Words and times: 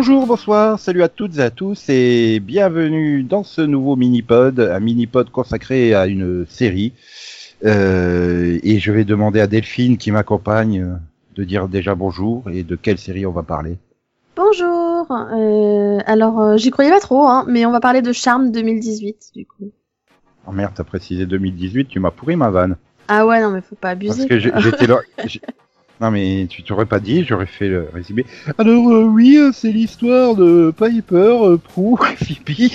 Bonjour, 0.00 0.28
bonsoir, 0.28 0.78
salut 0.78 1.02
à 1.02 1.08
toutes 1.08 1.38
et 1.38 1.42
à 1.42 1.50
tous 1.50 1.88
et 1.88 2.38
bienvenue 2.38 3.24
dans 3.24 3.42
ce 3.42 3.62
nouveau 3.62 3.96
mini-pod, 3.96 4.60
un 4.60 4.78
mini-pod 4.78 5.28
consacré 5.30 5.92
à 5.92 6.06
une 6.06 6.46
série. 6.46 6.92
Euh, 7.64 8.60
et 8.62 8.78
je 8.78 8.92
vais 8.92 9.04
demander 9.04 9.40
à 9.40 9.48
Delphine 9.48 9.98
qui 9.98 10.12
m'accompagne 10.12 11.00
de 11.34 11.42
dire 11.42 11.66
déjà 11.66 11.96
bonjour 11.96 12.48
et 12.48 12.62
de 12.62 12.76
quelle 12.76 12.98
série 12.98 13.26
on 13.26 13.32
va 13.32 13.42
parler. 13.42 13.76
Bonjour. 14.36 15.08
Euh, 15.10 15.98
alors, 16.06 16.40
euh, 16.42 16.56
j'y 16.56 16.70
croyais 16.70 16.92
pas 16.92 17.00
trop, 17.00 17.26
hein, 17.26 17.44
mais 17.48 17.66
on 17.66 17.72
va 17.72 17.80
parler 17.80 18.00
de 18.00 18.12
Charme 18.12 18.52
2018 18.52 19.32
du 19.34 19.46
coup. 19.46 19.72
Oh 20.46 20.52
merde, 20.52 20.74
t'as 20.76 20.84
précisé 20.84 21.26
2018, 21.26 21.88
tu 21.88 21.98
m'as 21.98 22.12
pourri 22.12 22.36
ma 22.36 22.50
vanne. 22.50 22.76
Ah 23.08 23.26
ouais, 23.26 23.42
non 23.42 23.50
mais 23.50 23.62
faut 23.62 23.74
pas 23.74 23.90
abuser. 23.90 24.28
Parce 24.28 24.28
que 24.28 24.60
j'étais 24.60 24.86
là. 24.86 25.00
Non 26.00 26.10
mais 26.12 26.46
tu 26.48 26.62
t'aurais 26.62 26.86
pas 26.86 27.00
dit, 27.00 27.24
j'aurais 27.24 27.46
fait 27.46 27.68
le 27.68 27.88
résumé. 27.92 28.24
Alors 28.56 28.88
euh, 28.90 29.02
oui, 29.04 29.36
euh, 29.36 29.50
c'est 29.52 29.72
l'histoire 29.72 30.36
de 30.36 30.72
Piper, 30.76 31.16
euh, 31.16 31.56
Prue, 31.56 31.96
Phoebe. 32.16 32.70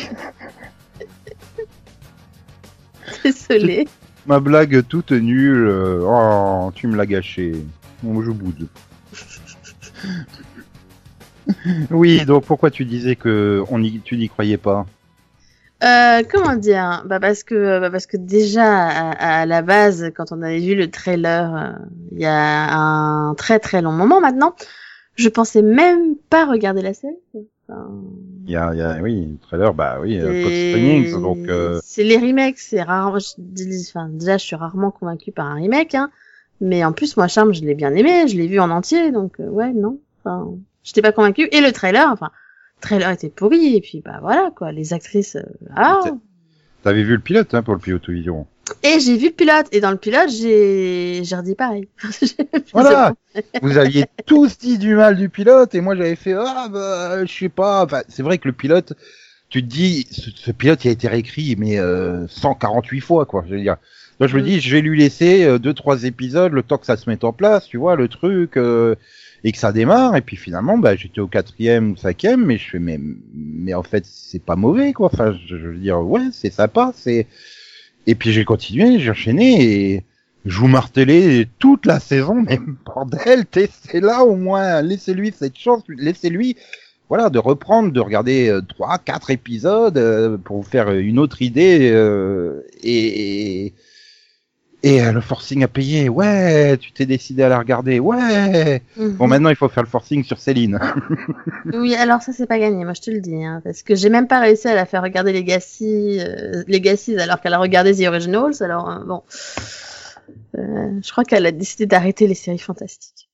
Désolée. 3.23 3.87
Ma 4.25 4.39
blague 4.39 4.85
toute 4.87 5.11
nulle. 5.11 5.69
Oh, 6.03 6.71
tu 6.75 6.87
me 6.87 6.95
l'as 6.95 7.05
gâché. 7.05 7.53
Bon, 8.01 8.21
je 8.21 8.31
boude. 8.31 8.67
oui, 11.91 12.25
donc 12.25 12.45
pourquoi 12.45 12.71
tu 12.71 12.85
disais 12.85 13.15
que 13.15 13.63
on 13.69 13.81
y, 13.81 13.99
tu 13.99 14.17
n'y 14.17 14.29
croyais 14.29 14.57
pas? 14.57 14.85
Euh, 15.83 16.23
comment 16.31 16.55
dire 16.55 17.03
bah 17.07 17.19
parce 17.19 17.43
que 17.43 17.79
bah 17.79 17.89
parce 17.91 18.05
que 18.05 18.15
déjà 18.15 18.63
à, 18.87 19.41
à 19.41 19.45
la 19.45 19.61
base 19.61 20.11
quand 20.15 20.31
on 20.31 20.41
avait 20.41 20.59
vu 20.59 20.75
le 20.75 20.89
trailer 20.89 21.55
euh, 21.55 21.85
il 22.13 22.19
y 22.21 22.25
a 22.25 22.73
un 22.73 23.33
très 23.35 23.59
très 23.59 23.81
long 23.81 23.91
moment 23.91 24.21
maintenant, 24.21 24.55
je 25.15 25.27
pensais 25.27 25.61
même 25.61 26.15
pas 26.29 26.45
regarder 26.45 26.81
la 26.81 26.93
série. 26.93 27.17
Enfin, 27.67 27.89
Il 28.45 28.51
y 28.51 28.55
a, 28.55 28.73
il 28.73 28.77
y 28.79 28.81
a- 28.81 28.97
oui, 29.01 29.27
le 29.31 29.37
trailer, 29.45 29.73
bah 29.73 29.97
oui, 30.01 30.19
Springings, 30.69 31.21
donc 31.21 31.37
euh, 31.49 31.79
c'est 31.83 32.03
les 32.03 32.17
remakes, 32.17 32.59
c'est 32.59 32.81
rare. 32.81 33.19
je 33.19 33.29
dis- 33.37 33.87
Enfin, 33.89 34.09
déjà, 34.09 34.37
je 34.37 34.43
suis 34.45 34.55
rarement 34.55 34.91
convaincue 34.91 35.31
par 35.31 35.47
un 35.47 35.55
remake, 35.55 35.95
hein. 35.95 36.09
Mais 36.61 36.83
en 36.85 36.91
plus, 36.93 37.17
moi, 37.17 37.27
Charme, 37.27 37.53
je 37.53 37.61
l'ai 37.61 37.73
bien 37.73 37.93
aimé, 37.95 38.27
je 38.27 38.37
l'ai 38.37 38.47
vu 38.47 38.59
en 38.59 38.69
entier, 38.69 39.11
donc 39.11 39.39
euh, 39.39 39.47
ouais, 39.47 39.71
non. 39.73 39.97
Enfin, 40.23 40.49
j'étais 40.83 41.01
pas 41.01 41.11
convaincue. 41.11 41.47
Et 41.51 41.61
le 41.61 41.71
trailer, 41.71 42.09
enfin, 42.11 42.31
trailer 42.83 43.09
était 43.09 43.29
pourri, 43.29 43.75
et 43.75 43.81
puis 43.81 44.01
bah 44.05 44.19
voilà 44.21 44.51
quoi, 44.55 44.71
les 44.71 44.93
actrices. 44.93 45.35
euh, 45.37 45.43
ah. 45.75 46.01
T'avais 46.83 47.03
vu 47.03 47.13
le 47.15 47.21
pilote 47.21 47.53
hein, 47.53 47.63
pour 47.63 47.73
le 47.73 47.79
pilote 47.79 48.07
vision. 48.09 48.45
Et 48.83 48.99
j'ai 48.99 49.17
vu 49.17 49.27
le 49.27 49.33
pilote, 49.33 49.67
et 49.71 49.79
dans 49.81 49.91
le 49.91 49.97
pilote, 49.97 50.29
j'ai 50.29 51.21
j'ai 51.23 51.35
redit 51.35 51.55
pareil. 51.55 51.87
Voilà. 52.73 53.13
Vous 53.61 53.77
aviez 53.77 54.05
tous 54.25 54.57
dit 54.57 54.77
du 54.77 54.95
mal 54.95 55.15
du 55.17 55.29
pilote 55.29 55.73
et 55.75 55.81
moi 55.81 55.95
j'avais 55.95 56.15
fait 56.15 56.33
ah 56.37 56.67
bah 56.71 57.25
je 57.25 57.31
sais 57.33 57.49
pas. 57.49 57.83
Enfin, 57.85 58.01
c'est 58.09 58.23
vrai 58.23 58.37
que 58.37 58.47
le 58.47 58.53
pilote, 58.53 58.93
tu 59.49 59.61
te 59.63 59.67
dis 59.67 60.07
ce, 60.11 60.29
ce 60.31 60.51
pilote 60.51 60.83
il 60.85 60.89
a 60.89 60.91
été 60.91 61.07
réécrit 61.07 61.55
mais 61.57 61.77
euh, 61.79 62.27
148 62.27 62.99
fois 63.01 63.25
quoi. 63.25 63.43
Je 63.47 63.55
veux 63.55 63.61
dire. 63.61 63.77
Moi 64.19 64.27
je 64.27 64.35
me 64.37 64.41
Mm. 64.41 64.45
dis 64.45 64.59
je 64.61 64.75
vais 64.75 64.81
lui 64.81 64.97
laisser 64.99 65.43
euh, 65.43 65.57
deux 65.59 65.73
trois 65.73 66.03
épisodes 66.03 66.51
le 66.53 66.63
temps 66.63 66.77
que 66.77 66.85
ça 66.85 66.97
se 66.97 67.09
mette 67.09 67.23
en 67.23 67.33
place, 67.33 67.65
tu 67.65 67.77
vois 67.77 67.95
le 67.95 68.07
truc 68.07 68.57
euh, 68.57 68.95
et 69.43 69.51
que 69.51 69.57
ça 69.57 69.71
démarre 69.71 70.15
et 70.15 70.21
puis 70.21 70.37
finalement 70.37 70.77
bah 70.77 70.95
j'étais 70.95 71.19
au 71.19 71.27
quatrième 71.27 71.91
ou 71.91 71.97
cinquième 71.97 72.45
mais 72.45 72.57
je 72.57 72.69
fais 72.69 72.79
mais 72.79 72.99
mais 73.33 73.73
en 73.73 73.83
fait 73.83 74.05
c'est 74.05 74.43
pas 74.43 74.55
mauvais 74.55 74.93
quoi. 74.93 75.09
Enfin 75.13 75.33
je, 75.47 75.57
je 75.57 75.67
veux 75.67 75.77
dire 75.77 75.99
ouais 75.99 76.29
c'est 76.31 76.51
sympa 76.51 76.93
c'est 76.95 77.27
et 78.07 78.15
puis 78.15 78.31
j'ai 78.31 78.45
continué 78.45 78.99
j'ai 78.99 79.11
enchaîné 79.11 79.63
et 79.63 80.03
je 80.45 80.59
vous 80.59 80.67
martelais 80.67 81.47
toute 81.59 81.85
la 81.85 81.99
saison, 81.99 82.35
mais 82.47 82.59
bordel, 82.85 83.45
c'est 83.51 84.01
là 84.01 84.23
au 84.23 84.35
moins, 84.35 84.81
laissez-lui 84.81 85.33
cette 85.37 85.57
chance, 85.57 85.83
laissez-lui, 85.87 86.57
voilà, 87.09 87.29
de 87.29 87.39
reprendre, 87.39 87.91
de 87.91 87.99
regarder 87.99 88.49
euh, 88.49 88.61
trois, 88.61 88.97
quatre 88.97 89.29
épisodes 89.31 89.97
euh, 89.97 90.37
pour 90.37 90.57
vous 90.57 90.69
faire 90.69 90.91
une 90.91 91.19
autre 91.19 91.41
idée 91.41 91.89
euh, 91.91 92.61
et 92.81 93.73
et, 94.83 95.01
euh, 95.01 95.11
le 95.13 95.21
forcing 95.21 95.63
à 95.63 95.67
payer, 95.67 96.09
ouais, 96.09 96.77
tu 96.77 96.91
t'es 96.91 97.05
décidé 97.05 97.43
à 97.43 97.49
la 97.49 97.57
regarder, 97.57 97.99
ouais. 97.99 98.81
Mhm. 98.97 99.13
Bon, 99.13 99.27
maintenant 99.27 99.49
il 99.49 99.55
faut 99.55 99.69
faire 99.69 99.83
le 99.83 99.89
forcing 99.89 100.23
sur 100.23 100.39
Céline. 100.39 100.79
Oui, 101.73 101.95
alors 101.95 102.21
ça 102.21 102.33
c'est 102.33 102.45
pas 102.47 102.59
gagné, 102.59 102.83
moi 102.83 102.93
je 102.93 103.01
te 103.01 103.09
le 103.11 103.19
dis, 103.21 103.43
hein, 103.43 103.61
parce 103.63 103.83
que 103.83 103.95
j'ai 103.95 104.09
même 104.09 104.27
pas 104.27 104.39
réussi 104.39 104.67
à 104.67 104.75
la 104.75 104.85
faire 104.85 105.01
regarder 105.01 105.33
Legacy, 105.33 106.19
euh, 106.19 106.63
Legacy 106.67 107.17
alors 107.17 107.39
qu'elle 107.41 107.53
a 107.53 107.59
regardé 107.59 107.95
The 107.95 108.07
Originals, 108.07 108.55
alors 108.61 108.89
euh, 108.89 108.99
bon, 109.05 109.23
Euh, 110.57 110.99
je 111.03 111.11
crois 111.11 111.23
qu'elle 111.23 111.45
a 111.45 111.51
décidé 111.51 111.85
d'arrêter 111.85 112.27
les 112.27 112.35
séries 112.35 112.59
fantastiques. 112.59 113.29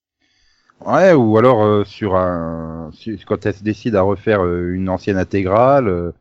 Ouais, 0.85 1.11
ou 1.13 1.37
alors 1.37 1.85
sur 1.85 2.15
un, 2.15 2.89
quand 3.27 3.45
elle 3.45 3.53
se 3.53 3.63
décide 3.63 3.95
à 3.95 4.01
refaire 4.01 4.45
une 4.45 4.87
ancienne 4.87 5.17
intégrale, 5.17 6.13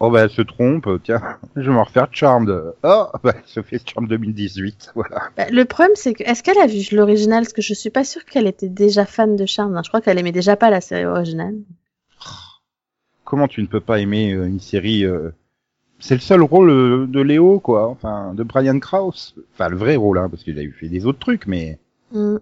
oh 0.00 0.10
bah 0.10 0.22
elle 0.22 0.30
se 0.30 0.42
trompe, 0.42 0.88
tiens, 1.02 1.20
je 1.56 1.62
vais 1.68 1.74
m'en 1.74 1.84
refaire 1.84 2.08
Charmed. 2.12 2.48
Oh, 2.82 3.06
bah 3.22 3.32
elle 3.36 3.42
se 3.46 3.62
fait 3.62 3.80
Charmed 3.88 4.08
2018, 4.08 4.92
voilà. 4.94 5.22
Bah, 5.36 5.46
le 5.50 5.64
problème 5.64 5.94
c'est 5.96 6.14
que 6.14 6.22
est-ce 6.24 6.42
qu'elle 6.42 6.58
a 6.58 6.66
vu 6.66 6.80
l'original, 6.94 7.42
parce 7.44 7.52
que 7.52 7.62
je 7.62 7.74
suis 7.74 7.90
pas 7.90 8.04
sûre 8.04 8.24
qu'elle 8.24 8.46
était 8.46 8.68
déjà 8.68 9.04
fan 9.06 9.36
de 9.36 9.46
Charme, 9.46 9.76
hein. 9.76 9.82
je 9.84 9.88
crois 9.88 10.00
qu'elle 10.00 10.18
aimait 10.18 10.32
déjà 10.32 10.56
pas 10.56 10.70
la 10.70 10.80
série 10.80 11.06
originale. 11.06 11.54
Comment 13.24 13.48
tu 13.48 13.60
ne 13.60 13.66
peux 13.66 13.80
pas 13.80 14.00
aimer 14.00 14.32
euh, 14.32 14.46
une 14.46 14.60
série 14.60 15.04
euh, 15.04 15.30
C'est 15.98 16.14
le 16.14 16.20
seul 16.20 16.42
rôle 16.42 16.70
euh, 16.70 17.06
de 17.06 17.20
Léo, 17.20 17.60
quoi, 17.60 17.88
enfin 17.88 18.32
de 18.34 18.42
Brian 18.42 18.78
Krause, 18.78 19.34
enfin 19.52 19.68
le 19.68 19.76
vrai 19.76 19.96
rôle, 19.96 20.18
hein, 20.18 20.28
parce 20.30 20.42
qu'il 20.44 20.58
a 20.58 20.62
eu 20.62 20.72
fait 20.72 20.88
des 20.88 21.04
autres 21.06 21.18
trucs, 21.18 21.46
mais 21.46 21.78
Mm. 22.10 22.36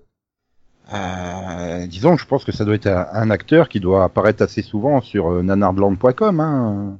euh, 0.94 1.86
disons, 1.88 2.16
je 2.16 2.24
pense 2.24 2.44
que 2.44 2.52
ça 2.52 2.64
doit 2.64 2.76
être 2.76 2.86
un, 2.86 3.08
un 3.12 3.30
acteur 3.30 3.68
qui 3.68 3.80
doit 3.80 4.04
apparaître 4.04 4.44
assez 4.44 4.62
souvent 4.62 5.00
sur 5.00 5.32
euh, 5.32 5.42
nanardland.com, 5.42 6.38
hein. 6.40 6.96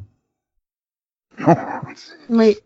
Oui. 2.31 2.57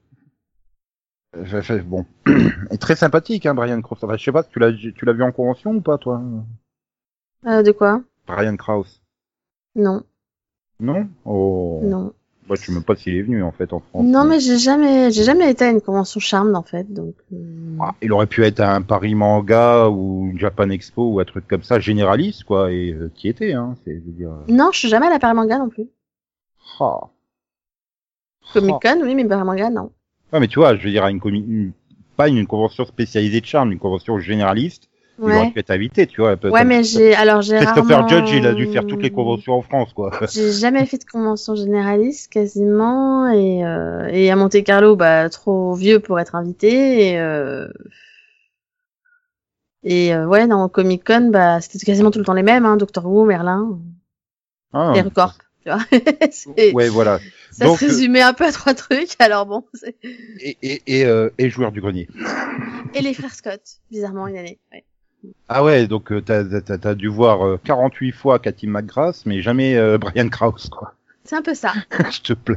Je- 1.42 1.60
je- 1.60 1.74
bon, 1.82 2.04
est 2.70 2.78
très 2.80 2.96
sympathique, 2.96 3.46
hein, 3.46 3.54
Brian 3.54 3.80
Krause. 3.82 3.98
Enfin, 4.02 4.16
je 4.16 4.24
sais 4.24 4.32
pas, 4.32 4.42
tu 4.42 4.58
l'as, 4.58 4.72
tu 4.72 5.04
l'as 5.04 5.12
vu 5.12 5.22
en 5.22 5.30
convention 5.32 5.72
ou 5.72 5.80
pas, 5.80 5.96
toi, 5.98 6.20
Euh, 7.46 7.62
de 7.62 7.70
quoi? 7.72 8.02
Brian 8.26 8.56
Krause 8.56 9.00
Non, 9.76 10.02
Non? 10.80 11.08
Oh. 11.24 11.80
non. 11.84 12.12
Bah, 12.48 12.56
tu 12.56 12.64
sais 12.64 12.72
même 12.72 12.82
pas 12.82 12.96
s'il 12.96 13.14
est 13.16 13.22
venu 13.22 13.44
en 13.44 13.52
fait 13.52 13.72
en 13.72 13.78
France. 13.78 14.04
Non 14.04 14.24
mais 14.24 14.40
j'ai 14.40 14.58
jamais, 14.58 15.12
j'ai 15.12 15.22
jamais 15.22 15.48
été 15.48 15.64
à 15.66 15.70
une 15.70 15.80
convention 15.80 16.18
Charme 16.18 16.56
en 16.56 16.64
fait, 16.64 16.92
donc. 16.92 17.14
euh, 17.32 17.76
Ah, 17.80 17.94
il 18.02 18.12
aurait 18.12 18.26
pu 18.26 18.44
être 18.44 18.58
à 18.58 18.74
un 18.74 18.82
Paris 18.82 19.14
Manga 19.14 19.88
ou 19.88 20.30
une 20.32 20.38
Japan 20.38 20.68
Expo 20.70 21.12
ou 21.12 21.20
un 21.20 21.24
truc 21.24 21.46
comme 21.46 21.62
ça, 21.62 21.78
généraliste 21.78 22.42
quoi, 22.42 22.72
et 22.72 22.92
euh, 22.92 23.08
qui 23.14 23.28
était, 23.28 23.52
hein. 23.52 23.76
C'est, 23.84 23.94
je 23.94 24.00
veux 24.04 24.12
dire. 24.12 24.30
euh, 24.32 24.44
Non, 24.48 24.70
je 24.72 24.80
suis 24.80 24.88
jamais 24.88 25.06
à 25.06 25.10
la 25.10 25.20
Paramanga 25.20 25.58
non 25.58 25.68
plus. 25.68 25.86
ah. 26.80 27.08
Comic 28.52 28.74
Ah. 28.84 28.94
Con, 28.94 29.00
oui, 29.04 29.14
mais 29.14 29.24
Paramanga 29.24 29.70
non. 29.70 29.90
Ouais, 30.32 30.40
mais 30.40 30.48
tu 30.48 30.58
vois, 30.58 30.76
je 30.76 30.82
veux 30.84 30.90
dire, 30.90 31.06
une, 31.06 31.18
comi- 31.18 31.44
une- 31.46 31.72
pas 32.16 32.28
une 32.28 32.46
convention 32.46 32.84
spécialisée 32.84 33.40
de 33.40 33.46
charme, 33.46 33.72
une 33.72 33.78
convention 33.78 34.18
généraliste, 34.18 34.88
il 35.18 35.24
aurait 35.24 35.38
Ouais. 35.40 35.50
pu 35.50 35.58
être 35.58 35.70
invité, 35.70 36.06
tu 36.06 36.20
vois. 36.20 36.34
Ouais, 36.44 36.64
mais 36.64 36.82
j'ai, 36.84 37.14
alors 37.14 37.42
j'ai 37.42 37.56
Christopher 37.56 37.98
rarement... 38.00 38.08
Judge, 38.08 38.32
il 38.32 38.46
a 38.46 38.54
dû 38.54 38.66
faire 38.66 38.86
toutes 38.86 39.02
les 39.02 39.10
conventions 39.10 39.54
en 39.54 39.62
France, 39.62 39.92
quoi. 39.92 40.10
J'ai 40.32 40.50
jamais 40.52 40.86
fait 40.86 40.98
de 40.98 41.04
convention 41.04 41.54
généraliste 41.54 42.32
quasiment 42.32 43.28
et 43.28 43.64
euh, 43.64 44.06
et 44.10 44.30
à 44.30 44.36
Monte 44.36 44.62
Carlo 44.64 44.96
bah 44.96 45.28
trop 45.28 45.74
vieux 45.74 46.00
pour 46.00 46.18
être 46.20 46.34
invité 46.36 47.08
et 47.10 47.18
euh, 47.18 47.68
et 49.82 50.14
euh, 50.14 50.26
ouais 50.26 50.46
dans 50.46 50.68
Comic 50.68 51.04
Con 51.06 51.30
bah 51.32 51.60
c'était 51.60 51.84
quasiment 51.84 52.10
tout 52.10 52.18
le 52.18 52.24
temps 52.24 52.34
les 52.34 52.42
mêmes 52.42 52.66
hein 52.66 52.76
Doctor 52.76 53.04
Who 53.06 53.24
Merlin 53.24 53.78
Ah, 54.72 54.92
et 54.96 55.00
Recorp 55.00 55.38
tu 55.64 55.70
vois 55.70 55.78
Ouais, 56.74 56.88
voilà. 56.88 57.18
Ça 57.50 57.64
Donc, 57.66 57.78
se 57.78 57.84
résumait 57.86 58.22
un 58.22 58.32
peu 58.32 58.44
à 58.44 58.52
trois 58.52 58.74
trucs 58.74 59.16
alors 59.18 59.46
bon 59.46 59.64
Et, 60.40 60.56
et, 60.62 60.82
et, 60.86 61.04
euh, 61.06 61.30
et 61.38 61.50
joueur 61.50 61.72
du 61.72 61.80
grenier. 61.80 62.08
et 62.94 63.02
les 63.02 63.14
frères 63.14 63.34
Scott 63.34 63.60
bizarrement 63.90 64.26
une 64.26 64.36
année 64.38 64.58
ouais. 64.72 64.84
Ah 65.48 65.62
ouais, 65.64 65.86
donc 65.86 66.12
euh, 66.12 66.22
t'as, 66.22 66.44
t'as, 66.62 66.78
t'as 66.78 66.94
dû 66.94 67.08
voir 67.08 67.46
euh, 67.46 67.60
48 67.62 68.12
fois 68.12 68.38
Cathy 68.38 68.66
McGrath, 68.66 69.26
mais 69.26 69.42
jamais 69.42 69.76
euh, 69.76 69.98
Brian 69.98 70.28
Krause, 70.28 70.68
quoi. 70.70 70.94
c'est 71.24 71.36
un 71.36 71.42
peu 71.42 71.54
ça 71.54 71.72
Je 72.10 72.20
te 72.22 72.32
plains. 72.32 72.56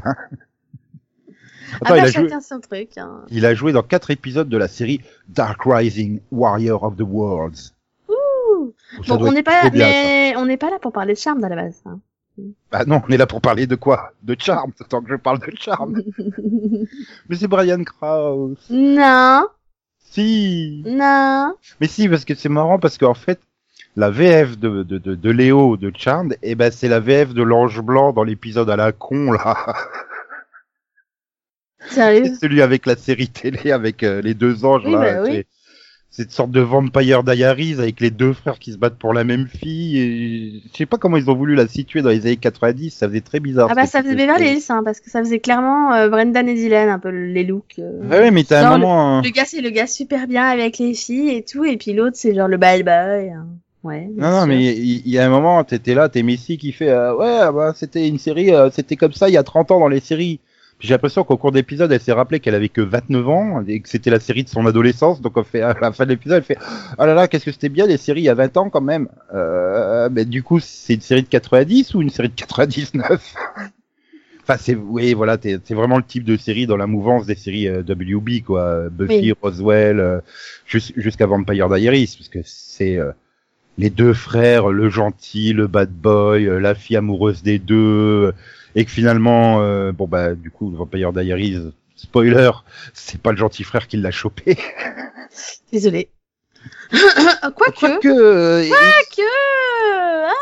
Attends, 1.82 1.96
après 1.96 1.98
il, 1.98 2.02
a 2.02 2.06
joué, 2.06 2.24
chacun 2.30 2.40
son 2.42 2.60
truc 2.60 2.98
hein. 2.98 3.24
il 3.30 3.46
a 3.48 3.56
joué 3.56 3.72
dans 3.72 3.82
quatre 3.82 4.12
épisodes 4.12 4.48
de 4.48 4.58
la 4.58 4.68
série 4.68 5.02
Dark 5.28 5.62
Rising, 5.66 6.20
Warrior 6.32 6.84
of 6.84 6.96
the 6.96 7.02
Worlds. 7.02 7.74
Ouh. 8.10 8.74
Bon 9.08 9.18
on 9.20 9.32
n'est 9.32 9.44
pas 9.44 9.64
ça. 9.64 9.70
mais 9.74 10.34
on 10.38 10.46
n'est 10.46 10.58
pas 10.58 10.70
là 10.70 10.78
pour 10.80 10.92
parler 10.92 11.16
de 11.16 11.20
charme 11.20 11.44
à 11.44 11.50
la 11.50 11.56
base 11.56 11.82
hein. 11.86 12.00
Bah 12.72 12.84
non, 12.86 13.02
on 13.08 13.12
est 13.12 13.18
là 13.18 13.28
pour 13.28 13.42
parler 13.42 13.68
de 13.68 13.76
quoi? 13.76 14.12
De 14.24 14.36
Charm, 14.40 14.72
tant 14.90 15.02
que 15.02 15.10
je 15.12 15.16
parle 15.16 15.40
de 15.40 15.52
Charm. 15.60 16.02
mais 17.30 17.36
c'est 17.36 17.48
Brian 17.48 17.84
Krause. 17.84 18.58
non 18.70 19.48
Si 20.00 20.84
non 20.86 21.56
Mais 21.80 21.88
si, 21.88 22.10
parce 22.10 22.26
que 22.26 22.34
c'est 22.36 22.50
marrant, 22.50 22.80
parce 22.80 22.98
qu'en 22.98 23.14
fait, 23.14 23.40
la 23.96 24.10
VF 24.10 24.58
de, 24.58 24.82
de, 24.84 24.98
de, 24.98 25.14
de 25.16 25.30
Léo 25.30 25.78
de 25.78 25.92
Charmed, 25.96 26.38
eh 26.42 26.56
ben, 26.56 26.72
c'est 26.72 26.88
la 26.88 27.00
VF 27.00 27.34
de 27.36 27.44
l'ange 27.44 27.80
blanc 27.82 28.12
dans 28.14 28.24
l'épisode 28.24 28.70
à 28.72 28.76
la 28.76 28.92
con, 28.92 29.32
là. 29.32 29.76
sérieux? 31.90 32.24
C'est 32.26 32.36
celui 32.36 32.62
avec 32.62 32.86
la 32.88 32.96
série 32.96 33.28
télé 33.30 33.72
avec 33.72 34.02
euh, 34.04 34.22
les 34.22 34.34
deux 34.34 34.66
anges 34.66 34.84
Oui, 34.86 34.92
là. 34.94 35.00
bah 35.00 35.22
oui. 35.30 35.44
Cette 36.16 36.32
sorte 36.32 36.52
de 36.52 36.60
Vampire 36.60 37.24
Diaries 37.24 37.74
avec 37.80 38.00
les 38.00 38.12
deux 38.12 38.34
frères 38.34 38.60
qui 38.60 38.72
se 38.72 38.78
battent 38.78 39.00
pour 39.00 39.14
la 39.14 39.24
même 39.24 39.48
fille. 39.48 39.98
Et... 40.00 40.62
Je 40.72 40.78
sais 40.78 40.86
pas 40.86 40.98
comment 40.98 41.18
ils 41.18 41.28
ont 41.32 41.34
voulu 41.34 41.56
la 41.56 41.68
situer 41.68 42.04
dans 42.04 42.12
les 42.12 42.28
années 42.28 42.38
90, 42.38 42.92
ça 42.92 43.08
faisait 43.10 43.22
très 43.22 43.40
bizarre. 43.40 43.68
Ah 43.72 43.74
bah 43.74 43.88
ça 43.88 44.04
faisait 44.04 44.16
Beverly 44.16 44.46
Hills, 44.46 44.66
hein, 44.70 44.84
parce 44.86 45.00
que 45.00 45.10
ça 45.10 45.22
faisait 45.22 45.40
clairement 45.40 45.92
euh, 45.92 46.10
Brendan 46.10 46.48
et 46.48 46.54
Dylan, 46.54 46.88
un 46.90 47.00
peu 47.00 47.10
les 47.10 47.44
looks. 47.44 47.80
Euh... 47.80 48.08
Ouais, 48.08 48.20
ouais, 48.20 48.32
mais 48.32 48.44
t'as 48.44 48.68
un 48.70 48.78
moment... 48.78 49.22
Le, 49.22 49.28
le 49.28 49.34
gars 49.34 49.46
c'est 49.46 49.62
le 49.62 49.72
gars 49.72 49.88
super 49.88 50.28
bien 50.28 50.46
avec 50.46 50.78
les 50.78 50.94
filles 50.94 51.32
et 51.32 51.44
tout, 51.44 51.66
et 51.66 51.78
puis 51.78 51.94
l'autre 51.94 52.16
c'est 52.16 52.36
genre 52.36 52.48
le 52.48 52.58
bad 52.58 52.84
boy. 52.86 53.32
Hein. 53.32 53.48
Ouais, 53.84 54.08
non, 54.16 54.30
non, 54.30 54.46
mais 54.46 54.64
il 54.64 55.06
y, 55.08 55.10
y, 55.10 55.18
a 55.18 55.26
un 55.26 55.30
moment, 55.30 55.64
t'étais 55.64 55.96
là, 55.96 56.10
t'es 56.10 56.24
Messi 56.24 56.58
qui 56.58 56.72
fait, 56.72 56.90
euh, 56.90 57.16
ouais, 57.16 57.38
ah 57.42 57.52
bah, 57.52 57.74
c'était 57.76 58.08
une 58.08 58.20
série, 58.20 58.54
euh, 58.54 58.70
c'était 58.72 58.96
comme 58.96 59.12
ça 59.12 59.28
il 59.28 59.34
y 59.34 59.38
a 59.38 59.44
30 59.44 59.72
ans 59.72 59.80
dans 59.80 59.90
les 59.90 60.00
séries. 60.00 60.40
J'ai 60.84 60.94
l'impression 60.94 61.24
qu'au 61.24 61.38
cours 61.38 61.54
d'épisode, 61.54 61.92
elle 61.94 62.02
s'est 62.02 62.12
rappelé 62.12 62.42
qu'elle 62.42 62.56
avait 62.56 62.68
que 62.68 62.82
29 62.82 63.30
ans 63.30 63.64
et 63.66 63.80
que 63.80 63.88
c'était 63.88 64.10
la 64.10 64.20
série 64.20 64.44
de 64.44 64.50
son 64.50 64.66
adolescence. 64.66 65.22
Donc, 65.22 65.38
on 65.38 65.44
fait, 65.44 65.62
à 65.62 65.74
la 65.80 65.94
fin 65.94 66.04
de 66.04 66.10
l'épisode, 66.10 66.38
elle 66.38 66.44
fait, 66.44 66.58
oh 67.00 67.06
là 67.06 67.14
là, 67.14 67.30
qu'est-ce 67.30 67.46
que 67.46 67.54
c'était 67.54 67.70
bien 67.70 67.88
les 67.88 67.96
séries 67.96 68.22
il 68.22 68.26
y 68.26 68.30
a 68.30 68.34
20 68.34 68.58
ans 68.58 68.70
quand 68.70 68.82
même. 68.82 69.08
Euh, 69.34 70.10
mais 70.12 70.26
du 70.26 70.44
coup, 70.44 70.60
c'est 70.60 70.96
une 70.96 71.02
série 71.02 71.24
de 71.24 71.30
90 71.30 71.96
ou 71.96 72.02
une 72.02 72.10
série 72.10 72.30
de 72.30 72.36
99 72.36 73.36
Enfin, 74.46 74.58
c'est, 74.60 74.76
oui, 74.76 75.14
voilà, 75.14 75.38
c'est 75.42 75.74
vraiment 75.74 75.96
le 75.96 76.04
type 76.04 76.26
de 76.26 76.36
série 76.36 76.68
dans 76.68 76.76
la 76.76 76.86
mouvance 76.86 77.26
des 77.26 77.36
séries 77.36 77.70
euh, 77.70 77.82
WB, 77.82 78.44
quoi. 78.46 78.90
Buffy, 78.90 79.32
oui. 79.32 79.34
Roswell, 79.42 80.02
euh, 80.02 80.20
jusqu'à 80.66 81.26
Vampire 81.26 81.70
Diaries, 81.70 82.14
parce 82.18 82.28
que 82.28 82.40
c'est 82.44 82.98
euh, 82.98 83.14
les 83.78 83.90
deux 83.90 84.14
frères, 84.14 84.70
le 84.70 84.90
gentil, 84.90 85.54
le 85.54 85.68
bad 85.68 85.92
boy, 85.92 86.48
euh, 86.48 86.60
la 86.60 86.76
fille 86.76 86.98
amoureuse 86.98 87.42
des 87.42 87.60
deux 87.60 88.34
et 88.76 88.86
que 88.86 88.92
finalement, 88.92 89.62
euh, 89.62 89.92
bon 89.92 90.08
bah 90.08 90.34
du 90.34 90.52
coup, 90.52 90.70
Vampire 90.72 91.14
Diaries, 91.14 91.72
spoiler, 91.96 92.52
c'est 92.94 93.22
pas 93.22 93.32
le 93.32 93.38
gentil 93.38 93.64
frère 93.64 93.88
qui 93.88 93.98
l'a 93.98 94.12
chopé. 94.12 94.58
Désolé. 95.72 96.10
Quoique. 96.92 97.80
Quoique. 97.80 98.08
Euh, 98.08 98.68
Quoique. 98.68 99.30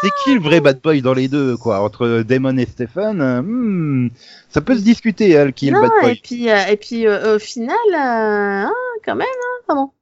C'est 0.01 0.09
qui 0.23 0.33
le 0.35 0.41
vrai 0.41 0.61
bad 0.61 0.81
boy 0.81 1.01
dans 1.01 1.13
les 1.13 1.27
deux, 1.27 1.57
quoi, 1.57 1.81
entre 1.81 2.23
Damon 2.23 2.57
et 2.57 2.65
Stephen 2.65 3.41
hmm, 3.41 4.09
Ça 4.49 4.61
peut 4.61 4.75
se 4.75 4.81
discuter, 4.81 5.31
elle, 5.31 5.53
qui 5.53 5.69
est 5.69 5.71
non, 5.71 5.81
le 5.81 5.89
bad 5.89 6.01
boy. 6.01 6.11
Et 6.11 6.21
puis, 6.21 6.49
euh, 6.49 6.65
et 6.67 6.77
puis 6.77 7.07
au 7.07 7.39
final, 7.39 7.75
hein, 7.93 8.71
quand 9.05 9.15
même, 9.15 9.27
hein, 9.27 9.63
comment 9.67 9.93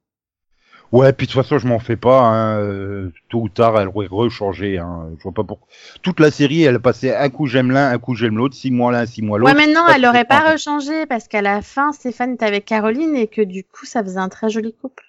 Ouais, 0.92 1.12
puis 1.12 1.26
de 1.26 1.32
toute 1.32 1.42
façon, 1.42 1.58
je 1.58 1.68
m'en 1.68 1.78
fais 1.78 1.96
pas. 1.96 2.20
Hein. 2.20 3.10
Tôt 3.28 3.42
ou 3.42 3.48
tard, 3.48 3.80
elle 3.80 3.88
aurait 3.88 4.08
rechangé. 4.08 4.78
Hein. 4.78 5.10
Je 5.16 5.22
vois 5.22 5.32
pas 5.32 5.44
pourquoi. 5.44 5.68
Toute 6.02 6.18
la 6.18 6.30
série, 6.30 6.62
elle 6.62 6.80
passait 6.80 7.14
un 7.14 7.30
coup 7.30 7.46
j'aime 7.46 7.70
l'un, 7.70 7.90
un 7.90 7.98
coup 7.98 8.14
j'aime 8.14 8.36
l'autre, 8.36 8.56
six 8.56 8.72
mois 8.72 8.90
l'un, 8.90 9.06
six 9.06 9.22
mois 9.22 9.38
l'autre. 9.38 9.52
Ouais, 9.52 9.66
mais 9.66 9.72
non, 9.72 9.86
elle 9.94 10.04
aurait 10.04 10.24
pas 10.24 10.40
rechangé 10.40 11.06
parce 11.06 11.28
qu'à 11.28 11.42
la 11.42 11.62
fin, 11.62 11.92
Stéphane 11.92 12.34
était 12.34 12.46
avec 12.46 12.64
Caroline 12.64 13.14
et 13.14 13.28
que 13.28 13.42
du 13.42 13.62
coup, 13.62 13.86
ça 13.86 14.02
faisait 14.02 14.18
un 14.18 14.28
très 14.28 14.50
joli 14.50 14.74
couple. 14.74 15.04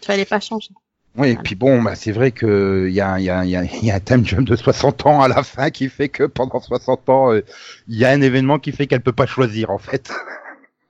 Il 0.00 0.06
fallait 0.06 0.24
pas 0.24 0.40
changer. 0.40 0.70
Oui, 1.18 1.30
et 1.30 1.36
puis 1.36 1.54
bon, 1.54 1.82
bah, 1.82 1.94
c'est 1.94 2.12
vrai 2.12 2.30
que 2.30 2.86
il 2.88 2.94
y 2.94 3.00
a, 3.00 3.18
y, 3.18 3.30
a, 3.30 3.44
y, 3.44 3.56
a, 3.56 3.64
y 3.64 3.90
a 3.90 3.94
un 3.94 4.00
time 4.00 4.24
jump 4.24 4.46
de 4.46 4.54
60 4.54 5.06
ans 5.06 5.22
à 5.22 5.28
la 5.28 5.42
fin 5.42 5.70
qui 5.70 5.88
fait 5.88 6.10
que 6.10 6.24
pendant 6.24 6.60
60 6.60 7.08
ans, 7.08 7.32
il 7.32 7.38
euh, 7.38 7.42
y 7.88 8.04
a 8.04 8.10
un 8.10 8.20
événement 8.20 8.58
qui 8.58 8.72
fait 8.72 8.86
qu'elle 8.86 9.00
peut 9.00 9.12
pas 9.12 9.26
choisir 9.26 9.70
en 9.70 9.78
fait. 9.78 10.12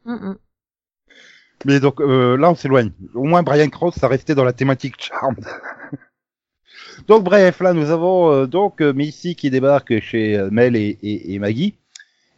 Mm 0.05 0.15
-mm. 0.15 0.37
Mais 1.65 1.81
donc 1.81 2.01
euh, 2.01 2.37
là, 2.37 2.51
on 2.51 2.55
s'éloigne. 2.55 2.93
Au 3.15 3.25
moins, 3.25 3.43
Brian 3.43 3.69
Cross, 3.69 3.97
ça 3.97 4.09
restait 4.09 4.35
dans 4.35 4.45
la 4.45 4.53
thématique 4.53 4.95
Charmed. 4.99 5.45
donc 7.09 7.25
bref, 7.25 7.61
là, 7.61 7.73
nous 7.73 7.91
avons 7.91 8.31
euh, 8.31 8.47
donc 8.47 8.81
euh, 8.83 8.93
Missy 8.93 9.35
qui 9.35 9.51
débarque 9.51 10.01
chez 10.01 10.37
euh, 10.37 10.51
Mel 10.51 10.77
et, 10.77 10.99
et, 11.03 11.35
et 11.35 11.39
Maggie, 11.39 11.75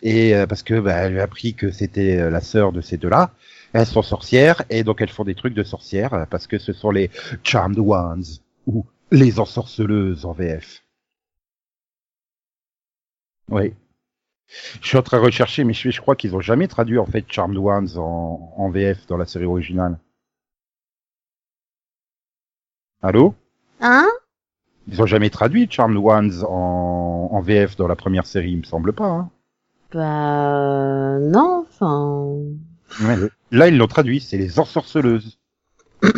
et 0.02 0.34
euh, 0.34 0.46
parce 0.46 0.62
que 0.62 0.78
bah, 0.78 0.94
elle 0.94 1.18
a 1.18 1.24
appris 1.24 1.54
que 1.54 1.70
c'était 1.70 2.30
la 2.30 2.40
sœur 2.40 2.72
de 2.72 2.80
ces 2.80 2.96
deux-là. 2.96 3.32
Elles 3.72 3.86
sont 3.86 4.02
sorcières 4.02 4.62
et 4.70 4.82
donc 4.82 5.02
elles 5.02 5.10
font 5.10 5.24
des 5.24 5.34
trucs 5.34 5.54
de 5.54 5.62
sorcières 5.62 6.26
parce 6.30 6.46
que 6.46 6.58
ce 6.58 6.72
sont 6.72 6.90
les 6.90 7.10
Charmed 7.42 7.78
Ones 7.78 8.24
ou 8.66 8.86
les 9.10 9.40
ensorceleuses 9.40 10.24
en 10.24 10.32
VF. 10.32 10.82
Oui. 13.50 13.74
Je 14.80 14.88
suis 14.88 14.96
en 14.96 15.02
train 15.02 15.18
de 15.18 15.24
rechercher, 15.24 15.64
mais 15.64 15.74
je, 15.74 15.90
je 15.90 16.00
crois 16.00 16.16
qu'ils 16.16 16.34
ont 16.34 16.40
jamais 16.40 16.68
traduit 16.68 16.98
en 16.98 17.06
fait 17.06 17.24
Charmed 17.28 17.56
Ones 17.56 17.96
en, 17.96 18.54
en 18.56 18.70
VF 18.70 19.06
dans 19.06 19.16
la 19.16 19.26
série 19.26 19.44
originale. 19.44 19.98
Allô? 23.02 23.34
Hein? 23.80 24.08
Ils 24.88 25.00
ont 25.02 25.06
jamais 25.06 25.30
traduit 25.30 25.68
Charmed 25.70 25.96
Ones 25.96 26.44
en, 26.44 27.28
en 27.30 27.40
VF 27.42 27.76
dans 27.76 27.86
la 27.86 27.96
première 27.96 28.26
série, 28.26 28.52
il 28.52 28.58
me 28.58 28.64
semble 28.64 28.92
pas. 28.92 29.04
Hein. 29.04 29.30
Bah 29.92 31.18
non, 31.20 31.66
enfin. 31.68 32.36
Ouais, 33.00 33.16
là, 33.50 33.68
ils 33.68 33.76
l'ont 33.76 33.86
traduit, 33.86 34.20
c'est 34.20 34.38
les 34.38 34.58
ensorceleuses. 34.58 35.38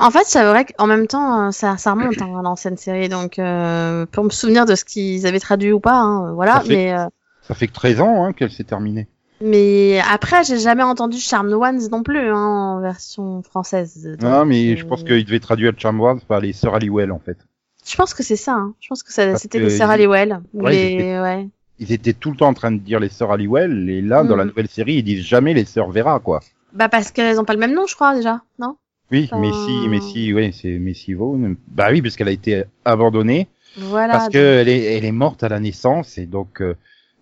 En 0.00 0.10
fait, 0.10 0.24
c'est 0.24 0.42
vrai 0.42 0.64
qu'en 0.64 0.88
même 0.88 1.06
temps, 1.06 1.52
ça, 1.52 1.76
ça 1.76 1.92
remonte 1.92 2.20
hein, 2.20 2.36
à 2.36 2.42
l'ancienne 2.42 2.76
série, 2.76 3.08
donc 3.08 3.38
euh, 3.38 4.06
pour 4.06 4.24
me 4.24 4.30
souvenir 4.30 4.66
de 4.66 4.74
ce 4.74 4.84
qu'ils 4.84 5.24
avaient 5.24 5.38
traduit 5.38 5.70
ou 5.70 5.78
pas, 5.78 6.00
hein, 6.00 6.32
voilà. 6.32 6.60
fait... 6.62 6.68
Mais 6.68 6.92
euh, 6.92 7.06
ça 7.48 7.54
fait 7.54 7.66
que 7.66 7.72
13 7.72 8.00
ans 8.02 8.24
hein, 8.24 8.32
qu'elle 8.32 8.50
s'est 8.50 8.64
terminée. 8.64 9.08
Mais 9.40 10.00
après, 10.00 10.44
j'ai 10.44 10.58
jamais 10.58 10.82
entendu 10.82 11.18
Charmed 11.18 11.52
Ones 11.52 11.88
non 11.90 12.02
plus 12.02 12.28
hein, 12.30 12.36
en 12.36 12.80
version 12.80 13.42
française. 13.42 14.16
Donc, 14.20 14.30
non, 14.30 14.44
mais 14.44 14.72
euh... 14.72 14.76
je 14.76 14.84
pense 14.84 15.02
qu'il 15.02 15.24
devait 15.24 15.40
traduire 15.40 15.72
Charmed 15.76 16.00
Ones 16.00 16.20
par 16.20 16.40
les 16.40 16.52
sœurs 16.52 16.74
Halliwell 16.74 17.10
en 17.10 17.20
fait. 17.20 17.38
Je 17.86 17.96
pense 17.96 18.12
que 18.12 18.22
c'est 18.22 18.36
ça. 18.36 18.52
Hein. 18.52 18.74
Je 18.80 18.88
pense 18.88 19.02
que 19.02 19.12
c'était 19.12 19.60
les 19.60 19.70
sœurs 19.70 19.90
Halliwell. 19.90 20.40
Ouais, 20.52 20.72
les... 20.72 20.90
ils, 20.90 20.94
étaient... 20.94 21.20
ouais. 21.20 21.48
ils 21.78 21.92
étaient 21.92 22.12
tout 22.12 22.30
le 22.30 22.36
temps 22.36 22.48
en 22.48 22.54
train 22.54 22.70
de 22.70 22.78
dire 22.78 23.00
les 23.00 23.08
sœurs 23.08 23.32
Halliwell, 23.32 23.88
et 23.88 24.02
là, 24.02 24.24
mm. 24.24 24.28
dans 24.28 24.36
la 24.36 24.44
nouvelle 24.44 24.68
série, 24.68 24.96
ils 24.96 25.02
disent 25.02 25.24
jamais 25.24 25.54
les 25.54 25.64
sœurs 25.64 25.90
Vera, 25.90 26.18
quoi. 26.20 26.40
Bah 26.74 26.90
parce 26.90 27.12
qu'elles 27.12 27.40
ont 27.40 27.46
pas 27.46 27.54
le 27.54 27.60
même 27.60 27.72
nom, 27.72 27.86
je 27.86 27.94
crois 27.94 28.14
déjà, 28.14 28.42
non? 28.58 28.76
Oui, 29.10 29.30
enfin... 29.32 29.40
Messi, 29.40 29.88
Messi, 29.88 30.34
oui, 30.34 30.52
c'est 30.52 30.78
Messi 30.78 31.14
Vaughn. 31.14 31.56
Bah 31.68 31.88
oui, 31.90 32.02
parce 32.02 32.16
qu'elle 32.16 32.28
a 32.28 32.32
été 32.32 32.64
abandonnée. 32.84 33.48
Voilà. 33.78 34.12
Parce 34.12 34.28
qu'elle 34.28 34.68
est, 34.68 34.96
elle 34.96 35.06
est 35.06 35.12
morte 35.12 35.42
à 35.42 35.48
la 35.48 35.60
naissance, 35.60 36.18
et 36.18 36.26
donc. 36.26 36.60
Euh, 36.60 36.74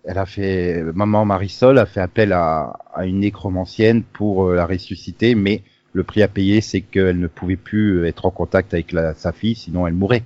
elle 0.07 0.17
a 0.17 0.25
fait 0.25 0.81
maman 0.95 1.25
Marisol 1.25 1.77
a 1.77 1.85
fait 1.85 1.99
appel 1.99 2.31
à, 2.31 2.73
à 2.93 3.05
une 3.05 3.19
nécromancienne 3.19 4.03
pour 4.03 4.45
euh, 4.45 4.55
la 4.55 4.65
ressusciter, 4.65 5.35
mais 5.35 5.63
le 5.93 6.03
prix 6.03 6.23
à 6.23 6.27
payer 6.29 6.61
c'est 6.61 6.81
qu'elle 6.81 7.19
ne 7.19 7.27
pouvait 7.27 7.57
plus 7.57 8.05
être 8.07 8.25
en 8.25 8.31
contact 8.31 8.73
avec 8.73 8.93
la, 8.93 9.13
sa 9.13 9.33
fille, 9.33 9.55
sinon 9.55 9.85
elle 9.85 9.93
mourrait. 9.93 10.23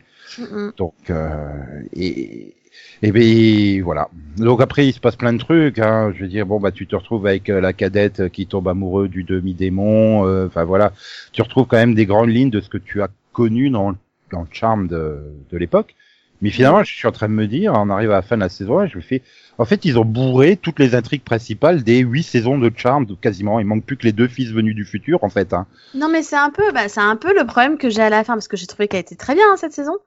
Donc 0.78 0.94
euh, 1.10 1.82
et 1.94 2.54
et 3.02 3.12
ben 3.12 3.84
voilà. 3.84 4.10
Donc 4.38 4.62
après 4.62 4.88
il 4.88 4.94
se 4.94 5.00
passe 5.00 5.16
plein 5.16 5.34
de 5.34 5.40
trucs. 5.40 5.80
Hein. 5.80 6.14
Je 6.16 6.22
veux 6.22 6.30
dire 6.30 6.46
bon 6.46 6.60
bah 6.60 6.72
tu 6.72 6.86
te 6.86 6.96
retrouves 6.96 7.26
avec 7.26 7.50
euh, 7.50 7.60
la 7.60 7.74
cadette 7.74 8.30
qui 8.30 8.46
tombe 8.46 8.68
amoureux 8.68 9.08
du 9.08 9.24
demi 9.24 9.56
démon. 9.56 10.46
Enfin 10.46 10.64
voilà, 10.64 10.94
tu 11.32 11.42
retrouves 11.42 11.66
quand 11.66 11.78
même 11.78 11.96
des 11.96 12.06
grandes 12.06 12.30
lignes 12.30 12.52
de 12.52 12.62
ce 12.62 12.70
que 12.70 12.78
tu 12.78 13.02
as 13.02 13.10
connu 13.34 13.72
dans 13.72 13.96
dans 14.32 14.42
le 14.42 14.48
charme 14.52 14.88
de, 14.88 15.34
de 15.52 15.58
l'époque. 15.58 15.96
Mais 16.42 16.50
finalement, 16.50 16.84
je 16.84 16.94
suis 16.94 17.08
en 17.08 17.12
train 17.12 17.28
de 17.28 17.34
me 17.34 17.48
dire, 17.48 17.74
on 17.76 17.90
arrive 17.90 18.12
à 18.12 18.16
la 18.16 18.22
fin 18.22 18.36
de 18.36 18.42
la 18.42 18.50
saison 18.50 18.80
1, 18.80 18.88
je 18.88 18.98
me 18.98 19.02
fais, 19.02 19.22
en 19.58 19.66
fait, 19.66 19.86
ils 19.86 20.00
ont 20.00 20.06
bourré 20.06 20.58
toutes 20.58 20.80
les 20.80 20.96
intrigues 20.96 21.24
principales 21.24 21.84
des 21.84 22.00
huit 22.00 22.24
saisons 22.24 22.58
de 22.58 22.72
Charmed, 22.76 23.20
quasiment. 23.20 23.60
Il 23.60 23.66
manque 23.68 23.86
plus 23.86 23.96
que 23.96 24.04
les 24.04 24.12
deux 24.12 24.28
fils 24.28 24.50
venus 24.52 24.76
du 24.76 24.86
futur, 24.86 25.24
en 25.24 25.30
fait. 25.30 25.54
Hein. 25.54 25.68
Non, 25.94 26.10
mais 26.10 26.24
c'est 26.24 26.38
un 26.38 26.50
peu, 26.50 26.72
bah, 26.72 26.90
c'est 26.90 27.02
un 27.02 27.16
peu 27.16 27.38
le 27.38 27.46
problème 27.46 27.78
que 27.78 27.90
j'ai 27.90 28.02
à 28.02 28.10
la 28.10 28.24
fin, 28.24 28.34
parce 28.34 28.48
que 28.48 28.58
j'ai 28.58 28.66
trouvé 28.66 28.88
qu'elle 28.88 29.02
était 29.02 29.16
très 29.16 29.36
bien 29.36 29.46
hein, 29.52 29.58
cette 29.58 29.74
saison. 29.74 29.98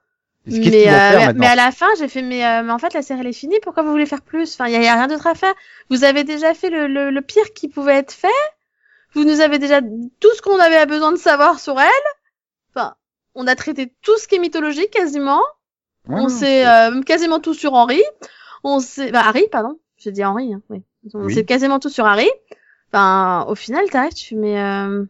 Mais, 0.47 0.87
euh, 0.87 1.33
mais 1.35 1.47
à 1.47 1.55
la 1.55 1.71
fin, 1.71 1.87
j'ai 1.97 2.07
fait, 2.07 2.21
mais, 2.21 2.45
euh, 2.45 2.63
mais, 2.63 2.71
en 2.71 2.77
fait, 2.77 2.93
la 2.93 3.01
série 3.01 3.21
elle 3.21 3.27
est 3.27 3.33
finie. 3.33 3.57
Pourquoi 3.63 3.81
vous 3.83 3.89
voulez 3.89 4.05
faire 4.05 4.21
plus? 4.21 4.53
Enfin, 4.53 4.67
il 4.67 4.75
y, 4.75 4.83
y, 4.83 4.87
a 4.87 4.93
rien 4.93 5.07
d'autre 5.07 5.25
à 5.25 5.33
faire. 5.33 5.53
Vous 5.89 6.03
avez 6.03 6.23
déjà 6.23 6.53
fait 6.53 6.69
le, 6.69 6.87
le, 6.87 7.09
le, 7.09 7.21
pire 7.21 7.53
qui 7.55 7.67
pouvait 7.67 7.95
être 7.95 8.11
fait. 8.11 8.27
Vous 9.13 9.23
nous 9.23 9.39
avez 9.39 9.57
déjà 9.57 9.81
tout 9.81 10.35
ce 10.35 10.41
qu'on 10.41 10.59
avait 10.59 10.85
besoin 10.85 11.11
de 11.11 11.17
savoir 11.17 11.59
sur 11.59 11.79
elle. 11.79 11.89
Enfin, 12.75 12.95
on 13.33 13.47
a 13.47 13.55
traité 13.55 13.91
tout 14.03 14.17
ce 14.19 14.27
qui 14.27 14.35
est 14.35 14.39
mythologique 14.39 14.91
quasiment. 14.91 15.41
On 16.07 16.29
sait 16.29 16.67
euh, 16.67 17.01
quasiment 17.01 17.39
tout 17.39 17.53
sur 17.53 17.73
Henri. 17.73 18.01
On 18.63 18.79
sait, 18.79 19.11
bah, 19.11 19.23
Harry, 19.25 19.45
pardon. 19.51 19.79
J'ai 19.97 20.11
dit 20.11 20.23
Henri, 20.23 20.53
hein, 20.53 20.61
oui. 20.69 20.83
On 21.13 21.25
oui. 21.25 21.33
sait 21.33 21.45
quasiment 21.45 21.79
tout 21.79 21.89
sur 21.89 22.05
Harry. 22.05 22.29
Enfin, 22.91 23.45
au 23.47 23.55
final, 23.55 23.89
t'arrêtes, 23.89 24.15
tu 24.15 24.35
mais, 24.35 24.59
euh... 24.59 25.05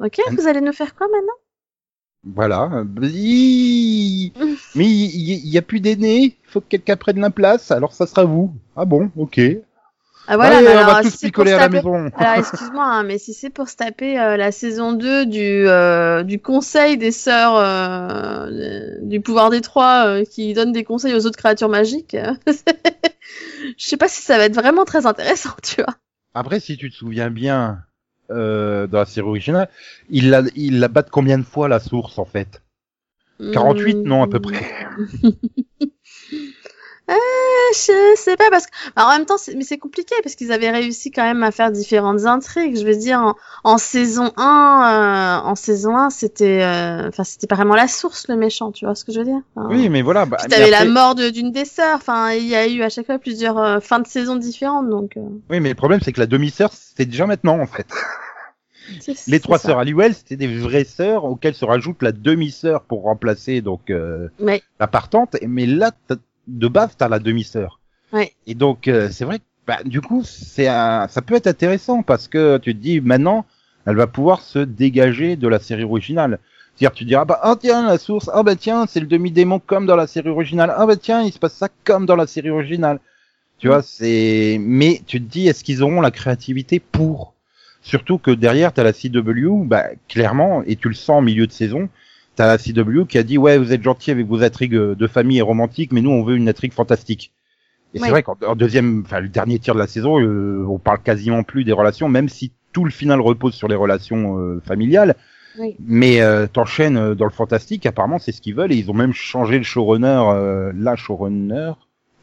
ok, 0.00 0.20
vous 0.32 0.46
allez 0.46 0.60
nous 0.60 0.72
faire 0.72 0.94
quoi 0.94 1.08
maintenant? 1.08 1.32
Voilà. 2.24 2.84
mais 4.74 4.84
il 4.84 5.48
y, 5.48 5.58
a 5.58 5.62
plus 5.62 5.80
d'aînés. 5.80 6.38
Il 6.44 6.50
faut 6.50 6.60
que 6.60 6.68
quelqu'un 6.68 6.96
prenne 6.96 7.20
la 7.20 7.30
place. 7.30 7.70
Alors 7.70 7.92
ça 7.92 8.06
sera 8.06 8.24
vous. 8.24 8.54
Ah 8.76 8.84
bon, 8.84 9.10
ok. 9.16 9.40
Ah 10.28 10.36
voilà, 10.36 10.58
Allez, 10.58 10.68
alors, 10.68 10.90
on 10.90 10.94
va 10.94 11.02
tous 11.02 11.10
si 11.10 11.26
picoler 11.26 11.52
à 11.52 11.58
la 11.58 11.68
maison. 11.68 12.10
Alors 12.16 12.38
excuse-moi, 12.38 12.84
hein, 12.84 13.02
mais 13.02 13.18
si 13.18 13.34
c'est 13.34 13.50
pour 13.50 13.68
se 13.68 13.76
taper 13.76 14.20
euh, 14.20 14.36
la 14.36 14.52
saison 14.52 14.92
2 14.92 15.26
du, 15.26 15.40
euh, 15.40 16.22
du 16.22 16.40
conseil 16.40 16.96
des 16.96 17.10
sœurs 17.10 17.56
euh, 17.56 18.98
du 19.02 19.20
pouvoir 19.20 19.50
des 19.50 19.60
trois 19.60 20.06
euh, 20.06 20.24
qui 20.24 20.54
donne 20.54 20.72
des 20.72 20.84
conseils 20.84 21.14
aux 21.14 21.26
autres 21.26 21.38
créatures 21.38 21.68
magiques, 21.68 22.16
je 22.46 23.84
sais 23.84 23.96
pas 23.96 24.08
si 24.08 24.22
ça 24.22 24.38
va 24.38 24.44
être 24.44 24.54
vraiment 24.54 24.84
très 24.84 25.06
intéressant, 25.06 25.54
tu 25.62 25.82
vois. 25.82 25.94
Après, 26.34 26.60
si 26.60 26.76
tu 26.76 26.90
te 26.90 26.94
souviens 26.94 27.30
bien 27.30 27.80
euh, 28.30 28.86
dans 28.86 28.98
la 28.98 29.06
série 29.06 29.26
originale, 29.26 29.68
il 30.08 30.30
la, 30.30 30.42
il 30.54 30.80
la 30.80 30.88
combien 31.10 31.38
de 31.38 31.44
fois 31.44 31.68
la 31.68 31.80
source 31.80 32.18
en 32.18 32.24
fait? 32.24 32.62
48 33.52 33.94
mmh... 33.94 34.02
non 34.04 34.22
à 34.22 34.28
peu 34.28 34.40
près. 34.40 34.62
Euh, 37.12 37.16
je 37.74 38.14
sais 38.16 38.36
pas 38.36 38.48
parce 38.50 38.66
que 38.66 38.72
en 38.96 39.08
même 39.10 39.26
temps 39.26 39.36
mais 39.56 39.64
c'est 39.64 39.78
compliqué 39.78 40.14
parce 40.22 40.34
qu'ils 40.34 40.50
avaient 40.52 40.70
réussi 40.70 41.10
quand 41.10 41.22
même 41.24 41.42
à 41.42 41.50
faire 41.50 41.70
différentes 41.70 42.24
intrigues. 42.24 42.76
Je 42.78 42.84
veux 42.86 42.96
dire 42.96 43.20
en, 43.20 43.34
en 43.64 43.78
saison 43.78 44.32
1 44.36 45.42
euh, 45.44 45.46
en 45.48 45.54
saison 45.54 45.96
1 45.96 46.10
c'était 46.10 46.62
euh, 46.62 47.08
enfin 47.08 47.24
c'était 47.24 47.46
pas 47.46 47.56
vraiment 47.56 47.74
la 47.74 47.88
source 47.88 48.28
le 48.28 48.36
méchant, 48.36 48.72
tu 48.72 48.84
vois 48.86 48.94
ce 48.94 49.04
que 49.04 49.12
je 49.12 49.18
veux 49.18 49.24
dire? 49.26 49.40
Enfin, 49.54 49.68
Oui, 49.70 49.88
mais 49.88 50.02
voilà. 50.02 50.24
Bah, 50.26 50.38
t'avais 50.38 50.72
après- 50.72 50.84
la 50.84 50.90
mort 50.90 51.14
de- 51.14 51.28
d'une 51.30 51.52
des 51.52 51.64
sœurs. 51.66 51.96
Enfin, 51.96 52.32
il 52.32 52.46
y 52.46 52.54
a 52.54 52.66
eu 52.66 52.82
à 52.82 52.88
chaque 52.88 53.06
fois 53.06 53.18
plusieurs 53.18 53.58
euh, 53.58 53.80
fins 53.80 54.00
de 54.00 54.06
saison 54.06 54.36
différentes, 54.36 54.88
donc. 54.88 55.16
euh, 55.16 55.20
Oui, 55.50 55.60
mais 55.60 55.68
le 55.70 55.74
problème, 55.74 56.00
c'est 56.02 56.12
que 56.12 56.20
la 56.20 56.26
demi-sœur, 56.26 56.70
c'est 56.72 57.04
déjà 57.06 57.26
maintenant, 57.26 57.58
en 57.60 57.66
fait. 57.66 57.86
Les 59.28 59.38
trois 59.40 59.58
sœurs 59.58 59.78
Halliwell, 59.78 60.12
c'était 60.14 60.36
des 60.36 60.48
vraies 60.58 60.84
sœurs 60.84 61.24
auxquelles 61.24 61.54
se 61.54 61.64
rajoute 61.64 62.02
la 62.02 62.10
demi-sœur 62.12 62.82
pour 62.82 63.02
remplacer 63.02 63.60
donc 63.60 63.90
euh, 63.90 64.28
la 64.80 64.86
partante. 64.88 65.36
Mais 65.46 65.66
là, 65.66 65.92
de 66.46 66.68
base, 66.68 66.96
t'as 66.96 67.08
la 67.08 67.18
demi-sœur. 67.18 67.80
Ouais. 68.12 68.32
Et 68.46 68.54
donc, 68.54 68.88
euh, 68.88 69.08
c'est 69.10 69.24
vrai 69.24 69.38
que 69.38 69.44
bah, 69.66 69.78
du 69.84 70.00
coup, 70.00 70.22
c'est 70.24 70.68
un... 70.68 71.06
ça 71.08 71.22
peut 71.22 71.34
être 71.34 71.46
intéressant 71.46 72.02
parce 72.02 72.28
que 72.28 72.58
tu 72.58 72.74
te 72.74 72.80
dis 72.80 73.00
maintenant, 73.00 73.46
elle 73.86 73.96
va 73.96 74.06
pouvoir 74.06 74.40
se 74.40 74.58
dégager 74.58 75.36
de 75.36 75.48
la 75.48 75.58
série 75.58 75.84
originale. 75.84 76.38
C'est-à-dire, 76.74 76.94
tu 76.94 77.04
diras, 77.04 77.24
bah, 77.24 77.38
ah 77.42 77.56
tiens, 77.58 77.86
la 77.86 77.98
source, 77.98 78.30
ah 78.32 78.42
bah 78.42 78.56
tiens, 78.56 78.86
c'est 78.88 79.00
le 79.00 79.06
demi-démon 79.06 79.60
comme 79.60 79.86
dans 79.86 79.96
la 79.96 80.06
série 80.06 80.30
originale, 80.30 80.72
ah 80.76 80.86
bah 80.86 80.96
tiens, 80.96 81.22
il 81.22 81.32
se 81.32 81.38
passe 81.38 81.54
ça 81.54 81.68
comme 81.84 82.06
dans 82.06 82.16
la 82.16 82.26
série 82.26 82.50
originale. 82.50 82.98
Tu 83.58 83.68
vois, 83.68 83.82
c'est, 83.82 84.56
mais 84.60 85.02
tu 85.06 85.22
te 85.22 85.30
dis, 85.30 85.46
est-ce 85.46 85.62
qu'ils 85.62 85.82
auront 85.82 86.00
la 86.00 86.10
créativité 86.10 86.80
pour? 86.80 87.34
Surtout 87.82 88.18
que 88.18 88.30
derrière, 88.30 88.72
t'as 88.72 88.82
la 88.82 88.92
CW, 88.92 89.64
bah, 89.64 89.84
clairement, 90.08 90.62
et 90.64 90.76
tu 90.76 90.88
le 90.88 90.94
sens 90.94 91.18
en 91.18 91.22
milieu 91.22 91.46
de 91.46 91.52
saison, 91.52 91.88
t'as 92.36 92.46
la 92.46 92.58
CW 92.58 93.04
qui 93.08 93.18
a 93.18 93.22
dit, 93.22 93.38
ouais, 93.38 93.58
vous 93.58 93.72
êtes 93.72 93.82
gentil 93.82 94.10
avec 94.10 94.26
vos 94.26 94.42
intrigues 94.42 94.74
de 94.74 95.06
famille 95.06 95.38
et 95.38 95.42
romantiques, 95.42 95.92
mais 95.92 96.00
nous, 96.00 96.10
on 96.10 96.22
veut 96.24 96.36
une 96.36 96.48
intrigue 96.48 96.72
fantastique. 96.72 97.32
Et 97.94 97.98
Ouais. 97.98 98.06
c'est 98.06 98.10
vrai 98.10 98.22
qu'en 98.22 98.36
en 98.46 98.56
deuxième, 98.56 99.02
enfin, 99.04 99.20
le 99.20 99.28
dernier 99.28 99.58
tir 99.58 99.74
de 99.74 99.78
la 99.78 99.86
saison, 99.86 100.18
euh, 100.20 100.64
on 100.66 100.78
parle 100.78 101.02
quasiment 101.02 101.42
plus 101.42 101.64
des 101.64 101.72
relations, 101.72 102.08
même 102.08 102.28
si 102.30 102.52
tout 102.72 102.84
le 102.84 102.90
final 102.90 103.20
repose 103.20 103.54
sur 103.54 103.68
les 103.68 103.74
relations 103.74 104.38
euh, 104.38 104.60
familiales. 104.64 105.14
Oui. 105.58 105.76
Mais 105.86 106.22
euh, 106.22 106.46
t'enchaînes 106.46 106.96
euh, 106.96 107.14
dans 107.14 107.26
le 107.26 107.30
fantastique, 107.30 107.84
apparemment 107.84 108.18
c'est 108.18 108.32
ce 108.32 108.40
qu'ils 108.40 108.54
veulent, 108.54 108.72
et 108.72 108.76
ils 108.76 108.90
ont 108.90 108.94
même 108.94 109.12
changé 109.12 109.58
le 109.58 109.64
showrunner, 109.64 110.22
euh, 110.32 110.72
la 110.74 110.96
showrunner, 110.96 111.72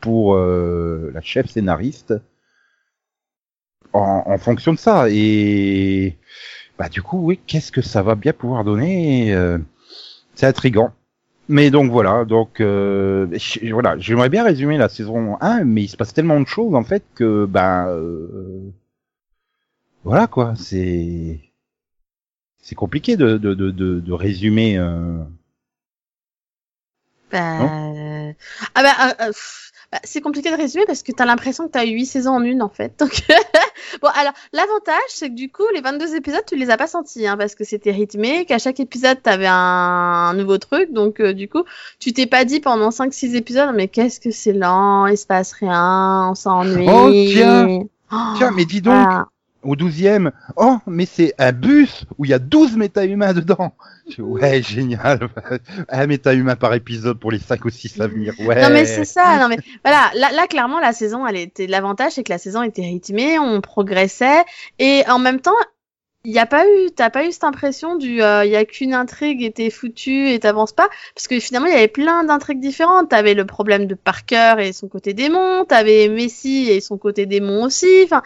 pour 0.02 0.34
euh, 0.34 1.12
la 1.14 1.22
chef 1.22 1.48
scénariste, 1.52 2.16
en, 3.94 4.24
en 4.26 4.38
fonction 4.40 4.74
de 4.74 4.80
ça. 4.80 5.06
Et 5.10 6.18
bah 6.80 6.90
du 6.90 7.02
coup, 7.04 7.20
oui, 7.24 7.40
qu'est-ce 7.46 7.72
que 7.72 7.82
ça 7.82 8.02
va 8.02 8.16
bien 8.16 8.34
pouvoir 8.34 8.64
donner 8.64 9.34
euh, 9.34 9.60
C'est 10.40 10.46
intrigant. 10.48 10.94
Mais 11.50 11.70
donc 11.70 11.92
voilà, 11.92 12.24
donc 12.24 12.62
euh, 12.62 13.28
je- 13.34 13.74
voilà, 13.74 13.98
j'aimerais 14.00 14.30
bien 14.30 14.46
résumer 14.46 14.78
la 14.78 14.88
saison 14.88 15.38
1, 15.42 15.66
mais 15.66 15.84
il 15.84 15.90
se 15.90 15.98
passe 15.98 16.14
tellement 16.14 16.40
de 16.40 16.48
choses 16.48 16.76
en 16.76 16.84
fait 16.84 17.04
que 17.16 17.46
ben 17.46 17.88
euh, 17.90 18.72
voilà 20.04 20.28
quoi, 20.28 20.54
c'est 20.56 21.40
c'est 22.62 22.76
compliqué 22.76 23.18
de 23.18 23.38
de 23.38 23.54
de 23.54 23.70
de, 23.72 24.00
de 24.00 24.14
résumer. 24.14 24.78
Euh... 24.78 25.18
Bah, 27.32 27.62
euh, 27.62 28.34
Ah 28.76 29.16
pff, 29.28 29.69
bah, 29.92 30.00
c'est 30.04 30.22
compliqué 30.22 30.52
de 30.52 30.56
résumer 30.56 30.86
parce 30.86 31.04
que 31.04 31.12
t'as 31.12 31.26
l'impression 31.26 31.66
que 31.68 31.72
t'as 31.72 31.86
eu 31.86 31.92
8 31.92 32.06
saisons 32.06 32.32
en 32.32 32.44
une 32.44 32.62
en 32.62 32.70
fait. 32.70 32.94
Donc 33.00 33.24
bon 34.02 34.10
alors 34.14 34.34
l'avantage 34.54 35.10
c'est 35.10 35.30
que 35.30 35.36
du 35.36 35.52
coup 35.52 35.64
les 35.74 35.82
22 35.82 36.16
épisodes 36.16 36.44
tu 36.48 36.56
les 36.56 36.70
as 36.70 36.78
pas 36.78 36.88
sentis 36.88 37.26
hein, 37.28 37.38
parce 37.38 37.56
que 37.56 37.64
c'était 37.64 37.92
rythmé, 37.92 38.46
qu'à 38.46 38.60
chaque 38.60 38.80
épisode 38.80 39.22
t'avais 39.22 39.48
un, 39.48 39.54
un 39.54 40.34
nouveau 40.34 40.58
truc 40.58 40.92
donc 40.92 41.20
euh, 41.20 41.34
du 41.34 41.48
coup 41.48 41.64
tu 42.00 42.14
t'es 42.14 42.28
pas 42.28 42.46
dit 42.46 42.60
pendant 42.60 42.90
5-6 42.90 43.36
épisodes 43.36 43.74
mais 43.74 43.88
qu'est-ce 43.88 44.20
que 44.20 44.32
c'est 44.32 44.54
lent, 44.54 45.08
il 45.08 45.18
se 45.18 45.26
passe 45.26 45.54
rien, 45.54 46.30
on 46.30 46.36
s'ennuie. 46.36 46.88
Oh, 46.90 47.10
tiens. 47.12 47.80
Oh, 48.12 48.16
Tiens, 48.38 48.52
mais 48.52 48.66
dis 48.66 48.82
donc. 48.82 49.08
Au 49.64 49.76
douzième, 49.76 50.32
oh, 50.56 50.78
mais 50.88 51.06
c'est 51.06 51.34
un 51.38 51.52
bus 51.52 52.06
où 52.18 52.26
il 52.26 52.32
y 52.32 52.34
a 52.34 52.40
12 52.40 52.78
méta-humains 52.78 53.34
dedans. 53.34 53.74
Ouais, 54.18 54.62
génial. 54.62 55.30
un 55.90 56.08
méta-humain 56.08 56.56
par 56.56 56.74
épisode 56.74 57.20
pour 57.20 57.32
les 57.32 57.40
5 57.40 57.66
ou 57.66 57.70
6 57.70 58.00
à 58.02 58.08
venir. 58.08 58.34
Ouais. 58.40 58.62
Non 58.62 58.70
mais 58.70 58.86
c'est 58.86 59.06
ça, 59.06 59.38
non 59.40 59.50
mais 59.50 59.58
voilà, 59.84 60.12
là, 60.16 60.32
là 60.32 60.48
clairement 60.48 60.80
la 60.80 60.94
saison, 60.94 61.28
elle 61.28 61.38
était 61.38 61.68
l'avantage 61.68 62.14
c'est 62.14 62.24
que 62.24 62.32
la 62.32 62.38
saison 62.38 62.64
était 62.64 62.84
rythmée, 62.84 63.38
on 63.40 63.62
progressait 63.62 64.44
et 64.80 65.04
en 65.08 65.20
même 65.20 65.42
temps 65.42 65.52
il 66.26 66.34
y 66.34 66.40
a 66.40 66.46
pas 66.46 66.66
eu, 66.66 66.92
t'as 66.92 67.10
pas 67.10 67.26
eu 67.26 67.32
cette 67.32 67.46
impression 67.46 67.96
du, 67.96 68.22
euh, 68.22 68.44
il 68.44 68.52
y 68.52 68.56
a 68.56 68.66
qu'une 68.66 68.94
intrigue 68.94 69.42
et 69.42 69.52
t'es 69.52 69.70
foutu 69.70 70.30
et 70.30 70.40
t'avances 70.40 70.74
pas, 70.74 70.90
parce 71.16 71.28
que 71.28 71.40
finalement 71.40 71.68
il 71.68 71.74
y 71.74 71.78
avait 71.78 71.88
plein 71.88 72.26
d'intrigues 72.26 72.60
différentes. 72.60 73.10
T'avais 73.10 73.34
le 73.34 73.46
problème 73.46 73.86
de 73.86 73.96
Parker 73.96 74.56
et 74.60 74.74
son 74.74 74.90
côté 74.90 75.14
démon, 75.14 75.64
t'avais 75.64 76.10
Messi 76.10 76.70
et 76.70 76.82
son 76.82 76.98
côté 76.98 77.26
démon 77.26 77.64
aussi. 77.64 78.02
Enfin, 78.04 78.22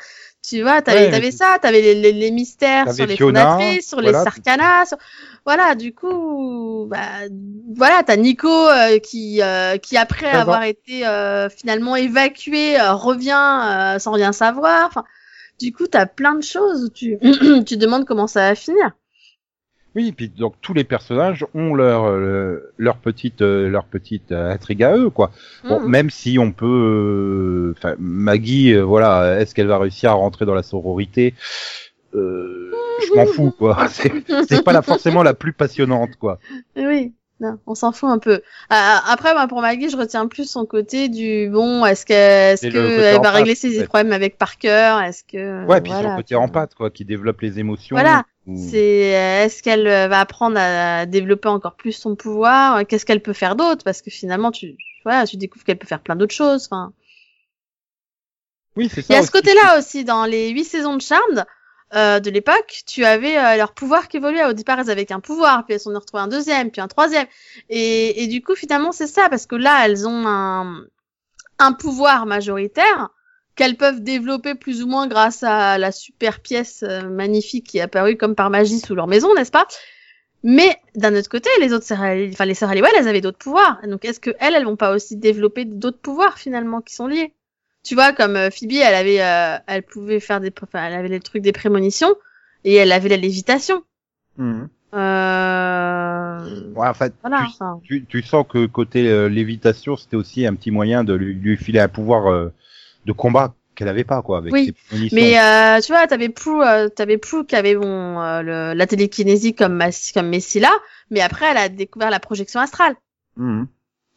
tu 0.48 0.62
vois, 0.62 0.82
t'avais, 0.82 1.10
Ouais, 1.10 1.12
tu- 1.32 1.38
ça, 1.38 1.58
t'avais 1.62 1.82
les, 1.82 1.96
les, 1.96 2.12
les 2.12 2.32
mystères 2.32 2.94
sur 2.94 3.06
les 3.06 3.16
Fiona, 3.16 3.58
fondatrices, 3.58 3.88
sur 3.88 4.02
voilà. 4.02 4.20
les 4.20 4.24
Sarkana, 4.24 4.86
sur... 4.86 4.98
voilà. 5.46 5.76
Du 5.76 5.94
coup, 5.94 6.86
bah, 6.90 7.00
voilà, 7.76 8.04
t'as 8.04 8.18
Nico 8.18 8.50
euh, 8.50 9.00
qui, 9.00 9.42
euh, 9.42 9.78
qui 9.78 9.98
après 9.98 10.30
avoir 10.30 10.64
été 10.64 11.08
euh, 11.08 11.50
finalement 11.50 11.96
évacué, 11.96 12.80
euh, 12.80 12.94
revient 12.94 13.32
euh, 13.64 14.00
sans 14.00 14.12
rien 14.12 14.34
savoir. 14.34 14.88
Enfin, 14.88 15.04
du 15.60 15.72
coup, 15.72 15.88
t'as 15.88 16.06
plein 16.06 16.36
de 16.36 16.44
choses 16.44 16.86
où 16.86 16.90
tu, 16.90 17.18
tu 17.66 17.78
demandes 17.78 18.06
comment 18.06 18.28
ça 18.28 18.50
va 18.50 18.56
finir. 18.56 18.92
Oui, 19.96 20.12
puis 20.12 20.28
donc 20.30 20.56
tous 20.62 20.74
les 20.74 20.84
personnages 20.84 21.46
ont 21.54 21.76
leur 21.76 22.06
euh, 22.06 22.74
leur 22.78 22.98
petite 22.98 23.42
euh, 23.44 23.70
leur 23.70 23.86
petite 23.86 24.32
euh, 24.32 24.52
intrigue 24.52 24.82
à 24.84 24.98
eux 24.98 25.10
quoi. 25.12 25.30
Bon, 25.68 25.80
Mhm. 25.82 25.88
même 25.90 26.10
si 26.10 26.40
on 26.40 26.52
peut, 26.52 26.66
euh, 26.66 27.74
enfin 27.78 27.96
Maggie, 28.00 28.74
euh, 28.74 28.82
voilà, 28.82 29.40
est-ce 29.40 29.54
qu'elle 29.54 29.68
va 29.68 29.78
réussir 29.78 30.10
à 30.10 30.14
rentrer 30.14 30.46
dans 30.46 30.56
la 30.56 30.64
sororité? 30.64 31.36
Euh, 32.16 32.72
Je 33.08 33.14
m'en 33.16 33.26
fous 33.26 33.52
quoi. 33.58 33.88
C'est 34.50 34.64
pas 34.64 34.74
la, 34.74 34.82
forcément 34.82 35.24
la 35.24 35.34
plus 35.34 35.54
passionnante 35.54 36.16
quoi. 36.20 36.40
Oui, 36.76 37.14
non, 37.40 37.58
on 37.68 37.76
s'en 37.76 37.92
fout 37.92 38.10
un 38.10 38.20
peu. 38.20 38.42
Après, 38.70 39.34
moi, 39.34 39.48
pour 39.48 39.62
Maggie, 39.62 39.90
je 39.90 39.98
retiens 39.98 40.28
plus 40.28 40.50
son 40.50 40.66
côté 40.66 41.10
du 41.10 41.50
bon. 41.50 41.86
Est-ce 41.86 42.06
que, 42.06 42.14
est-ce 42.54 42.62
C'est 42.68 42.72
que 42.72 42.78
elle 42.78 43.22
va 43.22 43.32
régler 43.32 43.56
ses 43.56 43.80
ouais. 43.80 43.86
problèmes 43.86 44.14
avec 44.14 44.38
Parker? 44.38 45.00
Est-ce 45.06 45.24
que 45.24 45.66
Ouais, 45.66 45.82
puis 45.82 45.92
voilà, 45.92 46.10
son 46.12 46.16
côté 46.18 46.36
empathe 46.36 46.74
quoi, 46.76 46.90
qui 46.90 47.04
développe 47.04 47.42
les 47.42 47.60
émotions. 47.60 47.96
Voilà, 47.96 48.24
C'est 48.56 49.16
euh, 49.16 49.46
est-ce 49.46 49.64
qu'elle 49.64 49.88
euh, 49.88 50.08
va 50.08 50.20
apprendre 50.22 50.58
à 50.60 51.06
développer 51.06 51.50
encore 51.50 51.76
plus 51.76 51.92
son 51.94 52.16
pouvoir? 52.16 52.86
Qu'est-ce 52.88 53.06
qu'elle 53.06 53.22
peut 53.22 53.34
faire 53.34 53.56
d'autre? 53.56 53.84
Parce 53.84 54.02
que 54.02 54.12
finalement, 54.12 54.52
tu 54.52 54.78
voilà, 55.06 55.26
tu 55.28 55.38
découvres 55.38 55.66
qu'elle 55.66 55.80
peut 55.80 55.88
faire 55.88 56.02
plein 56.04 56.16
d'autres 56.16 56.36
choses. 56.36 56.66
Enfin, 56.66 56.94
Oui, 58.76 58.90
c'est 58.90 59.02
il 59.10 59.14
ça. 59.14 59.14
y 59.16 59.18
a 59.18 59.24
ce 59.24 59.32
côté-là 59.32 59.78
aussi 59.80 60.04
dans 60.04 60.26
les 60.26 60.50
huit 60.50 60.64
saisons 60.66 60.96
de 60.96 61.02
Charmed. 61.02 61.46
euh, 61.96 62.20
de 62.20 62.30
l'époque, 62.32 62.82
tu 62.88 63.06
avais 63.06 63.38
euh, 63.38 63.56
leur 63.58 63.74
pouvoir 63.74 64.08
qui 64.08 64.18
évoluait. 64.18 64.46
Au 64.46 64.54
départ, 64.54 64.80
elles 64.80 64.90
avaient 64.90 65.06
qu'un 65.06 65.20
pouvoir, 65.20 65.66
puis 65.66 65.76
elles 65.76 65.80
sont 65.80 65.94
retrouvées 65.94 66.24
un 66.24 66.28
deuxième, 66.28 66.72
puis 66.72 66.82
un 66.82 66.88
troisième. 66.88 67.28
Et, 67.70 68.24
et 68.24 68.28
du 68.28 68.42
coup, 68.44 68.56
finalement, 68.56 68.92
c'est 68.92 69.08
ça, 69.08 69.30
parce 69.30 69.46
que 69.46 69.56
là, 69.56 69.86
elles 69.86 70.08
ont 70.08 70.28
un, 70.28 70.84
un 71.60 71.74
pouvoir 71.74 72.26
majoritaire 72.26 73.10
qu'elles 73.56 73.78
peuvent 73.78 74.02
développer 74.02 74.56
plus 74.56 74.84
ou 74.84 74.88
moins 74.88 75.08
grâce 75.08 75.44
à 75.44 75.78
la 75.78 75.92
super 75.92 76.40
pièce 76.40 76.84
euh, 76.84 77.08
magnifique 77.10 77.68
qui 77.68 77.78
est 77.78 77.82
apparue 77.82 78.18
comme 78.18 78.36
par 78.36 78.50
magie 78.50 78.80
sous 78.80 78.96
leur 78.96 79.08
maison, 79.08 79.34
n'est-ce 79.36 79.52
pas? 79.52 79.68
Mais 80.44 80.76
d'un 80.96 81.16
autre 81.16 81.30
côté, 81.30 81.50
les 81.62 81.72
autres 81.72 81.86
enfin 81.92 82.46
les 82.46 82.54
sœurs 82.54 82.70
Halliwell, 82.70 82.92
elles 82.98 83.08
avaient 83.08 83.22
d'autres 83.22 83.38
pouvoirs. 83.38 83.80
Donc, 83.88 84.04
est-ce 84.04 84.20
que 84.20 84.32
elles, 84.40 84.56
elles 84.56 84.66
vont 84.66 84.76
pas 84.76 84.94
aussi 84.94 85.16
développer 85.16 85.64
d'autres 85.66 86.00
pouvoirs 86.02 86.38
finalement 86.38 86.82
qui 86.82 86.94
sont 86.94 87.08
liés? 87.08 87.34
Tu 87.84 87.96
vois, 87.96 88.12
comme 88.12 88.36
euh, 88.36 88.50
Phoebe, 88.50 88.74
elle 88.74 88.96
avait, 88.96 89.22
euh, 89.22 89.58
elle 89.68 89.84
pouvait 89.84 90.20
faire 90.20 90.40
des, 90.42 90.52
enfin, 90.62 90.86
elle 90.86 90.94
avait 90.94 91.10
les 91.10 91.20
trucs 91.20 91.44
des 91.44 91.52
prémonitions 91.52 92.14
et 92.66 92.76
elle 92.76 92.92
avait 92.92 93.10
la 93.10 93.18
lévitation. 93.18 93.84
Mhm. 94.38 94.68
Euh... 94.94 96.72
Ouais, 96.76 96.88
en 96.88 96.94
fait, 96.94 97.14
Voilà. 97.22 97.40
tu, 97.40 97.44
enfin. 97.46 97.80
tu, 97.84 98.06
tu 98.06 98.22
sens 98.22 98.46
que 98.48 98.66
côté 98.66 99.10
euh, 99.10 99.28
lévitation, 99.28 99.96
c'était 99.96 100.16
aussi 100.16 100.46
un 100.46 100.56
petit 100.56 100.72
moyen 100.72 101.04
de 101.04 101.14
lui, 101.14 101.34
lui 101.34 101.58
filer 101.58 101.80
un 101.80 101.88
pouvoir 101.88 102.28
euh, 102.32 102.50
de 103.06 103.12
combat 103.12 103.54
qu'elle 103.76 103.88
avait 103.88 104.04
pas 104.04 104.22
quoi 104.22 104.38
avec 104.38 104.54
Oui, 104.54 104.74
ses. 104.90 105.10
Mais 105.14 105.40
euh, 105.40 105.82
tu 105.82 105.92
vois, 105.92 106.06
t'avais 106.08 106.30
Prue, 106.30 106.62
euh, 106.62 106.90
t'avais 106.90 107.18
Prue 107.18 107.46
qui 107.46 107.56
avait 107.56 107.76
bon 107.76 108.20
euh, 108.22 108.42
le, 108.42 108.74
la 108.74 108.88
télékinésie 108.88 109.54
comme 109.56 109.84
comme 110.14 110.30
Messila, 110.30 110.72
mais 111.10 111.22
après 111.22 111.48
elle 111.52 111.58
a 111.58 111.70
découvert 111.70 112.10
la 112.10 112.20
projection 112.20 112.60
astrale. 112.60 112.96
Mhm. 113.38 113.68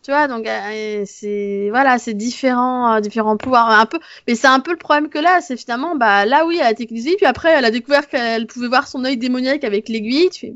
Tu 0.02 0.12
vois, 0.12 0.28
donc 0.28 0.47
euh, 0.47 1.02
c'est 1.05 1.69
voilà, 1.71 1.99
c'est 1.99 2.14
différents 2.14 2.95
euh, 2.95 3.00
différents 3.00 3.37
pouvoirs 3.37 3.71
un 3.71 3.87
peu, 3.87 3.99
mais 4.28 4.37
c'est 4.37 4.47
un 4.47 4.61
peu 4.61 4.71
le 4.71 4.76
problème 4.76 5.09
que 5.09 5.19
là, 5.19 5.40
c'est 5.40 5.57
finalement 5.57 5.97
bah 5.97 6.26
là 6.26 6.47
oui, 6.47 6.57
elle 6.57 6.66
a 6.66 6.69
la 6.69 6.75
télékinésie, 6.75 7.16
puis 7.16 7.26
après 7.26 7.50
elle 7.50 7.64
a 7.64 7.71
découvert 7.73 8.07
qu'elle 8.09 8.47
pouvait 8.47 8.69
voir 8.69 8.87
son 8.87 9.05
œil 9.05 9.16
démoniaque 9.16 9.64
avec 9.64 9.88
l'aiguille. 9.88 10.28
Tu 10.31 10.40
fais. 10.47 10.55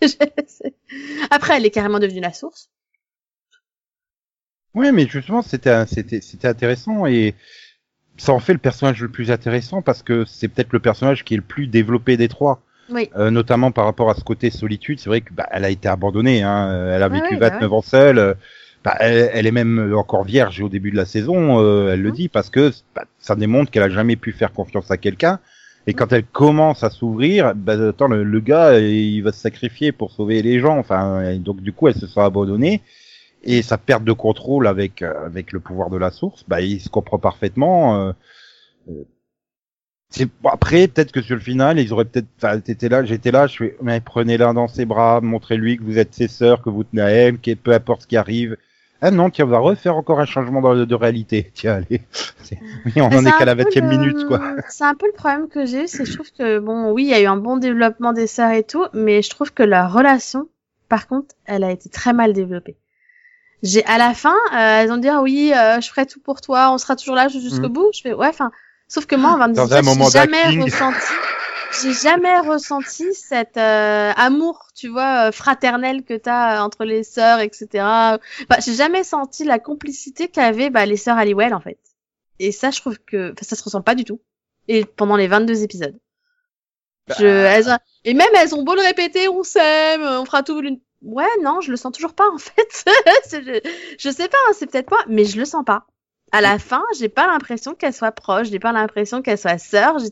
C'est- 0.48 0.74
après 1.30 1.56
elle 1.56 1.66
est 1.66 1.70
carrément 1.70 1.98
devenue 2.00 2.20
la 2.20 2.32
source. 2.32 2.68
Ouais, 4.74 4.92
mais 4.92 5.06
justement, 5.06 5.42
c'était 5.42 5.86
c'était 5.86 6.20
c'était 6.20 6.48
intéressant 6.48 7.06
et 7.06 7.34
ça 8.16 8.32
en 8.32 8.38
fait 8.40 8.52
le 8.52 8.58
personnage 8.58 9.00
le 9.02 9.08
plus 9.08 9.30
intéressant 9.30 9.82
parce 9.82 10.02
que 10.02 10.24
c'est 10.24 10.48
peut-être 10.48 10.72
le 10.72 10.80
personnage 10.80 11.24
qui 11.24 11.34
est 11.34 11.38
le 11.38 11.42
plus 11.42 11.66
développé 11.66 12.16
des 12.16 12.28
trois. 12.28 12.60
Oui. 12.90 13.10
Euh, 13.16 13.30
notamment 13.30 13.70
par 13.70 13.84
rapport 13.84 14.08
à 14.10 14.14
ce 14.14 14.24
côté 14.24 14.50
solitude, 14.50 14.98
c'est 14.98 15.10
vrai 15.10 15.20
que 15.20 15.32
bah, 15.34 15.46
elle 15.50 15.64
a 15.64 15.70
été 15.70 15.88
abandonnée, 15.88 16.42
hein, 16.42 16.90
elle 16.94 17.02
a 17.02 17.06
Ah 17.06 17.08
vécu 17.08 17.34
ouais, 17.34 17.40
bah 17.40 17.50
29 17.50 17.72
ans 17.72 17.82
seule, 17.82 18.18
euh, 18.18 18.34
Bah, 18.84 18.96
elle, 19.00 19.30
elle 19.34 19.46
est 19.46 19.50
même 19.52 19.92
encore 19.94 20.24
vierge 20.24 20.60
au 20.62 20.68
début 20.68 20.90
de 20.90 20.96
la 20.96 21.04
saison, 21.04 21.60
euh, 21.60 21.92
elle 21.92 22.00
le 22.00 22.08
Mhm. 22.10 22.14
dit, 22.14 22.28
parce 22.28 22.48
que 22.48 22.72
bah, 22.94 23.04
ça 23.18 23.34
démontre 23.36 23.70
qu'elle 23.70 23.82
a 23.82 23.90
jamais 23.90 24.16
pu 24.16 24.32
faire 24.32 24.52
confiance 24.52 24.90
à 24.90 24.96
quelqu'un. 24.96 25.38
Et 25.86 25.94
quand 25.94 26.12
elle 26.12 26.24
commence 26.24 26.82
à 26.84 26.90
s'ouvrir, 26.90 27.54
bah, 27.54 27.74
attends, 27.88 28.08
le, 28.08 28.22
le 28.24 28.40
gars, 28.40 28.78
il 28.78 29.20
va 29.22 29.32
se 29.32 29.40
sacrifier 29.40 29.92
pour 29.92 30.10
sauver 30.12 30.40
les 30.42 30.60
gens. 30.60 30.78
Enfin, 30.78 31.36
donc 31.38 31.60
du 31.60 31.72
coup, 31.72 31.88
elle 31.88 31.94
se 31.94 32.06
sent 32.06 32.20
abandonnée. 32.20 32.82
Et 33.42 33.62
sa 33.62 33.78
perte 33.78 34.04
de 34.04 34.12
contrôle 34.12 34.66
avec 34.66 35.02
euh, 35.02 35.26
avec 35.26 35.52
le 35.52 35.60
pouvoir 35.60 35.90
de 35.90 35.96
la 35.96 36.10
source, 36.10 36.44
bah, 36.48 36.60
il 36.60 36.80
se 36.80 36.88
comprend 36.88 37.18
parfaitement. 37.18 38.08
euh, 38.08 38.12
euh, 38.90 39.04
après 40.44 40.88
peut-être 40.88 41.12
que 41.12 41.20
sur 41.20 41.34
le 41.36 41.40
final 41.42 41.78
ils 41.78 41.92
auraient 41.92 42.06
peut-être 42.06 42.28
enfin 42.38 42.58
t'étais 42.60 42.88
là 42.88 43.04
j'étais 43.04 43.30
là 43.30 43.46
je 43.46 43.56
fais 43.56 43.76
mais 43.82 44.00
prenez-la 44.00 44.52
dans 44.54 44.66
ses 44.66 44.86
bras 44.86 45.20
montrez-lui 45.20 45.76
que 45.76 45.82
vous 45.82 45.98
êtes 45.98 46.14
ses 46.14 46.28
sœurs 46.28 46.62
que 46.62 46.70
vous 46.70 46.82
tenez 46.84 47.02
à 47.02 47.10
elle 47.10 47.38
que 47.38 47.54
peu 47.54 47.72
importe 47.72 48.02
ce 48.02 48.06
qui 48.06 48.16
arrive 48.16 48.56
ah 49.02 49.10
non 49.10 49.28
tiens 49.28 49.44
on 49.44 49.48
va 49.48 49.58
refaire 49.58 49.96
encore 49.96 50.18
un 50.20 50.24
changement 50.24 50.62
de, 50.74 50.86
de 50.86 50.94
réalité 50.94 51.50
tiens 51.54 51.74
allez 51.74 52.00
oui, 52.86 52.92
on 53.02 53.08
Mais 53.10 53.16
en 53.16 53.26
est 53.26 53.32
qu'à 53.32 53.44
la 53.44 53.54
peu 53.54 53.62
20 53.64 53.76
e 53.76 53.80
le- 53.80 53.86
minute 53.86 54.24
quoi 54.24 54.40
C'est 54.68 54.84
un 54.84 54.94
peu 54.94 55.06
le 55.06 55.12
problème 55.12 55.48
que 55.48 55.66
j'ai, 55.66 55.86
c'est 55.86 56.04
je 56.06 56.12
trouve 56.12 56.30
que 56.32 56.58
bon, 56.60 56.92
oui, 56.92 57.04
il 57.04 57.10
y 57.10 57.14
a 57.14 57.20
eu 57.20 57.26
un 57.26 57.36
bon 57.36 57.56
développement 57.58 58.12
des 58.12 58.26
sœurs 58.26 58.52
et 58.52 58.62
tout, 58.64 58.86
mais 58.94 59.22
je 59.22 59.30
trouve 59.30 59.52
que 59.52 59.62
leur 59.62 59.92
relation, 59.92 60.48
par 60.88 61.06
contre, 61.06 61.34
elle 61.44 61.64
a 61.64 61.70
été 61.70 61.88
très 61.90 62.12
mal 62.12 62.32
développée. 62.32 62.76
J'ai 63.62 63.84
à 63.86 63.98
la 63.98 64.14
fin, 64.14 64.36
euh, 64.52 64.82
elles 64.82 64.92
ont 64.92 64.98
dit 64.98 65.08
ah 65.08 65.20
oui, 65.20 65.52
euh, 65.54 65.80
je 65.80 65.88
ferai 65.88 66.06
tout 66.06 66.20
pour 66.20 66.40
toi, 66.40 66.70
on 66.72 66.78
sera 66.78 66.94
toujours 66.96 67.16
là 67.16 67.28
jusqu'au 67.28 67.62
Mhm. 67.68 67.72
bout. 67.72 67.90
Je 67.92 68.02
fais 68.02 68.12
ouais, 68.14 68.28
enfin, 68.28 68.52
sauf 68.86 69.06
que 69.06 69.16
moi, 69.16 69.30
en 69.32 69.38
22 69.38 69.54
Dans 69.54 69.74
un 69.74 69.82
moment 69.82 70.04
j'ai 70.06 70.18
jamais 70.18 70.60
ressenti, 70.62 71.06
j'ai 71.82 71.92
jamais 71.92 72.38
ressenti 72.40 73.12
cet 73.14 73.56
euh, 73.56 74.12
amour, 74.16 74.68
tu 74.76 74.88
vois, 74.88 75.28
euh, 75.28 75.32
fraternel 75.32 76.04
que 76.04 76.14
t'as 76.14 76.58
euh, 76.58 76.62
entre 76.62 76.84
les 76.84 77.02
sœurs, 77.02 77.40
etc. 77.40 77.66
Bah, 78.48 78.56
j'ai 78.64 78.74
jamais 78.74 79.02
senti 79.02 79.42
la 79.44 79.58
complicité 79.58 80.28
qu'avaient 80.28 80.70
bah, 80.70 80.86
les 80.86 80.96
sœurs 80.96 81.18
Halliwell 81.18 81.52
en 81.54 81.60
fait. 81.60 81.78
Et 82.38 82.52
ça, 82.52 82.70
je 82.70 82.80
trouve 82.80 82.98
que 83.00 83.32
enfin, 83.32 83.42
ça 83.44 83.56
se 83.56 83.64
ressent 83.64 83.82
pas 83.82 83.96
du 83.96 84.04
tout. 84.04 84.20
Et 84.68 84.84
pendant 84.84 85.16
les 85.16 85.26
22 85.26 85.62
épisodes. 85.64 85.98
Je, 87.18 87.24
elles 87.26 87.70
ont- 87.70 87.78
Et 88.04 88.12
même 88.14 88.28
elles 88.36 88.54
ont 88.54 88.62
beau 88.62 88.74
le 88.74 88.82
répéter, 88.82 89.28
on 89.28 89.42
s'aime, 89.42 90.02
on 90.02 90.24
fera 90.26 90.42
tout. 90.42 90.60
l'une- 90.60 90.78
Ouais, 91.02 91.26
non, 91.42 91.60
je 91.60 91.70
le 91.70 91.76
sens 91.76 91.92
toujours 91.92 92.14
pas 92.14 92.28
en 92.30 92.38
fait. 92.38 92.84
Je, 93.30 93.60
je 93.98 94.10
sais 94.10 94.28
pas, 94.28 94.36
hein, 94.48 94.52
c'est 94.54 94.70
peut-être 94.70 94.88
pas, 94.90 95.04
mais 95.08 95.24
je 95.24 95.38
le 95.38 95.44
sens 95.44 95.64
pas. 95.64 95.86
À 96.32 96.40
la 96.40 96.58
fin, 96.58 96.82
j'ai 96.98 97.08
pas 97.08 97.26
l'impression 97.26 97.74
qu'elles 97.74 97.94
soient 97.94 98.12
proches, 98.12 98.48
j'ai 98.50 98.58
pas 98.58 98.72
l'impression 98.72 99.22
qu'elles 99.22 99.38
soient 99.38 99.56
sœurs, 99.58 99.98
j'ai 99.98 100.10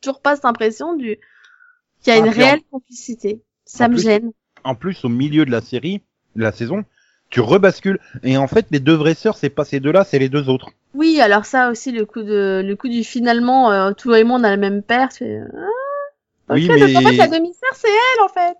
toujours 0.00 0.20
pas 0.22 0.36
cette 0.36 0.44
impression 0.46 0.94
du 0.94 1.18
qu'il 2.02 2.12
y 2.14 2.16
a 2.16 2.20
Ah, 2.20 2.24
une 2.24 2.28
en- 2.28 2.32
réelle 2.32 2.60
complicité. 2.70 3.42
Ça 3.66 3.84
en 3.86 3.88
me 3.88 3.94
plus- 3.94 4.02
gêne. 4.02 4.32
en 4.64 4.74
plus 4.74 5.04
au 5.04 5.08
milieu 5.08 5.44
de 5.44 5.50
la 5.50 5.60
série 5.60 6.02
de 6.36 6.42
la 6.42 6.52
saison 6.52 6.84
tu 7.30 7.40
rebascules 7.40 7.98
et 8.22 8.38
en 8.38 8.46
fait 8.48 8.66
les 8.70 8.80
deux 8.80 8.94
vraies 8.94 9.14
sœurs 9.14 9.36
c'est 9.36 9.50
pas 9.50 9.64
ces 9.66 9.80
deux 9.80 9.92
là 9.92 10.04
c'est 10.04 10.18
les 10.18 10.30
deux 10.30 10.48
autres 10.48 10.70
Oui, 10.94 11.20
alors 11.20 11.44
ça 11.44 11.68
aussi, 11.70 11.92
le 11.92 12.06
coup 12.06 12.22
de, 12.22 12.62
le 12.64 12.74
coup 12.76 12.88
du 12.88 13.04
finalement, 13.04 13.70
euh, 13.70 13.92
tout 13.92 14.08
moi 14.08 14.38
on 14.40 14.44
a 14.44 14.50
le 14.50 14.56
même 14.60 14.82
père. 14.82 15.10
Tu 15.10 15.18
fais, 15.18 15.40
ah, 15.54 15.66
ok, 16.48 16.56
Oui, 16.56 16.70
en 16.70 16.74
mais- 16.74 16.92
fait 16.94 17.16
la 17.16 17.28
demi-sœur 17.28 17.70
c'est 17.74 17.88
elle 17.88 18.24
en 18.24 18.28
fait. 18.28 18.58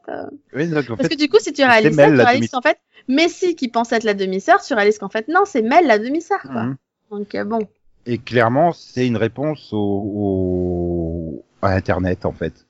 Oui, 0.55 0.69
donc, 0.69 0.85
en 0.91 0.97
Parce 0.97 1.09
fait, 1.09 1.15
que 1.15 1.21
du 1.21 1.29
coup, 1.29 1.39
si 1.41 1.53
tu 1.53 1.63
réalises 1.63 1.97
ça, 1.97 2.07
tu 2.09 2.15
réalises 2.17 2.51
qu'en 2.51 2.61
fait, 2.63 2.79
Messi 3.09 3.55
qui 3.57 3.69
pense 3.69 3.93
être 3.93 4.05
la 4.05 4.15
demi-sœur, 4.15 4.61
tu 4.63 4.75
réalises 4.75 4.99
qu'en 4.99 5.09
fait 5.09 5.29
non, 5.29 5.41
c'est 5.47 5.63
Mel 5.63 5.87
la 5.87 5.99
demi-sœur 5.99 6.41
quoi. 6.43 6.63
Mhm. 6.65 6.77
Donc 7.11 7.35
euh, 7.35 7.45
bon. 7.45 7.61
Et 8.07 8.19
clairement, 8.19 8.73
c'est 8.73 9.07
une 9.07 9.17
réponse 9.19 9.71
au, 9.73 9.79
au- 9.79 11.45
à 11.63 11.73
Internet, 11.75 12.25
en 12.25 12.33
fait. 12.33 12.67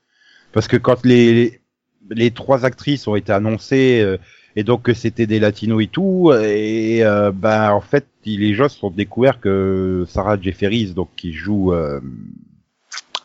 Parce 0.52 0.66
que 0.66 0.76
quand 0.76 1.04
les, 1.04 1.60
les 2.10 2.30
trois 2.32 2.64
actrices 2.64 3.06
ont 3.06 3.14
été 3.16 3.32
annoncées, 3.32 4.00
euh, 4.00 4.16
et 4.56 4.64
donc 4.64 4.82
que 4.82 4.94
c'était 4.94 5.26
des 5.26 5.38
latinos 5.38 5.82
et 5.82 5.86
tout, 5.86 6.32
et 6.32 7.04
euh, 7.04 7.30
ben 7.30 7.70
en 7.70 7.80
fait, 7.80 8.06
les 8.24 8.54
gens 8.54 8.68
se 8.68 8.78
sont 8.78 8.90
découverts 8.90 9.40
que 9.40 10.04
Sarah 10.08 10.40
Jefferies, 10.40 10.92
donc 10.94 11.10
qui 11.16 11.32
joue 11.32 11.72
euh, 11.72 12.00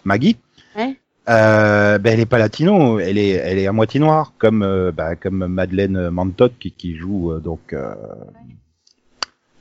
Maggie, 0.03 0.38
Ouais. 0.75 0.99
Euh, 1.29 1.97
ben 1.99 2.13
elle 2.13 2.19
est 2.19 2.25
pas 2.25 2.38
latino, 2.38 2.99
elle 2.99 3.17
est, 3.17 3.29
elle 3.29 3.57
est 3.57 3.67
à 3.67 3.71
moitié 3.71 3.99
noire, 3.99 4.33
comme 4.38 4.62
euh, 4.63 4.91
ben, 4.91 5.15
comme 5.15 5.47
Madeleine 5.47 6.09
Mantot 6.09 6.49
qui, 6.59 6.71
qui 6.71 6.95
joue 6.95 7.31
euh, 7.31 7.39
donc 7.39 7.73
euh, 7.73 7.95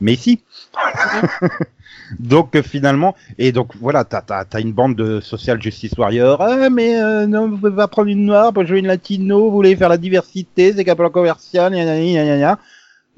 Messi. 0.01 0.40
donc 2.18 2.57
euh, 2.57 2.62
finalement, 2.62 3.14
et 3.38 3.53
donc 3.53 3.77
voilà, 3.77 4.05
t'as 4.05 4.22
t'as 4.22 4.44
t'as 4.44 4.61
une 4.61 4.72
bande 4.72 4.96
de 4.96 5.20
social 5.20 5.62
justice 5.62 5.92
warrior. 5.96 6.40
Ah 6.42 6.68
mais 6.68 7.27
non, 7.29 7.48
vous 7.48 7.57
pouvez 7.57 7.77
pas 7.77 7.88
prendre 7.88 8.09
une 8.09 8.25
noire 8.25 8.53
pour 8.53 8.66
jouer 8.66 8.81
une 8.81 8.88
latino, 8.88 9.44
vous 9.44 9.53
voulez 9.53 9.77
faire 9.77 9.88
la 9.88 9.98
diversité, 9.98 10.72
c'est 10.72 10.85
qu'un 10.85 10.96
plan 10.96 11.11
commercial, 11.11 11.72
gna 11.72 11.85
gna 11.85 12.38
gna. 12.38 12.59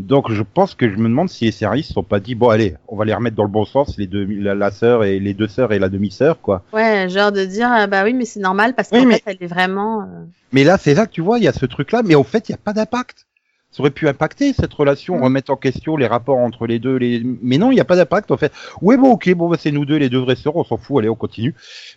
Donc 0.01 0.31
je 0.33 0.43
pense 0.43 0.75
que 0.75 0.91
je 0.91 0.97
me 0.97 1.05
demande 1.09 1.29
si 1.29 1.45
les 1.45 1.53
services 1.53 1.93
sont 1.93 2.03
pas 2.03 2.19
dit 2.19 2.35
bon 2.35 2.49
allez, 2.49 2.75
on 2.89 2.97
va 2.97 3.05
les 3.05 3.15
remettre 3.15 3.37
dans 3.37 3.45
le 3.45 3.49
bon 3.51 3.65
sens, 3.65 3.97
les 3.97 4.09
deux, 4.09 4.25
la, 4.25 4.55
la 4.55 4.71
sœur 4.73 5.05
et 5.05 5.21
les 5.21 5.35
deux 5.35 5.47
sœurs 5.47 5.73
et 5.73 5.79
la 5.79 5.89
demi-sœur 5.89 6.41
quoi. 6.41 6.65
Ouais, 6.73 7.09
genre 7.09 7.31
de 7.31 7.45
dire 7.45 7.69
ah, 7.71 7.87
bah 7.87 8.03
oui, 8.05 8.13
mais 8.13 8.25
c'est 8.25 8.41
normal 8.41 8.75
parce 8.75 8.91
qu'en 8.91 8.99
Oui, 8.99 9.07
mais- 9.07 9.15
fait, 9.19 9.23
elle 9.27 9.37
est 9.41 9.47
vraiment. 9.47 10.03
euh, 10.03 10.05
Mais 10.53 10.65
là, 10.65 10.79
c'est 10.79 10.95
là 10.95 11.07
que 11.07 11.13
tu 11.13 11.21
vois, 11.21 11.39
il 11.39 11.45
y 11.45 11.49
a 11.49 11.53
ce 11.53 11.65
truc-là, 11.67 12.03
mais 12.05 12.17
au 12.17 12.25
fait, 12.25 12.49
il 12.49 12.53
n'y 12.53 12.57
a 12.57 12.59
pas 12.59 12.73
d'impact. 12.73 13.27
Ça 13.71 13.81
aurait 13.83 13.91
pu 13.91 14.09
impacter 14.09 14.53
cette 14.53 14.73
relation, 14.73 15.21
remettre 15.21 15.51
en 15.53 15.57
question 15.57 15.97
les 15.97 16.07
rapports 16.07 16.39
entre 16.39 16.67
les 16.69 16.79
deux. 16.79 16.97
Les... 16.97 17.23
Mais 17.43 17.59
non, 17.59 17.73
il 17.73 17.75
n'y 17.75 17.81
a 17.81 17.85
pas 17.85 17.97
d'impact. 17.97 18.31
En 18.31 18.37
fait, 18.37 18.53
ouais, 18.83 18.97
bon, 18.97 19.11
ok, 19.13 19.33
bon, 19.35 19.49
bah, 19.49 19.57
c'est 19.59 19.73
nous 19.73 19.85
deux, 19.85 19.97
les 19.97 20.09
deux 20.09 20.21
vraies 20.21 20.37
sœurs, 20.37 20.55
on 20.55 20.63
s'en 20.63 20.77
fout, 20.77 20.99
allez, 21.01 21.09
on 21.09 21.17
continue. 21.17 21.55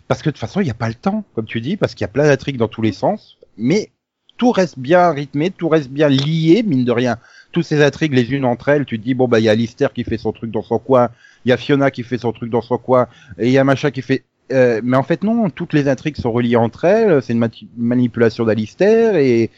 Parce 0.08 0.20
que 0.22 0.28
de 0.28 0.32
toute 0.32 0.40
façon, 0.40 0.60
il 0.60 0.64
n'y 0.64 0.70
a 0.70 0.74
pas 0.74 0.88
le 0.88 0.94
temps, 0.94 1.22
comme 1.36 1.44
tu 1.46 1.60
dis, 1.60 1.76
parce 1.76 1.94
qu'il 1.94 2.02
y 2.02 2.04
a 2.04 2.12
plein 2.12 2.26
d'intrigues 2.26 2.56
dans 2.56 2.66
tous 2.66 2.82
les 2.82 2.90
sens. 2.92 3.38
Mais 3.56 3.90
tout 4.38 4.50
reste 4.50 4.76
bien 4.78 5.10
rythmé, 5.12 5.50
tout 5.52 5.68
reste 5.68 5.88
bien 5.90 6.08
lié, 6.08 6.64
mine 6.66 6.84
de 6.84 6.90
rien. 6.92 7.16
Toutes 7.52 7.64
ces 7.64 7.82
intrigues, 7.82 8.12
les 8.14 8.32
unes 8.32 8.44
entre 8.44 8.68
elles, 8.68 8.84
tu 8.84 8.98
te 8.98 9.04
dis, 9.04 9.14
bon, 9.14 9.26
bah, 9.28 9.40
il 9.40 9.44
y 9.44 9.48
a 9.48 9.54
Lister 9.54 9.88
qui 9.94 10.04
fait 10.04 10.18
son 10.18 10.32
truc 10.32 10.50
dans 10.50 10.62
son 10.62 10.78
coin, 10.78 11.08
il 11.44 11.48
y 11.48 11.52
a 11.52 11.56
Fiona 11.56 11.90
qui 11.90 12.02
fait 12.02 12.18
son 12.18 12.32
truc 12.32 12.50
dans 12.50 12.60
son 12.62 12.78
coin, 12.78 13.06
et 13.38 13.46
il 13.46 13.52
y 13.52 13.58
a 13.58 13.64
machin 13.64 13.90
qui 13.90 14.02
fait 14.02 14.24
euh, 14.50 14.80
mais 14.82 14.96
en 14.96 15.02
fait 15.02 15.24
non, 15.24 15.50
toutes 15.50 15.74
les 15.74 15.88
intrigues 15.88 16.16
sont 16.16 16.32
reliées 16.32 16.56
entre 16.56 16.86
elles, 16.86 17.20
c'est 17.22 17.34
une 17.34 17.46
manipulation 17.76 18.44
d'Alistair 18.46 19.16
et 19.16 19.50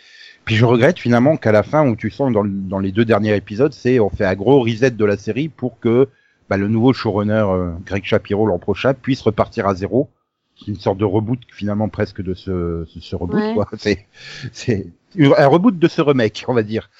puis 0.45 0.57
je 0.57 0.65
regrette 0.65 0.99
finalement 0.99 1.37
qu'à 1.37 1.53
la 1.53 1.63
fin 1.63 1.87
où 1.89 1.95
tu 1.95 2.11
sens 2.11 2.33
dans, 2.33 2.43
le- 2.43 2.51
dans 2.51 2.81
les 2.81 2.91
deux 2.91 3.05
derniers 3.05 3.37
épisodes, 3.37 3.73
c'est 3.73 4.01
on 4.01 4.11
fait 4.11 4.25
un 4.25 4.35
gros 4.35 4.61
reset 4.61 4.91
de 4.91 5.05
la 5.05 5.17
série 5.17 5.49
pour 5.49 5.79
que 5.79 6.09
bah, 6.49 6.57
le 6.57 6.67
nouveau 6.67 6.93
showrunner 6.93 7.45
euh, 7.49 7.71
Greg 7.87 8.03
Shapiro 8.05 8.47
l'an 8.47 8.59
prochain 8.59 8.93
puisse 8.95 9.21
repartir 9.23 9.69
à 9.69 9.75
zéro. 9.77 10.11
C'est 10.59 10.67
une 10.73 10.77
sorte 10.81 10.99
de 10.99 11.05
reboot 11.05 11.39
finalement 11.53 11.89
presque 11.89 12.21
de 12.21 12.35
ce, 12.35 12.85
ce, 12.93 13.01
ce 13.01 13.15
reboot 13.17 13.37
Ouais. 13.41 13.55
quoi. 13.55 13.69
C'est 14.53 14.89
un 15.19 15.47
reboot 15.47 15.79
de 15.79 15.89
ce 15.89 16.03
remake 16.03 16.45
on 16.49 16.55
va 16.55 16.63
dire. 16.65 16.91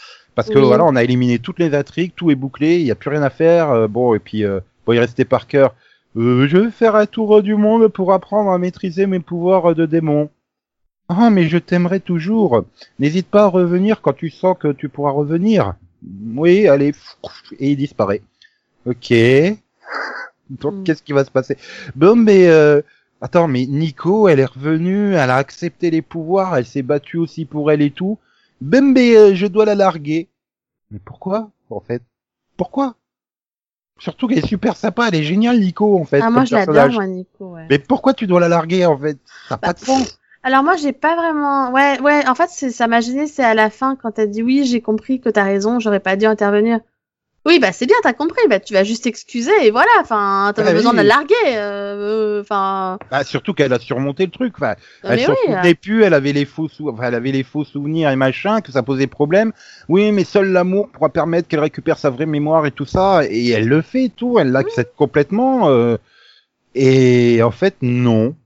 Parce 0.41 0.55
que 0.55 0.59
Oui. 0.59 0.67
voilà, 0.67 0.85
on 0.85 0.97
a 0.97 1.05
éliminé 1.05 1.39
toutes 1.39 1.59
les 1.59 1.75
intrigues, 1.75 2.13
tout 2.17 2.31
est 2.31 2.35
bouclé, 2.35 2.79
il 2.79 2.85
n'y 2.85 2.91
a 2.91 2.95
plus 2.95 3.11
rien 3.11 3.23
à 3.23 3.31
faire. 3.31 3.71
euh, 3.71 3.89
bon 3.89 4.15
et 4.15 4.19
puis 4.19 4.45
euh, 4.45 4.61
bon 4.87 4.93
il 4.95 4.99
restait 4.99 5.25
Parker. 5.25 5.69
Euh, 6.17 6.47
je 6.49 6.57
vais 6.59 6.71
faire 6.71 6.97
un 6.97 7.07
tour 7.07 7.43
du 7.43 7.55
monde 7.57 7.89
pour 7.89 8.13
apprendre 8.13 8.51
à 8.51 8.59
maîtriser 8.59 9.07
mes 9.07 9.21
pouvoirs 9.21 9.75
de 9.75 9.87
démon. 9.87 10.31
Ah, 11.09 11.29
mais 11.31 11.49
je 11.49 11.59
t'aimerai 11.59 12.01
toujours. 12.01 12.65
N'hésite 12.99 13.27
pas 13.29 13.45
à 13.45 13.47
revenir 13.49 14.01
quand 14.01 14.13
tu 14.13 14.31
sens 14.31 14.57
que 14.59 14.69
tu 14.73 14.89
pourras 14.89 15.11
revenir. 15.13 15.75
Oui, 16.37 16.67
allez. 16.69 16.93
Et 17.59 17.71
il 17.73 17.77
disparaît. 17.77 18.23
Ok. 18.87 19.13
Donc, 20.49 20.75
Mm. 20.75 20.83
qu'est-ce 20.85 21.03
qui 21.03 21.13
va 21.13 21.25
se 21.25 21.31
passer? 21.31 21.57
Bon, 21.97 22.17
mais... 22.17 22.49
Euh... 22.49 22.81
Attends, 23.23 23.49
mais 23.49 23.67
Nico, 23.67 24.29
elle 24.29 24.41
est 24.41 24.47
revenue, 24.47 25.13
elle 25.13 25.29
a 25.29 25.37
accepté 25.37 25.91
les 25.91 26.01
pouvoirs, 26.01 26.57
elle 26.57 26.65
s'est 26.65 26.81
battue 26.81 27.19
aussi 27.19 27.45
pour 27.45 27.71
elle 27.71 27.83
et 27.83 27.91
tout. 27.91 28.17
Mais 28.61 29.17
euh, 29.17 29.35
je 29.35 29.47
dois 29.47 29.65
la 29.65 29.75
larguer. 29.75 30.29
Mais 30.91 30.99
pourquoi, 30.99 31.51
en 31.71 31.81
fait? 31.81 32.03
Pourquoi? 32.57 32.97
Surtout 33.99 34.29
qu'elle 34.29 34.39
est 34.39 34.47
super 34.47 34.77
sympa, 34.77 35.09
elle 35.09 35.15
est 35.17 35.23
géniale, 35.23 35.61
Nico, 35.61 35.99
en 35.99 36.05
fait. 36.05 36.21
Ah, 36.23 36.31
moi 36.31 36.45
je 36.45 36.55
l'adore, 36.55 36.91
moi, 36.91 37.07
Nico. 37.07 37.55
Ouais. 37.55 37.67
Mais 37.69 37.79
pourquoi 37.79 38.15
tu 38.15 38.27
dois 38.27 38.41
la 38.41 38.49
larguer, 38.49 38.87
en 38.87 38.99
fait? 38.99 39.19
Ça 39.49 39.55
n'a 39.55 39.57
Bah, 39.59 39.69
pas 39.69 39.73
de 39.75 39.79
sens. 39.79 40.19
Alors 40.43 40.63
moi 40.63 40.75
j'ai 40.77 40.93
pas 40.95 41.17
vraiment 41.17 41.71
ouais 41.71 42.01
ouais 42.01 42.27
en 42.27 42.35
fait 42.35 42.49
c'est 42.49 42.71
ça 42.71 42.87
m'a 42.87 43.03
gêné 43.03 43.27
c'est 43.27 43.45
à 43.45 43.53
la 43.53 43.69
fin 43.69 43.95
quand 43.95 44.13
t'as 44.13 44.25
dit 44.25 44.43
oui 44.43 44.65
j'ai 44.65 44.81
compris 44.81 45.21
que 45.21 45.29
t'as 45.29 45.45
raison 45.45 45.81
j'aurais 45.81 46.01
pas 46.01 46.17
dû 46.17 46.25
intervenir 46.25 46.81
oui 47.47 47.59
bah 47.59 47.73
c'est 47.73 47.87
bien 47.87 47.97
t'as 48.03 48.13
compris 48.13 48.43
bah 48.49 48.61
tu 48.61 48.75
vas 48.75 48.85
juste 48.85 49.05
t'excuser 49.05 49.53
et 49.63 49.71
voilà 49.71 49.91
enfin 50.01 50.53
t'as 50.55 50.63
Ah 50.63 50.67
pas 50.67 50.73
besoin 50.75 50.93
de 50.93 50.99
la 50.99 51.03
larguer 51.05 51.35
euh, 51.47 52.41
enfin 52.43 52.99
Bah, 53.11 53.25
surtout 53.25 53.55
qu'elle 53.55 53.73
a 53.73 53.79
surmonté 53.79 54.25
le 54.27 54.31
truc. 54.31 54.55
Enfin, 54.57 54.75
non, 55.03 55.11
elle 55.11 55.21
s'en 55.21 55.33
oui 55.33 55.39
souvenait 55.47 55.75
plus, 55.75 56.03
elle 56.05 56.15
avait 56.15 56.33
les 56.33 56.45
faux 56.45 56.69
sou... 56.69 56.91
enfin, 56.91 57.05
elle 57.05 57.15
avait 57.15 57.33
les 57.33 57.43
faux 57.43 57.65
souvenirs 57.65 58.11
et 58.11 58.17
machin, 58.17 58.61
que 58.61 58.71
ça 58.73 58.83
posait 58.83 59.07
problème. 59.07 59.53
Oui, 59.89 60.13
mais 60.13 60.25
seul 60.25 60.53
l'amour 60.53 60.91
pourra 60.91 61.09
permettre 61.09 61.49
qu'elle 61.49 61.61
récupère 61.61 61.99
sa 61.99 62.11
vraie 62.11 62.27
mémoire 62.27 62.67
et 62.67 62.71
tout 62.71 62.85
ça. 62.87 63.23
Et 63.29 63.49
elle 63.51 63.67
le 63.69 63.83
fait 63.83 64.11
tout, 64.15 64.39
elle 64.39 64.53
l'accepte 64.53 64.95
complètement. 64.97 65.69
euh, 65.71 65.97
Et 66.75 67.43
en 67.43 67.51
fait, 67.51 67.77
non. 67.83 68.37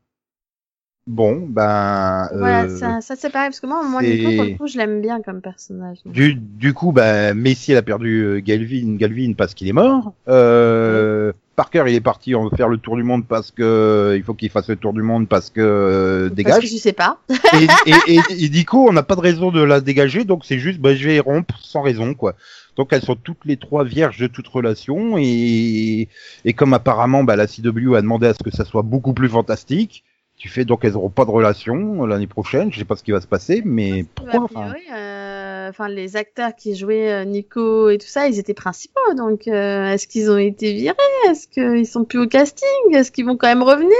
Bon, 1.07 1.45
ben. 1.47 2.29
voilà 2.33 2.63
euh, 2.65 2.79
ça, 2.79 3.01
ça 3.03 3.15
c'est 3.15 3.29
pareil 3.29 3.51
parce 3.51 3.61
que 3.61 3.67
moi 3.67 3.83
moi 3.87 4.01
Nico 4.03 4.31
pour 4.37 4.45
le 4.45 4.57
coup 4.57 4.67
je 4.67 4.79
l'aime 4.79 5.03
bien 5.03 5.21
comme 5.21 5.43
personnage. 5.43 5.99
Du, 6.07 6.35
du 6.35 6.73
coup, 6.73 6.93
bah, 6.93 7.35
Messi 7.35 7.73
elle 7.73 7.79
a 7.79 7.83
perdu 7.83 8.23
euh, 8.25 8.41
Galvin, 8.41 8.97
Galvin 8.97 9.35
parce 9.37 9.53
qu'il 9.53 9.69
est 9.69 9.73
mort. 9.75 10.15
Euh, 10.29 11.33
Parker 11.57 11.85
il 11.89 11.95
est 11.95 12.01
parti 12.01 12.35
en 12.35 12.49
faire 12.49 12.69
le 12.69 12.79
tour 12.79 12.97
du 12.97 13.03
monde 13.03 13.27
parce 13.29 13.51
que 13.51 14.15
il 14.17 14.23
faut 14.23 14.33
qu'il 14.33 14.49
fasse 14.49 14.69
le 14.71 14.77
tour 14.77 14.95
du 14.95 15.03
monde 15.03 15.29
parce 15.29 15.51
que 15.51 15.61
euh, 15.61 16.23
Parce 16.29 16.35
dégage. 16.37 16.61
que 16.63 16.67
je 16.69 16.77
sais 16.77 16.95
pas. 16.95 17.19
et, 17.29 17.91
et, 17.91 18.15
et, 18.17 18.45
et 18.45 18.49
Nico, 18.49 18.89
on 18.89 18.93
n'a 18.95 19.03
pas 19.03 19.15
de 19.15 19.21
raison 19.21 19.53
de 19.53 19.63
la 19.63 19.83
dégager, 19.83 20.25
donc 20.25 20.45
c'est 20.47 20.59
juste, 20.59 20.81
bah, 20.81 20.95
je 20.95 21.07
vais 21.07 21.21
rompre 21.21 21.55
sans 21.61 21.83
raison, 21.83 22.15
quoi. 22.15 22.35
Donc 22.77 22.93
elles 22.93 23.03
sont 23.03 23.15
toutes 23.15 23.45
les 23.45 23.57
trois 23.59 23.85
vierges 23.85 24.19
de 24.19 24.27
toute 24.27 24.49
relation 24.49 25.17
et, 25.19 26.09
et 26.47 26.53
comme 26.55 26.73
apparemment 26.73 27.23
bah, 27.25 27.37
la 27.37 27.47
CW 27.47 27.95
a 27.95 28.01
demandé 28.03 28.27
à 28.27 28.35
ce 28.35 28.43
que 28.43 28.51
ça 28.51 28.65
soit 28.65 28.83
beaucoup 28.83 29.13
plus 29.13 29.29
fantastique, 29.29 30.03
tu 30.37 30.49
fais 30.49 30.65
donc 30.65 30.85
elles 30.85 30.97
auront 30.97 31.11
pas 31.11 31.25
de 31.25 31.31
relation 31.31 32.05
l'année 32.07 32.27
prochaine. 32.27 32.73
Je 32.73 32.79
sais 32.79 32.85
pas 32.85 32.97
ce 32.97 33.03
qui 33.03 33.13
va 33.13 33.21
se 33.21 33.27
passer, 33.27 33.63
mais 33.65 34.05
pourquoi 34.15 34.41
enfin, 34.41 34.73
euh, 34.93 35.69
enfin 35.71 35.89
les 35.89 36.17
acteurs 36.17 36.55
qui 36.57 36.75
jouaient 36.77 37.13
euh, 37.13 37.25
Nico 37.25 37.89
et 37.89 37.99
tout 37.99 38.07
ça, 38.07 38.27
ils 38.29 38.39
étaient 38.39 38.55
principaux. 38.55 39.15
Donc 39.17 39.47
euh, 39.49 39.93
est-ce 39.93 40.07
qu'ils 40.07 40.31
ont 40.31 40.39
été 40.39 40.73
virés? 40.73 40.97
Est-ce 41.29 41.49
qu'ils 41.49 41.87
sont 41.87 42.05
plus 42.05 42.19
au 42.19 42.27
casting? 42.27 42.67
Est-ce 42.93 43.13
qu'ils 43.13 43.27
vont 43.27 43.37
quand 43.37 43.49
même 43.49 43.63
revenir? 43.63 43.97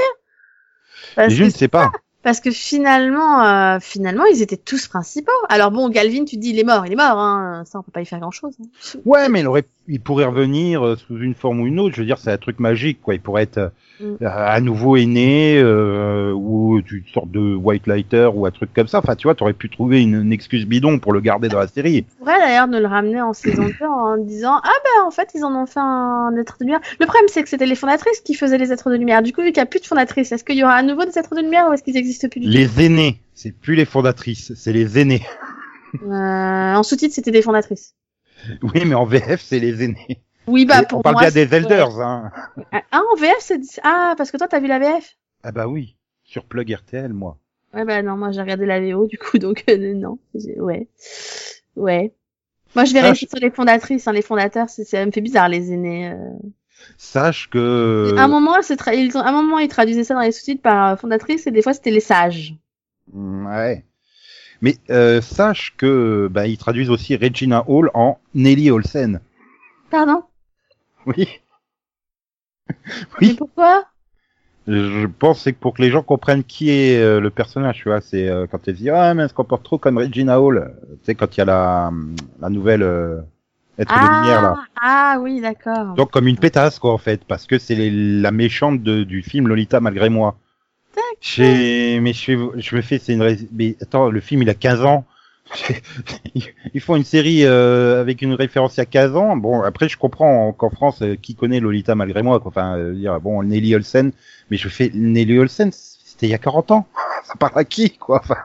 Parce 1.17 1.33
Je 1.33 1.45
ne 1.45 1.51
sais 1.51 1.69
pas. 1.69 1.93
Parce 2.23 2.41
que 2.41 2.51
finalement, 2.51 3.45
euh, 3.45 3.79
finalement, 3.83 4.25
ils 4.25 4.41
étaient 4.41 4.57
tous 4.57 4.89
principaux. 4.89 5.31
Alors 5.51 5.71
bon, 5.71 5.91
Galvin, 5.91 6.25
tu 6.25 6.39
dis 6.39 6.49
il 6.51 6.59
est 6.59 6.65
mort, 6.65 6.87
il 6.87 6.93
est 6.93 6.97
mort. 6.97 7.19
Hein. 7.19 7.65
Ça, 7.67 7.79
on 7.79 7.83
peut 7.83 7.93
pas 7.93 8.01
y 8.01 8.07
faire 8.07 8.19
grand-chose. 8.19 8.55
hein. 8.63 8.99
Ouais, 9.05 9.29
mais 9.29 9.41
il 9.41 9.47
aurait, 9.47 9.65
il 9.89 10.01
pourrait 10.01 10.25
revenir 10.25 10.83
euh, 10.85 10.97
sous 10.97 11.19
une 11.19 11.35
forme 11.35 11.61
ou 11.61 11.67
une 11.67 11.79
autre. 11.79 11.95
Je 11.95 12.01
veux 12.01 12.07
dire, 12.07 12.17
c'est 12.17 12.33
un 12.33 12.39
truc 12.39 12.61
magique, 12.61 13.03
quoi. 13.03 13.13
Il 13.13 13.21
pourrait 13.21 13.43
être 13.43 13.59
euh, 13.59 13.69
Mm. 14.01 14.15
à 14.27 14.61
nouveau 14.61 14.97
aîné 14.97 15.57
euh, 15.59 16.33
ou 16.33 16.79
une 16.79 17.05
sorte 17.13 17.31
de 17.31 17.55
white 17.55 17.87
lighter 17.87 18.29
ou 18.35 18.45
un 18.45 18.51
truc 18.51 18.73
comme 18.75 18.89
ça. 18.89 18.99
Enfin, 18.99 19.15
tu 19.15 19.29
vois, 19.29 19.37
t'aurais 19.37 19.53
pu 19.53 19.71
trouver 19.71 20.03
une, 20.03 20.15
une 20.15 20.33
excuse 20.33 20.67
bidon 20.67 20.99
pour 20.99 21.13
le 21.13 21.21
garder 21.21 21.49
dans 21.49 21.61
la 21.61 21.69
série. 21.69 22.05
Pourrait 22.19 22.41
d'ailleurs 22.41 22.67
nous 22.67 22.81
le 22.81 22.87
ramener 22.87 23.21
en 23.21 23.33
saison 23.33 23.67
2 23.67 23.87
en 23.87 24.17
disant 24.17 24.61
ah 24.65 24.73
ben 24.85 25.07
en 25.07 25.13
fait 25.13 25.31
ils 25.35 25.45
en 25.45 25.55
ont 25.55 25.67
fait 25.67 25.79
un 25.81 26.35
être 26.37 26.57
de 26.59 26.65
lumière. 26.65 26.81
Le 26.99 27.07
problème 27.07 27.27
c'est 27.29 27.43
que 27.45 27.49
c'était 27.49 27.67
les 27.67 27.77
fondatrices 27.77 28.21
qui 28.21 28.35
faisaient 28.35 28.59
les 28.59 28.73
êtres 28.73 28.91
de 28.91 28.97
lumière. 28.97 29.23
Du 29.23 29.33
coup 29.33 29.43
vu 29.43 29.49
qu'il 29.53 29.61
n'y 29.61 29.63
a 29.63 29.67
plus 29.67 29.81
de 29.81 29.87
fondatrices, 29.87 30.33
est-ce 30.33 30.43
qu'il 30.43 30.57
y 30.57 30.65
aura 30.65 30.75
à 30.75 30.83
nouveau 30.83 31.05
des 31.05 31.17
êtres 31.17 31.37
de 31.37 31.41
lumière 31.41 31.69
ou 31.69 31.73
est-ce 31.73 31.85
qu'ils 31.85 31.97
existent 31.97 32.29
plus 32.29 32.41
du 32.41 32.47
tout? 32.47 32.53
Les 32.53 32.85
aînés, 32.85 33.21
c'est 33.33 33.53
plus 33.53 33.77
les 33.77 33.85
fondatrices, 33.85 34.53
c'est 34.57 34.73
les 34.73 34.99
aînés. 34.99 35.23
Euh, 36.03 36.75
En 36.75 36.83
sous-titre 36.83 37.15
c'était 37.15 37.31
des 37.31 37.43
fondatrices. 37.43 37.95
Oui, 38.63 38.83
mais 38.85 38.95
en 38.95 39.05
VF, 39.05 39.41
c'est 39.41 39.61
les 39.61 39.85
aînés. 39.85 40.21
Oui 40.47 40.65
bah 40.67 40.83
Et 40.83 40.87
pour 40.87 40.99
on 40.99 41.03
parle 41.03 41.15
moi. 41.15 41.23
bien 41.23 41.31
des 41.31 41.55
Elders, 41.55 42.01
hein. 42.01 42.31
Ah 42.73 43.03
en 43.13 43.17
VF 43.17 43.37
c'est 43.41 43.61
ah 43.83 44.15
parce 44.17 44.31
que 44.31 44.37
toi 44.37 44.49
t'as 44.49 44.61
vu 44.61 44.67
la 44.67 44.79
VF? 44.79 45.17
Ah 45.45 45.53
bah 45.53 45.69
oui, 45.69 45.97
sur 46.25 46.45
Plug 46.45 46.73
RTL, 46.73 47.13
moi. 47.13 47.39
Ouais 47.75 47.85
bah 47.85 48.03
non 48.03 48.17
moi 48.17 48.31
j'ai 48.31 48.41
regardé 48.41 48.67
la 48.67 48.81
VO 48.81 49.07
du 49.07 49.19
coup 49.19 49.39
donc 49.45 49.65
euh, 49.69 49.95
non 49.95 50.19
ouais 50.35 50.89
ouais. 51.77 52.15
Moi 52.75 52.85
je 52.85 52.93
vais 52.95 53.01
Ah, 53.01 53.11
rester 53.11 53.27
sur 53.29 53.39
les 53.41 53.51
fondatrices, 53.51 54.09
hein, 54.09 54.13
les 54.13 54.23
fondateurs, 54.23 54.71
c'est 54.71 54.85
ça 54.85 55.05
me 55.07 55.13
fait 55.13 55.21
bizarre 55.23 55.49
les 55.49 55.73
aînés. 55.73 56.11
euh. 56.13 56.17
Sache 56.99 57.49
que... 57.51 58.15
À 58.17 58.25
un 58.25 58.29
moment, 58.29 58.61
c'est 58.63 58.75
tra- 58.81 58.97
ils 58.97 59.17
ont- 59.17 59.21
à 59.21 59.29
un 59.29 59.33
moment, 59.33 59.59
ils 59.61 59.69
traduisaient 59.69 60.03
ça 60.05 60.15
dans 60.15 60.21
les 60.21 60.33
sous-titres 60.33 60.63
par 60.63 60.93
euh, 60.93 60.97
fondatrice 60.97 61.47
et 61.47 61.51
des 61.53 61.63
fois, 61.63 61.73
c'était 61.75 61.91
les 61.93 62.01
sages. 62.01 62.57
Mm, 63.13 63.47
Ouais. 63.47 63.85
Mais 64.63 64.77
euh, 64.91 65.21
sache 65.23 65.75
que 65.79 66.29
bah, 66.31 66.47
ils 66.49 66.59
traduisent 66.59 66.91
aussi 66.91 67.17
Regina 67.17 67.65
Hall 67.69 67.91
en 67.95 68.19
Nelly 68.35 68.71
Olsen. 68.71 69.21
Pardon? 69.91 70.25
Oui. 71.17 71.29
Mais 73.21 73.29
Oui. 73.29 73.35
pourquoi? 73.37 73.85
Je 74.67 75.07
pense 75.07 75.43
c'est 75.43 75.53
que 75.53 75.59
pour 75.59 75.75
que 75.75 75.83
les 75.83 75.91
gens 75.91 76.03
comprennent 76.03 76.43
qui 76.43 76.71
est 76.71 76.99
euh, 76.99 77.21
le 77.21 77.29
personnage, 77.29 77.77
tu 77.77 77.91
vois, 77.91 78.01
c'est 78.01 78.29
euh, 78.29 78.47
quand 78.47 78.67
elle 78.67 78.75
dit 78.77 78.89
ah 78.89 79.13
mais 79.13 79.25
elle 79.25 79.29
se 79.29 79.35
comporte 79.35 79.63
trop 79.63 79.77
comme 79.77 79.99
Regina 79.99 80.41
Hall, 80.41 80.57
euh, 80.59 80.69
tu 81.01 81.05
sais 81.05 81.15
quand 81.15 81.37
il 81.37 81.41
y 81.41 81.43
a 81.43 81.45
la 81.45 81.91
la 82.41 82.49
nouvelle 82.49 82.83
euh, 82.83 83.21
être 83.79 83.95
de 83.95 84.07
lumière 84.07 84.41
là. 84.41 84.55
ah 84.81 85.19
oui, 85.21 85.41
d'accord. 85.43 85.95
Donc 85.97 86.11
comme 86.11 86.29
une 86.29 86.39
pétasse 86.39 86.79
quoi 86.79 86.95
en 86.95 86.99
fait, 86.99 87.25
parce 87.27 87.47
que 87.47 87.59
c'est 87.59 87.77
la 87.91 88.31
méchante 88.31 88.83
de- 88.83 89.05
du 89.05 89.23
film 89.23 89.49
Lolita 89.49 89.81
malgré 89.81 90.09
moi. 90.09 90.37
Mais 91.39 92.13
je, 92.13 92.33
je 92.57 92.77
me 92.77 92.81
fais 92.83 92.99
c'est 92.99 93.13
une 93.13 93.37
mais 93.53 93.77
attends 93.83 94.11
le 94.11 94.21
film 94.21 94.43
il 94.43 94.51
a 94.51 94.55
15 94.55 94.83
ans. 94.85 95.05
Ils 96.75 96.81
font 96.81 96.97
une 96.97 97.05
série 97.05 97.45
euh, 97.45 98.01
avec 98.01 98.23
une 98.23 98.35
référence 98.35 98.77
il 98.77 98.81
y 98.81 98.83
a 98.83 98.87
15 98.87 99.15
ans. 99.17 99.37
Bon 99.37 99.63
après 99.63 99.89
je 99.89 99.97
comprends 99.97 100.53
qu'en 100.53 100.71
France 100.71 101.03
euh, 101.03 101.17
qui 101.17 101.35
connaît 101.35 101.61
Lolita 101.61 101.95
malgré 101.95 102.23
moi 102.23 102.41
quoi. 102.41 102.49
Enfin 102.49 102.77
euh, 102.77 102.95
dire 102.95 103.21
bon 103.21 103.43
Nelly 103.43 103.75
Olsen 103.75 104.13
mais 104.51 104.57
je 104.57 104.69
fais 104.69 104.91
Nelly 104.95 105.39
Olsen 105.39 105.71
c'était 105.73 106.27
il 106.27 106.31
y 106.31 106.35
a 106.35 106.39
40 106.39 106.71
ans. 106.71 106.87
Ça 107.25 107.35
parle 107.39 107.59
à 107.59 107.65
qui 107.65 107.97
quoi 107.97 108.21
enfin, 108.23 108.37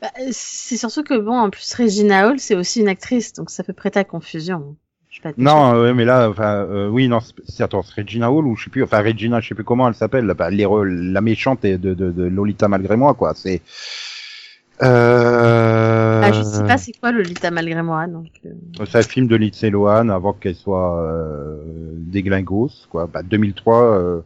Bah, 0.00 0.08
c'est 0.32 0.76
surtout 0.76 1.02
que 1.02 1.18
bon, 1.18 1.36
en 1.38 1.50
plus, 1.50 1.74
Regina 1.74 2.28
Hall, 2.28 2.38
c'est 2.38 2.54
aussi 2.54 2.80
une 2.80 2.88
actrice, 2.88 3.32
donc 3.32 3.50
ça 3.50 3.64
peut 3.64 3.72
prêter 3.72 3.98
à 3.98 4.04
confusion. 4.04 4.76
Je 5.10 5.16
sais 5.16 5.22
pas 5.22 5.32
Non 5.36 5.74
euh, 5.74 5.82
ouais, 5.86 5.94
mais 5.94 6.04
là 6.04 6.30
enfin 6.30 6.54
euh, 6.70 6.88
oui 6.88 7.08
non 7.08 7.18
c'est- 7.20 7.62
attends 7.64 7.82
c'est 7.82 8.00
Regina 8.00 8.30
Hall 8.30 8.46
ou 8.46 8.54
je 8.56 8.64
sais 8.64 8.70
plus 8.70 8.84
enfin 8.84 9.02
Regina 9.02 9.40
je 9.40 9.48
sais 9.48 9.54
plus 9.56 9.64
comment 9.64 9.88
elle 9.88 9.94
s'appelle 9.94 10.26
bah, 10.34 10.50
les 10.50 10.66
la 11.12 11.20
méchante 11.20 11.62
de, 11.64 11.76
de, 11.76 11.94
de 12.12 12.22
Lolita 12.24 12.68
malgré 12.68 12.96
moi 12.96 13.14
quoi. 13.14 13.34
C'est 13.34 13.60
euh... 14.82 16.20
Ah, 16.24 16.32
je 16.32 16.42
sais 16.42 16.64
pas 16.64 16.78
c'est 16.78 16.92
quoi 16.92 17.12
Lolita 17.12 17.50
malgré 17.50 17.82
moi, 17.82 18.06
donc. 18.06 18.28
euh, 18.46 18.50
C'est 18.86 18.98
un 18.98 19.02
film 19.02 19.26
de 19.26 19.36
Lindsay 19.36 19.70
Lohan 19.70 20.08
avant 20.08 20.32
qu'elle 20.32 20.54
soit 20.54 21.00
euh, 21.02 21.56
déglingos, 21.96 22.86
quoi. 22.90 23.06
Bah, 23.12 23.22
2003. 23.22 23.82
Euh... 23.98 24.20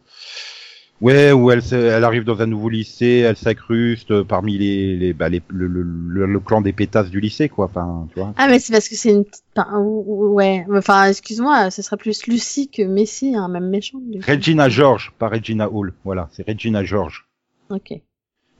Ouais, 1.01 1.33
où 1.33 1.51
elle, 1.51 1.61
elle 1.73 2.05
arrive 2.05 2.23
dans 2.23 2.41
un 2.41 2.45
nouveau 2.45 2.69
lycée, 2.69 3.25
elle 3.27 3.35
s'incruste 3.35 4.11
euh, 4.11 4.23
parmi 4.23 4.57
les, 4.57 4.95
les, 4.95 5.11
bah, 5.13 5.27
les 5.27 5.41
le, 5.49 5.67
le, 5.67 5.81
le, 5.83 6.25
le 6.25 6.39
clan 6.39 6.61
des 6.61 6.71
pétasses 6.71 7.09
du 7.09 7.19
lycée, 7.19 7.49
quoi. 7.49 7.65
Enfin, 7.65 8.07
tu 8.13 8.19
vois. 8.21 8.33
Ah, 8.37 8.47
mais 8.47 8.59
c'est 8.59 8.71
parce 8.71 8.87
que 8.87 8.95
c'est 8.95 9.11
une 9.11 9.25
petite. 9.25 9.43
enfin, 9.57 9.77
ou- 9.79 10.05
ou- 10.07 10.33
ouais, 10.35 10.65
enfin, 10.73 11.03
excuse-moi, 11.09 11.69
ce 11.69 11.81
serait 11.81 11.97
plus 11.97 12.25
Lucie 12.27 12.69
que 12.69 12.81
Messi, 12.81 13.35
hein, 13.35 13.49
même 13.49 13.69
coup. 13.69 14.01
Regina 14.25 14.69
George, 14.69 15.11
pas 15.19 15.27
Regina 15.27 15.69
Hall. 15.69 15.93
Voilà, 16.05 16.29
c'est 16.31 16.47
Regina 16.47 16.81
George. 16.85 17.27
Ok. 17.69 17.99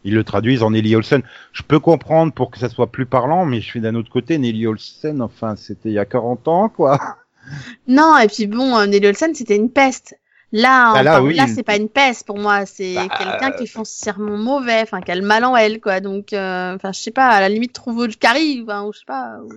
Ils 0.06 0.14
le 0.14 0.24
traduisent 0.24 0.64
en 0.64 0.72
Nelly 0.72 0.96
Olsen. 0.96 1.22
Je 1.52 1.64
peux 1.64 1.80
comprendre 1.80 2.32
pour 2.32 2.50
que 2.52 2.60
ça 2.60 2.70
soit 2.70 2.88
plus 2.88 3.06
parlant, 3.06 3.46
mais 3.46 3.60
je 3.60 3.66
suis 3.66 3.82
d'un 3.82 3.96
autre 3.96 4.10
côté, 4.10 4.38
Nelly 4.38 4.66
Olsen, 4.68 5.22
enfin, 5.22 5.56
c'était 5.58 5.90
il 5.90 5.94
y 5.96 6.00
a 6.00 6.06
40 6.06 6.48
ans, 6.48 6.70
quoi. 6.70 6.98
Non, 7.88 8.18
et 8.18 8.28
puis 8.28 8.48
bon, 8.48 8.78
euh, 8.78 8.86
Nelly 8.86 9.08
Olsen, 9.08 9.36
c'était 9.36 9.56
une 9.56 9.70
peste. 9.70 10.16
Là, 10.52 10.94
Ah, 10.96 11.04
là, 11.04 11.22
oui. 11.22 11.36
là, 11.36 11.48
c'est 11.48 11.64
pas 11.64 11.76
une 11.76 11.90
peste 11.90 12.26
pour 12.26 12.38
moi, 12.38 12.66
c'est 12.66 12.96
Bah, 12.96 13.16
quelqu'un 13.18 13.52
qui 13.52 13.64
est 13.64 13.68
foncièrement 13.68 14.38
mauvais, 14.38 14.82
enfin, 14.84 15.02
qui 15.02 15.12
a 15.12 15.16
le 15.16 15.22
mal 15.26 15.44
en 15.44 15.56
elle, 15.56 15.82
quoi. 15.82 16.00
Donc, 16.00 16.32
euh, 16.34 16.76
enfin, 16.76 16.92
je 16.94 17.00
sais 17.00 17.12
pas, 17.12 17.28
à 17.28 17.40
la 17.42 17.50
limite, 17.50 17.74
trouve 17.74 18.06
le 18.06 18.14
carry, 18.14 18.62
enfin, 18.64 18.84
ou 18.86 18.94
je 18.94 19.00
sais 19.00 19.06
pas. 19.06 19.40
ou- 19.44 19.50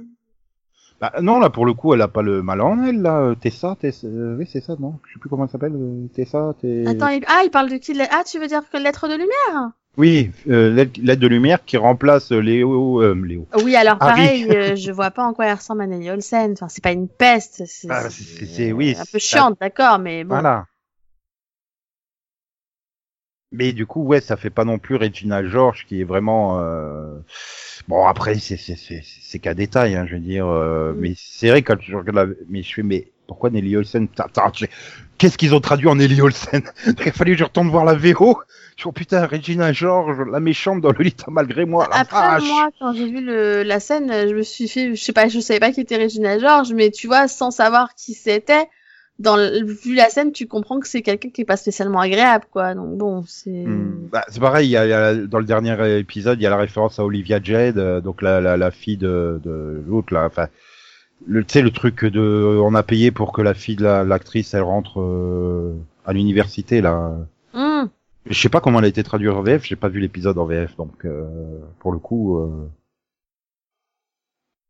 Bah, 1.00 1.12
non, 1.22 1.38
là, 1.38 1.50
pour 1.50 1.64
le 1.66 1.74
coup, 1.74 1.94
elle 1.94 2.02
a 2.02 2.08
pas 2.08 2.22
le 2.22 2.42
mal 2.42 2.60
en 2.60 2.82
elle, 2.82 3.00
là. 3.02 3.20
euh, 3.20 3.34
Tessa, 3.36 3.76
Tessa, 3.80 4.06
euh, 4.08 4.36
oui, 4.36 4.48
c'est 4.50 4.60
ça, 4.60 4.74
non? 4.80 4.98
Je 5.06 5.12
sais 5.12 5.20
plus 5.20 5.28
comment 5.30 5.44
elle 5.44 5.50
s'appelle, 5.50 5.74
euh, 5.76 6.08
Tessa, 6.12 6.54
t'es... 6.60 6.84
Attends, 6.88 7.08
il... 7.08 7.22
ah, 7.28 7.42
il 7.44 7.50
parle 7.50 7.70
de 7.70 7.76
qui 7.76 7.96
Ah, 8.10 8.24
tu 8.26 8.40
veux 8.40 8.48
dire 8.48 8.68
que 8.68 8.76
lettre 8.78 9.06
de 9.06 9.12
lumière? 9.14 9.70
Oui, 9.98 10.30
euh, 10.48 10.86
l'aide 10.96 11.18
de 11.18 11.26
lumière 11.26 11.64
qui 11.64 11.76
remplace 11.76 12.30
euh, 12.30 12.38
Léo, 12.38 13.02
euh, 13.02 13.14
Léo. 13.14 13.46
Oui, 13.62 13.74
alors 13.74 13.98
Harry. 14.00 14.12
pareil, 14.14 14.44
euh, 14.56 14.76
je 14.76 14.92
vois 14.92 15.10
pas 15.10 15.24
en 15.26 15.34
quoi 15.34 15.46
elle 15.46 15.56
ressemble 15.56 15.82
à 15.82 15.86
Nelly 15.88 16.08
Olsen. 16.10 16.52
Enfin, 16.52 16.68
c'est 16.68 16.82
pas 16.84 16.92
une 16.92 17.08
peste, 17.08 17.64
c'est 17.66 17.88
Ah, 17.90 18.08
c'est- 18.08 18.72
oui, 18.72 18.94
un 18.96 19.04
peu 19.04 19.18
chiante, 19.18 19.58
d'accord, 19.60 19.98
mais 19.98 20.22
bon. 20.22 20.30
Voilà. 20.34 20.66
Mais 23.50 23.72
du 23.72 23.86
coup, 23.86 24.02
ouais, 24.04 24.20
ça 24.20 24.36
fait 24.36 24.50
pas 24.50 24.64
non 24.66 24.78
plus 24.78 24.96
Regina 24.96 25.44
George 25.46 25.86
qui 25.86 26.00
est 26.00 26.04
vraiment. 26.04 26.60
euh, 26.60 27.18
Bon, 27.88 28.06
après, 28.06 28.34
c'est 28.38 28.58
c'est 28.58 28.76
c'est 28.76 29.02
c'est 29.02 29.38
qu'un 29.38 29.54
détail, 29.54 29.96
hein, 29.96 30.06
je 30.06 30.14
veux 30.14 30.20
dire. 30.20 30.46
euh, 30.46 30.92
Mm. 30.92 30.96
Mais 31.00 31.14
c'est 31.16 31.48
vrai 31.48 31.62
quand 31.62 31.80
je 31.80 31.96
regarde 31.96 32.16
la, 32.16 32.34
mais 32.48 32.62
je 32.62 32.74
fais, 32.74 32.82
mais 32.82 33.10
pourquoi 33.26 33.48
Nelly 33.50 33.76
Olsen 33.76 34.06
attends, 34.18 34.52
Qu'est-ce 35.18 35.36
qu'ils 35.36 35.54
ont 35.54 35.60
traduit 35.60 35.88
en 35.88 35.96
Nelly 35.96 36.20
Olsen 36.20 36.62
Il 36.86 37.08
a 37.08 37.12
fallu 37.12 37.32
que 37.32 37.38
je 37.38 37.44
retourne 37.44 37.68
voir 37.70 37.84
la 37.84 37.94
VO. 37.94 38.38
Je 38.76 38.82
dis, 38.84 38.86
oh 38.88 38.92
putain, 38.92 39.26
Regina 39.26 39.72
George, 39.72 40.16
la 40.30 40.38
méchante 40.40 40.80
dans 40.80 40.92
Lolita 40.92 41.26
malgré 41.30 41.64
moi. 41.64 41.88
La 41.92 42.00
Après, 42.00 42.20
vache. 42.20 42.44
moi, 42.46 42.68
quand 42.78 42.92
j'ai 42.94 43.10
vu 43.10 43.20
le, 43.20 43.62
la 43.64 43.80
scène, 43.80 44.10
je 44.10 44.34
me 44.34 44.42
suis 44.42 44.68
fait, 44.68 44.94
je 44.94 45.02
sais 45.02 45.12
pas, 45.12 45.28
je 45.28 45.40
savais 45.40 45.58
pas 45.60 45.72
qui 45.72 45.80
était 45.80 45.96
Regina 45.96 46.38
George, 46.38 46.72
mais 46.72 46.90
tu 46.90 47.08
vois, 47.08 47.26
sans 47.26 47.50
savoir 47.50 47.94
qui 47.96 48.14
c'était, 48.14 48.68
dans 49.18 49.36
vu 49.36 49.96
la 49.96 50.08
scène, 50.10 50.30
tu 50.30 50.46
comprends 50.46 50.78
que 50.78 50.86
c'est 50.86 51.02
quelqu'un 51.02 51.30
qui 51.30 51.40
est 51.40 51.44
pas 51.44 51.56
spécialement 51.56 51.98
agréable, 51.98 52.44
quoi. 52.52 52.74
Donc 52.76 52.96
bon, 52.96 53.24
c'est. 53.26 53.50
Hmm. 53.50 54.08
Bah, 54.12 54.24
c'est 54.28 54.38
pareil, 54.38 54.68
il 54.68 54.70
y 54.70 54.76
a, 54.76 54.86
il 54.86 54.90
y 54.90 54.92
a- 54.92 55.14
dans 55.14 55.40
le 55.40 55.44
dernier 55.44 55.98
épisode, 55.98 56.38
il 56.40 56.44
y 56.44 56.46
a 56.46 56.50
la 56.50 56.56
référence 56.56 57.00
à 57.00 57.04
Olivia 57.04 57.40
Jade, 57.42 57.78
euh, 57.78 58.00
donc 58.00 58.22
la, 58.22 58.40
la, 58.40 58.56
la 58.56 58.70
fille 58.70 58.96
de, 58.96 59.40
de 59.42 59.82
l'autre 59.88 60.14
là. 60.14 60.26
Enfin, 60.26 60.46
le, 61.26 61.44
tu 61.44 61.52
sais 61.54 61.62
le 61.62 61.70
truc 61.70 62.04
de, 62.04 62.60
on 62.62 62.74
a 62.74 62.82
payé 62.82 63.10
pour 63.10 63.32
que 63.32 63.42
la 63.42 63.54
fille 63.54 63.76
de 63.76 63.84
la- 63.84 64.04
l'actrice 64.04 64.54
elle 64.54 64.62
rentre 64.62 65.00
euh, 65.00 65.74
à 66.06 66.12
l'université 66.12 66.80
là. 66.80 67.16
Hmm. 67.54 67.86
Je 68.26 68.38
sais 68.38 68.48
pas 68.48 68.60
comment 68.60 68.78
elle 68.78 68.84
a 68.84 68.88
été 68.88 69.02
traduite 69.02 69.30
en 69.32 69.42
VF, 69.42 69.64
j'ai 69.64 69.76
pas 69.76 69.88
vu 69.88 70.00
l'épisode 70.00 70.38
en 70.38 70.44
VF, 70.44 70.76
donc 70.76 71.04
euh, 71.04 71.26
pour 71.80 71.92
le 71.92 71.98
coup. 71.98 72.38
Euh... 72.38 72.68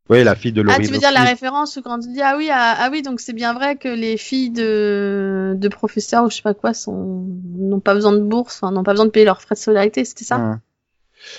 Ouais, 0.09 0.23
la 0.23 0.33
fille 0.35 0.51
de 0.51 0.61
Ah, 0.61 0.63
Laurie 0.63 0.87
tu 0.87 0.91
veux 0.91 0.97
dire 0.97 1.11
la 1.11 1.23
référence 1.23 1.75
où 1.77 1.83
quand 1.83 1.99
tu 1.99 2.09
dis 2.11 2.21
ah 2.21 2.35
oui 2.35 2.49
ah, 2.51 2.75
ah 2.79 2.89
oui 2.91 3.03
donc 3.03 3.19
c'est 3.19 3.33
bien 3.33 3.53
vrai 3.53 3.75
que 3.75 3.87
les 3.89 4.17
filles 4.17 4.49
de 4.49 5.53
de 5.55 5.67
professeurs 5.67 6.23
ou 6.25 6.31
je 6.31 6.37
sais 6.37 6.41
pas 6.41 6.55
quoi 6.55 6.73
sont 6.73 7.27
n'ont 7.55 7.79
pas 7.79 7.93
besoin 7.93 8.13
de 8.13 8.21
bourse, 8.23 8.63
n'ont 8.63 8.81
pas 8.83 8.93
besoin 8.93 9.05
de 9.05 9.11
payer 9.11 9.25
leurs 9.25 9.41
frais 9.41 9.53
de 9.53 9.59
solidarité, 9.59 10.03
c'était 10.05 10.25
ça? 10.25 10.37
Hein. 10.37 10.61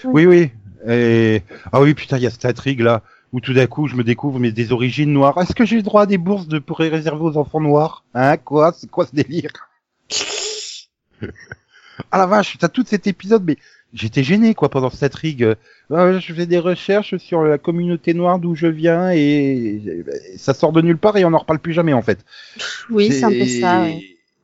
Oui. 0.05 0.27
Oui, 0.27 0.27
oui. 0.27 0.93
Et... 0.93 1.43
Ah 1.73 1.81
oui, 1.81 1.95
putain, 1.95 2.17
il 2.19 2.23
y 2.23 2.27
a 2.27 2.31
cette 2.31 2.45
intrigue 2.45 2.81
là 2.81 3.03
où 3.33 3.41
tout 3.41 3.53
d'un 3.53 3.67
coup 3.67 3.87
je 3.87 3.97
me 3.97 4.05
découvre 4.05 4.39
mais 4.39 4.53
des 4.53 4.73
origines 4.73 5.13
noires. 5.13 5.39
Est-ce 5.39 5.55
que 5.55 5.65
j'ai 5.65 5.77
le 5.77 5.83
droit 5.83 6.03
à 6.03 6.07
des 6.07 6.19
bourses 6.19 6.49
de 6.49 6.59
pour 6.59 6.79
réserver 6.79 7.23
aux 7.23 7.37
enfants 7.37 7.61
noirs? 7.61 8.05
Hein? 8.15 8.37
Quoi? 8.37 8.73
C'est 8.77 8.91
quoi 8.91 9.07
ce 9.07 9.15
délire? 9.15 9.51
Ah 12.11 12.19
la 12.19 12.27
vache, 12.27 12.57
t'as 12.59 12.69
tout 12.69 12.85
cet 12.87 13.07
épisode, 13.07 13.45
mais 13.45 13.57
j'étais 13.93 14.23
gêné 14.23 14.55
quoi 14.55 14.69
pendant 14.71 14.91
cette 14.91 15.15
rigue. 15.15 15.55
Euh, 15.91 16.19
je 16.19 16.33
fais 16.33 16.47
des 16.47 16.59
recherches 16.59 17.17
sur 17.19 17.43
la 17.43 17.59
communauté 17.59 18.15
noire 18.15 18.39
d'où 18.39 18.55
je 18.55 18.67
viens 18.67 19.11
et 19.13 20.03
ça 20.37 20.55
sort 20.55 20.73
de 20.73 20.81
nulle 20.81 20.97
part 20.97 21.17
et 21.17 21.25
on 21.25 21.31
n'en 21.31 21.39
reparle 21.39 21.59
plus 21.59 21.73
jamais 21.73 21.93
en 21.93 22.03
fait. 22.03 22.25
Oui, 22.91 23.13
c'est 23.13 23.25
un 23.25 23.31
peu 23.31 23.47
ça. 23.47 23.87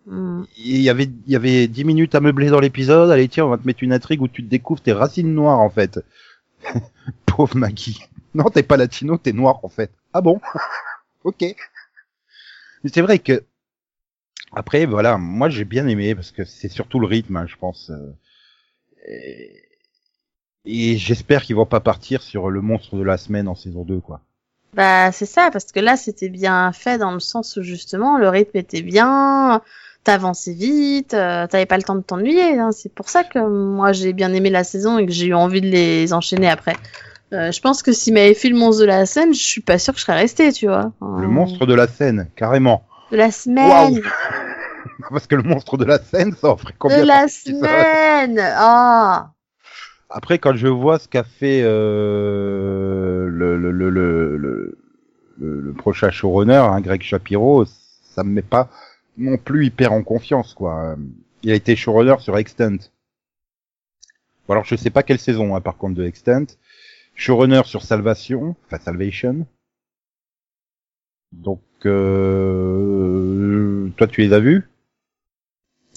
Mm. 0.06 0.44
Il 0.58 0.80
y 0.82 0.90
avait 0.90 1.08
il 1.26 1.32
y 1.32 1.36
avait 1.36 1.66
dix 1.66 1.84
minutes 1.84 2.14
à 2.14 2.20
meubler 2.20 2.48
dans 2.50 2.60
l'épisode. 2.60 3.10
Allez 3.10 3.28
tiens, 3.28 3.46
on 3.46 3.50
va 3.50 3.58
te 3.58 3.66
mettre 3.66 3.82
une 3.82 3.92
intrigue 3.92 4.22
où 4.22 4.28
tu 4.28 4.44
te 4.44 4.48
découvres 4.48 4.80
tes 4.80 4.92
racines 4.92 5.34
noires 5.34 5.60
en 5.60 5.70
fait. 5.70 6.04
Pauvre 7.26 7.56
Maggie. 7.56 8.00
Non, 8.36 8.44
t'es 8.44 8.62
pas 8.62 8.76
latino, 8.76 9.16
t'es 9.16 9.32
noir 9.32 9.60
en 9.62 9.70
fait. 9.70 9.90
Ah 10.12 10.20
bon? 10.20 10.40
Ok. 11.24 11.40
Mais 11.40 12.90
c'est 12.92 13.00
vrai 13.00 13.18
que 13.18 13.42
après 14.52 14.84
voilà, 14.84 15.16
moi 15.16 15.48
j'ai 15.48 15.64
bien 15.64 15.88
aimé 15.88 16.14
parce 16.14 16.32
que 16.32 16.44
c'est 16.44 16.68
surtout 16.68 17.00
le 17.00 17.06
rythme, 17.06 17.36
hein, 17.36 17.46
je 17.48 17.56
pense. 17.56 17.90
Euh, 17.90 18.14
et, 20.66 20.96
j'espère 20.98 21.42
qu'ils 21.42 21.56
vont 21.56 21.66
pas 21.66 21.80
partir 21.80 22.22
sur 22.22 22.50
le 22.50 22.60
monstre 22.60 22.96
de 22.96 23.02
la 23.02 23.16
semaine 23.16 23.48
en 23.48 23.54
saison 23.54 23.84
2 23.84 24.00
quoi. 24.00 24.20
Bah 24.74 25.10
c'est 25.12 25.26
ça 25.26 25.48
parce 25.50 25.72
que 25.72 25.80
là 25.80 25.96
c'était 25.96 26.28
bien 26.28 26.70
fait 26.72 26.98
dans 26.98 27.12
le 27.12 27.20
sens 27.20 27.56
où 27.56 27.62
justement 27.62 28.18
le 28.18 28.28
rythme 28.28 28.58
était 28.58 28.82
bien, 28.82 29.62
t'avançais 30.04 30.52
vite, 30.52 31.14
euh, 31.14 31.46
t'avais 31.46 31.66
pas 31.66 31.78
le 31.78 31.84
temps 31.84 31.96
de 31.96 32.02
t'ennuyer. 32.02 32.58
Hein. 32.58 32.70
C'est 32.72 32.92
pour 32.92 33.08
ça 33.08 33.24
que 33.24 33.38
moi 33.38 33.92
j'ai 33.92 34.12
bien 34.12 34.34
aimé 34.34 34.50
la 34.50 34.62
saison 34.62 34.98
et 34.98 35.06
que 35.06 35.12
j'ai 35.12 35.26
eu 35.26 35.34
envie 35.34 35.62
de 35.62 35.68
les 35.68 36.12
enchaîner 36.12 36.50
après. 36.50 36.76
Euh, 37.32 37.50
je 37.50 37.60
pense 37.60 37.82
que 37.82 37.92
s'il 37.92 38.14
m'avait 38.14 38.34
fait 38.34 38.48
le 38.48 38.56
monstre 38.56 38.82
de 38.82 38.86
la 38.86 39.04
scène, 39.04 39.34
je 39.34 39.42
suis 39.42 39.60
pas 39.60 39.78
sûr 39.78 39.92
que 39.92 39.98
je 39.98 40.04
serais 40.04 40.18
resté, 40.18 40.52
tu 40.52 40.66
vois. 40.66 40.92
Le 41.00 41.26
monstre 41.26 41.66
de 41.66 41.74
la 41.74 41.88
scène, 41.88 42.30
carrément. 42.36 42.86
De 43.10 43.16
la 43.16 43.30
semaine. 43.30 44.00
Parce 45.10 45.26
que 45.26 45.34
le 45.34 45.42
monstre 45.42 45.76
de 45.76 45.84
la 45.84 45.98
scène, 45.98 46.34
ça 46.34 46.50
en 46.50 46.56
ferait 46.56 46.74
combien 46.78 47.02
De 47.02 47.06
la 47.06 47.28
semaine. 47.28 48.40
Ah. 48.40 49.32
Après, 50.08 50.38
quand 50.38 50.54
je 50.54 50.68
vois 50.68 50.98
ce 50.98 51.08
qu'a 51.08 51.24
fait 51.24 51.62
euh, 51.64 53.28
le, 53.28 53.56
le, 53.58 53.72
le, 53.72 53.90
le, 53.90 54.36
le, 54.36 54.78
le 55.38 55.72
prochain 55.72 56.10
showrunner, 56.10 56.54
hein, 56.54 56.80
Greg 56.80 57.02
Shapiro, 57.02 57.64
ça 58.14 58.22
me 58.22 58.30
met 58.30 58.42
pas 58.42 58.70
non 59.18 59.36
plus 59.36 59.66
hyper 59.66 59.92
en 59.92 60.02
confiance, 60.02 60.54
quoi. 60.54 60.96
Il 61.42 61.50
a 61.50 61.54
été 61.54 61.74
showrunner 61.76 62.16
sur 62.20 62.38
Extent. 62.38 62.78
Bon, 64.46 64.54
alors 64.54 64.64
je 64.64 64.76
sais 64.76 64.90
pas 64.90 65.02
quelle 65.02 65.18
saison, 65.18 65.56
hein, 65.56 65.60
par 65.60 65.76
contre, 65.76 65.96
de 65.96 66.04
Extent. 66.04 66.46
Showrunner 67.16 67.62
sur 67.64 67.82
Salvation, 67.82 68.54
enfin 68.66 68.78
Salvation. 68.78 69.46
Donc, 71.32 71.60
euh... 72.66 73.88
toi, 73.96 74.06
tu 74.06 74.20
les 74.20 74.32
as 74.32 74.38
vus? 74.40 74.68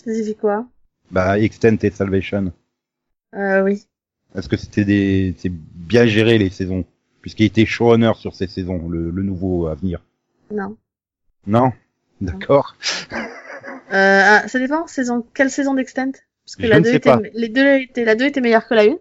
J'ai 0.05 0.23
vu 0.23 0.33
quoi? 0.35 0.65
Bah, 1.11 1.37
Extent 1.39 1.77
et 1.83 1.91
Salvation. 1.91 2.51
Euh, 3.35 3.61
oui. 3.63 3.85
Est-ce 4.35 4.47
que 4.49 4.57
c'était 4.57 4.85
des, 4.85 5.35
c'est 5.37 5.51
bien 5.51 6.05
géré 6.05 6.37
les 6.37 6.49
saisons, 6.49 6.85
puisqu'il 7.21 7.45
était 7.45 7.65
showrunner 7.65 8.13
sur 8.15 8.35
ces 8.35 8.47
saisons, 8.47 8.87
le, 8.89 9.09
le 9.11 9.23
nouveau 9.23 9.67
à 9.67 9.75
venir. 9.75 10.01
Non? 10.51 10.77
Non. 11.47 11.71
D'accord. 12.21 12.75
Euh, 13.13 14.21
ah, 14.23 14.47
ça 14.47 14.59
dépend. 14.59 14.85
Saison, 14.87 15.25
quelle 15.33 15.49
saison 15.49 15.73
d'Extent 15.73 15.95
Parce 16.45 16.55
que 16.57 16.63
Je 16.63 16.67
la 16.67 16.79
ne 16.79 16.83
2 16.83 16.89
sais 16.91 16.95
était, 16.97 17.09
pas. 17.09 17.21
les 17.33 17.49
deux 17.49 17.79
étaient, 17.79 18.05
la 18.05 18.15
2 18.15 18.25
était 18.25 18.41
meilleure 18.41 18.67
que 18.67 18.73
la 18.75 18.83
1. 18.83 18.97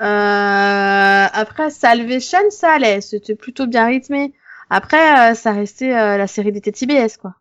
Euh, 0.00 1.26
après, 1.32 1.70
Salvation, 1.70 2.38
ça 2.50 2.72
allait. 2.72 3.00
C'était 3.00 3.34
plutôt 3.34 3.66
bien 3.66 3.86
rythmé. 3.86 4.32
Après, 4.70 5.32
euh, 5.32 5.34
ça 5.34 5.52
restait 5.52 5.94
euh, 5.94 6.16
la 6.16 6.26
série 6.26 6.52
des 6.52 6.60
TBS, 6.60 7.18
quoi. 7.18 7.34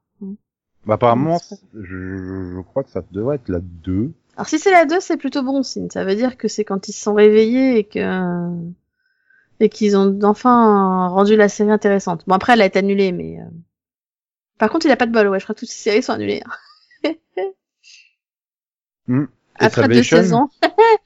Bah, 0.85 0.95
apparemment, 0.95 1.39
C'est 1.39 1.59
je, 1.73 2.17
je, 2.55 2.61
crois 2.61 2.83
que 2.83 2.89
ça 2.89 3.03
devrait 3.11 3.35
être 3.35 3.49
la 3.49 3.59
2. 3.61 4.11
Alors, 4.35 4.47
si 4.47 4.59
c'est 4.59 4.71
la 4.71 4.85
2, 4.85 4.99
c'est 4.99 5.17
plutôt 5.17 5.43
bon 5.43 5.63
signe. 5.63 5.89
Ça 5.89 6.03
veut 6.03 6.15
dire 6.15 6.37
que 6.37 6.47
c'est 6.47 6.65
quand 6.65 6.87
ils 6.87 6.93
se 6.93 7.01
sont 7.01 7.13
réveillés 7.13 7.77
et 7.77 7.83
que, 7.83 8.49
et 9.59 9.69
qu'ils 9.69 9.95
ont 9.95 10.19
enfin 10.23 11.07
rendu 11.07 11.35
la 11.35 11.49
série 11.49 11.71
intéressante. 11.71 12.23
Bon, 12.27 12.35
après, 12.35 12.53
elle 12.53 12.61
a 12.61 12.65
été 12.65 12.79
annulée, 12.79 13.11
mais, 13.11 13.37
par 14.57 14.69
contre, 14.69 14.87
il 14.87 14.91
a 14.91 14.97
pas 14.97 15.05
de 15.05 15.11
bol, 15.11 15.27
ouais. 15.27 15.39
Je 15.39 15.45
crois 15.45 15.55
que 15.55 15.59
toutes 15.59 15.69
ces 15.69 15.83
séries 15.83 16.03
sont 16.03 16.13
annulées. 16.13 16.41
hein. 16.45 17.13
Et 19.61 19.65
Après 19.65 19.87
deux 19.87 20.03
saisons. 20.03 20.49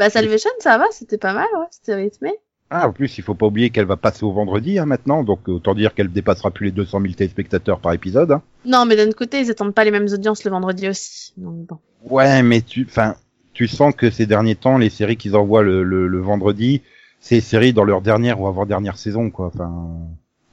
bah, 0.00 0.10
Salvation, 0.10 0.50
ça 0.58 0.78
va, 0.78 0.86
c'était 0.90 1.18
pas 1.18 1.32
mal, 1.34 1.46
ouais, 1.58 1.66
c'était 1.70 1.94
rythmé. 1.94 2.32
Ah, 2.70 2.88
en 2.88 2.92
plus, 2.92 3.18
il 3.18 3.24
faut 3.24 3.34
pas 3.34 3.46
oublier 3.46 3.70
qu'elle 3.70 3.84
va 3.86 3.96
passer 3.96 4.24
au 4.24 4.32
vendredi 4.32 4.78
hein, 4.78 4.86
maintenant, 4.86 5.24
donc 5.24 5.48
autant 5.48 5.74
dire 5.74 5.92
qu'elle 5.92 6.10
dépassera 6.10 6.50
plus 6.50 6.66
les 6.66 6.72
200 6.72 7.00
000 7.02 7.14
téléspectateurs 7.14 7.80
par 7.80 7.92
épisode. 7.92 8.30
Hein. 8.32 8.42
Non, 8.64 8.86
mais 8.86 8.96
d'un 8.96 9.10
côté, 9.12 9.40
ils 9.40 9.50
attendent 9.50 9.74
pas 9.74 9.84
les 9.84 9.90
mêmes 9.90 10.06
audiences 10.12 10.44
le 10.44 10.50
vendredi 10.52 10.88
aussi. 10.88 11.32
Donc 11.36 11.66
bon. 11.66 11.78
Ouais, 12.08 12.42
mais 12.42 12.62
tu, 12.62 12.86
enfin, 12.88 13.16
tu 13.52 13.66
sens 13.68 13.94
que 13.94 14.10
ces 14.10 14.24
derniers 14.26 14.54
temps, 14.54 14.78
les 14.78 14.88
séries 14.88 15.16
qu'ils 15.16 15.36
envoient 15.36 15.62
le, 15.62 15.82
le, 15.82 16.06
le 16.06 16.20
vendredi, 16.20 16.80
c'est 17.18 17.34
les 17.36 17.40
séries 17.40 17.72
dans 17.72 17.84
leur 17.84 18.00
dernière 18.02 18.40
ou 18.40 18.46
avant-dernière 18.46 18.96
saison, 18.96 19.30
quoi. 19.30 19.50
Enfin, 19.52 19.98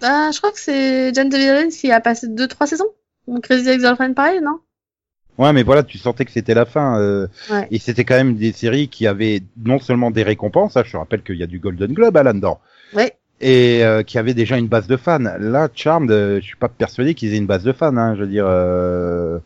Bah, 0.01 0.31
je 0.31 0.39
crois 0.39 0.51
que 0.51 0.59
c'est 0.59 1.13
Jane 1.13 1.29
the 1.29 1.35
Virgin 1.35 1.69
qui 1.69 1.91
a 1.91 2.01
passé 2.01 2.27
deux, 2.27 2.47
trois 2.47 2.67
saisons. 2.67 2.87
Donc 3.27 3.43
Crazy 3.43 3.69
Ex-Girlfriend 3.69 4.13
pareil, 4.13 4.41
non? 4.41 4.59
Ouais, 5.37 5.53
mais 5.53 5.63
voilà, 5.63 5.83
tu 5.83 5.97
sentais 5.97 6.25
que 6.25 6.31
c'était 6.31 6.53
la 6.53 6.65
fin. 6.65 6.99
euh, 6.99 7.27
Ouais. 7.49 7.67
Et 7.71 7.79
c'était 7.79 8.03
quand 8.05 8.15
même 8.15 8.35
des 8.35 8.51
séries 8.51 8.87
qui 8.89 9.07
avaient 9.07 9.41
non 9.63 9.79
seulement 9.79 10.11
des 10.11 10.23
récompenses, 10.23 10.77
hein, 10.77 10.83
je 10.85 10.91
te 10.91 10.97
rappelle 10.97 11.23
qu'il 11.23 11.35
y 11.37 11.43
a 11.43 11.47
du 11.47 11.59
Golden 11.59 11.93
Globe 11.93 12.17
hein, 12.17 12.23
là-dedans, 12.23 12.59
Ouais. 12.93 13.13
et 13.41 13.83
euh, 13.83 14.03
qui 14.03 14.17
avait 14.17 14.33
déjà 14.33 14.57
une 14.57 14.67
base 14.67 14.87
de 14.87 14.97
fans. 14.97 15.19
Là, 15.39 15.69
Charmed, 15.73 16.11
euh, 16.11 16.37
je 16.41 16.45
suis 16.45 16.55
pas 16.57 16.69
persuadé 16.69 17.13
qu'ils 17.13 17.33
aient 17.33 17.37
une 17.37 17.45
base 17.47 17.63
de 17.63 17.71
fans. 17.73 17.95
Hein, 17.97 18.15
je 18.15 18.21
veux 18.21 18.27
dire, 18.27 18.45
euh, 18.47 19.39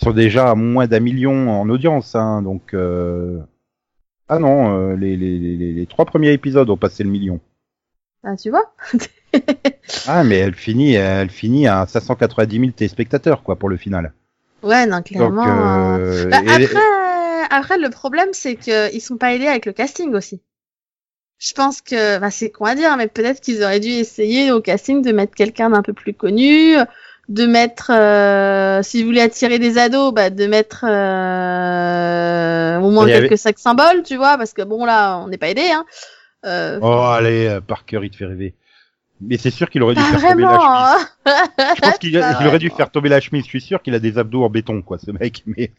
ils 0.00 0.04
sont 0.04 0.12
déjà 0.12 0.50
à 0.50 0.54
moins 0.54 0.86
d'un 0.86 1.00
million 1.00 1.50
en 1.50 1.68
audience. 1.70 2.14
Hein, 2.14 2.42
donc, 2.42 2.74
euh... 2.74 3.38
ah 4.28 4.38
non, 4.38 4.76
euh, 4.92 4.96
les, 4.96 5.16
les, 5.16 5.38
les, 5.38 5.72
les 5.72 5.86
trois 5.86 6.04
premiers 6.04 6.32
épisodes 6.32 6.68
ont 6.70 6.76
passé 6.76 7.02
le 7.04 7.10
million. 7.10 7.40
Ah, 8.24 8.36
tu 8.36 8.50
vois? 8.50 8.74
Ah, 10.06 10.24
mais 10.24 10.36
elle 10.38 10.54
finit, 10.54 10.94
elle 10.94 11.30
finit 11.30 11.66
à 11.68 11.86
590 11.86 12.58
000 12.58 12.70
téléspectateurs, 12.72 13.42
quoi, 13.42 13.56
pour 13.56 13.68
le 13.68 13.76
final. 13.76 14.12
Ouais, 14.62 14.86
non, 14.86 15.02
clairement. 15.02 15.46
euh, 15.46 15.98
euh, 15.98 16.30
Bah, 16.30 16.38
après, 16.54 17.46
après, 17.50 17.78
le 17.78 17.90
problème, 17.90 18.28
c'est 18.32 18.56
que 18.56 18.92
ils 18.94 19.00
sont 19.00 19.16
pas 19.16 19.34
aidés 19.34 19.46
avec 19.48 19.66
le 19.66 19.72
casting 19.72 20.14
aussi. 20.14 20.40
Je 21.38 21.54
pense 21.54 21.80
que, 21.80 22.18
bah, 22.18 22.30
c'est 22.30 22.50
con 22.50 22.66
à 22.66 22.74
dire, 22.74 22.96
mais 22.98 23.08
peut-être 23.08 23.40
qu'ils 23.40 23.62
auraient 23.62 23.80
dû 23.80 23.88
essayer 23.88 24.52
au 24.52 24.60
casting 24.60 25.00
de 25.02 25.10
mettre 25.12 25.34
quelqu'un 25.34 25.70
d'un 25.70 25.82
peu 25.82 25.94
plus 25.94 26.12
connu, 26.12 26.74
de 27.30 27.46
mettre, 27.46 27.90
euh, 27.94 28.82
s'ils 28.82 29.06
voulaient 29.06 29.22
attirer 29.22 29.58
des 29.58 29.78
ados, 29.78 30.12
bah, 30.12 30.28
de 30.30 30.46
mettre 30.46 30.84
euh, 30.86 32.78
au 32.80 32.90
moins 32.90 33.04
avait- 33.06 33.28
quelques 33.28 33.38
sacs 33.38 33.58
symboles, 33.58 34.02
tu 34.04 34.16
vois, 34.16 34.36
parce 34.36 34.52
que 34.52 34.62
bon 34.62 34.84
là, 34.84 35.18
on 35.18 35.28
n'est 35.28 35.38
pas 35.38 35.48
aidé, 35.48 35.70
hein. 35.72 35.84
Euh, 36.46 36.78
Oh, 36.82 36.86
allez, 36.86 37.46
euh, 37.46 37.60
Parker, 37.60 38.00
il 38.02 38.10
te 38.10 38.16
fait 38.16 38.26
rêver. 38.26 38.54
Mais 39.20 39.36
c'est 39.38 39.50
sûr 39.50 39.68
qu'il 39.70 39.82
aurait 39.82 39.94
dû 39.94 40.00
faire 40.02 40.20
tomber 40.30 40.42
la 40.42 40.58
chemise. 40.58 41.06
hein. 41.26 41.74
Je 41.76 41.80
pense 41.80 41.98
qu'il 41.98 42.16
a- 42.18 42.30
aurait 42.46 42.58
dû 42.58 42.70
faire 42.70 42.90
tomber 42.90 43.08
la 43.08 43.20
chemise. 43.20 43.44
Je 43.44 43.48
suis 43.48 43.60
sûr 43.60 43.82
qu'il 43.82 43.94
a 43.94 43.98
des 43.98 44.16
abdos 44.18 44.42
en 44.44 44.48
béton, 44.50 44.80
quoi, 44.82 44.98
ce 44.98 45.10
mec. 45.10 45.42
Mais 45.46 45.72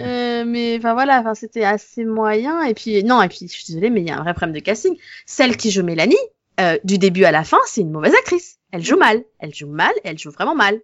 Euh, 0.00 0.44
mais 0.44 0.76
enfin 0.78 0.94
voilà, 0.94 1.20
enfin 1.20 1.34
c'était 1.34 1.64
assez 1.64 2.04
moyen. 2.04 2.62
Et 2.62 2.74
puis 2.74 3.04
non, 3.04 3.22
et 3.22 3.28
puis 3.28 3.40
je 3.42 3.52
suis 3.54 3.64
désolée, 3.68 3.90
mais 3.90 4.00
il 4.00 4.08
y 4.08 4.10
a 4.10 4.18
un 4.18 4.22
vrai 4.22 4.34
problème 4.34 4.54
de 4.54 4.60
casting. 4.60 4.96
Celle 5.24 5.56
qui 5.56 5.70
joue 5.70 5.84
Mélanie, 5.84 6.16
euh, 6.60 6.78
du 6.82 6.98
début 6.98 7.24
à 7.24 7.30
la 7.30 7.44
fin, 7.44 7.58
c'est 7.66 7.82
une 7.82 7.92
mauvaise 7.92 8.14
actrice. 8.14 8.56
Elle 8.72 8.82
joue 8.84 8.96
mal, 8.98 9.22
elle 9.38 9.54
joue 9.54 9.68
mal, 9.68 9.92
elle 10.02 10.18
joue 10.18 10.30
vraiment 10.32 10.56
mal. 10.56 10.80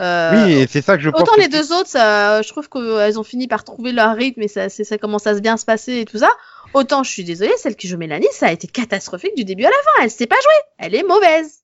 Euh, 0.00 0.46
oui, 0.46 0.52
et 0.52 0.66
c'est 0.68 0.80
ça 0.80 0.96
que 0.96 1.02
je 1.02 1.10
pense. 1.10 1.22
Autant 1.22 1.34
que- 1.34 1.40
les 1.40 1.48
deux 1.48 1.72
autres, 1.72 1.88
ça, 1.88 2.40
je 2.40 2.48
trouve 2.48 2.68
qu'elles 2.70 3.18
ont 3.18 3.24
fini 3.24 3.48
par 3.48 3.64
trouver 3.64 3.92
leur 3.92 4.14
rythme 4.16 4.40
et 4.42 4.48
ça, 4.48 4.68
c'est- 4.70 4.84
ça 4.84 4.96
commence 4.96 5.26
à 5.26 5.34
se 5.34 5.40
bien 5.40 5.56
se 5.58 5.64
passer 5.66 5.98
et 5.98 6.04
tout 6.06 6.18
ça. 6.18 6.30
Autant 6.74 7.02
je 7.02 7.10
suis 7.10 7.24
désolée, 7.24 7.52
celle 7.56 7.76
qui 7.76 7.88
joue 7.88 7.96
Mélanie, 7.96 8.28
ça 8.32 8.46
a 8.46 8.52
été 8.52 8.66
catastrophique 8.66 9.34
du 9.34 9.44
début 9.44 9.64
à 9.64 9.70
la 9.70 9.76
fin. 9.84 10.04
Elle 10.04 10.10
sait 10.10 10.26
pas 10.26 10.36
jouer, 10.36 10.64
elle 10.78 10.94
est 10.94 11.02
mauvaise. 11.02 11.60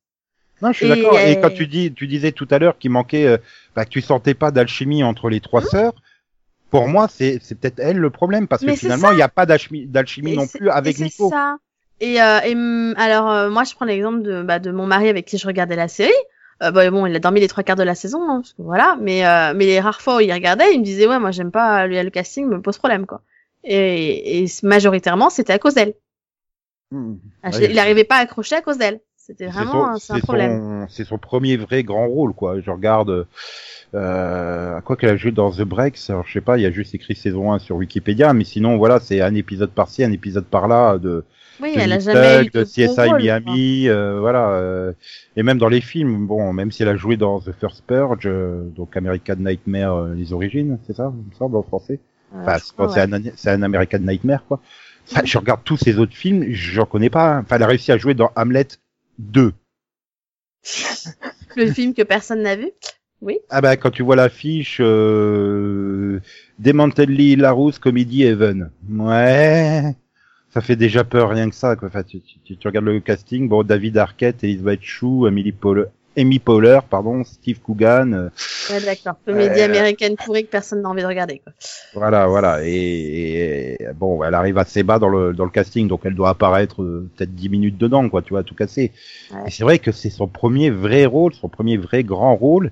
Non, 0.63 0.73
je 0.73 0.79
suis 0.79 0.89
d'accord. 0.89 1.19
Et 1.19 1.41
quand 1.41 1.51
tu 1.51 1.67
dis, 1.67 1.93
tu 1.93 2.07
disais 2.07 2.33
tout 2.33 2.49
à 2.51 2.59
l'heure 2.59 2.79
qu'il 2.79 2.91
manquait, 2.91 3.27
euh, 3.27 3.37
bah, 3.75 3.85
que 3.85 3.91
tu 3.91 4.01
sentais 4.01 4.35
pas 4.35 4.51
d'alchimie 4.51 5.05
entre 5.05 5.29
les 5.29 5.41
trois 5.41 5.63
sœurs. 5.63 5.93
Pour 6.71 6.89
moi, 6.89 7.07
c'est 7.09 7.39
peut-être 7.39 7.79
elle 7.79 7.99
le 7.99 8.11
problème 8.11 8.49
parce 8.49 8.63
que 8.63 8.67
Mais 8.67 8.77
finalement, 8.77 9.13
il 9.13 9.17
n'y 9.17 9.23
a 9.23 9.29
pas 9.29 9.47
d'alchimie 9.47 9.87
non 10.37 10.47
plus 10.47 10.71
avec 10.71 10.95
et 10.95 10.99
c'est 10.99 11.05
Nico. 11.05 11.31
ça. 11.31 11.59
Et, 12.01 12.21
euh, 12.21 12.41
et 12.41 12.55
hum, 12.55 12.95
alors 12.99 13.31
euh, 13.31 13.51
moi 13.51 13.63
je 13.63 13.75
prends 13.75 13.85
l'exemple 13.85 14.23
de, 14.23 14.43
bah, 14.43 14.59
de 14.59 14.73
mon 14.73 14.87
mari 14.87 15.09
avec 15.09 15.27
qui 15.27 15.39
je 15.39 15.47
regardais 15.47 15.77
la 15.77 15.87
série. 15.87 16.11
Euh, 16.63 16.73
bah, 16.73 16.91
bon, 16.91 17.07
il 17.07 17.15
a 17.15 17.21
dormi 17.21 17.41
les 17.41 17.47
trois 17.47 17.63
quarts 17.63 17.77
de 17.77 17.85
la 17.85 17.95
saison, 17.95 18.21
hein, 18.29 18.41
parce 18.41 18.53
que 18.55 18.63
voilà. 18.63 18.97
Mais 19.01 19.25
euh, 19.25 19.55
mais 19.55 19.67
les 19.67 19.79
rares 19.79 20.01
fois 20.01 20.17
où 20.17 20.21
il 20.21 20.33
regardait, 20.33 20.75
il 20.75 20.81
me 20.81 20.85
disait 20.85 21.07
ouais 21.07 21.21
moi 21.21 21.31
j'aime 21.31 21.53
pas 21.53 21.87
le, 21.87 22.03
le 22.03 22.11
casting 22.11 22.47
me 22.47 22.61
pose 22.61 22.79
problème 22.79 23.07
quoi. 23.07 23.23
Et, 23.65 24.43
et 24.43 24.47
majoritairement 24.63 25.31
c'était 25.31 25.53
à 25.53 25.59
cause 25.59 25.75
d'elle. 25.75 25.95
Hmm. 26.91 27.15
Ah, 27.43 27.51
Ouais, 27.51 27.71
il 27.71 27.79
arrivait 27.79 28.05
pas 28.05 28.17
à 28.17 28.21
accrocher 28.21 28.57
à 28.57 28.63
cause 28.63 28.79
d'elle. 28.79 29.01
C'était 29.17 29.47
vraiment 29.47 29.97
son- 29.99 30.13
un, 30.15 30.17
un 30.17 30.21
problème. 30.21 30.87
c'est 30.91 31.05
son 31.05 31.17
premier 31.17 31.57
vrai 31.57 31.83
grand 31.83 32.07
rôle, 32.07 32.35
quoi. 32.35 32.61
Je 32.61 32.71
regarde, 32.71 33.27
euh, 33.95 34.77
à 34.77 34.81
quoi 34.83 34.97
qu'elle 34.97 35.11
a 35.11 35.17
joué 35.17 35.31
dans 35.33 35.51
The 35.51 35.63
Breaks. 35.63 35.99
Alors, 36.11 36.27
je 36.27 36.33
sais 36.35 36.41
pas, 36.43 36.59
il 36.59 36.63
y 36.63 36.67
a 36.67 36.71
juste 36.71 36.95
écrit 36.95 37.15
saison 37.17 37.53
1 37.53 37.59
sur 37.59 37.77
Wikipédia, 37.77 38.35
mais 38.35 38.45
sinon, 38.45 38.77
voilà, 38.77 39.01
c'est 39.01 39.23
un 39.23 39.35
épisode 39.35 39.71
par-ci, 39.71 40.05
un 40.05 40.13
épisode 40.13 40.45
par-là 40.45 40.99
de, 40.99 41.25
Oui, 41.63 41.75
de 41.75 41.81
elle 41.81 41.93
a 41.93 41.99
jamais 42.01 42.45
eu 42.45 42.51
de, 42.51 42.65
CSI 42.65 42.87
rôle. 43.09 43.23
Miami, 43.23 43.89
euh, 43.89 44.21
voilà. 44.21 44.51
euh, 44.51 44.93
et 45.37 45.43
même 45.43 45.57
dans 45.59 45.69
les 45.69 45.81
films, 45.81 46.27
bon, 46.27 46.53
même 46.53 46.71
si 46.71 46.83
elle 46.83 46.89
a 46.91 46.97
joué 46.97 47.17
dans 47.17 47.41
The 47.41 47.53
First 47.59 47.85
Purge, 47.87 48.27
euh, 48.27 48.63
donc 48.77 48.95
American 48.95 49.37
Nightmare, 49.39 49.95
euh, 49.97 50.15
les 50.15 50.35
origines, 50.35 50.79
c'est 50.87 50.95
ça, 50.95 51.11
il 51.17 51.31
me 51.31 51.35
semble 51.35 51.57
en 51.57 51.63
français. 51.63 51.99
Euh, 52.35 52.43
Enfin, 52.47 52.89
c'est 52.89 53.01
un, 53.01 53.13
un 53.13 53.63
American 53.63 53.99
Nightmare, 54.01 54.45
quoi. 54.47 54.61
Enfin, 55.11 55.23
je 55.25 55.39
regarde 55.39 55.61
tous 55.65 55.77
ces 55.77 55.99
autres 55.99 56.15
films, 56.15 56.47
j'en 56.51 56.87
connais 56.87 57.11
pas. 57.11 57.39
Enfin, 57.39 57.57
elle 57.57 57.63
a 57.63 57.67
réussi 57.67 57.93
à 57.93 57.99
jouer 57.99 58.15
dans 58.15 58.31
Hamlet 58.37 58.69
2. 59.19 59.53
Le 61.57 61.71
film 61.73 61.95
que 61.95 62.03
personne 62.03 62.43
n'a 62.43 62.57
vu. 62.57 62.71
Oui. 63.21 63.39
Ah 63.49 63.61
bah, 63.61 63.77
quand 63.77 63.91
tu 63.91 64.03
vois 64.03 64.17
l'affiche, 64.17 64.79
euh, 64.81 66.21
Larousse 66.59 67.79
Comedy 67.79 68.25
Heaven. 68.25 68.71
Ouais. 68.91 69.95
Ça 70.51 70.61
fait 70.61 70.77
déjà 70.77 71.05
peur, 71.05 71.31
rien 71.31 71.49
que 71.49 71.55
ça, 71.57 71.75
quoi. 71.77 71.89
Enfin, 71.89 72.03
tu, 72.03 72.21
tu, 72.21 72.57
tu 72.57 72.69
regardes 72.69 72.87
le 72.87 73.01
casting, 73.01 73.49
bon, 73.49 73.63
David 73.63 73.99
Arquette, 73.99 74.45
Elizabeth 74.45 74.83
Chou, 74.83 75.27
Emily 75.27 75.53
Poehler, 75.53 75.87
Amy 76.17 76.39
Poehler, 76.39 76.79
pardon, 76.89 77.25
Steve 77.25 77.61
Coogan, 77.61 78.13
euh, 78.15 78.29
Ouais, 78.71 78.81
d'accord. 78.81 79.15
Comédie 79.27 79.61
Euh, 79.61 79.65
américaine 79.65 80.15
pourrie 80.17 80.45
que 80.45 80.51
personne 80.51 80.83
n'a 80.83 80.89
envie 80.89 81.03
de 81.03 81.07
regarder, 81.07 81.41
quoi. 81.41 81.53
Voilà, 81.95 82.27
voilà. 82.27 82.61
Et, 82.65 83.77
et, 83.81 83.87
bon, 83.95 84.23
elle 84.23 84.35
arrive 84.35 84.59
assez 84.59 84.83
bas 84.83 84.99
dans 84.99 85.09
le 85.09 85.33
dans 85.33 85.45
le 85.45 85.51
casting, 85.51 85.89
donc 85.89 86.03
elle 86.05 86.15
doit 86.15 86.31
apparaître 86.31 86.83
euh, 86.83 87.11
peut-être 87.17 87.35
10 87.35 87.49
minutes 87.49 87.79
dedans, 87.79 88.09
quoi. 88.09 88.23
Tu 88.23 88.31
vois, 88.31 88.43
tout 88.43 88.55
casser. 88.55 88.93
Ouais. 89.33 89.41
Et 89.47 89.51
c'est 89.51 89.65
vrai 89.65 89.79
que 89.79 89.93
c'est 89.93 90.11
son 90.11 90.29
premier 90.29 90.71
vrai 90.71 91.05
rôle, 91.07 91.35
son 91.35 91.49
premier 91.49 91.77
vrai 91.77 92.05
grand 92.05 92.37
rôle. 92.37 92.71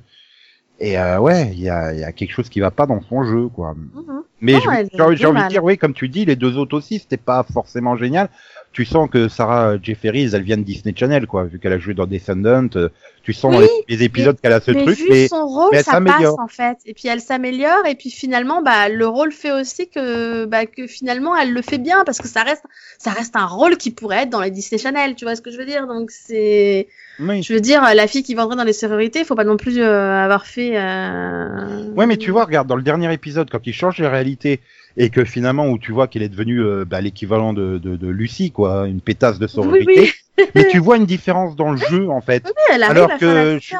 Et 0.81 0.98
euh, 0.98 1.18
ouais, 1.20 1.50
il 1.52 1.61
y 1.61 1.68
a, 1.68 1.92
il 1.92 2.00
y 2.00 2.05
a 2.05 2.11
quelque 2.11 2.33
chose 2.33 2.48
qui 2.48 2.59
va 2.59 2.72
pas 2.72 2.87
dans 2.87 3.00
son 3.02 3.22
jeu, 3.22 3.48
quoi. 3.48 3.74
Mhm. 3.74 4.22
Mais 4.40 4.55
j'ai 4.61 5.00
envie 5.00 5.16
de 5.16 5.48
dire, 5.48 5.62
oui, 5.62 5.78
comme 5.78 5.94
tu 5.94 6.09
dis, 6.09 6.24
les 6.24 6.35
deux 6.35 6.59
autres 6.59 6.76
aussi, 6.76 6.98
c'était 6.98 7.16
pas 7.16 7.44
forcément 7.44 7.96
génial. 7.96 8.28
Tu 8.73 8.85
sens 8.87 9.11
que 9.11 9.29
Sarah 9.29 9.77
Jefferies, 9.83 10.31
elle 10.33 10.43
vient 10.43 10.57
de 10.57 10.63
Disney 10.63 10.95
Channel, 10.97 11.27
quoi, 11.27 11.45
vu 11.45 11.59
qu'elle 11.59 11.75
a 11.75 11.79
joué 11.79 11.93
dans 11.93 12.07
Descendant. 12.07 12.69
euh, 12.77 12.89
Tu 13.23 13.33
sens 13.35 13.55
Oui, 13.55 13.67
les, 13.89 13.97
les 13.97 14.03
épisodes 14.05 14.41
qu'elle 14.41 14.53
a 14.55 14.61
ce 14.61 14.71
mais 14.71 14.85
truc, 14.85 14.99
vu 14.99 15.07
mais 15.11 15.29
son 15.29 15.47
rôle, 15.47 15.69
mais 15.73 15.79
elle 15.79 15.85
ça 15.85 16.01
passe 16.01 16.35
en 16.39 16.49
fait. 16.49 16.79
Et 16.87 16.95
puis 16.95 17.09
elle 17.09 17.21
s'améliore. 17.21 17.85
Et 17.87 17.95
puis 17.95 18.11
finalement, 18.11 18.63
bah 18.63 18.89
le 18.89 19.07
rôle 19.07 19.31
fait 19.33 19.53
aussi 19.53 19.89
que 19.89 20.47
bah 20.47 20.65
que 20.67 20.87
finalement 20.87 21.37
elle 21.37 21.53
le 21.53 21.61
fait 21.63 21.79
bien 21.79 22.03
parce 22.05 22.19
que 22.19 22.29
ça 22.29 22.43
reste 22.43 22.65
ça 22.99 23.11
reste 23.11 23.37
un 23.37 23.47
rôle 23.47 23.77
qui 23.77 23.91
pourrait 23.91 24.23
être 24.23 24.31
dans 24.31 24.41
les 24.41 24.51
Disney 24.51 24.81
Channel. 24.81 25.15
Tu 25.17 25.25
vois 25.27 25.37
ce 25.37 25.43
que 25.43 25.51
je 25.51 25.59
veux 25.59 25.67
dire? 25.67 25.87
Donc 25.87 26.11
c'est 26.11 26.89
oui. 27.21 27.43
je 27.43 27.53
veux 27.53 27.61
dire 27.61 27.83
la 27.95 28.07
fille 28.07 28.23
qui 28.23 28.35
vendrait 28.35 28.57
dans 28.57 28.65
les 28.65 28.73
sororités, 28.73 29.23
faut 29.25 29.35
pas 29.35 29.45
non 29.45 29.59
plus 29.59 29.81
euh, 29.81 30.25
avoir 30.25 30.47
fait. 30.47 30.73
Euh... 30.77 31.93
Ouais, 31.95 32.07
mais 32.07 32.17
tu 32.17 32.31
vois, 32.31 32.47
regarde, 32.47 32.67
dans 32.69 32.77
le 32.77 32.83
dernier 32.83 33.13
épisode, 33.13 33.51
quand 33.51 33.67
il 33.67 33.75
change 33.75 33.99
de 33.99 34.07
réalité, 34.07 34.61
et 34.96 35.11
que 35.11 35.24
finalement, 35.24 35.68
où 35.68 35.78
tu 35.78 35.92
vois 35.92 36.09
qu'il 36.09 36.22
est 36.22 36.28
devenu 36.28 36.61
euh, 36.61 36.85
bah, 36.85 37.00
l'équivalent 37.00 37.52
de, 37.52 37.78
de, 37.78 37.96
de 37.96 38.09
Lucie, 38.09 38.50
quoi, 38.50 38.87
une 38.88 39.00
pétasse 39.00 39.38
de 39.38 39.46
sororité, 39.46 40.12
oui. 40.38 40.44
mais 40.55 40.68
tu 40.68 40.78
vois 40.78 40.96
une 40.96 41.07
différence 41.07 41.57
dans 41.57 41.70
le 41.72 41.76
jeu, 41.78 42.09
en 42.11 42.20
fait. 42.20 42.42
Oui, 42.46 42.52
elle 42.70 42.83
Alors 42.85 43.11
à 43.11 43.18
faire 43.18 43.35
la 43.35 43.42
que 43.55 43.59
je-. 43.61 43.74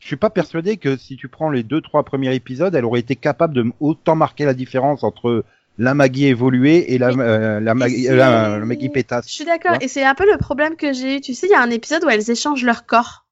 Je 0.00 0.06
suis 0.06 0.16
pas 0.16 0.28
persuadé 0.30 0.76
que 0.76 0.96
si 0.98 1.16
tu 1.16 1.28
prends 1.28 1.48
les 1.50 1.62
deux, 1.62 1.80
trois 1.80 2.02
premiers 2.02 2.34
épisodes, 2.34 2.74
elle 2.74 2.84
aurait 2.84 3.00
été 3.00 3.16
capable 3.16 3.54
de 3.54 3.64
autant 3.80 4.14
marquer 4.16 4.44
la 4.44 4.52
différence 4.52 5.02
entre 5.02 5.44
la 5.78 5.94
Maggie 5.94 6.26
évoluée 6.26 6.92
et 6.92 6.98
la, 6.98 7.08
euh, 7.08 7.58
la, 7.58 7.74
Maggie, 7.74 8.04
c'est- 8.04 8.14
la, 8.14 8.58
la 8.58 8.64
Maggie 8.66 8.86
Je 8.88 8.92
pétasse. 8.92 9.26
suis 9.26 9.44
d'accord. 9.46 9.76
Et 9.80 9.88
c'est 9.88 10.04
un 10.04 10.14
peu 10.14 10.30
le 10.30 10.36
problème 10.36 10.76
que 10.76 10.92
j'ai 10.92 11.16
eu. 11.16 11.20
Tu 11.22 11.32
sais, 11.34 11.46
il 11.46 11.50
y 11.50 11.54
a 11.54 11.62
un 11.62 11.70
épisode 11.70 12.04
où 12.04 12.10
elles 12.10 12.30
échangent 12.30 12.64
leur 12.64 12.84
corps. 12.86 13.24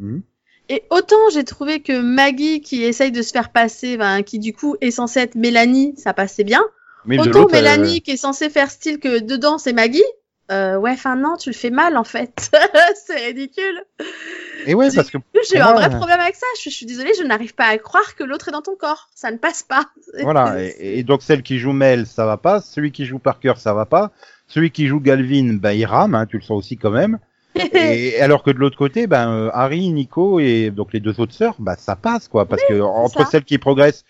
Mhm. 0.00 0.22
Et 0.74 0.84
autant 0.88 1.18
j'ai 1.34 1.44
trouvé 1.44 1.80
que 1.80 2.00
Maggie 2.00 2.62
qui 2.62 2.82
essaye 2.82 3.12
de 3.12 3.20
se 3.20 3.30
faire 3.30 3.50
passer, 3.50 3.98
ben, 3.98 4.22
qui 4.22 4.38
du 4.38 4.54
coup 4.54 4.76
est 4.80 4.90
censée 4.90 5.20
être 5.20 5.34
Mélanie, 5.34 5.92
ça 5.98 6.14
passait 6.14 6.44
bien. 6.44 6.64
Mais 7.04 7.18
autant 7.18 7.40
l'autre, 7.40 7.54
euh, 7.54 7.58
Mélanie 7.58 8.00
qui 8.00 8.12
est 8.12 8.16
censée 8.16 8.48
faire 8.48 8.70
style 8.70 8.98
que 8.98 9.18
dedans 9.18 9.58
c'est 9.58 9.74
Maggie. 9.74 10.02
Euh, 10.50 10.76
ouais, 10.76 10.92
enfin 10.92 11.14
non, 11.16 11.36
tu 11.36 11.50
le 11.50 11.54
fais 11.54 11.68
mal 11.70 11.98
en 11.98 12.04
fait. 12.04 12.50
c'est 13.06 13.16
ridicule. 13.26 13.84
Et 14.66 14.74
ouais, 14.74 14.88
du- 14.88 14.96
parce 14.96 15.10
que 15.10 15.18
J'ai 15.50 15.58
eu 15.58 15.60
un 15.60 15.74
vrai 15.74 15.90
problème 15.90 16.20
avec 16.20 16.36
ça. 16.36 16.46
Je, 16.58 16.70
je 16.70 16.74
suis 16.74 16.86
désolée, 16.86 17.12
je 17.18 17.22
n'arrive 17.22 17.54
pas 17.54 17.66
à 17.66 17.76
croire 17.76 18.14
que 18.16 18.24
l'autre 18.24 18.48
est 18.48 18.52
dans 18.52 18.62
ton 18.62 18.74
corps. 18.74 19.08
Ça 19.14 19.30
ne 19.30 19.36
passe 19.36 19.62
pas. 19.62 19.84
Voilà, 20.22 20.56
et, 20.62 20.98
et 20.98 21.02
donc 21.04 21.22
celle 21.22 21.42
qui 21.42 21.58
joue 21.58 21.72
Mel, 21.72 22.06
ça 22.06 22.24
va 22.24 22.38
pas. 22.38 22.60
Celui 22.62 22.92
qui 22.92 23.04
joue 23.04 23.18
Parker, 23.18 23.54
ça 23.58 23.74
va 23.74 23.84
pas. 23.86 24.10
Celui 24.46 24.70
qui 24.70 24.86
joue 24.86 25.00
Galvin, 25.00 25.54
ben 25.60 25.72
il 25.72 25.84
rame, 25.84 26.14
hein, 26.14 26.26
tu 26.26 26.36
le 26.36 26.42
sens 26.42 26.58
aussi 26.58 26.76
quand 26.78 26.90
même. 26.90 27.18
Et 27.54 28.20
alors 28.20 28.42
que 28.42 28.50
de 28.50 28.58
l'autre 28.58 28.76
côté, 28.76 29.06
ben 29.06 29.30
euh, 29.30 29.50
Harry, 29.52 29.88
Nico 29.90 30.40
et 30.40 30.70
donc 30.70 30.92
les 30.92 31.00
deux 31.00 31.20
autres 31.20 31.34
sœurs, 31.34 31.56
bah 31.58 31.76
ça 31.76 31.96
passe 31.96 32.28
quoi, 32.28 32.46
parce 32.46 32.62
que 32.68 32.80
entre 32.80 33.18
ça. 33.18 33.26
celles 33.26 33.44
qui 33.44 33.58
progressent 33.58 34.04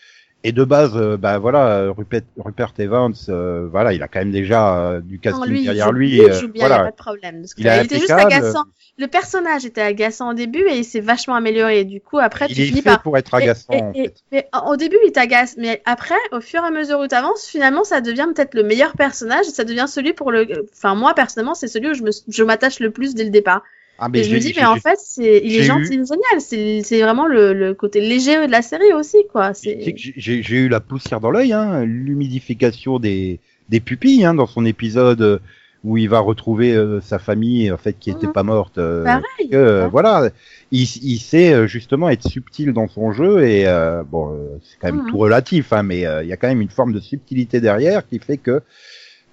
et 0.45 0.53
de 0.53 0.65
base, 0.65 0.97
euh, 0.97 1.17
bah 1.17 1.39
voilà, 1.39 1.91
Rupert, 1.91 2.23
Rupert 2.37 2.73
Evans, 2.79 3.15
euh, 3.29 3.69
voilà, 3.71 3.93
il 3.93 4.03
a 4.03 4.09
quand 4.09 4.19
même 4.19 4.33
déjà 4.33 4.77
euh, 4.77 5.01
du 5.01 5.21
casting 5.21 5.47
lui, 5.47 5.61
il 5.61 5.65
derrière 5.65 5.93
lui. 5.93 6.17
il 6.17 6.21
euh, 6.23 6.33
joue 6.33 6.49
bien, 6.49 6.55
il 6.55 6.61
y 6.61 6.65
a 6.65 6.69
voilà, 6.69 6.85
pas 6.85 6.91
de 6.91 6.97
problème. 6.97 7.41
Parce 7.41 7.55
que 7.55 7.61
Il 7.61 7.67
était 7.67 7.99
juste 7.99 8.11
agaçant. 8.11 8.65
Le 8.99 9.07
personnage 9.07 9.65
était 9.65 9.81
agaçant 9.81 10.31
au 10.31 10.35
début 10.35 10.65
et 10.69 10.77
il 10.79 10.85
s'est 10.85 11.01
vachement 11.01 11.35
amélioré. 11.35 11.85
Du 11.85 12.01
coup, 12.01 12.19
après, 12.19 12.47
il 12.49 12.55
tu 12.55 12.63
est 12.63 12.67
finis 12.67 12.83
fait 12.83 12.91
par 12.91 13.03
pour 13.03 13.17
être 13.17 13.33
agaçant. 13.33 13.73
et- 13.73 13.83
en 13.83 13.93
fait. 13.93 14.15
mais 14.33 14.49
au 14.67 14.77
début, 14.77 14.99
il 15.07 15.13
t'agace, 15.13 15.57
mais 15.57 15.81
après, 15.87 16.15
au 16.33 16.41
fur 16.41 16.63
et 16.63 16.67
à 16.67 16.71
mesure 16.71 16.99
où 17.01 17.07
tu 17.07 17.15
avances, 17.15 17.47
finalement, 17.47 17.85
ça 17.85 18.01
devient 18.01 18.29
peut-être 18.35 18.55
le 18.55 18.65
meilleur 18.65 18.93
personnage. 18.95 19.47
Ça 19.47 19.65
devient 19.65 19.87
celui 19.89 20.13
pour 20.13 20.31
le. 20.31 20.47
Enfin, 20.73 20.95
moi, 20.95 21.15
personnellement, 21.15 21.55
c'est 21.55 21.69
celui 21.69 21.91
où 21.91 21.95
je 21.95 22.03
me, 22.03 22.11
je 22.29 22.43
m'attache 22.43 22.81
le 22.81 22.91
plus 22.91 23.15
dès 23.15 23.25
le 23.25 23.31
départ. 23.31 23.63
Ah 23.99 24.09
et 24.15 24.25
je 24.25 24.35
me 24.35 24.41
dis, 24.41 24.53
mais 24.57 24.65
en 24.65 24.77
fait, 24.77 24.99
c'est, 24.99 25.41
il 25.45 25.55
est 25.55 25.63
gentil, 25.63 25.95
eu- 25.97 26.07
génial. 26.07 26.83
C'est, 26.85 27.01
vraiment 27.03 27.27
le, 27.27 27.53
le 27.53 27.75
côté 27.75 28.01
léger 28.01 28.47
de 28.47 28.51
la 28.51 28.63
série 28.63 28.93
aussi, 28.93 29.19
quoi. 29.31 29.53
J'ai- 29.63 30.57
eu 30.57 30.69
la 30.69 30.81
poussière 30.81 31.21
dans 31.21 31.31
l'œil, 31.31 31.53
hein, 31.53 31.85
l'humidification 31.85 32.99
des, 32.99 33.39
des 33.69 33.81
pupilles 33.81 34.25
hein, 34.25 34.35
dans 34.35 34.47
son 34.47 34.65
épisode 34.65 35.23
euh, 35.23 35.39
où 35.85 35.97
il 35.99 36.09
va 36.09 36.21
retrouver 36.21 36.73
euh, 36.75 37.01
sa 37.01 37.19
famille 37.19 37.71
en 37.73 37.77
fait 37.77 37.95
qui 37.99 38.11
était 38.11 38.27
Mhm. 38.29 38.33
pas 38.33 38.43
morte. 38.43 38.79
euh, 38.79 39.05
Pareil. 39.05 39.51
que, 39.51 39.83
Ouais. 39.83 39.89
voilà, 39.89 40.31
il, 40.71 40.83
il 41.03 41.19
sait 41.19 41.53
euh, 41.53 41.67
justement 41.67 42.09
être 42.09 42.27
subtil 42.29 42.73
dans 42.73 42.89
son 42.89 43.13
jeu 43.13 43.45
et 43.45 43.67
euh, 43.67 44.03
bon, 44.05 44.33
euh, 44.33 44.59
c'est 44.63 44.79
quand 44.81 44.93
même 44.93 45.03
Mhm. 45.05 45.11
tout 45.11 45.19
relatif, 45.19 45.73
hein, 45.73 45.83
mais 45.83 46.07
euh, 46.07 46.23
il 46.23 46.29
y 46.29 46.33
a 46.33 46.37
quand 46.37 46.49
même 46.49 46.61
une 46.61 46.71
forme 46.71 46.93
de 46.93 47.01
subtilité 47.01 47.61
derrière 47.61 48.07
qui 48.09 48.19
fait 48.21 48.37
que 48.39 48.63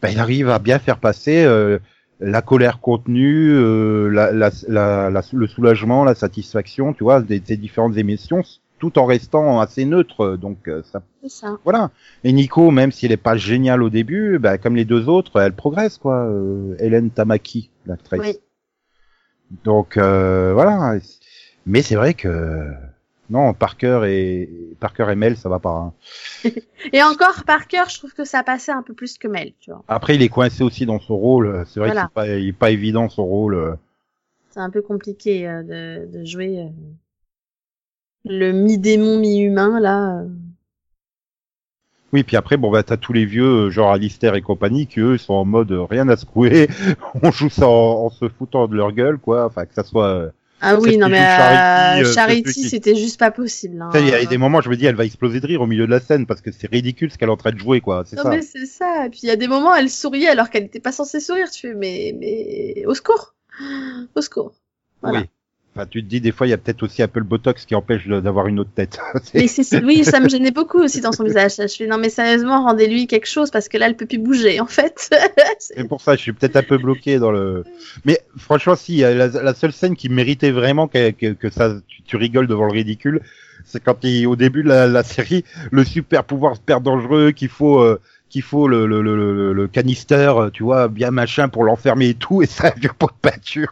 bah, 0.02 0.10
il 0.12 0.20
arrive 0.20 0.50
à 0.50 0.60
bien 0.60 0.80
faire 0.80 0.98
passer 0.98 1.44
euh, 1.44 1.78
la 2.20 2.42
colère 2.42 2.82
contenue, 2.82 3.52
euh, 3.52 4.10
la, 4.10 4.32
la, 4.32 4.52
la, 4.68 5.22
le 5.32 5.48
soulagement, 5.48 6.04
la 6.04 6.16
satisfaction, 6.16 6.94
tu 6.94 7.04
vois, 7.04 7.22
des, 7.22 7.40
des 7.40 7.58
différentes 7.58 7.98
émotions, 7.98 8.44
tout 8.78 9.00
en 9.00 9.06
restant 9.06 9.60
assez 9.60 9.86
neutre. 9.86 10.36
Donc 10.36 10.68
euh, 10.68 10.82
ça, 10.84 11.02
ça. 11.28 11.58
voilà. 11.64 11.92
Et 12.24 12.32
Nico, 12.34 12.72
même 12.72 12.92
si 12.92 13.06
elle 13.06 13.12
est 13.12 13.18
pas 13.18 13.38
géniale 13.38 13.84
au 13.84 13.90
début, 13.90 14.38
bah, 14.40 14.58
comme 14.58 14.76
les 14.76 14.86
deux 14.86 15.08
autres, 15.08 15.40
elle 15.40 15.54
progresse 15.54 15.98
quoi. 15.98 16.26
Euh, 16.26 16.76
Hélène 16.80 17.10
Tamaki, 17.10 17.70
l'actrice. 17.86 18.22
Oui. 18.22 18.38
Donc 19.64 19.98
euh, 19.98 20.52
voilà. 20.54 20.96
Mais 21.66 21.82
c'est 21.82 21.96
vrai 21.96 22.14
que 22.14 22.66
non, 23.30 23.54
Parker 23.54 24.02
et 24.08 24.50
Parker 24.80 25.08
et 25.12 25.16
Mel, 25.16 25.38
ça 25.38 25.50
va 25.50 25.60
pas. 25.60 25.70
hein. 25.70 25.94
Et 26.94 27.04
encore, 27.04 27.44
Parker, 27.46 27.84
je 27.90 27.98
trouve 27.98 28.14
que 28.14 28.26
ça 28.26 28.44
passait 28.44 28.72
un 28.72 28.82
peu 28.82 28.94
plus 28.94 29.18
que 29.18 29.28
Mel, 29.28 29.54
tu 29.60 29.72
vois. 29.72 29.84
Après, 29.88 30.16
il 30.16 30.22
est 30.22 30.30
coincé 30.30 30.64
aussi 30.64 30.86
dans 30.86 31.00
son 31.00 31.16
rôle. 31.18 31.64
C'est 31.68 31.80
vrai 31.80 31.90
Voilà. 31.90 32.04
que 32.04 32.08
c'est 32.08 32.14
pas, 32.14 32.28
il 32.38 32.48
est 32.48 32.54
pas 32.54 32.72
évident 32.72 33.08
son 33.10 33.26
rôle. 33.26 33.56
euh. 33.56 33.76
C'est 34.50 34.60
un 34.62 34.70
peu 34.72 34.82
compliqué 34.82 35.48
euh, 35.48 35.62
de, 35.64 36.12
de 36.20 36.26
jouer 36.26 36.60
euh, 36.60 36.70
le 38.26 38.52
mi-démon, 38.52 39.20
mi-humain, 39.20 39.80
là. 39.80 40.20
euh. 40.22 40.28
Oui, 42.12 42.24
puis 42.24 42.36
après, 42.36 42.58
bon, 42.58 42.72
bah, 42.72 42.82
t'as 42.82 42.98
tous 42.98 43.14
les 43.14 43.26
vieux, 43.26 43.68
euh, 43.68 43.70
genre 43.70 43.92
Alistair 43.92 44.34
et 44.34 44.42
compagnie, 44.42 44.88
qui 44.88 45.00
eux 45.00 45.18
sont 45.20 45.36
en 45.36 45.46
mode 45.46 45.72
euh, 45.72 45.84
rien 45.84 46.10
à 46.10 46.18
secouer. 46.18 46.68
On 47.22 47.30
joue 47.32 47.50
ça 47.50 47.68
en, 47.68 48.06
en 48.06 48.10
se 48.10 48.28
foutant 48.30 48.68
de 48.68 48.76
leur 48.76 48.92
gueule, 48.92 49.20
quoi. 49.20 49.46
Enfin, 49.46 49.66
que 49.66 49.74
ça 49.76 49.84
soit. 49.84 50.32
Euh, 50.62 50.76
Ah 50.76 50.76
oui, 50.80 50.98
non 50.98 51.08
mais 51.10 51.20
euh, 51.20 51.22
Charity, 51.38 52.02
euh, 52.10 52.14
Charity, 52.14 52.54
qui- 52.54 52.70
c'était 52.70 52.96
juste 52.96 53.20
pas 53.20 53.32
possible. 53.32 53.82
Hein. 53.82 53.90
Il 53.96 54.08
y 54.08 54.14
a 54.14 54.26
des 54.26 54.38
moments, 54.38 54.62
je 54.62 54.70
me 54.70 54.76
dis, 54.76 54.86
elle 54.86 54.96
va 54.96 55.06
exploser 55.06 55.40
de 55.40 55.48
rire 55.48 55.62
au 55.62 55.68
milieu 55.68 55.86
de 55.86 55.92
la 55.92 56.00
scène 56.00 56.26
parce 56.26 56.42
que 56.42 56.52
c'est 56.52 56.70
ridicule 56.70 57.12
ce 57.12 57.18
qu'elle 57.18 57.30
est 57.30 57.32
en 57.32 57.38
train 57.38 57.52
de 57.52 57.58
jouer, 57.60 57.82
quoi. 57.82 58.04
C'est 58.06 58.16
Non 58.18 58.24
ça. 58.24 58.30
mais 58.30 58.42
c'est 58.42 58.66
ça. 58.66 59.06
Et 59.06 59.10
puis 59.10 59.20
il 59.24 59.28
y 59.28 59.32
a 59.32 59.36
des 59.36 59.48
moments, 59.48 59.74
elle 59.76 59.90
souriait 59.90 60.28
alors 60.30 60.50
qu'elle 60.50 60.64
n'était 60.64 60.80
pas 60.80 60.92
censée 60.92 61.20
sourire. 61.20 61.50
Tu 61.50 61.70
fais 61.70 61.74
mais 61.74 62.16
mais 62.20 62.86
au 62.86 62.94
secours, 62.94 63.36
au 64.16 64.22
secours. 64.22 64.54
Voilà. 65.02 65.20
Oui. 65.22 65.26
Enfin, 65.76 65.86
tu 65.90 66.04
te 66.04 66.10
dis, 66.10 66.20
des 66.20 66.32
fois, 66.32 66.48
il 66.48 66.50
y 66.50 66.54
a 66.54 66.58
peut-être 66.58 66.82
aussi 66.84 67.04
un 67.04 67.08
peu 67.08 67.20
le 67.20 67.26
botox 67.26 67.66
qui 67.66 67.76
empêche 67.76 68.08
d'avoir 68.08 68.48
une 68.48 68.60
autre 68.60 68.72
tête. 68.76 69.00
Mais 69.34 69.48
oui, 69.84 70.04
ça 70.04 70.20
me 70.20 70.28
gênait 70.28 70.52
beaucoup 70.52 70.80
aussi 70.82 71.00
dans 71.00 71.12
son 71.12 71.24
visage. 71.24 71.54
Je 71.58 71.68
fais 71.68 71.88
non 71.88 71.98
mais 72.00 72.10
sérieusement, 72.10 72.64
rendez-lui 72.64 73.06
quelque 73.08 73.28
chose 73.28 73.52
parce 73.52 73.70
que 73.70 73.78
là, 73.78 73.86
elle 73.88 73.96
peut 73.96 74.08
plus 74.08 74.18
bouger 74.18 74.60
en 74.60 74.66
fait. 74.66 75.10
C'est- 75.60 75.84
pour 75.88 76.02
ça, 76.02 76.16
je 76.16 76.22
suis 76.22 76.34
peut-être 76.34 76.56
un 76.56 76.64
peu 76.64 76.78
bloqué 76.78 77.20
dans 77.20 77.32
le. 77.32 77.64
Mais 78.04 78.20
franchement, 78.38 78.76
si 78.76 78.98
la, 78.98 79.28
la 79.28 79.54
seule 79.54 79.72
scène 79.72 79.96
qui 79.96 80.10
méritait 80.10 80.52
vraiment 80.52 80.88
que, 80.88 81.12
que, 81.12 81.34
que 81.34 81.50
ça, 81.50 81.76
tu, 81.88 82.02
tu 82.04 82.18
rigoles 82.18 82.48
devant 82.48 82.66
le 82.66 82.74
ridicule, 82.74 83.22
c'est 83.64 83.82
quand 83.84 84.04
il, 84.04 84.26
au 84.28 84.36
début 84.36 84.64
de 84.64 84.70
la, 84.70 84.88
la 84.88 85.04
série, 85.04 85.46
le 85.72 85.84
super 85.86 86.24
pouvoir 86.24 86.56
super 86.56 86.82
dangereux 86.82 87.32
qu'il 87.32 87.50
faut. 87.50 87.80
euh, 87.80 88.00
qu'il 88.30 88.44
faut 88.44 88.68
le, 88.68 88.86
le, 88.86 89.02
le, 89.02 89.16
le, 89.16 89.54
le 89.54 89.68
canister, 89.68 90.32
euh, 90.38 90.50
tu 90.52 90.62
vois, 90.62 90.88
bien 90.88 91.10
machin 91.10 91.50
pour 91.50 91.64
l'enfermer 91.64 92.10
et 92.10 92.14
tout, 92.14 92.44
et 92.44 92.46
ça 92.46 92.68
a 92.84 92.94
pot 92.94 93.08
de 93.08 93.30
peinture. 93.30 93.72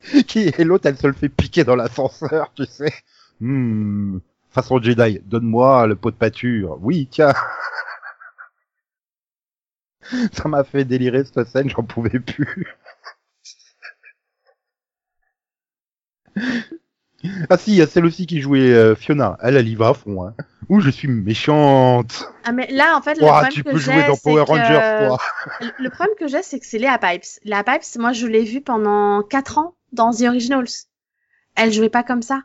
Qui 0.26 0.52
et 0.56 0.64
l'autre, 0.64 0.86
elle 0.86 0.96
se 0.96 1.06
le 1.06 1.12
fait 1.12 1.28
piquer 1.28 1.64
dans 1.64 1.76
l'ascenseur, 1.76 2.52
tu 2.54 2.64
sais. 2.66 2.92
Hmm. 3.40 4.18
Façon 4.50 4.80
Jedi, 4.82 5.20
donne-moi 5.24 5.86
le 5.86 5.94
pot 5.96 6.10
de 6.10 6.16
pâture. 6.16 6.78
Oui, 6.80 7.06
tiens. 7.10 7.32
Ça 10.32 10.48
m'a 10.48 10.64
fait 10.64 10.84
délirer 10.84 11.24
cette 11.24 11.46
scène, 11.48 11.68
j'en 11.70 11.82
pouvais 11.84 12.18
plus. 12.20 12.66
Ah 17.50 17.58
si, 17.58 17.72
il 17.72 17.76
y 17.76 17.82
a 17.82 17.86
celle 17.86 18.06
aussi 18.06 18.26
qui 18.26 18.40
jouait 18.40 18.72
euh, 18.72 18.94
Fiona. 18.94 19.36
Elle, 19.42 19.56
elle 19.56 19.68
y 19.68 19.74
va 19.74 19.88
à 19.90 19.94
fond. 19.94 20.24
Hein. 20.24 20.34
Ouh, 20.70 20.80
je 20.80 20.88
suis 20.88 21.06
méchante. 21.06 22.24
Ah 22.44 22.52
mais 22.52 22.66
là 22.70 22.96
en 22.96 23.02
fait 23.02 23.14
le 23.18 23.24
Ouah, 23.24 23.32
problème 23.32 23.52
tu 23.52 23.62
que 23.62 23.70
peux 23.72 23.76
j'ai, 23.76 23.92
jouer 23.92 24.06
dans 24.06 24.14
c'est 24.14 24.22
Power 24.22 24.44
que- 24.46 24.50
Rangers, 24.50 25.06
toi. 25.06 25.18
Le 25.60 25.84
le 25.84 25.90
problème 25.90 26.14
que 26.18 26.28
j'ai, 26.28 26.42
c'est 26.42 26.58
que 26.58 26.64
c'est 26.64 26.78
Léa 26.78 26.96
Pipes. 26.96 27.24
Léa 27.44 27.62
Pipes, 27.62 27.82
moi, 27.98 28.12
je 28.14 28.26
l'ai 28.26 28.44
vue 28.44 28.62
pendant 28.62 29.22
4 29.22 29.58
ans 29.58 29.74
dans 29.92 30.12
The 30.12 30.22
Originals. 30.22 30.86
Elle 31.56 31.72
jouait 31.72 31.90
pas 31.90 32.02
comme 32.02 32.22
ça. 32.22 32.42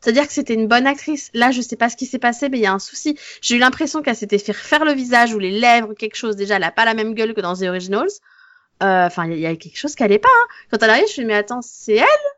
C'est-à-dire 0.00 0.26
que 0.26 0.32
c'était 0.32 0.54
une 0.54 0.66
bonne 0.66 0.86
actrice. 0.86 1.30
Là, 1.32 1.52
je 1.52 1.60
sais 1.60 1.76
pas 1.76 1.88
ce 1.88 1.96
qui 1.96 2.06
s'est 2.06 2.18
passé, 2.18 2.48
mais 2.48 2.58
il 2.58 2.62
y 2.62 2.66
a 2.66 2.72
un 2.72 2.80
souci. 2.80 3.16
J'ai 3.40 3.56
eu 3.56 3.58
l'impression 3.58 4.02
qu'elle 4.02 4.16
s'était 4.16 4.38
fait 4.38 4.52
refaire 4.52 4.84
le 4.84 4.92
visage 4.92 5.32
ou 5.32 5.38
les 5.38 5.52
lèvres 5.52 5.94
quelque 5.94 6.16
chose. 6.16 6.34
Déjà, 6.34 6.56
elle 6.56 6.64
a 6.64 6.72
pas 6.72 6.84
la 6.84 6.94
même 6.94 7.14
gueule 7.14 7.34
que 7.34 7.40
dans 7.40 7.54
The 7.54 7.62
Originals. 7.62 8.10
Euh, 8.82 9.06
Enfin, 9.06 9.26
il 9.26 9.38
y, 9.38 9.46
a 9.46 9.54
quelque 9.54 9.78
chose 9.78 9.94
qui 9.94 10.02
allait 10.02 10.18
pas. 10.18 10.28
Hein. 10.28 10.46
Quand 10.70 10.82
elle 10.82 10.90
arrive, 10.90 11.06
je 11.06 11.20
me 11.20 11.24
dis, 11.24 11.24
mais 11.26 11.34
attends, 11.34 11.62
c'est 11.62 11.94
elle? 11.94 12.31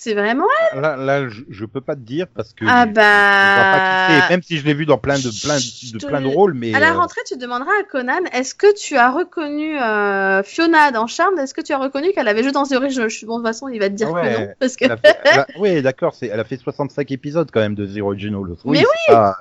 C'est 0.00 0.14
vraiment 0.14 0.46
elle? 0.72 0.80
Là, 0.80 0.96
là, 0.96 1.28
je, 1.28 1.42
je 1.48 1.64
peux 1.64 1.80
pas 1.80 1.96
te 1.96 2.00
dire 2.00 2.26
parce 2.32 2.52
que 2.52 2.64
Ah 2.68 2.84
je- 2.84 2.90
je 2.90 2.94
vois 2.94 3.64
pas 3.64 3.78
qui 3.80 4.12
c'est, 4.14 4.20
bah... 4.20 4.26
même 4.30 4.42
si 4.44 4.56
je 4.58 4.64
l'ai 4.64 4.72
vu 4.74 4.86
dans 4.86 4.96
plein 4.96 5.18
de 5.18 5.28
plein 5.42 5.56
de, 5.56 5.98
te- 5.98 6.06
plein 6.06 6.20
de 6.20 6.28
rôles, 6.28 6.54
mais 6.54 6.72
À 6.72 6.78
la 6.78 6.92
euh, 6.92 6.98
rentrée, 6.98 7.20
tu 7.26 7.36
demanderas 7.36 7.72
à 7.80 7.82
Conan, 7.82 8.20
est-ce 8.32 8.54
que 8.54 8.72
tu 8.78 8.96
as 8.96 9.10
reconnu 9.10 9.76
euh, 9.76 10.44
Fiona 10.44 10.92
dans 10.92 11.08
Charmed? 11.08 11.36
Est-ce 11.40 11.52
que 11.52 11.62
tu 11.62 11.72
as 11.72 11.78
reconnu 11.78 12.12
qu'elle 12.12 12.28
avait 12.28 12.44
joué 12.44 12.52
dans 12.52 12.62
The 12.62 12.72
Original? 12.74 13.10
Je 13.10 13.16
suis 13.16 13.26
bon, 13.26 13.38
de 13.38 13.42
toute 13.42 13.48
façon, 13.48 13.66
il 13.66 13.80
va 13.80 13.88
te 13.88 13.94
dire 13.94 14.06
Ah 14.10 14.12
ouais. 14.12 14.34
que 14.34 14.38
non. 14.40 14.48
Parce 14.60 14.76
que... 14.76 14.84
elle 14.84 14.92
a 14.92 14.96
fait- 14.98 15.18
elle 15.24 15.40
a- 15.40 15.46
oui, 15.58 15.82
d'accord, 15.82 16.14
c'est, 16.14 16.28
elle 16.28 16.38
a 16.38 16.44
fait 16.44 16.58
65 16.58 17.10
épisodes 17.10 17.50
quand 17.52 17.60
même 17.60 17.74
de 17.74 17.84
The 17.84 18.00
Original. 18.00 18.42
Mais 18.66 18.78
oui, 18.78 18.84
c'est 19.08 19.12
pas- 19.14 19.36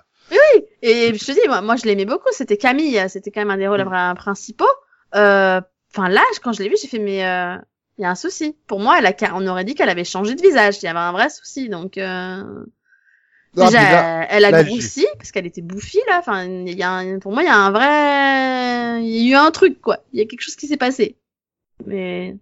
Et 0.81 1.13
je 1.13 1.23
te 1.23 1.31
dis, 1.33 1.47
moi, 1.47 1.61
moi 1.61 1.75
je 1.75 1.85
l'aimais 1.85 2.05
beaucoup. 2.05 2.29
C'était 2.31 2.57
Camille, 2.57 2.99
c'était 3.09 3.29
quand 3.29 3.41
même 3.41 3.51
un 3.51 3.57
des 3.57 3.67
rôles 3.67 3.83
Mm. 3.85 3.89
vra- 3.89 4.15
principaux. 4.15 4.65
Euh, 5.15 5.61
Enfin, 5.95 6.09
là, 6.09 6.21
quand 6.43 6.51
je 6.51 6.61
l'ai 6.61 6.69
vu, 6.69 6.75
j'ai 6.79 6.87
fait, 6.89 6.99
mais 6.99 7.25
euh, 7.25 7.55
il 7.97 8.03
y 8.03 8.05
a 8.05 8.09
un 8.11 8.15
souci. 8.15 8.55
Pour 8.67 8.79
moi, 8.79 8.97
elle 8.99 9.05
a, 9.05 9.13
on 9.35 9.45
aurait 9.47 9.63
dit 9.65 9.75
qu'elle 9.75 9.89
avait 9.89 10.03
changé 10.03 10.35
de 10.35 10.41
visage. 10.41 10.77
Il 10.81 10.85
y 10.85 10.89
avait 10.89 10.99
un 10.99 11.11
vrai 11.11 11.29
souci. 11.29 11.69
Donc, 11.69 11.97
euh... 11.97 12.43
Non, 13.55 13.65
déjà, 13.65 13.81
là- 13.81 14.27
elle 14.29 14.45
a 14.45 14.51
là, 14.51 14.63
grossi 14.63 15.07
parce 15.17 15.31
qu'elle 15.31 15.47
était 15.47 15.61
bouffie 15.61 15.99
là. 16.07 16.19
Enfin, 16.19 16.43
il 16.45 16.77
y 16.77 16.83
a 16.83 16.91
un- 16.91 17.19
pour 17.19 17.31
moi, 17.31 17.41
il 17.43 17.47
y 17.47 17.49
a 17.49 17.57
un 17.57 17.71
vrai, 17.71 19.03
il 19.03 19.09
y 19.09 19.29
a 19.29 19.31
eu 19.31 19.35
un 19.47 19.51
truc 19.51 19.81
quoi. 19.81 19.99
Il 20.13 20.19
y 20.19 20.21
a 20.21 20.25
quelque 20.25 20.41
chose 20.41 20.55
qui 20.55 20.67
s'est 20.67 20.77
passé. 20.77 21.17
Mais 21.85 22.35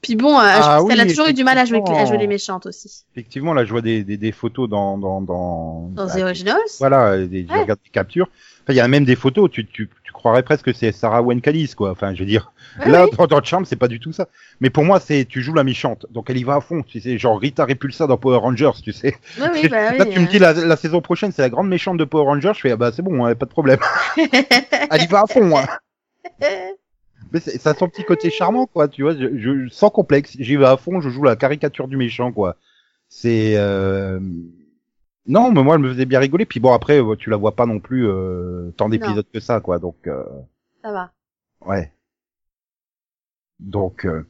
puis 0.00 0.16
bon, 0.16 0.36
euh, 0.36 0.42
je 0.42 0.46
Ah 0.46 0.78
pense 0.80 0.88
qu'elle 0.88 1.00
a 1.00 1.06
toujours 1.06 1.28
eu 1.28 1.32
du 1.32 1.44
mal 1.44 1.56
à 1.58 1.64
jouer, 1.64 1.80
à 1.86 2.04
jouer 2.06 2.18
les 2.18 2.26
méchantes 2.26 2.66
aussi. 2.66 3.04
effectivement, 3.12 3.54
là, 3.54 3.64
je 3.64 3.70
vois 3.70 3.82
des, 3.82 4.02
des, 4.02 4.16
des 4.16 4.32
photos 4.32 4.68
dans 4.68 4.98
dans 4.98 5.20
dans, 5.20 5.88
Dans 5.94 6.06
bah, 6.06 6.12
The 6.16 6.22
Originals. 6.22 6.58
Voilà, 6.80 7.24
des, 7.24 7.46
je 7.46 7.52
regarde 7.52 7.78
des 7.84 7.90
captures. 7.90 8.28
Enfin, 8.64 8.74
il 8.74 8.76
y 8.76 8.80
a 8.80 8.88
même 8.88 9.04
des 9.04 9.16
photos, 9.16 9.50
tu, 9.50 9.66
tu, 9.66 9.88
tu 10.04 10.12
croirais 10.12 10.42
presque 10.44 10.66
que 10.66 10.72
c'est 10.72 10.92
Sarah 10.92 11.20
Wenkalis, 11.22 11.74
quoi. 11.76 11.90
Enfin, 11.90 12.14
je 12.14 12.20
veux 12.20 12.26
dire, 12.26 12.52
Ouais, 12.78 12.90
là, 12.90 13.04
oui. 13.04 13.10
dans, 13.18 13.26
dans 13.26 13.42
Charm, 13.42 13.64
c'est 13.64 13.76
pas 13.76 13.88
du 13.88 13.98
tout 13.98 14.12
ça. 14.12 14.28
Mais 14.60 14.70
pour 14.70 14.84
moi, 14.84 15.00
c'est, 15.00 15.24
tu 15.24 15.42
joues 15.42 15.52
la 15.54 15.64
méchante. 15.64 16.06
Donc, 16.10 16.30
elle 16.30 16.36
y 16.38 16.44
va 16.44 16.54
à 16.56 16.60
fond. 16.60 16.82
Tu 16.82 17.00
sais, 17.00 17.18
genre 17.18 17.40
Rita 17.40 17.64
Repulsa 17.64 18.06
dans 18.06 18.16
Power 18.16 18.38
Rangers, 18.38 18.70
tu 18.82 18.92
sais. 18.92 19.16
Oui, 19.38 19.46
oui, 19.52 19.68
bah 19.68 19.88
oui. 19.90 19.98
là, 19.98 20.06
tu 20.06 20.20
me 20.20 20.26
dis, 20.28 20.38
la, 20.38 20.52
la 20.52 20.76
saison 20.76 21.00
prochaine, 21.00 21.32
c'est 21.32 21.42
la 21.42 21.50
grande 21.50 21.68
méchante 21.68 21.96
de 21.98 22.04
Power 22.04 22.24
Rangers. 22.24 22.52
Je 22.54 22.60
fais, 22.60 22.70
ah 22.70 22.76
bah, 22.76 22.92
c'est 22.94 23.02
bon, 23.02 23.24
hein, 23.26 23.34
pas 23.34 23.46
de 23.46 23.50
problème. 23.50 23.80
elle 24.16 25.02
y 25.02 25.06
va 25.06 25.22
à 25.22 25.26
fond, 25.26 25.56
hein. 25.58 25.66
Mais 27.32 27.40
ça 27.40 27.70
a 27.70 27.74
son 27.74 27.88
petit 27.88 28.04
côté 28.04 28.30
charmant, 28.30 28.66
quoi, 28.66 28.88
tu 28.88 29.02
vois, 29.02 29.14
je, 29.14 29.36
je- 29.38 29.68
sans 29.70 29.90
complexe, 29.90 30.36
j'y 30.38 30.56
vais 30.56 30.66
à 30.66 30.76
fond, 30.76 31.00
je 31.00 31.08
joue 31.08 31.22
la 31.24 31.34
caricature 31.36 31.88
du 31.88 31.96
méchant, 31.96 32.30
quoi. 32.30 32.56
C'est... 33.08 33.54
Euh... 33.56 34.20
Non, 35.26 35.52
mais 35.52 35.62
moi, 35.62 35.76
elle 35.76 35.82
me 35.82 35.88
faisait 35.92 36.04
bien 36.04 36.18
rigoler, 36.18 36.46
puis 36.46 36.58
bon, 36.60 36.72
après, 36.72 37.00
euh, 37.00 37.14
tu 37.16 37.30
la 37.30 37.36
vois 37.36 37.54
pas 37.54 37.66
non 37.66 37.78
plus 37.78 38.08
euh, 38.08 38.70
tant 38.76 38.88
d'épisodes 38.88 39.26
que 39.32 39.40
ça, 39.40 39.60
quoi, 39.60 39.78
donc, 39.78 39.96
euh, 40.06 40.24
Ça 40.82 40.92
va. 40.92 41.12
ouais. 41.66 41.92
Donc, 43.60 44.04
euh, 44.04 44.26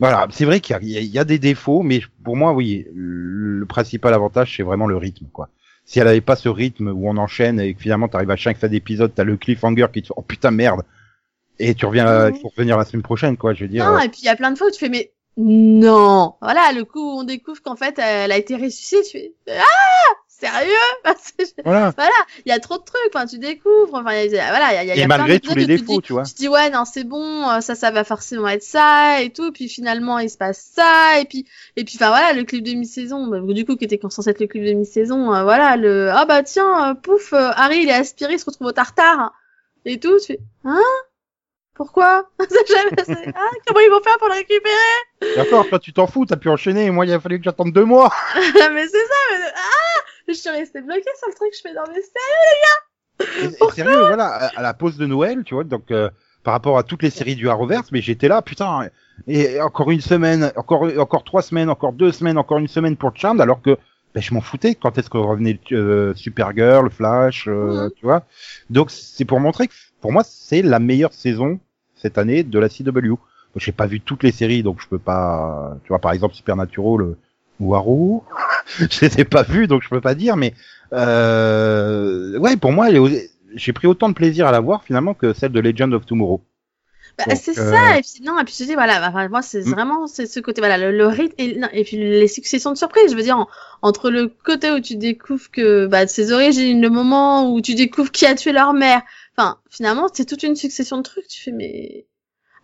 voilà, 0.00 0.26
c'est 0.30 0.44
vrai 0.44 0.58
qu'il 0.60 0.76
y 0.82 1.06
y 1.06 1.18
a- 1.18 1.24
des 1.24 1.38
défauts, 1.38 1.82
mais 1.82 2.00
pour 2.24 2.36
moi, 2.36 2.52
oui, 2.52 2.84
le, 2.92 3.64
principal 3.66 4.12
avantage, 4.12 4.56
c'est 4.56 4.64
vraiment 4.64 4.88
le 4.88 4.96
rythme, 4.96 5.26
quoi. 5.32 5.48
Si 5.84 6.00
elle 6.00 6.08
avait 6.08 6.20
pas 6.20 6.34
ce 6.36 6.48
rythme 6.48 6.88
où 6.88 7.08
on 7.08 7.16
enchaîne 7.16 7.60
et 7.60 7.74
que 7.74 7.80
finalement 7.80 8.08
t'arrives 8.08 8.30
à 8.30 8.36
chaque 8.36 8.56
fin 8.58 8.66
d'épisode, 8.68 9.12
t'as 9.14 9.22
le 9.24 9.36
cliffhanger 9.36 9.86
qui 9.92 10.02
te 10.02 10.08
fait, 10.08 10.14
oh 10.16 10.22
putain, 10.22 10.50
merde, 10.50 10.82
et 11.60 11.74
tu 11.76 11.86
reviens, 11.86 12.28
Mhm. 12.28 12.34
il 12.34 12.40
faut 12.40 12.48
revenir 12.48 12.76
la 12.76 12.84
semaine 12.84 13.02
prochaine, 13.02 13.36
quoi, 13.36 13.54
je 13.54 13.64
veux 13.64 13.68
dire. 13.68 13.84
Non, 13.88 13.96
euh, 13.98 14.00
et 14.00 14.08
puis 14.08 14.20
il 14.22 14.26
y 14.26 14.28
a 14.28 14.34
plein 14.36 14.50
de 14.50 14.58
fois 14.58 14.66
où 14.66 14.70
tu 14.72 14.80
fais 14.80 14.88
mais 14.88 15.12
non. 15.36 16.34
Voilà, 16.42 16.72
le 16.74 16.84
coup 16.84 17.00
où 17.00 17.20
on 17.20 17.24
découvre 17.24 17.62
qu'en 17.62 17.76
fait 17.76 17.98
elle 17.98 18.32
a 18.32 18.36
été 18.36 18.56
ressuscitée, 18.56 19.02
tu 19.02 19.10
fais 19.18 19.32
ah 19.48 20.12
sérieux 20.46 20.74
Voilà. 21.64 21.92
Il 22.44 22.48
y 22.48 22.52
a 22.52 22.58
trop 22.58 22.78
de 22.78 22.82
trucs. 22.84 23.00
Enfin, 23.14 23.26
tu 23.26 23.38
découvres. 23.38 23.94
Enfin, 23.94 24.12
il 24.14 24.32
y 24.32 24.38
a- 24.38 24.48
voilà, 24.50 24.72
il 24.72 24.88
y 24.88 24.90
a, 24.90 24.94
y 24.96 25.00
a 25.00 25.04
Et 25.04 25.06
malgré 25.06 25.40
tous 25.40 25.54
les 25.54 25.62
tu 25.66 25.76
défauts, 25.78 26.00
tu 26.00 26.12
vois. 26.12 26.24
Tu 26.24 26.32
te 26.34 26.38
dis 26.38 26.48
ouais 26.48 26.70
non 26.70 26.84
c'est 26.84 27.04
bon, 27.04 27.48
euh, 27.48 27.60
ça 27.60 27.74
ça 27.74 27.90
va 27.90 28.04
forcément 28.04 28.48
être 28.48 28.62
ça 28.62 29.20
et 29.22 29.30
tout. 29.30 29.52
Puis 29.52 29.68
finalement 29.68 30.18
il 30.18 30.28
se 30.30 30.36
passe 30.38 30.70
ça 30.74 31.18
et 31.20 31.24
puis 31.24 31.46
et 31.76 31.84
puis 31.84 31.96
enfin 31.96 32.08
voilà 32.08 32.32
le 32.32 32.44
clip 32.44 32.64
de 32.64 32.72
mi-saison. 32.72 33.26
bah, 33.28 33.38
du 33.40 33.64
coup 33.64 33.76
qui 33.76 33.84
était 33.84 34.00
censé 34.10 34.30
être 34.30 34.40
le 34.40 34.46
clip 34.46 34.64
de 34.64 34.72
mi-saison. 34.72 35.34
euh, 35.34 35.42
voilà 35.44 35.76
le 35.76 36.10
ah 36.10 36.24
bah 36.26 36.42
tiens 36.42 36.90
euh, 36.90 36.94
pouf 36.94 37.32
euh, 37.32 37.50
Harry 37.56 37.82
il 37.82 37.88
est 37.88 37.92
aspiré, 37.94 38.34
il 38.34 38.38
se 38.38 38.44
retrouve 38.46 38.68
au 38.68 38.72
tartare 38.72 39.32
et 39.84 39.98
tout. 40.00 40.18
Tu 40.20 40.26
fais 40.34 40.40
hein? 40.64 40.80
Pourquoi? 41.74 42.28
Jamais- 42.40 43.32
ah, 43.34 43.50
Comment 43.66 43.80
ils 43.80 43.90
vont 43.90 44.02
faire 44.02 44.18
pour 44.18 44.28
le 44.28 44.34
récupérer? 44.34 45.36
D'accord, 45.36 45.66
toi 45.68 45.78
tu 45.78 45.92
t'en 45.92 46.06
fous, 46.06 46.26
t'as 46.26 46.36
pu 46.36 46.48
enchaîner, 46.50 46.90
moi 46.90 47.06
il 47.06 47.12
a 47.12 47.18
fallu 47.20 47.38
que 47.38 47.44
j'attende 47.44 47.72
deux 47.72 47.84
mois. 47.86 48.12
Mais 48.36 48.86
c'est 48.86 49.06
ça, 49.06 49.20
mais 49.30 49.46
ah 49.54 50.01
Je 50.28 50.32
suis 50.34 50.50
restée 50.50 50.80
bloquée 50.80 51.02
sur 51.18 51.28
le 51.28 51.34
truc, 51.34 51.50
je 51.54 51.60
fais 51.60 51.74
dans 51.74 51.86
mes 51.92 52.00
Et- 53.42 53.64
et 53.64 53.70
sérieux, 53.70 54.04
voilà, 54.06 54.26
à, 54.26 54.58
à 54.58 54.62
la 54.62 54.74
pause 54.74 54.96
de 54.96 55.06
Noël, 55.06 55.42
tu 55.44 55.54
vois, 55.54 55.64
donc 55.64 55.90
euh, 55.90 56.10
par 56.44 56.52
rapport 56.54 56.78
à 56.78 56.82
toutes 56.82 57.02
les 57.02 57.10
séries 57.10 57.36
du 57.36 57.48
Arrowverse, 57.48 57.90
mais 57.92 58.00
j'étais 58.00 58.28
là, 58.28 58.42
putain, 58.42 58.88
et 59.26 59.60
encore 59.60 59.90
une 59.90 60.00
semaine, 60.00 60.52
encore 60.56 60.88
encore 60.98 61.24
trois 61.24 61.42
semaines, 61.42 61.68
encore 61.70 61.92
deux 61.92 62.12
semaines, 62.12 62.38
encore 62.38 62.58
une 62.58 62.68
semaine 62.68 62.96
pour 62.96 63.14
Charmed, 63.16 63.40
alors 63.40 63.62
que 63.62 63.76
ben, 64.14 64.20
je 64.20 64.34
m'en 64.34 64.40
foutais 64.40 64.74
quand 64.74 64.98
est-ce 64.98 65.08
que 65.08 65.18
revenait 65.18 65.58
euh, 65.72 66.14
Supergirl, 66.14 66.90
Flash, 66.90 67.46
euh, 67.48 67.84
Mhm. 67.84 67.90
tu 67.96 68.04
vois. 68.04 68.24
Donc 68.70 68.90
c'est 68.90 69.24
pour 69.24 69.40
montrer 69.40 69.68
que 69.68 69.74
pour 70.00 70.12
moi 70.12 70.22
c'est 70.24 70.62
la 70.62 70.78
meilleure 70.80 71.12
saison 71.14 71.60
cette 71.96 72.18
année 72.18 72.42
de 72.42 72.58
la 72.58 72.68
CW. 72.68 73.14
J'ai 73.56 73.72
pas 73.72 73.86
vu 73.86 74.00
toutes 74.00 74.22
les 74.22 74.32
séries, 74.32 74.62
donc 74.62 74.80
je 74.80 74.88
peux 74.88 74.98
pas, 74.98 75.76
tu 75.84 75.88
vois, 75.88 75.98
par 75.98 76.12
exemple 76.12 76.34
Supernatural 76.34 77.02
euh, 77.02 77.18
ou 77.62 77.74
Arrow, 77.74 78.24
je 78.78 79.00
les 79.02 79.20
ai 79.20 79.24
pas 79.24 79.42
vus, 79.42 79.66
donc 79.66 79.82
je 79.82 79.88
peux 79.88 80.00
pas 80.00 80.14
dire, 80.14 80.36
mais 80.36 80.54
euh, 80.92 82.38
ouais, 82.38 82.56
pour 82.56 82.72
moi, 82.72 82.88
j'ai 83.54 83.72
pris 83.72 83.86
autant 83.86 84.08
de 84.08 84.14
plaisir 84.14 84.46
à 84.46 84.52
la 84.52 84.60
voir 84.60 84.82
finalement 84.84 85.14
que 85.14 85.32
celle 85.32 85.52
de 85.52 85.60
Legend 85.60 85.92
of 85.94 86.06
Tomorrow. 86.06 86.42
Bah, 87.18 87.24
c'est 87.34 87.58
euh, 87.58 87.70
ça, 87.70 87.98
et 87.98 88.00
puis 88.00 88.22
non, 88.24 88.38
et 88.40 88.44
puis 88.44 88.54
je 88.58 88.64
dis 88.64 88.72
voilà, 88.74 89.28
moi 89.28 89.42
c'est 89.42 89.60
Mm. 89.66 89.70
vraiment 89.70 90.06
c'est 90.06 90.24
ce 90.24 90.40
côté 90.40 90.62
voilà 90.62 90.78
le, 90.78 90.96
le 90.96 91.06
rythme 91.06 91.34
et, 91.36 91.58
non, 91.58 91.68
et 91.70 91.84
puis 91.84 91.98
les 91.98 92.26
successions 92.26 92.72
de 92.72 92.78
surprises. 92.78 93.10
Je 93.10 93.16
veux 93.16 93.22
dire 93.22 93.36
en- 93.36 93.48
entre 93.82 94.10
le 94.10 94.28
côté 94.28 94.70
où 94.72 94.80
tu 94.80 94.96
découvres 94.96 95.50
que 95.50 95.86
bah 95.86 96.06
ses 96.06 96.32
origines, 96.32 96.80
le 96.80 96.88
moment 96.88 97.52
où 97.52 97.60
tu 97.60 97.74
découvres 97.74 98.10
qui 98.12 98.24
a 98.24 98.34
tué 98.34 98.52
leur 98.52 98.72
mère. 98.72 99.02
Enfin, 99.36 99.58
finalement 99.68 100.08
c'est 100.10 100.24
toute 100.24 100.42
une 100.42 100.56
succession 100.56 100.96
de 100.96 101.02
trucs. 101.02 101.28
Tu 101.28 101.42
fais 101.42 101.52
mais 101.52 102.06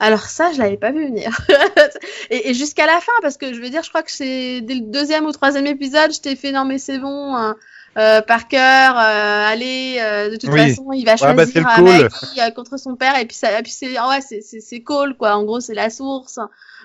alors 0.00 0.22
ça 0.22 0.52
je 0.52 0.58
l'avais 0.58 0.76
pas 0.76 0.92
vu 0.92 1.06
venir. 1.06 1.36
et 2.30 2.50
et 2.50 2.54
jusqu'à 2.54 2.86
la 2.86 3.00
fin 3.00 3.12
parce 3.22 3.36
que 3.36 3.52
je 3.54 3.60
veux 3.60 3.70
dire 3.70 3.82
je 3.82 3.88
crois 3.88 4.02
que 4.02 4.12
c'est 4.12 4.60
dès 4.62 4.74
le 4.74 4.80
deuxième 4.82 5.26
ou 5.26 5.32
troisième 5.32 5.66
épisode 5.66 6.12
je 6.12 6.20
t'ai 6.20 6.36
fait 6.36 6.52
non 6.52 6.64
mais 6.64 6.78
c'est 6.78 6.98
bon. 6.98 7.34
hein. 7.36 7.56
Euh, 7.96 8.22
Parker, 8.22 8.56
euh, 8.58 9.46
allez, 9.48 9.96
euh, 10.00 10.30
de 10.30 10.36
toute 10.36 10.50
Oui. 10.50 10.60
façon, 10.68 10.92
il 10.92 11.04
va 11.04 11.16
Ouais, 11.20 11.34
bah, 11.34 11.46
choisir 11.46 11.66
euh, 11.66 11.74
call. 11.74 11.82
Maggie 11.82 12.40
euh, 12.40 12.50
contre 12.52 12.76
son 12.78 12.94
père 12.94 13.18
et 13.18 13.24
puis 13.26 13.34
ça, 13.36 13.58
et 13.58 13.62
puis 13.62 13.72
c'est, 13.72 13.96
ah 13.96 14.08
ouais, 14.10 14.20
c'est, 14.20 14.40
c'est, 14.40 14.60
c'est 14.60 14.82
cool 14.82 15.16
quoi. 15.16 15.34
En 15.34 15.42
gros, 15.44 15.58
c'est 15.58 15.74
la 15.74 15.90
source. 15.90 16.38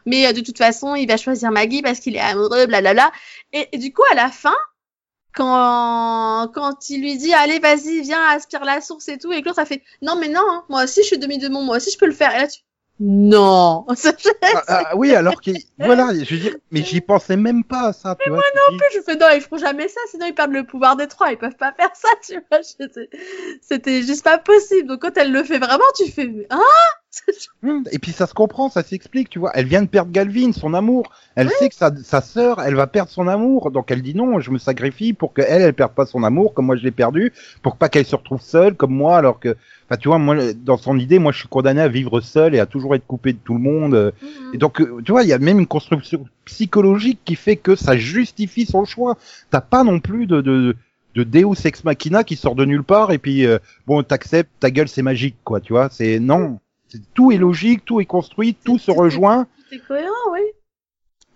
Mais 0.08 0.26
euh, 0.26 0.34
de 0.34 0.42
toute 0.42 0.58
façon, 0.58 0.96
il 0.96 1.06
va 1.08 1.18
choisir 1.18 1.52
Maggie 1.52 1.84
parce 1.84 2.00
qu'il 2.00 2.16
est 2.16 2.20
amoureux, 2.20 2.66
blablabla. 2.66 3.12
Et, 3.52 3.68
et 3.74 3.78
du 3.78 3.94
coup, 3.94 4.02
à 4.12 4.16
la 4.16 4.30
fin, 4.32 4.56
quand 5.36 6.50
quand 6.54 6.90
il 6.90 7.02
lui 7.02 7.18
dit 7.18 7.34
allez, 7.34 7.60
vas-y, 7.60 8.02
viens, 8.02 8.22
aspire 8.30 8.64
la 8.66 8.82
source 8.82 9.08
et 9.10 9.18
tout, 9.18 9.32
et 9.32 9.42
que 9.42 9.48
l'autre 9.48 9.60
a 9.60 9.66
fait 9.66 9.84
non 10.02 10.16
mais 10.16 10.30
non, 10.30 10.42
hein, 10.48 10.66
moi 10.70 10.84
aussi 10.84 11.02
je 11.02 11.08
suis 11.08 11.18
demi 11.20 11.38
démon, 11.38 11.64
moi 11.64 11.78
aussi 11.78 11.92
je 11.92 11.98
peux 11.98 12.06
le 12.06 12.14
faire. 12.14 12.36
Et 12.36 12.40
là 12.40 12.48
tu 12.48 12.62
non. 13.00 13.86
Ah, 14.56 14.62
ah, 14.68 14.96
oui, 14.96 15.16
alors 15.16 15.42
que 15.42 15.52
voilà, 15.80 16.10
je 16.14 16.36
veux 16.36 16.40
dire, 16.42 16.56
mais 16.70 16.84
j'y 16.84 17.02
pensais 17.02 17.36
même 17.38 17.64
pas 17.64 17.88
à 17.88 17.94
ça, 17.94 18.16
tu 18.24 18.30
vois. 18.30 18.42
tu 18.70 18.78
dis- 18.78 18.84
je 18.96 19.02
fais 19.02 19.16
non, 19.16 19.26
ils 19.34 19.42
feront 19.42 19.58
jamais 19.58 19.88
ça, 19.88 20.00
sinon 20.12 20.28
ils 20.28 20.36
perdent 20.36 20.52
le 20.52 20.64
pouvoir 20.64 20.96
des 20.96 21.08
trois, 21.08 21.32
ils 21.32 21.38
peuvent 21.38 21.56
pas 21.56 21.74
faire 21.74 21.90
ça, 21.96 22.10
tu 22.28 22.40
vois. 22.52 22.62
C'était- 23.62 24.02
juste 24.04 24.24
pas 24.24 24.38
possible. 24.38 24.88
Donc 24.88 25.02
quand 25.02 25.18
elle 25.18 25.32
le 25.32 25.44
fait 25.44 25.58
vraiment, 25.58 25.84
tu 25.98 26.12
fais 26.12 26.48
hein? 26.52 26.60
Et 27.92 28.00
puis 28.00 28.12
ça 28.12 28.28
se 28.28 28.34
comprend, 28.34 28.70
ça 28.70 28.84
s'explique, 28.84 29.30
tu 29.30 29.40
vois. 29.40 29.52
Elle 29.54 29.66
vient 29.66 29.82
de 29.82 29.88
perdre 29.88 30.12
Galvin, 30.12 30.52
son 30.52 30.74
amour. 30.74 31.12
Elle 31.36 31.50
sait 31.50 31.70
que 31.70 31.76
sa, 31.76 31.96
sa 31.96 32.22
sœur, 32.22 32.62
elle 32.62 32.76
va 32.76 32.88
perdre 32.88 33.12
son 33.12 33.28
amour. 33.28 33.72
Donc 33.72 33.92
elle 33.92 34.02
dit 34.02 34.16
non, 34.16 34.40
je 34.40 34.52
me 34.52 34.58
sacrifie 34.58 35.14
pour 35.14 35.34
qu'elle, 35.34 35.62
elle 35.62 35.74
perde 35.74 35.94
pas 35.94 36.06
son 36.06 36.24
amour 36.24 36.54
comme 36.54 36.66
moi 36.66 36.76
je 36.76 36.84
l'ai 36.84 36.92
perdu, 36.92 37.32
pour 37.62 37.78
pas 37.78 37.90
qu'elle 37.90 38.06
se 38.06 38.16
retrouve 38.16 38.42
seule 38.42 38.76
comme 38.76 38.94
moi 38.94 39.18
alors 39.18 39.40
que, 39.40 39.56
enfin 39.88 39.98
tu 39.98 40.08
vois, 40.08 40.18
moi 40.18 40.36
dans 40.54 40.78
son 40.78 40.98
idée, 40.98 41.20
moi 41.20 41.32
je 41.32 41.40
suis 41.40 41.48
condamné 41.48 41.82
à 41.82 41.88
vivre 41.88 42.22
seul 42.22 42.56
et 42.56 42.60
à 42.60 42.66
toujours 42.66 42.96
être 42.96 43.06
coupé 43.06 43.34
de 43.34 43.40
tout 43.44 43.54
le 43.54 43.62
monde. 43.62 44.14
Mhm. 44.22 44.30
Et 44.54 44.58
donc, 44.58 44.82
euh, 44.82 45.02
tu 45.06 45.12
vois, 45.12 45.24
il 45.24 45.30
y 45.30 45.34
a 45.34 45.40
même 45.40 45.60
une 45.60 45.68
construction 45.68 46.26
psychologique 46.46 47.20
qui 47.26 47.36
fait 47.36 47.56
que 47.56 47.76
ça 47.76 47.96
justifie 47.96 48.66
son 48.66 48.86
choix. 48.86 49.18
T'as 49.52 49.62
pas 49.62 49.84
non 49.84 50.00
plus 50.00 50.26
de, 50.26 50.42
de, 50.42 50.76
de 51.16 51.24
Deus 51.24 51.66
ex 51.66 51.84
machina 51.84 52.24
qui 52.24 52.36
sort 52.36 52.56
de 52.56 52.66
nulle 52.66 52.84
part 52.84 53.12
et 53.12 53.18
puis, 53.18 53.46
euh, 53.46 53.60
bon, 53.88 54.02
t'acceptes, 54.04 54.52
ta 54.60 54.72
gueule, 54.72 54.88
c'est 54.88 55.02
magique, 55.02 55.38
quoi, 55.44 55.60
tu 55.62 55.74
vois. 55.74 55.90
C'est, 55.92 56.20
non. 56.20 56.60
C'est- 56.94 57.14
Tout 57.14 57.32
est 57.32 57.38
logique, 57.38 57.84
tout 57.86 58.00
est 58.00 58.06
construit, 58.06 58.54
tout 58.64 58.78
se 58.78 58.92
rejoint. 58.92 59.46
Tout 59.70 59.76
est 59.76 59.80
cohérent, 59.88 60.32
oui. 60.32 60.42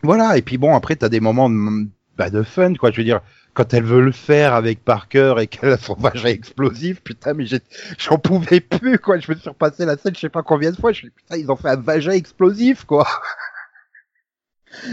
Voilà. 0.04 0.38
Et 0.38 0.42
puis 0.44 0.58
bon, 0.58 0.76
après, 0.76 0.96
t'as 0.96 1.10
des 1.10 1.20
moments 1.20 1.50
de, 1.50 1.88
bah, 2.18 2.30
de 2.30 2.44
fun, 2.44 2.74
quoi. 2.76 2.92
Je 2.92 2.98
veux 2.98 3.04
dire, 3.04 3.22
quand 3.56 3.74
elle 3.74 3.84
veut 3.84 4.02
le 4.02 4.12
faire 4.12 4.54
avec 4.54 4.86
Parker 4.86 5.34
et 5.40 5.48
qu'elle 5.48 5.72
a 5.72 5.78
son 5.78 5.96
vagin 5.96 6.30
explosif, 6.30 7.02
putain, 7.02 7.34
mais 7.34 7.46
j'en 7.98 8.18
pouvais 8.20 8.60
plus, 8.60 9.00
quoi. 9.00 9.18
Je 9.18 9.32
me 9.32 9.38
suis 9.38 9.50
repassé 9.50 9.84
la 9.86 9.98
scène, 9.98 10.14
je 10.16 10.20
sais 10.20 10.30
pas 10.30 10.44
combien 10.44 10.70
de 10.72 10.76
fois. 10.78 10.92
Je 10.92 11.06
me 11.08 11.10
putain, 11.12 11.38
ils 11.38 11.50
ont 11.50 11.56
fait 11.56 11.70
un 11.70 11.76
vagin 11.76 12.12
explosif, 12.12 12.84
quoi. 12.86 13.08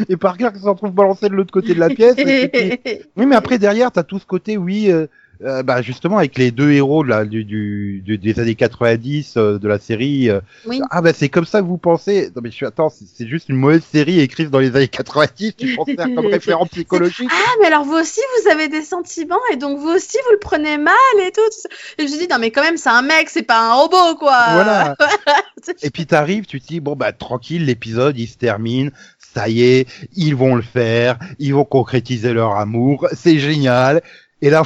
Et 0.08 0.16
Parker 0.16 0.50
qui 0.54 0.60
se 0.60 0.68
retrouve 0.68 0.92
balancé 0.92 1.28
de 1.28 1.34
l'autre 1.34 1.52
côté 1.52 1.74
de 1.74 1.80
la 1.80 1.90
pièce. 1.90 2.14
et 2.16 2.48
puis- 2.48 3.00
Oui, 3.16 3.26
mais 3.26 3.36
après 3.36 3.58
derrière, 3.58 3.90
t'as 3.92 4.04
tout 4.04 4.18
ce 4.18 4.24
côté, 4.26 4.56
oui, 4.56 4.90
euh, 4.90 5.06
euh, 5.43 5.62
bah 5.62 5.82
justement 5.82 6.18
avec 6.18 6.39
les 6.39 6.51
deux 6.51 6.70
héros 6.72 7.03
là, 7.03 7.24
du, 7.24 7.45
du, 7.45 8.03
du- 8.05 8.18
des 8.18 8.39
années 8.41 8.55
90 8.55 9.35
euh, 9.37 9.59
de 9.59 9.68
la 9.68 9.78
série. 9.78 10.30
euh, 10.30 10.41
Oui. 10.66 10.80
Ah 10.91 11.03
bah 11.03 11.12
c'est 11.12 11.28
comme 11.28 11.45
ça 11.45 11.61
que 11.61 11.66
vous 11.66 11.78
pensez. 11.78 12.30
Non 12.37 12.43
mais 12.43 12.51
je 12.51 12.57
suis 12.57 12.66
attends, 12.66 12.91
c'est 12.91 13.26
juste 13.28 13.49
une 13.49 13.57
mauvaise 13.57 13.82
série 13.85 14.20
écrite 14.20 14.51
dans 14.51 14.59
les 14.61 14.74
années 14.76 14.89
90. 14.89 15.57
Tu 15.57 15.74
penses 15.74 15.87
faire 15.97 16.09
comme 16.14 16.26
référent 16.26 16.66
psychologique 16.66 17.28
Ah, 17.32 17.51
mais 17.61 17.66
alors 17.66 17.85
vous 17.85 17.95
aussi, 17.95 18.20
vous 18.43 18.51
avez 18.51 18.68
des 18.68 18.82
sentiments 18.82 19.41
et 19.53 19.57
donc 19.57 19.78
vous 19.78 19.89
aussi, 19.89 20.16
vous 20.26 20.32
le 20.32 20.39
prenez 20.39 20.78
mal 20.78 20.95
et 21.20 21.30
tout. 21.32 21.41
tout 21.47 21.61
ça. 21.62 21.68
Et 21.99 22.07
je 22.07 22.12
me 22.12 22.18
dis, 22.18 22.28
non, 22.28 22.39
mais 22.39 22.51
quand 22.51 22.62
même, 22.62 22.76
c'est 22.76 22.89
un 22.91 23.03
mec, 23.03 23.28
c'est 23.28 23.43
pas 23.43 23.70
un 23.70 23.74
robot, 23.74 24.16
quoi. 24.18 24.39
Voilà. 24.55 24.97
Et 25.82 25.91
puis 25.91 26.05
t'arrives, 26.07 26.45
tu 26.47 26.61
te 26.61 26.66
dis 26.66 26.80
bon 26.80 26.95
bah 26.95 27.12
tranquille, 27.12 27.64
l'épisode 27.64 28.18
il 28.18 28.26
se 28.26 28.37
termine. 28.37 28.91
Ça 29.18 29.49
y 29.49 29.62
est, 29.62 29.87
ils 30.14 30.37
vont 30.37 30.55
le 30.55 30.62
faire, 30.62 31.18
ils 31.39 31.55
vont 31.55 31.64
concrétiser 31.64 32.32
leur 32.35 32.57
amour, 32.57 33.09
c'est 33.14 33.39
génial. 33.39 34.03
Et 34.45 34.51
là, 34.51 34.62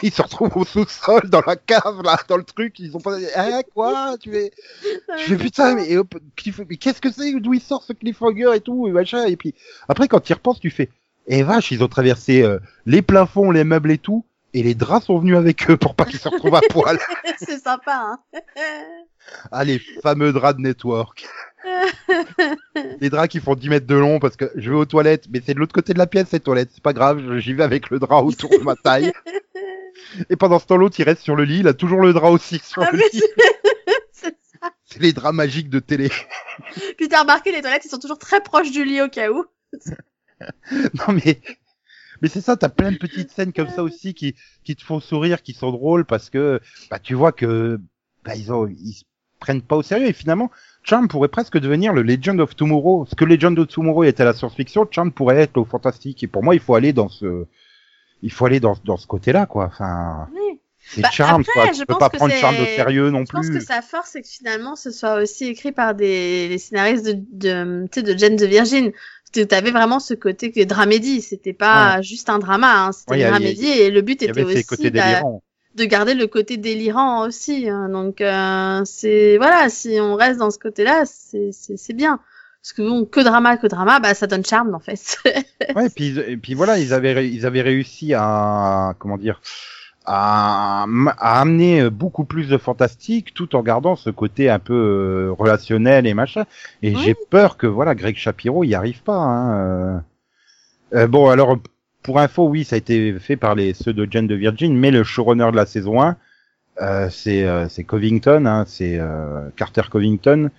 ils 0.00 0.12
se 0.12 0.22
retrouvent 0.22 0.56
au 0.56 0.64
sous-sol, 0.64 1.28
dans 1.28 1.42
la 1.44 1.56
cave, 1.56 2.02
là, 2.04 2.16
dans 2.28 2.36
le 2.36 2.44
truc, 2.44 2.78
ils 2.78 2.96
ont 2.96 3.00
pas, 3.00 3.16
hein, 3.34 3.62
quoi, 3.74 4.16
tu 4.20 4.36
es, 4.36 4.52
je 5.18 5.24
fais 5.24 5.36
putain, 5.36 5.74
mais, 5.74 5.88
mais 6.68 6.76
qu'est-ce 6.76 7.00
que 7.00 7.10
c'est, 7.10 7.32
d'où 7.40 7.52
il 7.52 7.60
sort 7.60 7.82
ce 7.82 7.92
cliffhanger 7.92 8.54
et 8.54 8.60
tout, 8.60 8.86
et 8.86 8.92
machin, 8.92 9.24
et 9.24 9.36
puis, 9.36 9.56
après, 9.88 10.06
quand 10.06 10.20
tu 10.20 10.30
y 10.30 10.34
repenses, 10.34 10.60
tu 10.60 10.70
fais, 10.70 10.88
eh 11.26 11.42
vache, 11.42 11.72
ils 11.72 11.82
ont 11.82 11.88
traversé 11.88 12.42
euh, 12.42 12.60
les 12.86 13.02
plafonds, 13.02 13.50
les 13.50 13.64
meubles 13.64 13.90
et 13.90 13.98
tout, 13.98 14.24
et 14.54 14.62
les 14.62 14.76
draps 14.76 15.06
sont 15.06 15.18
venus 15.18 15.36
avec 15.36 15.68
eux 15.68 15.76
pour 15.76 15.96
pas 15.96 16.04
qu'ils 16.04 16.20
se 16.20 16.28
retrouvent 16.28 16.54
à 16.54 16.60
poil. 16.70 16.96
c'est 17.38 17.58
sympa, 17.58 18.18
hein. 18.32 18.40
Ah, 19.50 19.64
les 19.64 19.80
fameux 20.00 20.32
draps 20.32 20.58
de 20.58 20.62
network. 20.62 21.26
Les 23.00 23.10
draps 23.10 23.28
qui 23.30 23.40
font 23.40 23.54
10 23.54 23.68
mètres 23.68 23.86
de 23.86 23.94
long 23.94 24.18
parce 24.18 24.36
que 24.36 24.50
je 24.56 24.70
vais 24.70 24.76
aux 24.76 24.84
toilettes, 24.84 25.26
mais 25.30 25.40
c'est 25.44 25.54
de 25.54 25.58
l'autre 25.58 25.72
côté 25.74 25.92
de 25.94 25.98
la 25.98 26.06
pièce, 26.06 26.28
ces 26.28 26.40
toilettes. 26.40 26.70
C'est 26.72 26.82
pas 26.82 26.92
grave, 26.92 27.38
j'y 27.38 27.52
vais 27.52 27.62
avec 27.64 27.90
le 27.90 27.98
drap 27.98 28.22
autour 28.22 28.50
de 28.50 28.58
ma 28.64 28.74
taille. 28.76 29.12
Et 30.28 30.36
pendant 30.36 30.58
ce 30.58 30.66
temps, 30.66 30.76
l'autre, 30.76 30.98
il 30.98 31.04
reste 31.04 31.22
sur 31.22 31.36
le 31.36 31.44
lit, 31.44 31.60
il 31.60 31.68
a 31.68 31.74
toujours 31.74 32.00
le 32.00 32.12
drap 32.12 32.30
aussi 32.30 32.58
sur 32.58 32.82
Ah, 32.82 32.90
le 32.92 32.98
lit. 32.98 33.22
c'est- 34.12 34.36
C'est 34.84 35.00
les 35.00 35.12
draps 35.12 35.34
magiques 35.34 35.70
de 35.70 35.78
télé. 35.78 36.10
Puis 36.98 37.08
t'as 37.08 37.20
remarqué, 37.22 37.52
les 37.52 37.60
toilettes, 37.62 37.84
ils 37.84 37.90
sont 37.90 37.98
toujours 37.98 38.18
très 38.18 38.40
proches 38.42 38.70
du 38.72 38.84
lit 38.84 39.00
au 39.02 39.08
cas 39.08 39.30
où. 39.30 39.44
non 40.72 41.14
mais, 41.14 41.40
mais 42.20 42.28
c'est 42.28 42.40
ça, 42.40 42.56
t'as 42.56 42.68
plein 42.70 42.90
de 42.92 42.96
petites 42.98 43.30
scènes 43.30 43.52
comme 43.52 43.68
ça 43.68 43.82
aussi 43.84 44.14
qui, 44.14 44.34
qui 44.64 44.74
te 44.76 44.82
font 44.82 44.98
sourire, 45.00 45.42
qui 45.42 45.52
sont 45.52 45.70
drôles 45.70 46.04
parce 46.04 46.28
que, 46.30 46.60
bah, 46.90 46.98
tu 46.98 47.14
vois 47.14 47.32
que, 47.32 47.78
bah, 48.24 48.34
ils 48.34 48.52
ont, 48.52 48.66
ils 48.66 48.94
se 48.94 49.04
prennent 49.38 49.62
pas 49.62 49.76
au 49.76 49.82
sérieux 49.82 50.08
et 50.08 50.12
finalement, 50.12 50.50
Charm 50.82 51.08
pourrait 51.08 51.28
presque 51.28 51.58
devenir 51.58 51.92
le 51.92 52.02
Legend 52.02 52.40
of 52.40 52.56
Tomorrow. 52.56 53.06
Ce 53.08 53.14
que 53.14 53.24
Legend 53.24 53.58
of 53.58 53.68
Tomorrow 53.68 54.04
était 54.04 54.24
la 54.24 54.32
science-fiction, 54.32 54.86
Charm 54.90 55.12
pourrait 55.12 55.42
être 55.42 55.56
au 55.58 55.64
fantastique. 55.64 56.22
Et 56.22 56.26
pour 56.26 56.42
moi, 56.42 56.54
il 56.54 56.60
faut 56.60 56.74
aller 56.74 56.92
dans 56.92 57.08
ce, 57.08 57.44
il 58.22 58.32
faut 58.32 58.46
aller 58.46 58.60
dans, 58.60 58.76
dans 58.84 58.96
ce 58.96 59.06
côté-là, 59.06 59.46
quoi. 59.46 59.66
Enfin, 59.66 60.28
Oui. 60.34 60.58
c'est 60.78 61.02
Bah, 61.02 61.10
Charm, 61.12 61.42
après, 61.42 61.52
quoi. 61.52 61.66
je 61.72 61.80
Tu 61.80 61.86
peux 61.86 61.92
pense 61.92 61.98
pas 61.98 62.08
que 62.10 62.16
prendre 62.16 62.32
Charm 62.34 62.56
de 62.56 62.64
c'est- 62.64 62.76
sérieux 62.76 63.10
non 63.10 63.24
Je 63.26 63.32
pense 63.32 63.46
que 63.48 63.52
plus. 63.56 63.64
sa 63.64 63.82
force, 63.82 64.10
c'est 64.12 64.22
que 64.22 64.28
finalement, 64.28 64.74
ce 64.74 64.90
soit 64.90 65.20
aussi 65.22 65.46
écrit 65.46 65.72
par 65.72 65.94
des 65.94 66.48
les 66.48 66.58
scénaristes 66.58 67.04
de, 67.06 67.18
de, 67.32 67.86
tu 67.92 68.00
sais, 68.00 68.02
de 68.02 68.18
Jane 68.18 68.36
de 68.36 68.46
Virgin. 68.46 68.90
Tu 69.32 69.46
avais 69.52 69.70
vraiment 69.70 70.00
ce 70.00 70.14
côté 70.14 70.50
que 70.50 70.64
dramédie. 70.64 71.20
C'était 71.20 71.52
pas 71.52 72.00
juste 72.02 72.28
un 72.30 72.40
drama, 72.40 72.86
hein. 72.86 72.92
C'était 72.92 73.12
Ouais, 73.12 73.22
une 73.22 73.28
dramédie 73.28 73.68
et 73.68 73.90
le 73.90 74.00
but 74.00 74.20
était 74.22 74.42
aussi 74.42 74.64
côtés 74.64 74.90
d'a- 74.90 75.04
délirants. 75.06 75.42
De 75.76 75.84
garder 75.84 76.14
le 76.14 76.26
côté 76.26 76.56
délirant 76.56 77.26
aussi. 77.26 77.68
hein. 77.68 77.88
Donc 77.88 78.20
euh, 78.20 78.82
c'est 78.84 79.36
voilà, 79.38 79.68
si 79.68 79.98
on 80.00 80.14
reste 80.16 80.38
dans 80.38 80.50
ce 80.50 80.58
côté-là, 80.58 81.04
c'est 81.06 81.50
c'est 81.52 81.76
c'est 81.76 81.94
bien. 81.94 82.20
Parce 82.62 82.74
que 82.74 82.82
bon, 82.82 83.06
que 83.06 83.20
drama, 83.20 83.56
que 83.56 83.66
drama, 83.66 84.00
bah 84.00 84.12
ça 84.14 84.26
donne 84.26 84.44
charme 84.44 84.74
en 84.74 84.80
fait. 84.80 85.16
Ouais, 85.74 85.86
et 85.86 85.90
puis, 85.90 86.18
et 86.18 86.36
puis 86.36 86.54
voilà, 86.54 86.78
ils 86.78 86.92
avaient, 86.92 87.28
ils 87.30 87.46
avaient 87.46 87.62
réussi 87.62 88.12
à, 88.14 88.94
comment 88.98 89.16
dire, 89.16 89.40
à, 90.04 90.84
à 91.18 91.40
amener 91.40 91.88
beaucoup 91.90 92.24
plus 92.24 92.48
de 92.48 92.58
fantastique 92.58 93.34
tout 93.34 93.54
en 93.54 93.62
gardant 93.62 93.94
ce 93.96 94.10
côté 94.10 94.50
un 94.50 94.58
peu 94.58 94.74
euh, 94.74 95.32
relationnel 95.32 96.06
et 96.06 96.14
machin. 96.14 96.44
Et 96.82 96.94
j'ai 96.96 97.14
peur 97.14 97.56
que 97.56 97.66
voilà, 97.68 97.94
Greg 97.94 98.16
Shapiro 98.16 98.64
y 98.64 98.74
arrive 98.74 99.02
pas. 99.02 99.14
Hein. 99.16 99.52
euh. 99.54 100.00
Euh, 100.94 101.06
bon, 101.06 101.28
alors 101.28 101.56
pour 102.02 102.18
info, 102.18 102.46
oui, 102.48 102.64
ça 102.64 102.76
a 102.76 102.78
été 102.78 103.18
fait 103.18 103.36
par 103.36 103.54
les 103.54 103.74
ceux 103.74 103.92
de 103.92 104.06
Jane 104.10 104.26
de 104.26 104.34
Virgin, 104.34 104.76
mais 104.76 104.90
le 104.90 105.04
showrunner 105.04 105.50
de 105.50 105.56
la 105.56 105.66
saison 105.66 106.02
1, 106.02 106.16
euh, 106.80 107.08
c'est 107.10 107.44
euh, 107.44 107.66
Covington, 107.86 108.46
hein, 108.46 108.64
c'est 108.66 108.98
euh, 108.98 109.48
Carter 109.56 109.82
Covington, 109.90 110.50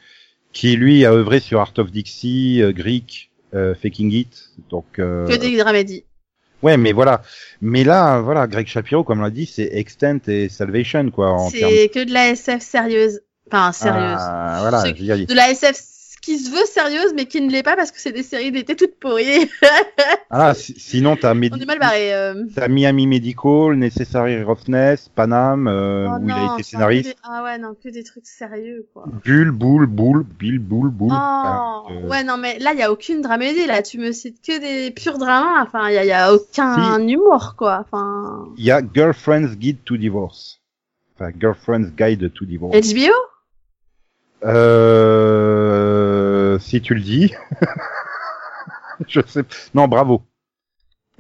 qui 0.54 0.76
lui 0.76 1.06
a 1.06 1.12
œuvré 1.14 1.40
sur 1.40 1.60
Art 1.60 1.74
of 1.78 1.92
Dixie, 1.92 2.62
euh, 2.62 2.72
Greek, 2.72 3.32
euh, 3.54 3.74
Faking 3.76 4.12
It, 4.12 4.52
donc. 4.70 4.86
euh, 5.00 5.28
que 5.28 5.36
des 5.36 5.58
dramédies. 5.58 6.04
Ouais, 6.62 6.78
mais 6.78 6.92
voilà. 6.92 7.24
Mais 7.62 7.84
là, 7.84 8.22
voilà, 8.22 8.46
Greg 8.48 8.68
Shapiro, 8.68 9.04
comme 9.04 9.20
on 9.20 9.24
l'a 9.24 9.32
dit, 9.32 9.48
c'est 9.48 9.70
Extent 9.74 10.20
et 10.28 10.48
Salvation, 10.48 11.10
quoi, 11.10 11.36
termes. 11.52 11.72
C'est 11.74 11.90
que 11.90 12.04
de 12.04 12.14
la 12.14 12.30
SF 12.30 12.62
sérieuse. 12.62 13.22
Enfin 13.48 13.72
sérieuse. 13.72 14.18
Ah, 14.20 14.60
voilà, 14.62 14.92
dire, 14.92 15.26
De 15.28 15.34
la 15.34 15.50
SF 15.52 15.76
qui 16.22 16.38
se 16.38 16.52
veut 16.52 16.66
sérieuse 16.66 17.14
mais 17.16 17.26
qui 17.26 17.42
ne 17.42 17.50
l'est 17.52 17.64
pas 17.64 17.76
parce 17.76 17.92
que 17.92 18.00
c'est 18.00 18.12
des 18.12 18.22
séries 18.24 18.52
d'été 18.52 18.76
toutes 18.76 18.96
pourries. 19.00 19.50
Ah, 20.34 20.54
si- 20.54 20.80
sinon, 20.80 21.18
t'as 21.18 21.34
On 21.34 21.36
Medi- 21.36 21.62
est 21.62 21.66
mal 21.66 21.78
barré. 21.80 22.14
Euh... 22.14 22.46
t'as 22.56 22.70
Miami 22.70 23.06
Medical, 23.06 23.76
Necessary 23.76 24.42
Roughness, 24.42 25.10
Panam, 25.14 25.68
euh, 25.68 26.08
Oh 26.10 26.20
où 26.22 26.26
il 26.26 26.32
a 26.32 26.54
été 26.54 26.64
scénariste. 26.64 27.10
des- 27.10 27.16
Ah 27.24 27.44
ouais, 27.44 27.58
non, 27.58 27.74
que 27.74 27.90
des 27.90 28.04
trucs 28.06 28.26
sérieux, 28.26 28.88
quoi. 28.94 29.04
Bull, 29.26 29.52
Boule, 29.52 29.88
Boule, 29.88 30.24
Bill, 30.24 30.60
Boule, 30.60 30.90
Boule. 30.90 31.10
Oh, 31.12 31.16
Enfin, 31.18 31.84
euh, 31.92 32.08
ouais, 32.08 32.24
non, 32.24 32.38
mais 32.38 32.60
là, 32.60 32.72
il 32.72 32.80
y 32.80 32.82
a 32.84 32.94
aucune 32.94 33.22
dramédie, 33.22 33.66
là. 33.66 33.82
Tu 33.82 33.98
me 33.98 34.14
cites 34.14 34.42
que 34.42 34.58
des 34.58 34.92
purs 34.92 35.18
dramas. 35.18 35.64
Enfin, 35.64 35.90
il 35.90 35.96
y 35.96 35.98
a, 35.98 36.06
y 36.06 36.12
a 36.14 36.34
aucun 36.34 37.06
humour, 37.06 37.56
quoi. 37.58 37.84
Enfin, 37.86 38.46
Il 38.58 38.64
y 38.64 38.72
a 38.72 38.82
Girlfriend's 38.82 39.58
Guide 39.58 39.84
to 39.84 39.98
Divorce. 39.98 40.62
Enfin, 41.20 41.32
Girlfriend's 41.38 41.92
Guide 41.94 42.32
to 42.34 42.46
Divorce. 42.46 42.74
HBO? 42.94 43.12
Euh, 44.44 45.91
si 46.62 46.82
tu 46.82 46.94
le 46.96 47.02
dis. 47.02 47.34
je 49.08 49.22
sais. 49.26 49.44
Non, 49.74 49.88
bravo. 49.88 50.22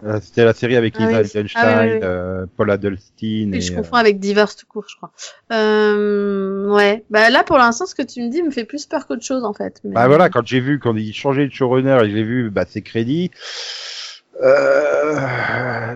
Euh, 0.04 0.20
C'était 0.22 0.46
la 0.46 0.54
série 0.54 0.76
avec 0.76 0.96
Ah 0.98 1.06
Lisa 1.06 1.22
oui, 1.42 1.52
ah 1.54 1.82
oui, 1.84 1.89
oui, 1.89 1.94
oui. 1.94 2.00
euh, 2.02 2.46
Paul 2.58 2.72
Adelstein. 2.72 3.54
Et, 3.54 3.62
je 3.62 3.72
euh, 3.72 3.76
confonds 3.76 3.98
avec 3.98 4.20
Divers 4.20 4.56
tout 4.56 4.66
court, 4.66 4.86
je 4.89 4.96
crois. 4.96 5.12
Euh, 5.52 6.68
ouais. 6.70 7.04
Bah, 7.12 7.30
là, 7.30 7.44
pour 7.44 7.58
l'instant, 7.60 7.86
ce 7.86 7.94
que 7.94 8.02
tu 8.02 8.22
me 8.24 8.30
dis 8.30 8.42
me 8.42 8.50
fait 8.50 8.64
plus 8.66 8.88
peur 8.88 9.06
qu'autre 9.06 9.24
chose, 9.24 9.44
en 9.44 9.54
fait. 9.54 9.80
Mais- 9.84 9.94
Bah 9.94 10.08
voilà, 10.08 10.30
quand 10.30 10.46
j'ai 10.46 10.60
vu, 10.60 10.80
quand 10.80 10.96
il 10.96 11.14
changeait 11.14 11.46
de 11.48 11.52
showrunner 11.54 12.00
et 12.06 12.10
j'ai 12.10 12.24
vu 12.24 12.50
bah, 12.50 12.66
ses 12.68 12.82
crédits, 12.82 13.30
euh, 14.42 15.16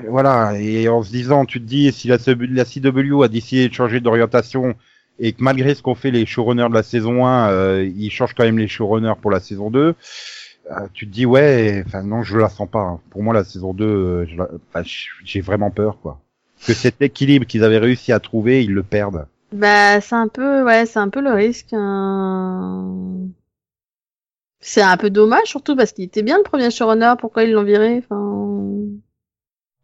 voilà, 0.10 0.54
et 0.60 0.88
en 0.88 1.02
se 1.02 1.10
disant, 1.10 1.46
tu 1.46 1.60
te 1.60 1.66
dis, 1.66 1.92
si 1.92 2.08
la, 2.08 2.18
la 2.28 2.66
CW 2.66 3.24
a 3.24 3.28
décidé 3.28 3.70
de 3.70 3.74
changer 3.74 4.02
d'orientation 4.02 4.76
et 5.20 5.34
que 5.34 5.42
malgré 5.44 5.74
ce 5.76 5.82
qu'ont 5.82 5.96
fait 5.96 6.12
les 6.12 6.26
showrunners 6.26 6.70
de 6.70 6.74
la 6.74 6.84
saison 6.84 7.26
1, 7.26 7.50
euh, 7.52 7.92
ils 7.96 8.10
changent 8.12 8.34
quand 8.34 8.44
même 8.44 8.58
les 8.60 8.68
showrunners 8.68 9.14
pour 9.22 9.32
la 9.32 9.40
saison 9.40 9.70
2, 9.72 9.80
euh, 10.72 10.74
tu 10.94 11.08
te 11.08 11.12
dis, 11.14 11.26
ouais, 11.26 11.84
enfin 11.86 12.04
non, 12.04 12.24
je 12.24 12.38
la 12.38 12.50
sens 12.50 12.68
pas. 12.70 12.80
hein. 12.80 13.00
Pour 13.12 13.24
moi, 13.24 13.34
la 13.34 13.44
saison 13.44 13.74
2, 13.74 13.86
euh, 13.86 14.26
j'ai 15.24 15.42
vraiment 15.42 15.72
peur, 15.72 16.00
quoi. 16.02 16.20
Que 16.66 16.74
cet 16.74 17.02
équilibre 17.02 17.46
qu'ils 17.46 17.64
avaient 17.64 17.78
réussi 17.78 18.12
à 18.12 18.20
trouver, 18.20 18.64
ils 18.64 18.74
le 18.74 18.82
perdent. 18.84 19.28
Bah, 19.52 20.02
c'est 20.02 20.16
un 20.16 20.28
peu, 20.28 20.64
ouais, 20.64 20.86
c'est 20.86 21.00
un 21.00 21.10
peu 21.10 21.22
le 21.22 21.32
risque. 21.32 21.72
hein. 21.74 23.28
C'est 24.60 24.82
un 24.82 24.98
peu 24.98 25.12
dommage, 25.12 25.46
surtout 25.48 25.76
parce 25.76 25.92
qu'il 25.92 26.06
était 26.06 26.24
bien 26.24 26.38
le 26.38 26.44
premier 26.44 26.72
showrunner. 26.72 27.14
Pourquoi 27.20 27.44
ils 27.44 27.52
l'ont 27.52 27.64
viré? 27.64 27.98
Enfin, 28.00 28.64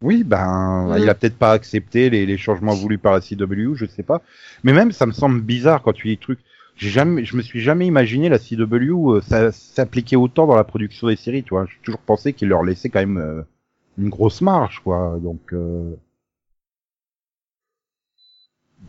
Oui, 0.02 0.24
ben, 0.24 0.96
Mm. 0.96 0.98
il 1.02 1.08
a 1.10 1.14
peut-être 1.14 1.38
pas 1.38 1.52
accepté 1.52 2.10
les, 2.10 2.26
les 2.26 2.36
changements 2.38 2.74
voulus 2.74 2.98
par 2.98 3.12
la 3.12 3.20
CW, 3.20 3.74
je 3.74 3.86
sais 3.86 4.02
pas. 4.02 4.22
Mais 4.64 4.72
même, 4.72 4.92
ça 4.92 5.06
me 5.06 5.12
semble 5.12 5.40
bizarre 5.40 5.82
quand 5.82 5.92
tu 5.92 6.08
dis 6.08 6.18
trucs. 6.18 6.40
j'ai 6.76 6.90
jamais, 6.90 7.24
je 7.24 7.36
me 7.36 7.42
suis 7.42 7.60
jamais 7.60 7.86
imaginé 7.86 8.28
la 8.28 8.38
CW 8.38 9.20
ça 9.22 9.52
s'appliquer 9.52 10.16
autant 10.16 10.46
dans 10.46 10.56
la 10.56 10.64
production 10.64 11.08
des 11.08 11.16
séries, 11.16 11.42
tu 11.44 11.50
vois. 11.50 11.66
J'ai 11.66 11.78
toujours 11.82 12.00
pensé 12.00 12.32
qu'il 12.32 12.48
leur 12.48 12.62
laissait 12.62 12.88
quand 12.90 13.00
même 13.00 13.18
euh, 13.18 13.42
une 13.98 14.08
grosse 14.08 14.40
marge, 14.40 14.80
quoi. 14.80 15.18
Donc 15.22 15.52
euh... 15.52 15.94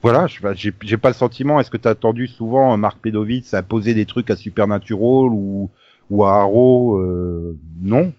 voilà, 0.02 0.28
je 0.28 0.40
j'ai 0.56 0.74
j'ai 0.82 0.98
pas 0.98 1.10
le 1.10 1.14
sentiment. 1.16 1.60
Est-ce 1.60 1.70
que 1.72 1.78
t'as 1.78 1.92
attendu 1.92 2.28
souvent 2.28 2.76
Marc 2.78 3.00
Pedovitz 3.00 3.54
à 3.54 3.64
poser 3.64 3.94
des 3.94 4.06
trucs 4.06 4.30
à 4.30 4.36
Supernatural 4.36 5.30
ou 5.32 5.70
ou 6.10 6.24
à 6.26 6.42
Arrow 6.42 6.98
euh... 7.00 7.58
Non. 7.82 8.14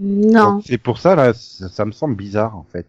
Non. 0.00 0.60
C'est 0.64 0.78
pour 0.78 0.98
ça 0.98 1.14
là, 1.14 1.32
ça, 1.34 1.68
ça, 1.68 1.84
me 1.84 1.92
semble 1.92 2.16
bizarre 2.16 2.56
en 2.56 2.64
fait. 2.64 2.86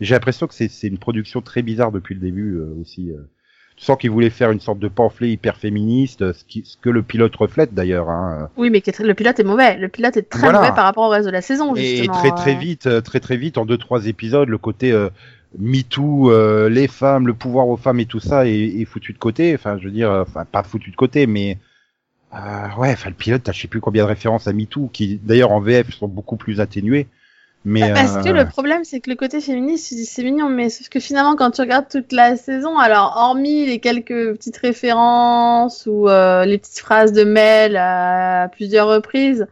J'ai 0.00 0.14
l'impression 0.14 0.46
que 0.46 0.54
c'est 0.54 0.86
une 0.86 0.98
production 0.98 1.40
très 1.40 1.62
bizarre 1.62 1.92
depuis 1.92 2.14
le 2.14 2.20
début 2.20 2.54
euh, 2.56 2.74
aussi. 2.80 3.10
Euh. 3.10 3.28
Tu 3.76 3.84
sens 3.84 3.98
qu'ils 3.98 4.10
voulaient 4.10 4.30
faire 4.30 4.52
une 4.52 4.60
sorte 4.60 4.78
de 4.78 4.86
pamphlet 4.86 5.32
hyper 5.32 5.56
féministe, 5.56 6.32
ce, 6.32 6.44
qui, 6.44 6.62
ce 6.64 6.76
que 6.76 6.90
le 6.90 7.02
pilote 7.02 7.34
reflète 7.34 7.74
d'ailleurs. 7.74 8.08
Hein. 8.08 8.48
Oui, 8.56 8.70
mais 8.70 8.80
le 9.00 9.14
pilote 9.14 9.40
est 9.40 9.44
mauvais. 9.44 9.76
Le 9.78 9.88
pilote 9.88 10.16
est 10.16 10.22
très 10.30 10.42
Voilà. 10.42 10.60
mauvais 10.60 10.72
par 10.72 10.84
rapport 10.84 11.04
au 11.04 11.08
reste 11.08 11.26
de 11.26 11.32
la 11.32 11.42
saison. 11.42 11.74
Justement. 11.74 12.14
Et 12.14 12.18
très 12.18 12.30
très 12.30 12.54
Euh, 12.54 12.58
vite, 12.58 12.86
euh, 12.86 13.00
très 13.00 13.18
très 13.18 13.36
vite, 13.36 13.58
en 13.58 13.66
deux 13.66 13.76
trois 13.78 14.06
épisodes, 14.06 14.48
le 14.48 14.58
côté 14.58 14.92
euh, 14.92 15.08
MeToo, 15.58 16.30
euh, 16.30 16.68
les 16.68 16.86
femmes, 16.86 17.26
le 17.26 17.34
pouvoir 17.34 17.66
aux 17.68 17.76
femmes 17.76 17.98
et 17.98 18.06
tout 18.06 18.20
ça 18.20 18.46
est, 18.46 18.52
est 18.80 18.84
foutu 18.84 19.12
de 19.12 19.18
côté. 19.18 19.54
Enfin, 19.54 19.76
je 19.78 19.84
veux 19.86 19.92
dire, 19.92 20.10
euh, 20.10 20.22
enfin 20.22 20.44
pas 20.44 20.62
foutu 20.62 20.92
de 20.92 20.96
côté, 20.96 21.26
mais 21.26 21.58
euh, 22.34 22.80
ouais, 22.80 22.92
enfin 22.92 23.10
le 23.10 23.14
pilote, 23.14 23.42
t'as 23.44 23.52
je 23.52 23.60
sais 23.60 23.68
plus 23.68 23.80
combien 23.80 24.04
de 24.04 24.08
références 24.08 24.46
à 24.46 24.52
MeToo, 24.52 24.88
qui 24.92 25.20
d'ailleurs 25.22 25.52
en 25.52 25.60
VF 25.60 25.92
sont 25.92 26.08
beaucoup 26.08 26.36
plus 26.36 26.60
atténuées. 26.60 27.06
Mais 27.64 27.80
Bah, 27.80 27.94
Parce 27.94 28.24
que 28.24 28.30
euh, 28.30 28.32
le 28.32 28.46
problème, 28.46 28.84
c'est 28.84 29.00
que 29.00 29.08
le 29.08 29.16
côté 29.16 29.40
féministe, 29.40 29.88
tu 29.88 29.94
dis, 29.94 30.04
c'est 30.04 30.22
mignon, 30.22 30.50
mais 30.50 30.68
sauf 30.68 30.88
que 30.88 31.00
finalement, 31.00 31.34
quand 31.34 31.50
tu 31.50 31.62
regardes 31.62 31.88
toute 31.88 32.12
la 32.12 32.36
saison, 32.36 32.78
alors 32.78 33.14
hormis 33.16 33.64
les 33.66 33.78
quelques 33.78 34.32
petites 34.32 34.58
références 34.58 35.86
ou 35.86 36.08
euh, 36.08 36.44
les 36.44 36.58
petites 36.58 36.80
phrases 36.80 37.12
de 37.12 37.24
Mel 37.24 37.76
à 37.76 38.48
plusieurs 38.52 38.88
reprises, 38.88 39.46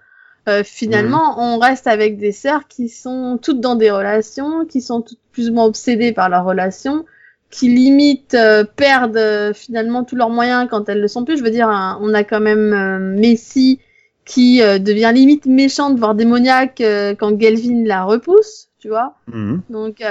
euh, 0.49 0.63
finalement, 0.65 1.37
on 1.39 1.59
reste 1.59 1.87
avec 1.87 2.19
des 2.19 2.33
sœurs 2.33 2.67
qui 2.69 2.89
sont 2.89 3.39
toutes 3.41 3.61
dans 3.61 3.77
des 3.77 3.91
relations, 3.91 4.67
qui 4.67 4.81
sont 4.81 5.01
toutes 5.01 5.21
plus 5.31 5.49
ou 5.49 5.55
moins 5.55 5.65
obsédées 5.65 6.13
par 6.13 6.29
leurs 6.29 6.45
relations, 6.45 7.07
qui 7.53 7.69
limite 7.69 8.35
euh, 8.35 8.65
perdent 8.65 9.17
euh, 9.17 9.53
finalement 9.53 10.03
tous 10.03 10.17
leurs 10.17 10.31
moyens 10.31 10.67
quand 10.69 10.89
elles 10.89 11.01
le 11.01 11.07
sont 11.09 11.25
plus. 11.25 11.39
Je 11.39 11.45
veux 11.45 11.51
dire, 11.51 11.69
hein, 11.69 11.99
on 12.03 12.13
a 12.15 12.25
quand 12.25 12.41
même 12.41 12.73
euh, 12.73 12.99
Messi 12.99 13.79
qui 14.25 14.61
devient 14.61 15.11
limite 15.13 15.47
méchante, 15.47 15.99
voire 15.99 16.15
démoniaque 16.15 16.81
quand 17.19 17.41
Gelvin 17.41 17.85
la 17.85 18.05
repousse, 18.05 18.69
tu 18.79 18.89
vois. 18.89 19.17
mhm. 19.27 19.63
Donc, 19.69 20.03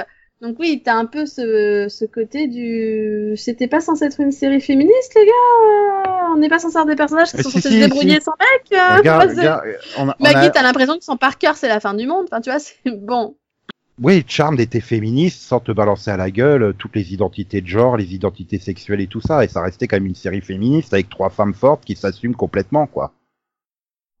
donc 0.42 0.56
oui, 0.58 0.82
t'as 0.84 0.94
un 0.96 1.06
peu 1.06 1.24
ce, 1.24 1.86
ce 1.88 2.04
côté 2.04 2.46
du. 2.46 3.32
C'était 3.36 3.68
pas 3.68 3.80
censé 3.80 4.04
être 4.04 4.20
une 4.20 4.32
série 4.32 4.60
féministe, 4.60 5.14
les 5.16 5.24
gars. 5.24 6.30
On 6.34 6.36
n'est 6.36 6.50
pas 6.50 6.58
censé 6.58 6.76
avoir 6.76 6.86
des 6.86 6.96
personnages 6.96 7.30
qui 7.30 7.36
Mais 7.38 7.42
sont 7.42 7.50
si, 7.50 7.60
censés 7.60 7.68
si, 7.70 7.74
se 7.76 7.86
débrouiller 7.88 8.16
si. 8.18 8.22
sans 8.22 8.32
mec. 8.38 8.80
Regarde, 8.98 9.30
on 9.98 10.08
a- 10.10 10.16
on 10.20 10.24
Maggie, 10.24 10.46
a- 10.46 10.50
t'as 10.50 10.62
l'impression 10.62 10.98
que 10.98 11.04
sans 11.04 11.16
Parker, 11.16 11.52
c'est 11.54 11.68
la 11.68 11.80
fin 11.80 11.94
du 11.94 12.06
monde. 12.06 12.26
Enfin, 12.30 12.40
tu 12.40 12.50
vois, 12.50 12.58
c'est 12.58 12.74
bon. 12.90 13.36
Oui, 14.02 14.24
Charmed 14.26 14.58
était 14.58 14.80
féministe 14.80 15.42
sans 15.42 15.60
te 15.60 15.70
balancer 15.70 16.10
à 16.10 16.16
la 16.16 16.32
gueule 16.32 16.62
euh, 16.64 16.72
toutes 16.72 16.96
les 16.96 17.14
identités 17.14 17.60
de 17.60 17.68
genre, 17.68 17.96
les 17.96 18.14
identités 18.16 18.58
sexuelles 18.58 19.00
et 19.00 19.06
tout 19.06 19.20
ça, 19.20 19.44
et 19.44 19.48
ça 19.48 19.62
restait 19.62 19.86
quand 19.86 19.96
même 19.96 20.06
une 20.06 20.16
série 20.16 20.40
féministe 20.40 20.92
avec 20.92 21.08
trois 21.08 21.30
femmes 21.30 21.54
fortes 21.54 21.84
qui 21.84 21.94
s'assument 21.94 22.34
complètement, 22.34 22.88
quoi. 22.88 23.14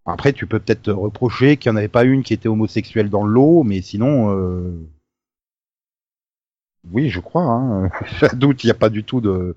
Après, 0.06 0.32
tu 0.32 0.46
peux 0.46 0.60
peut-être 0.60 0.82
te 0.82 0.90
reprocher 0.92 1.56
qu'il 1.56 1.70
n'y 1.72 1.74
en 1.74 1.78
avait 1.78 1.88
pas 1.88 2.04
une 2.04 2.22
qui 2.22 2.32
était 2.32 2.48
homosexuelle 2.48 3.10
dans 3.10 3.24
le 3.24 3.32
lot, 3.32 3.64
mais 3.64 3.82
sinon, 3.82 4.30
euh... 4.30 4.72
oui, 6.92 7.10
je 7.10 7.18
crois. 7.18 7.42
Hein. 7.42 7.90
Un 8.22 8.36
doute, 8.36 8.62
il 8.62 8.68
n'y 8.68 8.72
a 8.72 8.74
pas 8.74 8.90
du 8.90 9.02
tout 9.02 9.20
de. 9.20 9.56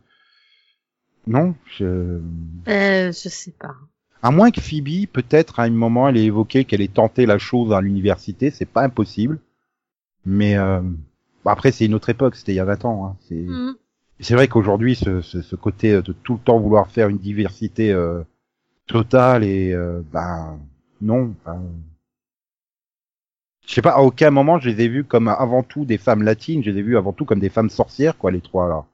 Non, 1.27 1.53
je... 1.77 2.19
Euh, 2.67 3.11
je 3.11 3.29
sais 3.29 3.53
pas. 3.59 3.75
à 4.23 4.31
moins 4.31 4.49
que 4.49 4.61
Phoebe, 4.61 5.07
peut-être 5.11 5.59
à 5.59 5.63
un 5.63 5.69
moment, 5.69 6.09
elle 6.09 6.17
ait 6.17 6.25
évoqué 6.25 6.65
qu'elle 6.65 6.81
ait 6.81 6.87
tenté 6.87 7.27
la 7.27 7.37
chose 7.37 7.73
à 7.73 7.81
l'université, 7.81 8.49
c'est 8.49 8.65
pas 8.65 8.83
impossible. 8.83 9.39
Mais 10.25 10.57
euh, 10.57 10.81
bon, 10.81 11.51
après, 11.51 11.71
c'est 11.71 11.85
une 11.85 11.93
autre 11.95 12.09
époque, 12.09 12.35
c'était 12.35 12.53
il 12.53 12.55
y 12.55 12.59
a 12.59 12.65
20 12.65 12.85
ans. 12.85 13.05
Hein. 13.05 13.17
C'est 13.27 13.35
Mhm. 13.35 13.75
c'est 14.19 14.35
vrai 14.35 14.47
qu'aujourd'hui, 14.47 14.95
ce, 14.95 15.21
ce, 15.21 15.41
ce 15.41 15.55
côté 15.55 15.93
euh, 15.93 16.01
de 16.01 16.13
tout 16.13 16.33
le 16.35 16.39
temps 16.39 16.59
vouloir 16.59 16.89
faire 16.89 17.09
une 17.09 17.17
diversité 17.19 17.91
euh, 17.91 18.23
totale 18.87 19.43
et 19.43 19.73
euh, 19.73 20.01
ben 20.13 20.59
non. 21.01 21.35
ben, 21.45 21.61
je 23.67 23.73
sais 23.73 23.81
pas, 23.81 23.95
à 23.95 23.99
aucun 24.01 24.31
moment 24.31 24.59
je 24.59 24.69
les 24.69 24.81
ai 24.85 24.87
vus 24.87 25.03
comme 25.03 25.27
avant 25.27 25.61
tout 25.61 25.83
des 25.85 25.97
femmes 25.97 26.23
latines, 26.23 26.63
je 26.63 26.71
les 26.71 26.79
ai 26.79 26.81
vus 26.83 26.97
avant 26.97 27.11
tout 27.13 27.25
comme 27.25 27.39
des 27.39 27.49
femmes 27.49 27.69
sorcières, 27.69 28.17
quoi, 28.17 28.31
les 28.31 28.41
trois 28.41 28.69
là. 28.69 28.85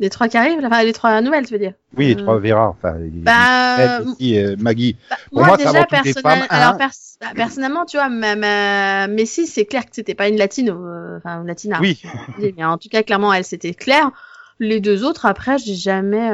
Les 0.00 0.10
trois 0.10 0.28
qui 0.28 0.36
arrivent, 0.36 0.64
enfin, 0.64 0.84
les 0.84 0.92
trois 0.92 1.20
nouvelles, 1.20 1.46
tu 1.46 1.54
veux 1.54 1.58
dire. 1.58 1.72
Oui, 1.96 2.06
les 2.06 2.14
Euh, 2.14 2.18
trois 2.18 2.38
Vera, 2.38 2.68
enfin, 2.68 2.94
Bah, 3.00 4.00
aussi, 4.02 4.38
euh, 4.38 4.54
Maggie. 4.58 4.96
Bah, 5.10 5.16
Pour 5.32 5.44
moi, 5.44 5.56
déjà, 5.56 5.84
personnel... 5.86 6.46
alors 6.50 6.74
hein. 6.74 6.76
pers- 6.78 6.90
bah, 7.20 7.26
personnellement, 7.34 7.84
tu 7.84 7.96
vois, 7.96 8.08
ma, 8.08 8.36
ma... 8.36 9.08
Messi, 9.08 9.46
c'est 9.48 9.64
clair 9.64 9.84
que 9.84 9.90
c'était 9.92 10.14
pas 10.14 10.28
une 10.28 10.36
latine, 10.36 10.70
euh, 10.70 11.16
enfin, 11.18 11.40
une 11.40 11.48
latina. 11.48 11.78
Oui, 11.80 12.00
mais 12.56 12.64
en 12.64 12.78
tout 12.78 12.88
cas, 12.88 13.02
clairement, 13.02 13.32
elle, 13.32 13.44
c'était 13.44 13.74
clair. 13.74 14.12
Les 14.60 14.80
deux 14.80 15.04
autres, 15.04 15.26
après, 15.26 15.58
j'ai 15.58 15.74
jamais, 15.74 16.30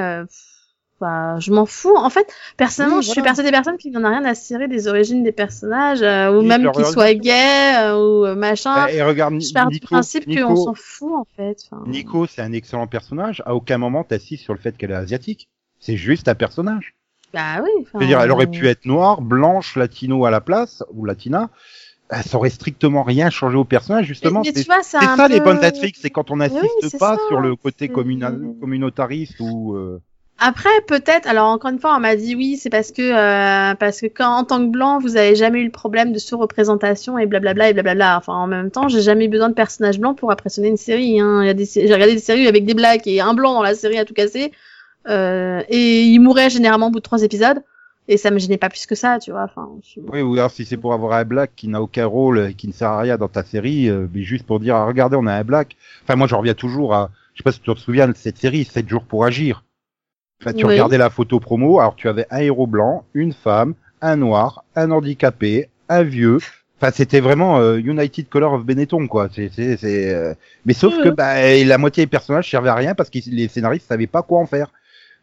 euh, 1.02 1.04
enfin, 1.06 1.40
je 1.40 1.52
m'en 1.52 1.66
fous. 1.66 1.94
En 1.96 2.10
fait, 2.10 2.26
personnellement, 2.56 2.98
Oui, 2.98 3.02
je 3.04 3.10
suis 3.10 3.22
persuadée 3.22 3.48
des 3.50 3.52
personnes 3.52 3.76
qui 3.76 3.90
n'en 3.90 4.04
a 4.04 4.08
rien 4.10 4.24
à 4.24 4.34
cirer 4.34 4.68
des 4.68 4.88
origines 4.88 5.22
des 5.22 5.32
personnages, 5.32 6.02
euh, 6.02 6.32
ou 6.32 6.40
Oui, 6.40 6.46
même 6.46 6.70
qu'ils 6.72 6.84
soient 6.86 7.14
gays, 7.14 7.76
euh, 7.78 7.96
ou 7.96 8.24
euh, 8.26 8.34
machin. 8.34 8.86
et 8.88 9.02
regarde 9.02 9.40
je 9.40 9.52
pars 9.52 9.68
du 9.68 9.74
Nico, 9.74 9.86
principe 9.88 10.24
qu'on 10.24 10.30
Nico, 10.30 10.56
s'en 10.56 10.74
fout, 10.74 11.12
en 11.14 11.26
fait. 11.36 11.58
Enfin, 11.70 11.82
Nico, 11.86 12.26
c'est 12.26 12.42
un 12.42 12.52
excellent 12.52 12.86
personnage. 12.86 13.42
À 13.46 13.54
aucun 13.54 13.78
moment 13.78 14.04
t'assises 14.04 14.40
sur 14.40 14.54
le 14.54 14.60
fait 14.60 14.76
qu'elle 14.76 14.90
est 14.90 14.94
asiatique. 14.94 15.48
C'est 15.80 15.96
juste 15.96 16.28
un 16.28 16.34
personnage. 16.34 16.94
Bah 17.34 17.60
oui. 17.62 17.86
Je 17.92 17.98
veux 17.98 18.06
dire, 18.06 18.20
elle 18.20 18.30
aurait 18.30 18.46
euh, 18.46 18.50
pu 18.50 18.68
être 18.68 18.86
noire, 18.86 19.20
blanche, 19.20 19.76
latino 19.76 20.24
à 20.24 20.30
la 20.30 20.40
place, 20.40 20.82
ou 20.92 21.04
latina. 21.04 21.50
Euh, 22.12 22.16
Ça 22.24 22.36
aurait 22.38 22.50
strictement 22.50 23.02
rien 23.02 23.28
changé 23.30 23.56
au 23.56 23.64
personnage, 23.64 24.06
justement. 24.06 24.42
mais, 24.42 24.50
mais 24.50 24.52
C'est 24.54 24.62
tu 24.62 24.66
vois, 24.70 24.82
c'est 24.82 24.98
c'est 24.98 25.04
un 25.04 25.16
ça 25.16 25.26
les 25.26 25.38
peu- 25.38 25.44
bonnes 25.46 25.60
Netflix, 25.60 25.98
c'est 26.00 26.10
quand 26.10 26.30
on 26.30 26.36
n'insiste 26.36 26.98
pas 26.98 27.16
ça. 27.16 27.22
sur 27.28 27.40
le 27.40 27.56
côté 27.56 27.88
communal, 27.88 28.40
communautariste 28.60 29.40
ou. 29.40 29.74
euh, 29.74 30.00
Après, 30.40 30.68
peut-être. 30.88 31.28
Alors 31.28 31.46
encore 31.48 31.70
une 31.70 31.78
fois, 31.78 31.94
on 31.96 32.00
m'a 32.00 32.16
dit 32.16 32.34
oui, 32.34 32.56
c'est 32.56 32.68
parce 32.68 32.90
que 32.90 33.02
euh, 33.02 33.74
parce 33.76 34.00
que 34.00 34.06
quand 34.06 34.30
en 34.30 34.44
tant 34.44 34.58
que 34.58 34.70
blanc, 34.70 34.98
vous 34.98 35.16
avez 35.16 35.36
jamais 35.36 35.60
eu 35.60 35.64
le 35.64 35.70
problème 35.70 36.12
de 36.12 36.18
sous-représentation 36.18 37.18
et 37.18 37.26
blablabla 37.26 37.70
et 37.70 37.72
blablabla. 37.72 38.18
Enfin, 38.18 38.34
en 38.34 38.46
même 38.48 38.70
temps, 38.70 38.88
j'ai 38.88 39.00
jamais 39.00 39.26
eu 39.26 39.28
besoin 39.28 39.48
de 39.48 39.54
personnages 39.54 39.98
blancs 40.00 40.18
pour 40.18 40.30
impressionner 40.32 40.68
une 40.68 40.76
série. 40.76 41.20
Hein. 41.20 41.42
J'ai 41.56 41.92
regardé 41.94 42.14
des 42.14 42.20
séries 42.20 42.48
avec 42.48 42.64
des 42.64 42.74
blacks 42.74 43.06
et 43.06 43.20
un 43.20 43.32
blanc 43.32 43.54
dans 43.54 43.62
la 43.62 43.74
série 43.74 43.96
à 43.98 44.04
tout 44.04 44.12
casser. 44.14 44.52
Euh, 45.08 45.62
et 45.68 46.02
il 46.02 46.18
mourait 46.18 46.50
généralement 46.50 46.88
au 46.88 46.90
bout 46.90 46.98
de 46.98 47.04
trois 47.04 47.22
épisodes. 47.22 47.62
Et 48.06 48.18
ça 48.18 48.30
me 48.30 48.38
gênait 48.38 48.58
pas 48.58 48.68
plus 48.68 48.84
que 48.84 48.94
ça, 48.94 49.18
tu 49.18 49.30
vois. 49.30 49.44
Enfin, 49.44 49.70
je- 49.82 50.00
Oui, 50.12 50.20
ou 50.20 50.34
alors 50.34 50.50
si 50.50 50.66
c'est 50.66 50.76
pour 50.76 50.92
avoir 50.92 51.12
un 51.12 51.24
black 51.24 51.52
qui 51.56 51.68
n'a 51.68 51.80
aucun 51.80 52.04
rôle, 52.04 52.48
et 52.50 52.54
qui 52.54 52.66
ne 52.68 52.72
sert 52.72 52.90
à 52.90 53.00
rien 53.00 53.16
dans 53.16 53.28
ta 53.28 53.44
série, 53.44 53.88
euh, 53.88 54.08
mais 54.12 54.22
juste 54.24 54.44
pour 54.44 54.60
dire, 54.60 54.76
ah, 54.76 54.84
regardez, 54.84 55.16
on 55.16 55.26
a 55.26 55.32
un 55.32 55.44
black. 55.44 55.74
Enfin, 56.02 56.14
moi, 56.16 56.26
j'en 56.26 56.38
reviens 56.38 56.52
toujours 56.52 56.92
à, 56.94 57.10
je 57.32 57.38
sais 57.38 57.44
pas 57.44 57.52
si 57.52 57.60
tu 57.60 57.72
te 57.72 57.78
souviens 57.80 58.06
de 58.08 58.14
cette 58.14 58.36
série, 58.36 58.64
7 58.64 58.86
jours 58.88 59.04
pour 59.04 59.24
agir. 59.24 59.64
Enfin, 60.44 60.54
tu 60.54 60.66
Oui. 60.66 60.72
regardais 60.72 60.98
la 60.98 61.08
photo 61.08 61.40
promo, 61.40 61.80
alors 61.80 61.96
tu 61.96 62.08
avais 62.08 62.26
un 62.30 62.38
héros 62.38 62.66
blanc, 62.66 63.04
une 63.14 63.32
femme, 63.32 63.74
un 64.02 64.16
noir, 64.16 64.64
un 64.76 64.90
handicapé, 64.90 65.68
un 65.88 66.02
vieux. 66.02 66.38
Enfin, 66.78 66.90
c'était 66.92 67.20
vraiment 67.20 67.60
euh, 67.60 67.78
United 67.78 68.28
Color 68.28 68.52
of 68.52 68.64
Benetton, 68.64 69.06
quoi. 69.06 69.28
C'est, 69.32 69.50
c'est, 69.54 69.78
c'est, 69.78 70.12
euh, 70.12 70.34
Mais 70.66 70.74
sauf 70.74 70.94
que 71.02 71.08
bah, 71.08 71.36
la 71.64 71.78
moitié 71.78 72.04
des 72.04 72.10
personnages 72.10 72.50
servaient 72.50 72.68
à 72.68 72.74
rien 72.74 72.94
parce 72.94 73.08
que 73.08 73.18
les 73.26 73.48
scénaristes 73.48 73.88
savaient 73.88 74.06
pas 74.06 74.22
quoi 74.22 74.40
en 74.40 74.46
faire. 74.46 74.70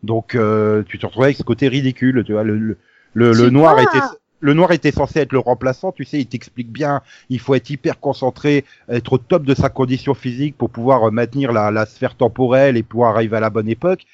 Donc, 0.02 0.34
euh, 0.34 0.82
tu 0.88 0.98
te 0.98 1.06
retrouvais 1.06 1.28
avec 1.28 1.38
ce 1.38 1.44
côté 1.44 1.68
ridicule, 1.68 2.24
tu 2.26 2.34
vois. 2.34 2.44
Le, 2.44 2.58
le, 2.58 2.78
le, 3.14 3.50
noir 3.52 3.80
était 3.80 4.00
le 4.40 4.54
noir 4.56 4.72
était 4.72 4.92
censé 4.92 5.20
être 5.20 5.34
le 5.34 5.40
remplaçant, 5.40 5.92
tu 5.92 6.04
sais, 6.04 6.20
il 6.20 6.26
t'explique 6.26 6.72
bien, 6.72 7.02
il 7.30 7.40
faut 7.40 7.54
être 7.54 7.70
hyper 7.70 8.00
concentré, 8.00 8.66
être 8.90 9.14
au 9.14 9.18
top 9.20 9.44
de 9.44 9.54
sa 9.54 9.70
condition 9.70 10.16
physique 10.16 10.58
pour 10.58 10.72
pouvoir 10.72 11.08
euh, 11.08 11.12
maintenir 11.12 11.52
la, 11.52 11.70
la 11.70 11.86
sphère 11.86 12.16
temporelle 12.16 12.76
et 12.76 12.82
pouvoir 12.82 13.16
arriver 13.16 13.38
à 13.38 13.40
la 13.40 13.52
bonne 13.52 13.70
époque. 13.70 14.08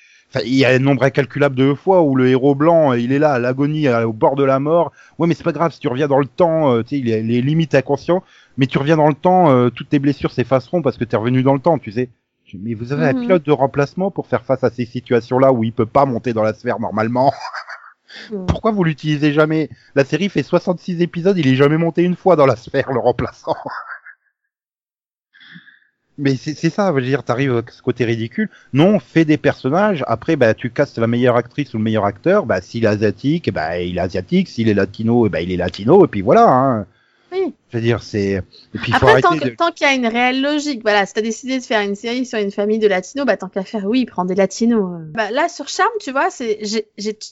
Il 0.43 0.53
y 0.55 0.65
a 0.65 0.69
un 0.69 0.80
nombre 0.80 1.03
incalculable 1.03 1.55
de 1.55 1.73
fois 1.73 2.01
où 2.03 2.15
le 2.15 2.28
héros 2.28 2.53
blanc, 2.53 2.91
euh, 2.91 2.99
il 2.99 3.11
est 3.13 3.19
là 3.19 3.34
à 3.34 3.39
l'agonie, 3.39 3.88
au 3.89 4.13
bord 4.13 4.36
de 4.36 4.43
la 4.43 4.59
mort. 4.59 4.91
Ouais, 5.17 5.28
mais 5.28 5.34
c'est 5.34 5.43
pas 5.43 5.53
grave, 5.53 5.71
si 5.73 5.80
tu 5.80 5.88
reviens 5.88 6.07
dans 6.07 6.19
le 6.19 6.25
temps, 6.28 6.71
euh, 6.73 6.84
tu 6.84 6.89
sais, 6.89 6.99
il 6.99 7.09
est, 7.09 7.21
il 7.23 7.34
est 7.34 7.41
limite 7.41 7.73
inconscient, 7.75 8.23
mais 8.57 8.67
tu 8.67 8.78
reviens 8.78 8.97
dans 8.97 9.07
le 9.07 9.13
temps, 9.15 9.49
euh, 9.51 9.69
toutes 9.69 9.89
tes 9.89 9.99
blessures 9.99 10.32
s'effaceront 10.32 10.82
parce 10.82 10.97
que 10.97 11.05
t'es 11.05 11.15
revenu 11.17 11.43
dans 11.43 11.53
le 11.53 11.59
temps, 11.61 11.78
tu 11.80 11.91
sais. 11.91 12.09
Mais 12.53 12.73
vous 12.73 12.93
avez 12.93 13.05
un 13.07 13.13
Mhm. 13.13 13.21
pilote 13.21 13.43
de 13.45 13.51
remplacement 13.51 14.11
pour 14.11 14.28
faire 14.28 14.43
face 14.45 14.63
à 14.63 14.69
ces 14.69 14.86
situations-là 14.86 15.51
où 15.53 15.63
il 15.63 15.73
peut 15.73 15.86
pas 15.86 16.05
monter 16.05 16.34
dans 16.34 16.43
la 16.43 16.53
sphère 16.53 16.80
normalement. 16.80 17.34
Mm. 18.32 18.45
Pourquoi 18.45 18.71
vous 18.71 18.84
l'utilisez 18.86 19.34
jamais? 19.34 19.69
La 19.95 20.05
série 20.05 20.30
fait 20.30 20.43
66 20.43 21.01
épisodes, 21.01 21.38
il 21.38 21.47
est 21.47 21.55
jamais 21.55 21.78
monté 21.78 22.03
une 22.03 22.15
fois 22.15 22.36
dans 22.38 22.45
la 22.45 22.55
sphère, 22.55 22.91
le 22.93 22.99
remplaçant. 22.99 23.57
Mais 26.18 26.36
c'est 26.36 26.70
ça, 26.72 26.88
je 26.89 26.93
veux 26.93 27.01
dire, 27.01 27.24
t'arrives 27.24 27.55
à 27.57 27.61
ce 27.72 27.82
côté 27.82 28.03
ridicule. 28.05 28.49
Non, 28.74 28.99
fais 28.99 29.24
des 29.26 29.38
personnages. 29.38 30.03
Après, 30.07 30.36
bah, 30.36 30.53
tu 30.55 30.72
castes 30.72 30.97
la 30.97 31.07
meilleure 31.07 31.36
actrice 31.36 31.74
ou 31.74 31.78
le 31.78 31.84
meilleur 31.84 32.05
acteur. 32.05 32.45
Bah, 32.45 32.59
s'il 32.61 32.86
est 32.86 32.88
asiatique, 32.88 33.51
bah, 33.53 33.80
il 33.80 33.97
est 33.97 34.01
asiatique. 34.01 34.49
S'il 34.49 34.68
est 34.70 34.74
latino, 34.74 35.30
bah, 35.30 35.41
il 35.41 35.51
est 35.51 35.57
latino. 35.57 36.03
Et 36.05 36.07
puis 36.07 36.22
voilà. 36.22 36.47
Hein. 36.49 36.88
Oui. 37.32 37.53
Je 37.70 37.78
veux 37.78 37.84
dire, 37.84 38.01
c'est. 38.01 38.36
Et 38.36 38.41
puis 38.82 38.93
il 38.93 38.95
faut 38.95 39.05
Après, 39.05 39.22
tant 39.22 39.36
de. 39.36 39.72
qu'il 39.76 39.86
y 39.86 39.89
a 39.89 39.93
une 39.93 40.07
réelle 40.07 40.41
logique, 40.41 40.82
voilà, 40.82 41.05
si 41.05 41.13
t'as 41.13 41.22
décidé 41.22 41.59
de 41.59 41.63
faire 41.63 41.82
une 41.82 41.95
série 41.95 42.26
sur 42.26 42.39
une 42.39 42.51
famille 42.51 42.80
de 42.80 42.88
latinos, 42.88 43.26
bah 43.28 43.36
tant 43.36 43.49
qu'à 43.49 43.65
faire, 43.65 43.84
oui, 43.86 44.05
prends 44.05 44.24
des 44.24 44.34
latinos. 44.34 45.01
euh. 45.01 45.11
Bah 45.13 45.30
là, 45.32 45.49
sur 45.49 45.68
Charme, 45.68 45.89
tu 45.99 46.13
vois, 46.13 46.30
c'est, 46.30 46.57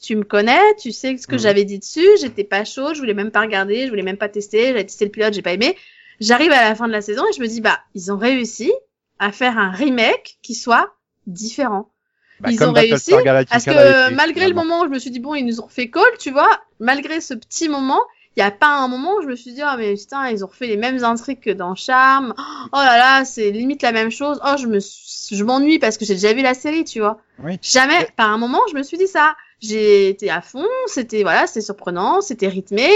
tu 0.02 0.16
me 0.18 0.24
connais, 0.24 0.60
tu 0.78 0.92
sais 0.92 1.16
ce 1.16 1.26
que 1.28 1.36
Mhm. 1.36 1.40
j'avais 1.40 1.64
dit 1.64 1.80
dessus, 1.80 2.06
j'étais 2.20 2.44
pas 2.44 2.66
chaud, 2.66 2.94
je 2.94 3.00
voulais 3.00 3.14
même 3.14 3.32
pas 3.32 3.40
regarder, 3.42 3.86
je 3.86 3.90
voulais 3.90 4.04
même 4.04 4.18
pas 4.18 4.28
tester, 4.28 4.68
j'avais 4.68 4.84
testé 4.84 5.06
le 5.06 5.12
pilote, 5.12 5.34
j'ai 5.34 5.42
pas 5.42 5.54
aimé. 5.54 5.78
J'arrive 6.20 6.52
à 6.52 6.70
la 6.70 6.76
fin 6.76 6.88
de 6.88 6.92
la 6.92 7.02
saison 7.02 7.24
et 7.30 7.34
je 7.34 7.42
me 7.42 7.48
dis, 7.48 7.62
bah, 7.62 7.80
ils 7.94 8.12
ont 8.12 8.18
réussi 8.18 8.72
à 9.20 9.32
faire 9.32 9.58
un 9.58 9.72
remake 9.72 10.38
qui 10.42 10.56
soit 10.56 10.94
différent. 11.28 11.92
Bah, 12.40 12.50
ils 12.52 12.64
ont 12.64 12.74
réussi, 12.74 13.12
Parce 13.50 13.66
que 13.66 13.72
fait, 13.72 14.12
malgré 14.12 14.48
le 14.48 14.54
moment 14.54 14.82
où 14.82 14.86
je 14.86 14.90
me 14.90 15.00
suis 15.00 15.12
dit, 15.12 15.20
bon, 15.20 15.36
ils 15.36 15.46
nous 15.46 15.62
ont 15.62 15.66
refait 15.66 15.90
call, 15.90 16.04
tu 16.20 16.32
vois, 16.32 16.50
malgré 16.80 17.22
ce 17.22 17.34
petit 17.34 17.70
moment, 17.70 18.02
il 18.36 18.42
y 18.42 18.44
a 18.44 18.52
pas 18.52 18.80
un 18.80 18.90
moment 18.90 19.16
où 19.16 19.22
je 19.22 19.28
me 19.28 19.36
suis 19.36 19.54
dit, 19.54 19.62
ah, 19.62 19.78
mais 19.78 19.94
putain, 19.96 20.30
ils 20.30 20.44
ont 20.44 20.48
refait 20.48 20.68
les 20.68 20.76
mêmes 20.76 21.04
intrigues 21.06 21.40
que 21.40 21.52
dans 21.52 21.76
Charme. 21.76 22.34
Oh 22.38 22.78
là 22.78 22.98
là, 22.98 23.26
c'est 23.26 23.52
limite 23.52 23.82
la 23.82 23.94
même 23.94 24.12
chose. 24.12 24.42
Oh, 24.46 24.56
je 24.60 24.68
me, 24.68 24.80
je 24.80 25.44
m'ennuie 25.44 25.80
parce 25.80 25.98
que 25.98 26.04
j'ai 26.04 26.16
déjà 26.16 26.34
vu 26.34 26.42
la 26.42 26.54
série, 26.54 26.84
tu 26.84 27.00
vois. 27.00 27.20
Oui. 27.40 27.58
Jamais, 27.62 28.10
par 28.18 28.30
un 28.30 28.38
moment, 28.38 28.60
je 28.70 28.76
me 28.76 28.84
suis 28.84 28.98
dit 28.98 29.08
ça. 29.08 29.36
J'ai 29.62 30.10
été 30.10 30.30
à 30.30 30.42
fond, 30.42 30.66
c'était, 30.88 31.24
voilà, 31.24 31.48
c'était 31.48 31.62
surprenant, 31.62 32.22
c'était 32.22 32.48
rythmé. 32.48 32.88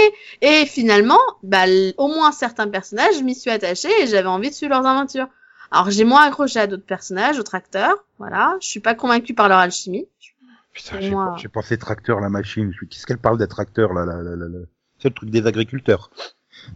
Et 0.42 0.66
finalement, 0.66 1.18
bah, 1.42 1.64
au 1.96 2.08
moins 2.08 2.32
certains 2.32 2.68
personnages, 2.68 3.14
je 3.18 3.22
m'y 3.22 3.34
suis 3.34 3.50
attachée 3.50 3.88
et 4.02 4.06
j'avais 4.06 4.28
envie 4.28 4.50
de 4.50 4.54
suivre 4.54 4.70
leurs 4.74 4.86
aventures. 4.86 5.26
Alors, 5.70 5.90
j'ai 5.90 6.04
moins 6.04 6.22
accroché 6.26 6.58
à 6.60 6.66
d'autres 6.66 6.84
personnages, 6.84 7.36
d'autres 7.36 7.54
acteurs, 7.54 8.04
voilà. 8.18 8.56
Je 8.60 8.66
suis 8.68 8.80
pas 8.80 8.94
convaincue 8.94 9.34
par 9.34 9.48
leur 9.48 9.58
alchimie. 9.58 10.06
Putain, 10.72 11.00
j'ai 11.00 11.10
moi. 11.10 11.36
pensé 11.52 11.78
tracteur, 11.78 12.20
la 12.20 12.28
machine. 12.28 12.72
Je- 12.78 12.84
Qu'est-ce 12.86 13.06
qu'elle 13.06 13.18
parle 13.18 13.38
des 13.38 13.48
tracteurs, 13.48 13.92
là, 13.92 14.04
là, 14.04 14.16
là, 14.22 14.36
là, 14.36 14.46
là? 14.46 14.58
C'est 14.98 15.08
le 15.08 15.14
truc 15.14 15.30
des 15.30 15.46
agriculteurs. 15.46 16.10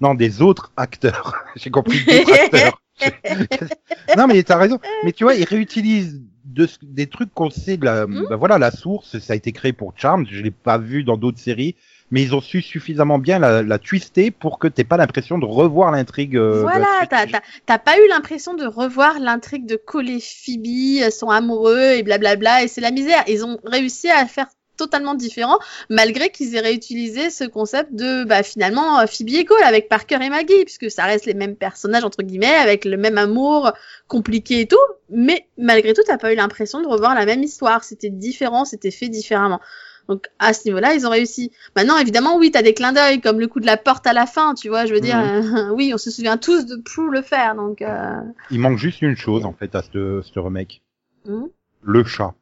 Non, 0.01 0.15
des 0.15 0.43
autres 0.43 0.73
acteurs. 0.77 1.35
j'ai 1.57 1.71
compris 1.71 2.05
des 2.05 2.25
tracteurs. 2.25 2.81
non, 4.17 4.27
mais 4.27 4.43
t'as 4.43 4.57
raison. 4.57 4.79
Mais 5.05 5.13
tu 5.13 5.25
vois, 5.25 5.35
ils 5.35 5.45
réutilisent 5.45 6.23
de, 6.55 6.69
des 6.83 7.07
trucs 7.07 7.33
qu'on 7.35 7.51
sait 7.51 7.77
de 7.77 7.85
la, 7.85 8.07
Hmm. 8.07 8.27
bah 8.31 8.37
voilà, 8.37 8.59
la 8.59 8.71
source, 8.71 9.19
ça 9.19 9.33
a 9.33 9.37
été 9.37 9.53
créé 9.53 9.73
pour 9.73 9.93
Charmed. 9.97 10.27
Je 10.31 10.41
l'ai 10.43 10.51
pas 10.51 10.79
vu 10.79 11.05
dans 11.05 11.17
d'autres 11.17 11.39
séries. 11.39 11.75
Mais 12.11 12.23
ils 12.23 12.35
ont 12.35 12.41
su 12.43 12.61
suffisamment 12.63 13.19
bien 13.19 13.39
la, 13.39 13.63
la 13.63 13.79
twister 13.79 14.31
pour 14.31 14.59
que 14.59 14.69
t'aies 14.69 14.85
pas 14.85 14.99
l'impression 14.99 15.39
de 15.39 15.47
revoir 15.47 15.91
l'intrigue. 15.91 16.37
euh, 16.37 16.61
Voilà, 16.61 16.87
suite. 16.99 17.11
t'as, 17.11 17.27
t'as, 17.27 17.41
t'as 17.67 17.79
pas 17.79 17.97
eu 17.99 18.09
l'impression 18.09 18.55
de 18.55 18.67
revoir 18.67 19.19
l'intrigue 19.19 19.67
de 19.67 19.77
Cole 19.77 20.11
et 20.11 20.21
Phoebe, 20.21 21.11
sont 21.11 21.31
amoureux 21.31 21.93
et 21.97 22.03
blablabla, 22.03 22.63
et 22.63 22.69
c'est 22.69 22.83
la 22.83 22.91
misère. 22.93 23.25
Ils 23.27 23.45
ont 23.45 23.59
réussi 23.65 24.11
à 24.11 24.27
faire 24.27 24.47
totalement 24.77 25.15
différent, 25.15 25.59
malgré 25.91 26.31
qu'ils 26.31 26.55
aient 26.55 26.61
réutilisé 26.61 27.31
ce 27.31 27.45
concept 27.45 27.95
de, 27.95 28.25
bah, 28.25 28.43
finalement, 28.43 29.01
euh, 29.01 29.07
Phoebe 29.07 29.31
et 29.31 29.45
Cole 29.45 29.63
avec 29.63 29.89
Parker 29.89 30.19
et 30.23 30.31
Maggie, 30.31 30.65
puisque 30.65 30.91
ça 30.91 31.05
reste 31.05 31.27
les 31.27 31.35
mêmes 31.35 31.57
personnages, 31.57 32.05
entre 32.05 32.23
guillemets, 32.23 32.47
avec 32.47 32.85
le 32.85 32.97
même 32.97 33.19
amour 33.19 33.73
compliqué 34.09 34.61
et 34.61 34.67
tout, 34.67 34.77
mais 35.11 35.47
malgré 35.59 35.93
tout, 35.93 36.03
t'as 36.07 36.19
pas 36.19 36.33
eu 36.33 36.37
l'impression 36.37 36.81
de 36.81 36.87
revoir 36.87 37.15
la 37.15 37.27
même 37.27 37.43
histoire. 37.43 37.85
C'était 37.85 38.11
différent, 38.11 38.65
c'était 38.65 38.91
fait 38.91 39.09
différemment. 39.09 39.61
Donc 40.09 40.27
à 40.39 40.53
ce 40.53 40.67
niveau-là, 40.67 40.95
ils 40.95 41.07
ont 41.07 41.11
réussi. 41.11 41.51
Maintenant, 41.77 41.97
évidemment, 41.99 42.37
oui, 42.37 42.51
t'as 42.51 42.63
des 42.63 42.75
clins 42.75 42.93
d'œil 42.93 43.21
comme 43.21 43.41
le 43.41 43.47
coup 43.47 43.61
de 43.61 43.67
la 43.67 43.77
porte 43.77 44.07
à 44.07 44.13
la 44.13 44.27
fin, 44.27 44.55
tu 44.55 44.69
vois. 44.69 44.87
Je 44.87 44.93
veux 44.93 45.01
dire, 45.01 45.19
euh, 45.19 45.71
oui, 45.75 45.93
on 45.95 45.99
se 45.99 46.11
souvient 46.11 46.37
tous 46.37 46.67
de 46.67 46.77
Prue 46.77 47.11
le 47.11 47.23
faire, 47.23 47.55
donc. 47.55 47.81
Euh... 47.81 48.21
Il 48.51 48.61
manque 48.61 48.79
juste 48.79 49.01
une 49.03 49.17
chose, 49.17 49.45
en 49.45 49.53
fait, 49.53 49.75
à 49.75 49.83
ce, 49.83 50.21
ce 50.23 50.39
remake. 50.39 50.83
hmm. 51.25 51.47
Le 51.83 52.05
chat. 52.05 52.35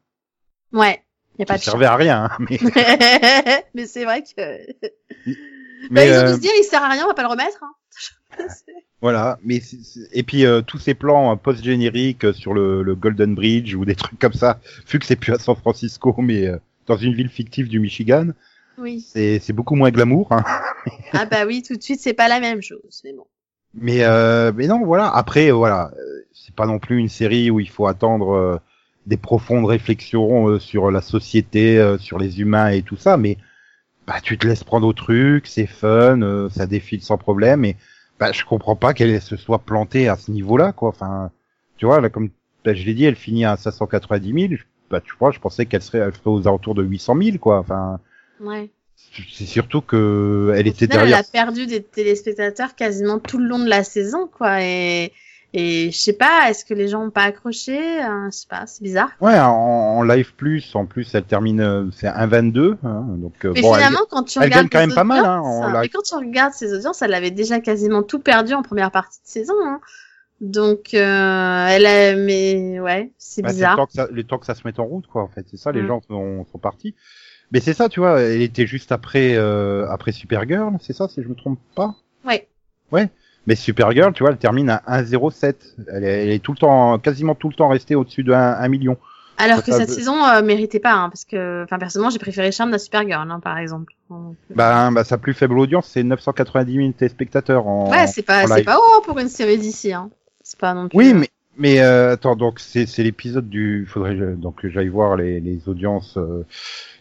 Ouais, 0.72 1.02
y 1.38 1.42
a 1.42 1.46
pas 1.46 1.54
Ça 1.54 1.58
de 1.58 1.64
servait 1.64 1.86
à 1.86 1.96
rien, 1.96 2.24
hein, 2.30 2.36
mais, 2.38 2.58
mais 3.74 3.86
c'est 3.86 4.04
vrai 4.04 4.22
que. 4.22 4.88
Bah, 5.82 5.88
mais, 5.90 6.06
ils 6.06 6.12
ont 6.12 6.14
euh, 6.14 6.26
dû 6.28 6.34
se 6.34 6.38
dire, 6.40 6.52
il 6.60 6.62
sert 6.62 6.80
à 6.80 6.88
rien, 6.90 7.02
on 7.04 7.08
va 7.08 7.14
pas 7.14 7.22
le 7.22 7.28
remettre. 7.28 7.60
Hein. 7.64 7.74
Voilà, 9.00 9.36
mais 9.42 9.58
c'est- 9.58 10.08
et 10.12 10.22
puis 10.22 10.46
euh, 10.46 10.62
tous 10.62 10.78
ces 10.78 10.94
plans 10.94 11.32
euh, 11.32 11.34
post-génériques 11.34 12.24
euh, 12.24 12.32
sur 12.32 12.54
le, 12.54 12.84
le 12.84 12.94
Golden 12.94 13.34
Bridge 13.34 13.74
ou 13.74 13.84
des 13.84 13.96
trucs 13.96 14.20
comme 14.20 14.32
ça, 14.32 14.60
vu 14.88 15.00
que 15.00 15.04
c'est 15.04 15.16
plus 15.16 15.32
à 15.32 15.40
San 15.40 15.56
Francisco, 15.56 16.14
mais 16.18 16.46
euh, 16.46 16.56
dans 16.86 16.96
une 16.96 17.14
ville 17.14 17.28
fictive 17.28 17.66
du 17.68 17.80
Michigan, 17.80 18.28
oui. 18.78 19.00
c'est 19.00 19.52
beaucoup 19.52 19.74
moins 19.74 19.90
glamour. 19.90 20.28
Hein. 20.30 20.44
Ah 21.12 21.26
bah 21.26 21.46
oui, 21.46 21.64
tout 21.66 21.74
de 21.74 21.82
suite, 21.82 21.98
c'est 22.00 22.14
pas 22.14 22.28
la 22.28 22.38
même 22.38 22.62
chose, 22.62 23.00
mais 23.02 23.12
bon. 23.12 23.26
Mais 23.74 24.04
euh, 24.04 24.52
mais 24.54 24.68
non, 24.68 24.84
voilà. 24.84 25.08
Après, 25.08 25.50
voilà, 25.50 25.90
c'est 26.32 26.54
pas 26.54 26.66
non 26.66 26.78
plus 26.78 26.98
une 26.98 27.08
série 27.08 27.50
où 27.50 27.58
il 27.58 27.68
faut 27.68 27.88
attendre 27.88 28.32
euh, 28.34 28.56
des 29.06 29.16
profondes 29.16 29.66
réflexions 29.66 30.48
euh, 30.48 30.58
sur 30.58 30.90
la 30.90 31.00
société, 31.00 31.78
euh, 31.78 31.98
sur 31.98 32.18
les 32.18 32.40
humains 32.40 32.68
et 32.68 32.82
tout 32.82 32.96
ça, 32.96 33.16
mais 33.16 33.36
bah 34.06 34.20
tu 34.22 34.36
te 34.38 34.46
laisses 34.46 34.64
prendre 34.64 34.86
au 34.86 34.92
truc, 34.92 35.46
c'est 35.46 35.66
fun, 35.66 36.22
euh, 36.22 36.48
ça 36.50 36.66
défile 36.66 37.02
sans 37.02 37.18
problème 37.18 37.64
et 37.64 37.76
bah 38.18 38.32
je 38.32 38.44
comprends 38.44 38.76
pas 38.76 38.94
qu'elle 38.94 39.20
se 39.20 39.36
soit 39.36 39.60
plantée 39.60 40.08
à 40.08 40.16
ce 40.16 40.30
niveau-là 40.30 40.72
quoi. 40.72 40.88
Enfin, 40.90 41.30
tu 41.76 41.86
vois 41.86 42.00
là 42.00 42.10
comme 42.10 42.30
bah, 42.64 42.74
je 42.74 42.84
l'ai 42.84 42.94
dit, 42.94 43.04
elle 43.04 43.16
finit 43.16 43.44
à 43.44 43.56
590 43.56 44.48
000. 44.48 44.62
Bah 44.90 45.00
tu 45.00 45.12
vois, 45.18 45.30
je 45.32 45.40
pensais 45.40 45.66
qu'elle 45.66 45.82
serait, 45.82 45.98
elle 45.98 46.12
ferait 46.12 46.30
aux 46.30 46.46
alentours 46.46 46.74
de 46.74 46.82
800 46.82 47.16
000 47.20 47.38
quoi. 47.38 47.58
Enfin, 47.58 47.98
Ouais. 48.40 48.70
c'est 48.96 49.46
surtout 49.46 49.80
que 49.80 50.52
elle 50.56 50.66
était 50.66 50.86
derrière. 50.86 51.18
Elle 51.18 51.24
a 51.24 51.28
perdu 51.28 51.66
des 51.66 51.82
téléspectateurs 51.82 52.74
quasiment 52.74 53.18
tout 53.18 53.38
le 53.38 53.46
long 53.46 53.58
de 53.58 53.68
la 53.68 53.84
saison, 53.84 54.28
quoi. 54.28 54.62
Et, 54.62 55.12
et 55.54 55.90
je 55.90 55.98
sais 55.98 56.12
pas, 56.14 56.48
est-ce 56.48 56.64
que 56.64 56.74
les 56.74 56.88
gens 56.88 57.04
ont 57.04 57.10
pas 57.10 57.24
accroché 57.24 57.78
euh, 58.02 58.26
Je 58.26 58.30
sais 58.36 58.46
pas, 58.48 58.66
c'est 58.66 58.82
bizarre. 58.82 59.10
Ouais, 59.20 59.38
en, 59.38 59.50
en 59.50 60.02
live 60.02 60.34
plus, 60.34 60.74
en 60.74 60.86
plus, 60.86 61.14
elle 61.14 61.24
termine, 61.24 61.60
euh, 61.60 61.90
c'est 61.92 62.06
1,22. 62.06 62.76
Hein, 62.84 63.04
donc 63.18 63.44
euh, 63.44 63.52
Mais 63.54 63.62
bon, 63.62 63.74
elle- 63.74 63.80
finalement, 63.80 64.06
quand 64.10 64.22
tu 64.24 64.38
elle 64.38 64.44
regardes 64.44 64.68
gagne 64.68 64.68
quand 64.70 64.86
même 64.86 64.94
pas 64.94 65.04
mal, 65.04 65.24
hein, 65.24 65.40
en 65.40 65.80
mais 65.80 65.88
quand 65.88 66.02
tu 66.02 66.14
regardes 66.14 66.52
ses 66.54 66.72
audiences, 66.74 67.02
elle 67.02 67.14
avait 67.14 67.30
déjà 67.30 67.60
quasiment 67.60 68.02
tout 68.02 68.18
perdu 68.18 68.54
en 68.54 68.62
première 68.62 68.90
partie 68.90 69.18
de 69.22 69.28
saison. 69.28 69.54
Hein. 69.64 69.80
Donc, 70.40 70.94
euh, 70.94 71.66
elle 71.68 71.86
a, 71.86 72.16
mais 72.16 72.80
ouais, 72.80 73.12
c'est 73.18 73.42
bah, 73.42 73.48
c'est 73.50 73.54
le 73.54 73.58
bizarre. 73.58 73.76
temps 73.76 73.86
que 73.86 73.92
ça, 73.92 74.08
le 74.10 74.24
temps 74.24 74.38
que 74.38 74.46
ça 74.46 74.54
se 74.56 74.62
mette 74.64 74.80
en 74.80 74.84
route, 74.86 75.06
quoi. 75.06 75.22
En 75.22 75.28
fait, 75.28 75.46
c'est 75.50 75.56
ça. 75.56 75.70
Les 75.70 75.82
Mm. 75.82 75.86
gens 75.86 76.00
sont, 76.08 76.46
sont 76.50 76.58
partis. 76.58 76.94
Mais 77.52 77.60
c'est 77.60 77.74
ça, 77.74 77.88
tu 77.88 78.00
vois. 78.00 78.20
Elle 78.22 78.42
était 78.42 78.66
juste 78.66 78.90
après, 78.92 79.34
euh, 79.36 79.86
après 79.90 80.10
Supergirl, 80.10 80.72
c'est 80.80 80.94
ça, 80.94 81.06
si 81.08 81.22
je 81.22 81.28
me 81.28 81.34
trompe 81.34 81.58
pas? 81.76 81.94
Ouais. 82.24 82.48
Mais 83.46 83.56
Supergirl, 83.56 84.12
tu 84.12 84.22
vois, 84.22 84.30
elle 84.30 84.38
termine 84.38 84.70
à 84.70 84.82
1,07. 84.86 85.54
Elle 85.92 86.04
est, 86.04 86.22
elle 86.24 86.30
est 86.30 86.38
tout 86.38 86.52
le 86.52 86.58
temps, 86.58 86.98
quasiment 86.98 87.34
tout 87.34 87.48
le 87.48 87.54
temps 87.54 87.68
restée 87.68 87.94
au-dessus 87.94 88.22
de 88.22 88.32
1, 88.32 88.38
1 88.38 88.68
million. 88.68 88.96
Alors 89.38 89.56
Ça, 89.56 89.62
que 89.62 89.72
ça 89.72 89.78
cette 89.78 89.88
veut- 89.88 89.94
saison 89.94 90.24
euh, 90.24 90.42
méritait 90.42 90.78
pas, 90.78 90.92
hein, 90.92 91.08
parce 91.08 91.24
que, 91.24 91.64
enfin, 91.64 91.78
personnellement, 91.78 92.10
j'ai 92.10 92.18
préféré 92.20 92.52
Charme 92.52 92.72
à 92.74 92.78
Supergirl, 92.78 93.28
hein, 93.30 93.40
par 93.40 93.58
exemple. 93.58 93.94
Euh, 94.12 94.14
Bah, 94.54 94.90
bah, 94.92 95.02
sa 95.04 95.18
plus 95.18 95.34
faible 95.34 95.58
audience, 95.58 95.88
c'est 95.88 96.02
990 96.04 96.76
000 96.76 96.92
téléspectateurs 96.92 97.66
en. 97.66 97.90
ouais, 97.90 98.06
c'est 98.06 98.22
pas, 98.22 98.46
c'est 98.46 98.62
pas 98.62 98.78
haut 98.78 99.00
pour 99.04 99.18
une 99.18 99.28
série 99.28 99.58
d'ici. 99.58 99.92
Hein. 99.92 100.10
C'est 100.44 100.58
pas 100.58 100.74
non 100.74 100.88
plus. 100.88 100.98
Oui, 100.98 101.14
mais 101.14 101.28
mais 101.56 101.80
euh, 101.80 102.12
attends, 102.12 102.36
donc 102.36 102.60
c'est 102.60 102.86
c'est 102.86 103.02
l'épisode 103.02 103.48
du. 103.48 103.86
Faudrait 103.90 104.16
je- 104.16 104.34
donc 104.36 104.60
que 104.62 104.68
j'aille 104.70 104.88
voir 104.88 105.16
les 105.16 105.40
les 105.40 105.68
audiences. 105.68 106.16
euh, 106.18 106.44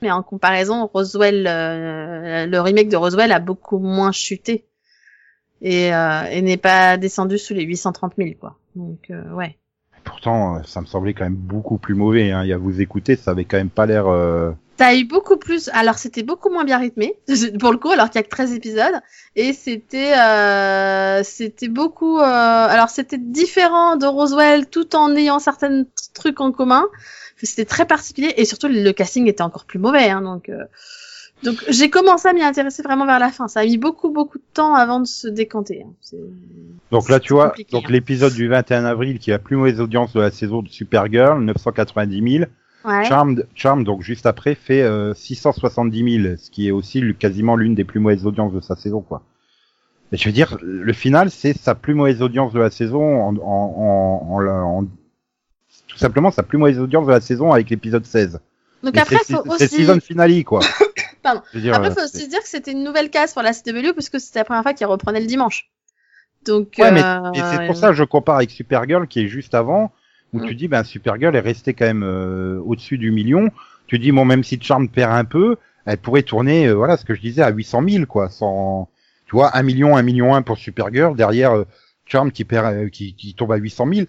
Mais 0.02 0.10
en 0.12 0.24
comparaison, 0.24 0.90
Roswell, 0.94 1.46
euh, 1.48 2.46
le 2.48 2.60
remake 2.62 2.90
de 2.90 2.98
Roswell 2.98 3.32
a 3.32 3.40
beaucoup 3.40 3.78
moins 3.80 4.12
chuté 4.12 4.66
et, 5.62 5.94
euh, 5.94 6.24
et 6.32 6.42
n'est 6.42 6.58
pas 6.58 6.98
descendu 6.98 7.38
sous 7.38 7.54
les 7.54 7.64
830 7.64 8.14
000 8.18 8.32
quoi. 8.40 8.58
Donc 8.76 9.10
euh, 9.10 9.30
ouais. 9.34 9.58
Pourtant, 10.04 10.56
euh, 10.56 10.60
ça 10.66 10.82
me 10.82 10.88
semblait 10.88 11.14
quand 11.14 11.24
même 11.26 11.36
beaucoup 11.36 11.78
plus 11.78 11.94
mauvais. 11.94 12.32
Hein. 12.32 12.44
Il 12.44 12.48
y 12.50 12.54
a 12.54 12.58
vous 12.58 12.82
écouter, 12.82 13.16
ça 13.16 13.32
avait 13.32 13.46
quand 13.46 13.58
même 13.58 13.70
pas 13.70 13.86
l'air. 13.86 14.08
euh, 14.08 14.52
T'as 14.78 14.96
eu 14.96 15.06
beaucoup 15.06 15.38
plus. 15.38 15.70
Alors 15.74 16.00
c'était 16.00 16.24
beaucoup 16.24 16.50
moins 16.50 16.64
bien 16.64 16.80
rythmé 16.80 17.14
pour 17.60 17.72
le 17.72 17.78
coup, 17.78 17.92
alors 17.92 18.10
qu'il 18.10 18.16
y 18.16 18.20
a 18.20 18.24
que 18.24 18.30
13 18.30 18.54
épisodes 18.54 19.00
et 19.36 19.54
c'était 19.54 20.18
euh, 20.18 21.22
c'était 21.24 21.68
beaucoup. 21.68 22.18
euh, 22.18 22.24
alors 22.24 22.90
c'était 22.90 23.20
différent 23.20 23.96
de 23.96 24.08
Roswell 24.08 24.68
tout 24.68 24.96
en 24.96 25.16
ayant 25.16 25.38
certains 25.38 25.84
trucs 26.16 26.42
en 26.42 26.52
commun. 26.52 26.86
C'était 27.44 27.66
très 27.66 27.86
particulier 27.86 28.34
et 28.38 28.46
surtout 28.46 28.68
le 28.70 28.92
casting 28.92 29.28
était 29.28 29.42
encore 29.44 29.66
plus 29.66 29.80
mauvais. 29.80 30.10
Hein, 30.10 30.22
donc 30.22 30.50
euh, 30.50 30.64
donc 31.44 31.64
j'ai 31.70 31.90
commencé 31.90 32.28
à 32.28 32.34
m'y 32.34 32.44
intéresser 32.44 32.84
vraiment 32.84 33.06
vers 33.06 33.20
la 33.20 33.30
fin. 33.32 33.48
Ça 33.48 33.62
a 33.62 33.66
mis 33.66 33.78
beaucoup 33.78 34.10
beaucoup 34.12 34.38
de 34.38 34.44
temps 34.54 34.74
avant 34.76 35.00
de 35.00 35.08
se 35.08 35.28
décanter. 35.28 35.84
hein. 35.86 36.18
Donc 36.92 37.10
là, 37.10 37.20
tu 37.20 37.34
vois, 37.34 37.54
donc 37.72 37.86
hein. 37.86 37.88
l'épisode 37.90 38.34
du 38.34 38.48
21 38.48 38.86
avril 38.86 39.20
qui 39.20 39.32
a 39.32 39.36
la 39.36 39.40
plus 39.40 39.56
mauvaise 39.56 39.80
audience 39.80 40.14
de 40.14 40.22
la 40.22 40.32
saison 40.32 40.62
de 40.62 40.70
Supergirl, 40.70 41.42
990 41.44 42.38
000. 42.40 42.46
Ouais. 42.84 43.06
Charmed, 43.06 43.48
Charmed, 43.54 43.86
donc 43.86 44.02
juste 44.02 44.26
après, 44.26 44.56
fait 44.56 44.82
euh, 44.82 45.14
670 45.14 46.22
000, 46.24 46.36
ce 46.38 46.50
qui 46.50 46.68
est 46.68 46.72
aussi 46.72 47.04
quasiment 47.18 47.56
l'une 47.56 47.76
des 47.76 47.84
plus 47.84 48.00
mauvaises 48.00 48.26
audiences 48.26 48.54
de 48.54 48.60
sa 48.60 48.76
saison, 48.76 49.02
quoi. 49.02 49.22
Mais 50.12 50.18
je 50.18 50.26
veux 50.28 50.34
dire, 50.34 50.58
le 50.62 50.92
final, 50.92 51.30
c'est 51.30 51.58
sa 51.58 51.76
plus 51.76 51.94
mauvaise 51.94 52.22
audience 52.22 52.52
de 52.54 52.60
la 52.60 52.70
saison 52.72 53.22
en, 53.24 53.36
en, 53.38 54.36
en, 54.36 54.48
en, 54.48 54.84
tout 55.88 55.98
simplement 55.98 56.32
sa 56.32 56.44
plus 56.44 56.58
mauvaise 56.58 56.80
audience 56.80 57.06
de 57.06 57.12
la 57.12 57.22
saison 57.22 57.52
avec 57.52 57.70
l'épisode 57.70 58.06
16. 58.06 58.40
Donc 58.84 58.96
Mais 58.96 59.02
après 59.02 59.18
c'est 59.24 59.36
aussi 59.36 59.68
season 59.68 60.00
finale, 60.00 60.44
quoi. 60.44 60.60
Pardon. 61.24 61.42
Dire, 61.54 61.74
après 61.76 61.92
euh, 61.92 61.94
faut 61.94 62.04
aussi 62.04 62.28
dire 62.28 62.40
que 62.40 62.48
c'était 62.48 62.72
une 62.72 62.84
nouvelle 62.84 63.10
case 63.10 63.34
pour 63.34 63.42
la 63.44 63.54
CW 63.54 63.94
puisque 63.94 64.20
c'était 64.20 64.40
la 64.40 64.46
première 64.46 64.64
fois 64.64 64.74
qu'ils 64.74 64.88
reprenaient 64.88 65.20
le 65.22 65.28
dimanche. 65.28 65.70
Donc 66.46 66.76
Ouais, 66.80 66.92
mais, 66.92 67.04
euh, 67.04 67.32
c'est 67.34 67.66
pour 67.68 67.76
ça 67.78 67.90
que 67.90 67.94
je 67.94 68.04
compare 68.04 68.38
avec 68.38 68.50
Supergirl 68.50 69.08
qui 69.08 69.22
est 69.22 69.28
juste 69.28 69.54
avant, 69.54 69.92
où 70.34 70.40
Mm. 70.40 70.48
tu 70.48 70.56
dis, 70.56 70.68
ben 70.68 70.84
Supergirl 70.84 71.36
est 71.36 71.40
restée 71.42 71.74
quand 71.74 71.86
même 71.86 72.04
euh, 72.04 72.60
au-dessus 72.66 72.98
du 72.98 73.12
million. 73.12 73.52
Tu 73.88 74.00
dis, 74.00 74.12
bon, 74.12 74.26
même 74.26 74.44
si 74.44 74.60
Charm 74.62 74.90
perd 74.90 75.12
un 75.12 75.26
peu, 75.26 75.58
elle 75.86 75.98
pourrait 75.98 76.24
tourner, 76.24 76.68
euh, 76.68 76.74
voilà, 76.74 76.98
ce 76.98 77.06
que 77.06 77.14
je 77.14 77.22
disais, 77.22 77.42
à 77.42 77.50
800 77.50 77.84
000, 77.88 78.06
quoi, 78.06 78.30
sans... 78.30 78.90
Tu 79.26 79.36
vois, 79.36 79.56
un 79.58 79.64
million, 79.64 79.96
un 79.98 80.02
million 80.02 80.34
un 80.34 80.42
pour 80.42 80.58
Supergirl, 80.58 81.16
derrière 81.16 81.52
euh, 81.52 81.66
Charm 82.06 82.32
qui 82.32 82.44
perd, 82.46 82.74
euh, 82.74 82.90
qui, 82.90 83.14
qui 83.16 83.34
tombe 83.36 83.52
à 83.52 83.58
800 83.58 83.88
000. 83.94 84.08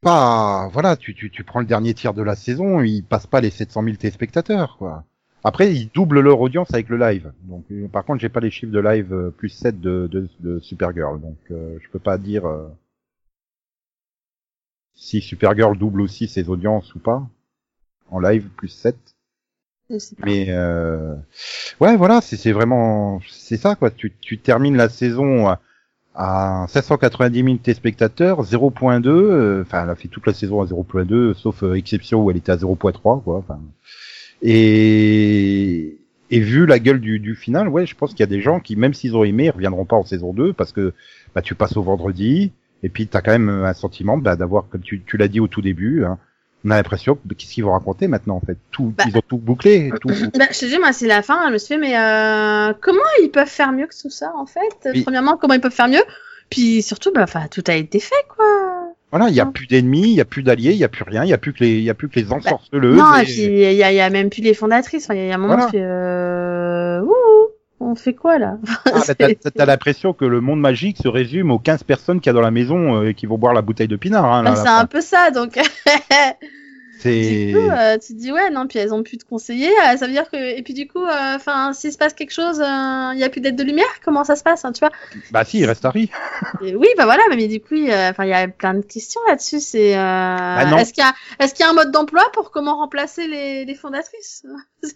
Pas, 0.00 0.68
voilà, 0.72 0.96
tu, 0.96 1.14
tu, 1.14 1.30
tu 1.30 1.42
prends 1.42 1.60
le 1.60 1.66
dernier 1.66 1.94
tiers 1.94 2.14
de 2.14 2.22
la 2.22 2.36
saison, 2.36 2.80
il 2.80 3.02
passe 3.02 3.26
pas 3.26 3.40
les 3.40 3.50
700 3.50 3.82
000 3.82 3.96
téléspectateurs, 3.96 4.76
quoi. 4.78 5.04
Après, 5.48 5.72
ils 5.72 5.88
doublent 5.94 6.18
leur 6.20 6.40
audience 6.40 6.74
avec 6.74 6.88
le 6.88 6.96
live. 6.96 7.30
Donc, 7.44 7.64
euh, 7.70 7.86
par 7.86 8.04
contre, 8.04 8.20
j'ai 8.20 8.28
pas 8.28 8.40
les 8.40 8.50
chiffres 8.50 8.72
de 8.72 8.80
live 8.80 9.12
euh, 9.12 9.30
plus 9.30 9.48
7 9.48 9.80
de, 9.80 10.08
de, 10.10 10.28
de 10.40 10.58
Supergirl, 10.58 11.20
donc 11.20 11.36
euh, 11.52 11.78
je 11.80 11.88
peux 11.90 12.00
pas 12.00 12.18
dire 12.18 12.46
euh, 12.46 12.66
si 14.94 15.20
Supergirl 15.20 15.76
double 15.78 16.00
aussi 16.00 16.26
ses 16.26 16.48
audiences 16.48 16.94
ou 16.94 16.98
pas 16.98 17.22
en 18.10 18.18
live 18.18 18.48
plus 18.56 18.68
7. 18.68 18.96
Je 19.88 19.98
sais 19.98 20.16
pas. 20.16 20.26
Mais 20.26 20.46
euh, 20.48 21.14
ouais, 21.80 21.96
voilà, 21.96 22.20
c'est 22.20 22.52
vraiment 22.52 23.20
c'est 23.30 23.56
ça 23.56 23.76
quoi. 23.76 23.90
Tu, 23.92 24.12
tu 24.20 24.38
termines 24.38 24.76
la 24.76 24.88
saison 24.88 25.46
à, 25.46 25.60
à 26.16 26.66
790 26.68 27.44
000 27.44 27.56
téléspectateurs, 27.58 28.42
0.2. 28.42 29.06
euh, 29.08 29.62
Enfin, 29.62 29.84
elle 29.84 29.90
a 29.90 29.94
fait 29.94 30.08
toute 30.08 30.26
la 30.26 30.34
saison 30.34 30.60
à 30.60 30.66
0.2, 30.66 31.34
sauf 31.34 31.62
exception 31.62 32.24
où 32.24 32.30
elle 32.32 32.36
était 32.38 32.50
à 32.52 32.56
0.3 32.56 33.22
quoi. 33.22 33.36
Enfin, 33.36 33.60
et 34.48 35.96
et 36.30 36.40
vu 36.40 36.66
la 36.66 36.78
gueule 36.78 37.00
du, 37.00 37.20
du 37.20 37.36
final, 37.36 37.68
ouais, 37.68 37.86
je 37.86 37.94
pense 37.94 38.10
qu'il 38.10 38.20
y 38.20 38.24
a 38.24 38.26
des 38.26 38.40
gens 38.40 38.58
qui, 38.58 38.74
même 38.74 38.94
s'ils 38.94 39.16
ont 39.16 39.22
aimé, 39.22 39.44
ils 39.44 39.50
reviendront 39.50 39.84
pas 39.84 39.96
en 39.96 40.04
saison 40.04 40.32
2 40.32 40.52
parce 40.52 40.72
que 40.72 40.92
bah, 41.34 41.42
tu 41.42 41.54
passes 41.54 41.76
au 41.76 41.82
vendredi 41.82 42.50
et 42.82 42.88
puis 42.88 43.06
t'as 43.06 43.20
quand 43.20 43.30
même 43.30 43.48
un 43.48 43.74
sentiment 43.74 44.18
bah, 44.18 44.34
d'avoir, 44.34 44.68
comme 44.68 44.80
tu, 44.80 45.02
tu 45.06 45.16
l'as 45.16 45.28
dit 45.28 45.38
au 45.38 45.46
tout 45.46 45.62
début, 45.62 46.04
hein, 46.04 46.18
on 46.64 46.70
a 46.70 46.76
l'impression 46.76 47.14
que 47.14 47.34
qu'est-ce 47.34 47.52
qu'ils 47.54 47.64
vont 47.64 47.72
raconter 47.72 48.08
maintenant 48.08 48.36
en 48.36 48.40
fait? 48.40 48.58
Tout, 48.72 48.92
Bah. 48.96 49.04
Ils 49.06 49.16
ont 49.16 49.22
tout 49.26 49.38
bouclé, 49.38 49.92
tout. 50.00 50.08
Bah, 50.36 50.46
je 50.50 50.58
te 50.58 50.64
dis, 50.66 50.78
moi, 50.78 50.92
c'est 50.92 51.06
la 51.06 51.22
fin. 51.22 51.46
Je 51.46 51.52
me 51.52 51.58
suis 51.58 51.74
fait, 51.74 51.80
mais 51.80 51.96
euh, 51.96 52.72
comment 52.80 52.98
ils 53.22 53.30
peuvent 53.30 53.46
faire 53.46 53.72
mieux 53.72 53.86
que 53.86 53.94
tout 54.00 54.10
ça, 54.10 54.32
en 54.36 54.46
fait? 54.46 54.90
Oui. 54.92 55.02
Premièrement, 55.02 55.36
comment 55.36 55.54
ils 55.54 55.60
peuvent 55.60 55.72
faire 55.72 55.88
mieux? 55.88 56.02
Puis 56.50 56.82
surtout, 56.82 57.12
bah, 57.12 57.22
enfin, 57.22 57.46
tout 57.48 57.62
a 57.68 57.74
été 57.74 58.00
fait, 58.00 58.14
quoi. 58.34 58.44
Voilà, 59.16 59.30
il 59.30 59.34
y 59.36 59.40
a 59.40 59.44
Non. 59.46 59.52
plus 59.52 59.66
d'ennemis, 59.66 60.02
il 60.02 60.14
y 60.14 60.20
a 60.20 60.24
plus 60.26 60.42
d'alliés, 60.42 60.72
il 60.72 60.76
y 60.78 60.84
a 60.84 60.88
plus 60.88 61.04
rien, 61.04 61.24
il 61.24 61.28
y 61.30 61.32
a 61.32 61.38
plus 61.38 61.52
que 61.52 61.64
les, 61.64 61.78
il 61.78 61.82
y 61.84 61.90
a 61.90 61.94
plus 61.94 62.08
que 62.08 62.18
les 62.20 62.32
ensorceleuses. 62.32 62.96
non, 62.98 63.14
et- 63.16 63.24
puis 63.24 63.42
il 63.44 63.72
y 63.72 63.76
y 63.76 64.00
a 64.00 64.10
même 64.10 64.28
plus 64.30 64.42
les 64.42 64.52
fondatrices. 64.54 65.08
Il 65.10 65.26
y 65.26 65.30
a 65.30 65.34
un 65.34 65.38
moment, 65.38 65.54
Voilà. 65.54 65.66
tu 65.70 65.78
fais, 65.78 65.82
euh... 65.82 67.00
ouh, 67.00 67.14
on 67.80 67.94
fait 67.94 68.12
quoi 68.14 68.38
là? 68.38 68.58
Ah, 68.86 69.00
bah, 69.18 69.28
t'as, 69.54 69.66
l'impression 69.66 70.12
que 70.12 70.24
le 70.24 70.40
monde 70.40 70.60
magique 70.60 70.98
se 70.98 71.08
résume 71.08 71.50
aux 71.50 71.58
15 71.58 71.82
personnes 71.84 72.20
qu'il 72.20 72.28
y 72.28 72.30
a 72.30 72.34
dans 72.34 72.40
la 72.40 72.50
maison 72.50 72.96
euh, 73.02 73.08
et 73.08 73.14
qui 73.14 73.26
vont 73.26 73.38
boire 73.38 73.54
la 73.54 73.62
bouteille 73.62 73.88
de 73.88 73.96
pinard. 73.96 74.24
Hein, 74.26 74.42
Bah, 74.44 74.56
C'est 74.56 74.68
un 74.68 74.86
peu 74.86 75.00
ça, 75.00 75.30
donc. 75.30 75.58
Du 77.04 77.52
coup, 77.52 77.58
euh, 77.78 77.98
tu 77.98 78.14
te 78.14 78.18
dis 78.18 78.32
ouais, 78.32 78.50
non, 78.50 78.66
puis 78.66 78.78
elles 78.78 78.92
ont 78.94 79.02
plus 79.02 79.16
de 79.16 79.22
conseillers. 79.24 79.70
euh, 79.70 79.96
ça 79.96 80.06
veut 80.06 80.12
dire 80.12 80.30
que 80.30 80.36
et 80.36 80.62
puis 80.62 80.74
du 80.74 80.88
coup, 80.88 81.04
euh, 81.04 81.34
enfin, 81.36 81.72
s'il 81.72 81.92
se 81.92 81.98
passe 81.98 82.14
quelque 82.14 82.32
chose, 82.32 82.60
euh, 82.60 83.10
il 83.14 83.18
y 83.18 83.24
a 83.24 83.28
plus 83.28 83.40
d'aide 83.40 83.56
de 83.56 83.62
lumière? 83.62 83.86
Comment 84.04 84.24
ça 84.24 84.36
se 84.36 84.42
passe, 84.42 84.64
hein, 84.64 84.72
tu 84.72 84.80
vois? 84.80 84.90
Bah 85.30 85.44
si, 85.44 85.58
il 85.58 85.66
reste 85.66 85.84
Harry. 85.84 86.10
Et 86.62 86.74
Oui, 86.74 86.88
bah 86.96 87.04
voilà, 87.04 87.22
mais 87.30 87.48
du 87.48 87.60
coup, 87.60 87.74
il 87.74 87.84
y 87.84 87.92
a- 87.92 88.10
enfin, 88.10 88.24
il 88.24 88.30
y 88.30 88.34
a 88.34 88.48
plein 88.48 88.74
de 88.74 88.80
questions 88.84 89.20
là-dessus. 89.28 89.60
C'est 89.60 89.94
euh, 89.94 89.98
Bah 89.98 90.80
est-ce 90.80 90.92
qu'il 90.92 91.04
y 91.04 91.06
a 91.06 91.12
est-ce 91.38 91.54
qu'il 91.54 91.64
y 91.64 91.68
a 91.68 91.70
un 91.70 91.74
mode 91.74 91.90
d'emploi 91.90 92.22
pour 92.32 92.50
comment 92.50 92.76
remplacer 92.78 93.26
les, 93.28 93.64
les 93.64 93.74
fondatrices? 93.74 94.44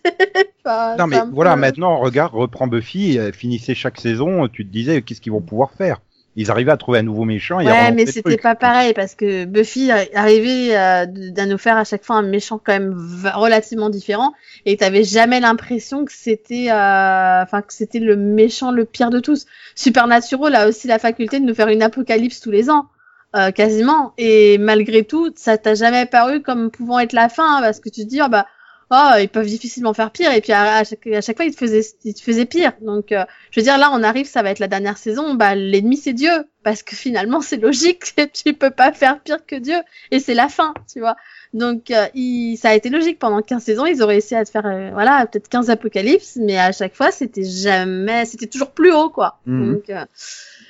Non 0.99 1.07
mais 1.07 1.17
voilà, 1.33 1.57
maintenant 1.57 1.99
regarde, 1.99 2.33
reprends 2.35 2.67
Buffy, 2.67 3.19
euh, 3.19 3.33
finissez 3.33 3.75
chaque 3.75 4.01
saison, 4.01 4.49
tu 4.49 4.67
te 4.67 4.73
disais 4.73 5.03
qu'est-ce 5.03 5.21
qu'ils 5.21 5.33
vont 5.33 5.41
pouvoir 5.41 5.73
faire? 5.73 6.01
Ils 6.37 6.51
arrivaient 6.51 6.71
à 6.71 6.77
trouver 6.77 7.01
un 7.01 7.03
nouveau 7.03 7.25
méchant. 7.25 7.59
et 7.59 7.67
à 7.69 7.91
mais 7.91 8.07
c'était 8.07 8.37
pas 8.37 8.55
pareil 8.55 8.95
parce 8.95 9.15
que 9.17 9.45
Buffy 9.47 9.91
arrivait 10.15 10.69
de- 11.07 11.41
à 11.41 11.47
nous 11.47 11.59
faire 11.59 11.77
à 11.77 11.85
chaque 11.85 12.05
fois 12.05 12.17
un 12.17 12.23
méchant 12.23 12.61
quand 12.65 12.73
même 12.73 12.95
relativement 13.35 13.91
différent 13.91 14.33
et 14.65 14.77
t'avais 14.77 15.03
jamais 15.03 15.41
l'impression 15.41 16.05
que 16.05 16.13
c'était, 16.13 16.71
euh, 16.71 17.43
enfin 17.43 17.63
que 17.63 17.73
c'était 17.73 17.99
le 17.99 18.15
méchant 18.17 18.71
le 18.71 18.85
pire 18.85 19.11
de 19.11 19.19
tous. 19.19 19.47
Supernatural 19.75 20.55
a 20.55 20.69
aussi 20.69 20.87
la 20.87 20.99
faculté 21.01 21.41
de 21.41 21.45
nous 21.45 21.55
faire 21.55 21.69
une 21.69 21.83
apocalypse 21.83 22.41
tous 22.41 22.51
les 22.53 22.71
ans, 22.71 22.87
euh, 23.35 23.51
quasiment. 23.51 24.13
Et 24.17 24.57
malgré 24.59 25.03
tout, 25.05 25.33
ça 25.35 25.59
t'a 25.59 25.75
jamais 25.75 26.07
paru 26.07 26.43
comme 26.43 26.71
pouvant 26.71 27.01
être 27.01 27.13
la 27.13 27.29
fin 27.29 27.57
hein, 27.57 27.61
parce 27.61 27.81
que 27.81 27.89
tu 27.89 28.03
te 28.03 28.07
dis, 28.09 28.21
oh, 28.25 28.29
bah, 28.29 28.47
oh, 28.91 29.11
ils 29.21 29.29
peuvent 29.29 29.47
difficilement 29.47 29.95
faire 29.95 30.11
pire. 30.11 30.33
Et 30.33 30.41
puis 30.41 30.53
à, 30.53 30.77
à 30.79 30.85
chaque, 30.85 31.07
à 31.07 31.21
chaque 31.21 31.37
fois, 31.37 31.45
ils 31.45 31.55
te 31.55 31.59
faisaient, 31.59 31.85
ils 32.05 32.15
te 32.15 32.21
faisaient 32.23 32.45
pire. 32.45 32.73
Donc, 32.81 33.13
euh, 33.13 33.25
je 33.51 33.61
veux 33.61 33.65
dire, 33.65 33.79
là, 33.79 33.91
on 33.93 34.03
arrive, 34.03 34.27
ça 34.27 34.43
va 34.43 34.51
être 34.51 34.59
la 34.59 34.69
dernière 34.69 34.99
saison. 34.99 35.35
Bah, 35.35 35.55
l'ennemi, 35.55 35.97
c'est 35.97 36.13
Dieu. 36.13 36.31
Parce 36.63 36.83
que 36.83 36.95
finalement, 36.95 37.41
c'est 37.41 37.57
logique. 37.57 38.15
tu 38.33 38.55
peux 38.55 38.71
pas 38.71 38.93
faire 38.93 39.21
pire 39.21 39.45
que 39.47 39.57
Dieu. 39.57 39.79
Et 40.11 40.19
c'est 40.19 40.35
la 40.35 40.49
fin, 40.49 40.75
tu 40.93 41.01
vois. 41.01 41.17
Donc, 41.53 41.91
euh, 41.91 42.07
il, 42.15 42.57
ça 42.57 42.71
a 42.71 42.75
été 42.75 42.91
logique. 42.91 43.19
Pendant 43.19 43.43
15 43.43 43.63
saisons, 43.63 43.87
ils 43.87 44.03
auraient 44.03 44.19
essayé 44.19 44.43
de 44.43 44.49
faire, 44.49 44.67
euh, 44.67 44.91
voilà, 44.93 45.27
peut-être 45.27 45.49
15 45.49 45.71
apocalypses. 45.71 46.37
Mais 46.37 46.59
à 46.59 46.73
chaque 46.73 46.95
fois, 46.95 47.11
c'était 47.11 47.45
jamais, 47.45 48.25
c'était 48.25 48.47
toujours 48.47 48.73
plus 48.73 48.93
haut, 48.93 49.11
quoi. 49.11 49.41
Mhm. 49.47 49.73
Donc, 49.73 49.91
euh, 49.91 50.05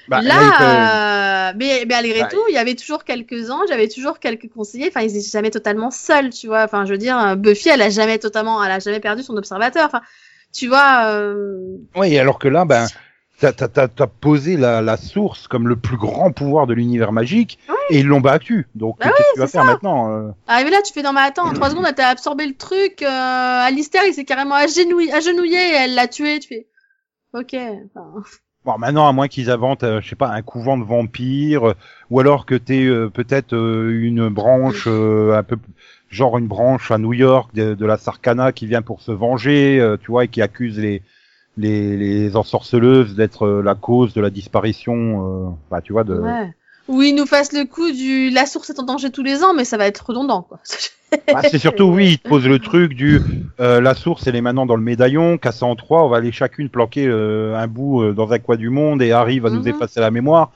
Bah, 0.09 0.23
là, 0.23 0.35
peut- 0.59 0.65
euh, 0.65 1.59
mais, 1.59 1.85
mais 1.87 1.95
malgré 1.95 2.21
Bah, 2.21 2.29
tout, 2.31 2.43
il 2.49 2.55
y 2.55 2.59
avait 2.59 2.75
toujours 2.75 3.05
quelques 3.05 3.51
ans, 3.51 3.61
j'avais 3.69 3.89
toujours 3.89 4.19
quelques 4.19 4.49
conseillers. 4.49 4.89
Enfin, 4.89 5.03
ils 5.03 5.17
étaient 5.17 5.29
jamais 5.31 5.51
totalement 5.51 5.91
seuls, 5.91 6.31
tu 6.31 6.47
vois. 6.47 6.65
Enfin, 6.65 6.85
je 6.85 6.93
veux 6.93 6.99
dire, 6.99 7.19
euh, 7.19 7.35
Buffy, 7.37 7.69
elle 7.69 7.83
a 7.83 7.91
jamais 7.91 8.19
totalement, 8.19 8.63
elle 8.65 8.73
a 8.73 8.79
jamais 8.79 9.01
perdu 9.01 9.23
son 9.23 9.37
observateur. 9.37 9.87
Enfin, 9.87 10.03
tu 10.53 10.69
vois. 10.69 11.07
Euh... 11.07 11.77
Oui, 11.97 12.19
alors 12.19 12.39
que 12.39 12.49
là, 12.49 12.65
ben, 12.65 12.87
t'as, 13.39 13.53
t'as, 13.53 13.69
t'as, 13.69 13.89
t'as 13.89 14.07
posé 14.07 14.57
la, 14.57 14.83
la 14.83 14.97
source 14.97 15.49
comme 15.49 15.69
le 15.69 15.77
plus 15.77 15.97
grand 15.97 16.33
pouvoir 16.33 16.67
de 16.67 16.75
l'univers 16.75 17.13
magique 17.13 17.59
et 17.91 18.01
ils 18.01 18.07
l'ont 18.07 18.21
battu. 18.21 18.69
Donc 18.75 18.99
Bah 18.99 19.07
qu'est-ce 19.07 19.29
que 19.29 19.35
tu 19.35 19.41
vas 19.41 19.47
faire 19.49 19.65
maintenant 19.65 20.11
euh 20.11 20.31
Arrivé 20.47 20.71
là, 20.71 20.83
tu 20.83 20.93
fais 20.93 21.03
non 21.03 21.13
mais 21.13 21.21
attends, 21.21 21.47
en 21.49 21.53
trois 21.53 21.71
secondes, 21.71 21.87
elle 21.89 21.95
t'a 21.95 22.09
absorbé 22.09 22.47
le 22.47 22.55
truc. 22.55 23.03
Euh, 23.03 23.07
Alistair, 23.09 24.03
il 24.07 24.15
s'est 24.15 24.25
carrément 24.25 24.55
agenouillé, 24.55 25.13
agenouillé 25.13 25.59
et 25.59 25.75
elle 25.75 25.95
l'a 25.95 26.09
tué. 26.09 26.39
Tu 26.41 26.49
fais. 26.49 26.67
Ok. 27.33 27.55
Enfin, 27.55 28.23
Bon, 28.65 28.77
maintenant, 28.77 29.09
à 29.09 29.13
moins 29.13 29.29
qu'ils 29.29 29.51
inventent, 29.51 29.85
euh, 29.85 30.03
je 30.03 30.09
sais 30.11 30.17
pas, 30.17 30.29
un 30.29 30.43
couvent 30.43 30.77
de 30.77 30.85
vampires, 30.85 31.71
euh, 31.71 31.75
ou 32.11 32.21
alors 32.21 32.45
que 32.45 32.55
t'aies 32.55 32.85
euh, 32.85 33.09
peut-être 33.09 33.55
euh, 33.55 33.91
une 34.03 34.29
branche, 34.29 34.87
un 34.87 35.43
peu 35.43 35.57
genre 36.11 36.37
une 36.37 36.47
branche 36.47 36.91
à 36.91 36.99
New 36.99 37.15
York 37.15 37.55
de, 37.55 37.87
la 37.87 37.97
Sarkana 37.97 38.53
qui 38.53 38.67
vient 38.67 38.83
pour 38.83 39.01
se 39.01 39.13
venger, 39.13 39.97
tu 40.03 40.11
vois, 40.11 40.25
et 40.25 40.29
qui 40.29 40.43
accuse 40.43 40.79
les 40.79 41.03
les, 41.57 41.97
les 41.97 42.37
ensorceleuses 42.37 43.15
d'être 43.15 43.49
la 43.49 43.75
cause 43.75 44.13
de 44.13 44.21
la 44.21 44.31
disparition, 44.31 45.57
bah, 45.71 45.81
tu 45.81 45.93
vois, 45.93 46.05
de. 46.05 46.21
Ou 46.91 47.03
ils 47.03 47.15
nous 47.15 47.27
fassent 47.27 47.53
le 47.53 47.65
coup 47.65 47.91
du 47.93 48.31
la 48.31 48.47
source 48.47 48.71
est 48.71 48.79
en 48.81 48.83
danger 48.83 49.11
tous 49.11 49.23
les 49.23 49.43
ans, 49.45 49.55
mais 49.55 49.65
ça 49.65 49.77
va 49.77 49.87
être 49.87 50.05
redondant 50.07 50.43
quoi. 50.43 50.59
Bah, 51.33 51.43
c'est 51.49 51.59
surtout 51.59 51.85
oui, 51.85 52.13
ils 52.13 52.19
te 52.19 52.29
posent 52.29 52.47
le 52.49 52.59
truc 52.59 52.95
du 52.95 53.21
euh, 53.61 53.81
la 53.81 53.95
source 53.95 54.27
elle 54.27 54.37
est 54.37 54.41
maintenant 54.41 54.67
dans 54.67 54.77
le 54.77 54.83
médaillon, 54.83 55.39
cassé 55.39 55.65
en 55.65 55.77
trois, 55.77 56.05
on 56.05 56.09
va 56.09 56.17
aller 56.17 56.33
chacune 56.33 56.69
planquer 56.69 57.07
euh, 57.07 57.57
un 57.57 57.67
bout 57.69 58.03
euh, 58.03 58.13
dans 58.13 58.33
un 58.33 58.39
coin 58.39 58.57
du 58.57 58.71
monde 58.71 59.03
et 59.03 59.13
Harry 59.13 59.39
va 59.39 59.51
nous 59.51 59.61
Mhm. 59.63 59.69
effacer 59.69 60.01
la 60.01 60.11
mémoire. 60.11 60.51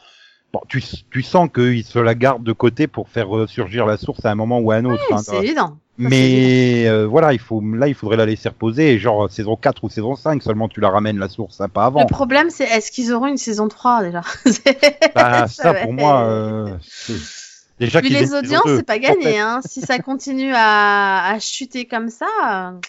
Bon, 0.52 0.60
tu, 0.68 0.82
tu 1.10 1.22
sens 1.22 1.48
qu'ils 1.52 1.84
se 1.84 1.98
la 1.98 2.14
gardent 2.14 2.44
de 2.44 2.52
côté 2.52 2.86
pour 2.86 3.08
faire 3.08 3.36
euh, 3.36 3.46
surgir 3.46 3.86
la 3.86 3.96
source 3.96 4.24
à 4.24 4.30
un 4.30 4.34
moment 4.36 4.58
ou 4.60 4.70
à 4.70 4.76
un 4.76 4.84
autre. 4.84 5.04
hein, 5.12 5.18
c'est 5.18 5.36
évident. 5.38 5.78
Mais 5.96 6.86
euh, 6.88 7.06
voilà, 7.06 7.32
il 7.32 7.38
faut 7.38 7.60
là 7.60 7.86
il 7.88 7.94
faudrait 7.94 8.16
la 8.16 8.26
laisser 8.26 8.48
reposer, 8.48 8.98
genre 8.98 9.30
saison 9.30 9.56
4 9.56 9.84
ou 9.84 9.88
saison 9.88 10.16
5 10.16 10.42
seulement 10.42 10.68
tu 10.68 10.80
la 10.80 10.90
ramènes 10.90 11.18
la 11.18 11.28
source, 11.28 11.60
hein, 11.60 11.68
pas 11.68 11.84
avant. 11.86 12.00
Le 12.00 12.06
problème, 12.06 12.50
c'est 12.50 12.64
est-ce 12.64 12.90
qu'ils 12.90 13.12
auront 13.12 13.26
une 13.26 13.36
saison 13.36 13.68
3 13.68 14.02
déjà? 14.02 14.22
Bah, 15.14 15.46
ça 15.48 15.74
pour 15.74 15.92
moi 15.92 16.24
euh, 16.24 16.76
c'est- 16.82 17.14
déjà 17.78 18.00
Vu 18.00 18.08
les 18.08 18.34
audiences, 18.34 18.62
c'est 18.66 18.86
pas 18.86 18.98
gagné. 18.98 19.38
Hein. 19.38 19.60
Si 19.64 19.80
ça 19.80 19.98
continue 20.00 20.52
à, 20.54 21.26
à 21.26 21.38
chuter 21.38 21.86
comme 21.86 22.08
ça, 22.10 22.26
euh, 22.44 22.80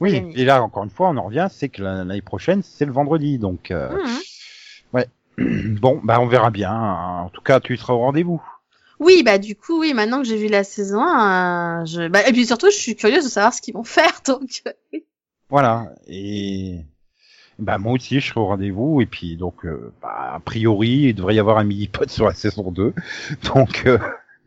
Oui, 0.00 0.12
gagné. 0.12 0.40
et 0.40 0.44
là 0.44 0.62
encore 0.62 0.84
une 0.84 0.90
fois, 0.90 1.08
on 1.08 1.16
en 1.16 1.24
revient, 1.24 1.48
c'est 1.50 1.68
que 1.68 1.82
la- 1.82 2.04
l'année 2.04 2.22
prochaine, 2.22 2.62
c'est 2.62 2.84
le 2.84 2.92
vendredi, 2.92 3.38
donc 3.38 3.70
euh, 3.70 3.90
Mhm. 3.90 4.18
bon, 5.80 6.00
bah 6.02 6.18
on 6.20 6.26
verra 6.26 6.50
bien. 6.50 6.72
hein. 6.72 7.22
En 7.22 7.28
tout 7.28 7.42
cas, 7.42 7.60
tu 7.60 7.76
seras 7.76 7.92
au 7.94 7.98
rendez-vous. 8.00 8.42
Oui, 9.00 9.22
bah 9.22 9.38
du 9.38 9.54
coup, 9.54 9.80
oui, 9.80 9.94
maintenant 9.94 10.18
que 10.22 10.26
j'ai 10.26 10.36
vu 10.36 10.48
la 10.48 10.64
saison 10.64 11.00
1, 11.00 11.82
euh, 11.82 11.86
je... 11.86 12.08
bah, 12.08 12.26
et 12.28 12.32
puis 12.32 12.46
surtout, 12.46 12.66
je 12.70 12.76
suis 12.76 12.96
curieuse 12.96 13.24
de 13.24 13.28
savoir 13.28 13.52
ce 13.54 13.62
qu'ils 13.62 13.74
vont 13.74 13.84
faire. 13.84 14.20
Donc, 14.26 14.62
oui. 14.92 15.04
Voilà. 15.50 15.92
Et 16.06 16.80
bah 17.58 17.78
moi 17.78 17.92
aussi, 17.92 18.20
je 18.20 18.28
serai 18.28 18.40
au 18.40 18.46
rendez-vous. 18.46 19.00
Et 19.00 19.06
puis 19.06 19.36
donc, 19.36 19.64
euh, 19.64 19.92
bah, 20.02 20.32
a 20.34 20.40
priori, 20.40 20.88
il 21.08 21.14
devrait 21.14 21.34
y 21.34 21.38
avoir 21.38 21.58
un 21.58 21.64
mini-pod 21.64 22.10
sur 22.10 22.26
la 22.26 22.34
saison 22.34 22.70
2. 22.70 22.92
Donc, 23.54 23.84
euh, 23.86 23.98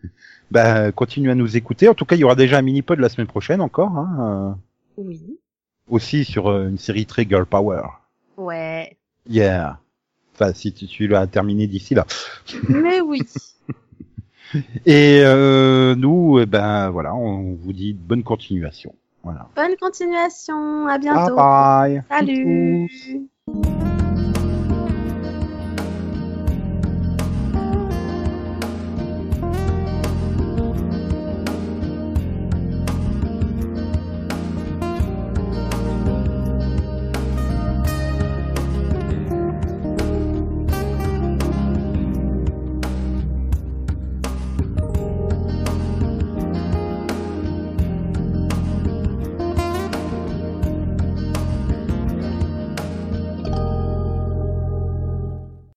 bah 0.51 0.91
continue 0.91 1.31
à 1.31 1.35
nous 1.35 1.55
écouter. 1.57 1.87
En 1.87 1.93
tout 1.93 2.05
cas, 2.05 2.15
il 2.15 2.19
y 2.19 2.23
aura 2.23 2.35
déjà 2.35 2.57
un 2.57 2.61
mini-pod 2.61 2.99
la 2.99 3.09
semaine 3.09 3.27
prochaine 3.27 3.61
encore. 3.61 3.97
Hein, 3.97 4.57
euh, 4.97 5.03
oui, 5.03 5.21
aussi 5.87 6.25
sur 6.25 6.47
euh, 6.49 6.67
une 6.69 6.77
série 6.77 7.05
très 7.05 7.25
girl 7.25 7.45
power. 7.45 7.81
ouais, 8.37 8.97
Yeah. 9.29 9.79
Enfin, 10.33 10.53
si 10.53 10.73
tu, 10.73 10.87
tu 10.87 11.07
l'as 11.07 11.27
terminé 11.27 11.67
d'ici 11.67 11.93
là. 11.93 12.07
mais 12.67 13.01
oui. 13.01 13.21
Et 14.85 15.21
euh, 15.23 15.95
nous, 15.95 16.39
eh 16.39 16.45
ben 16.45 16.89
voilà, 16.89 17.15
on 17.15 17.53
vous 17.53 17.73
dit 17.73 17.93
bonne 17.93 18.23
continuation. 18.23 18.93
Voilà. 19.23 19.47
Bonne 19.55 19.75
continuation, 19.79 20.87
à 20.87 20.97
bientôt. 20.97 21.35
Bye 21.35 22.01
bye. 22.01 22.03
Salut. 22.09 22.89
Coucou. 23.45 23.80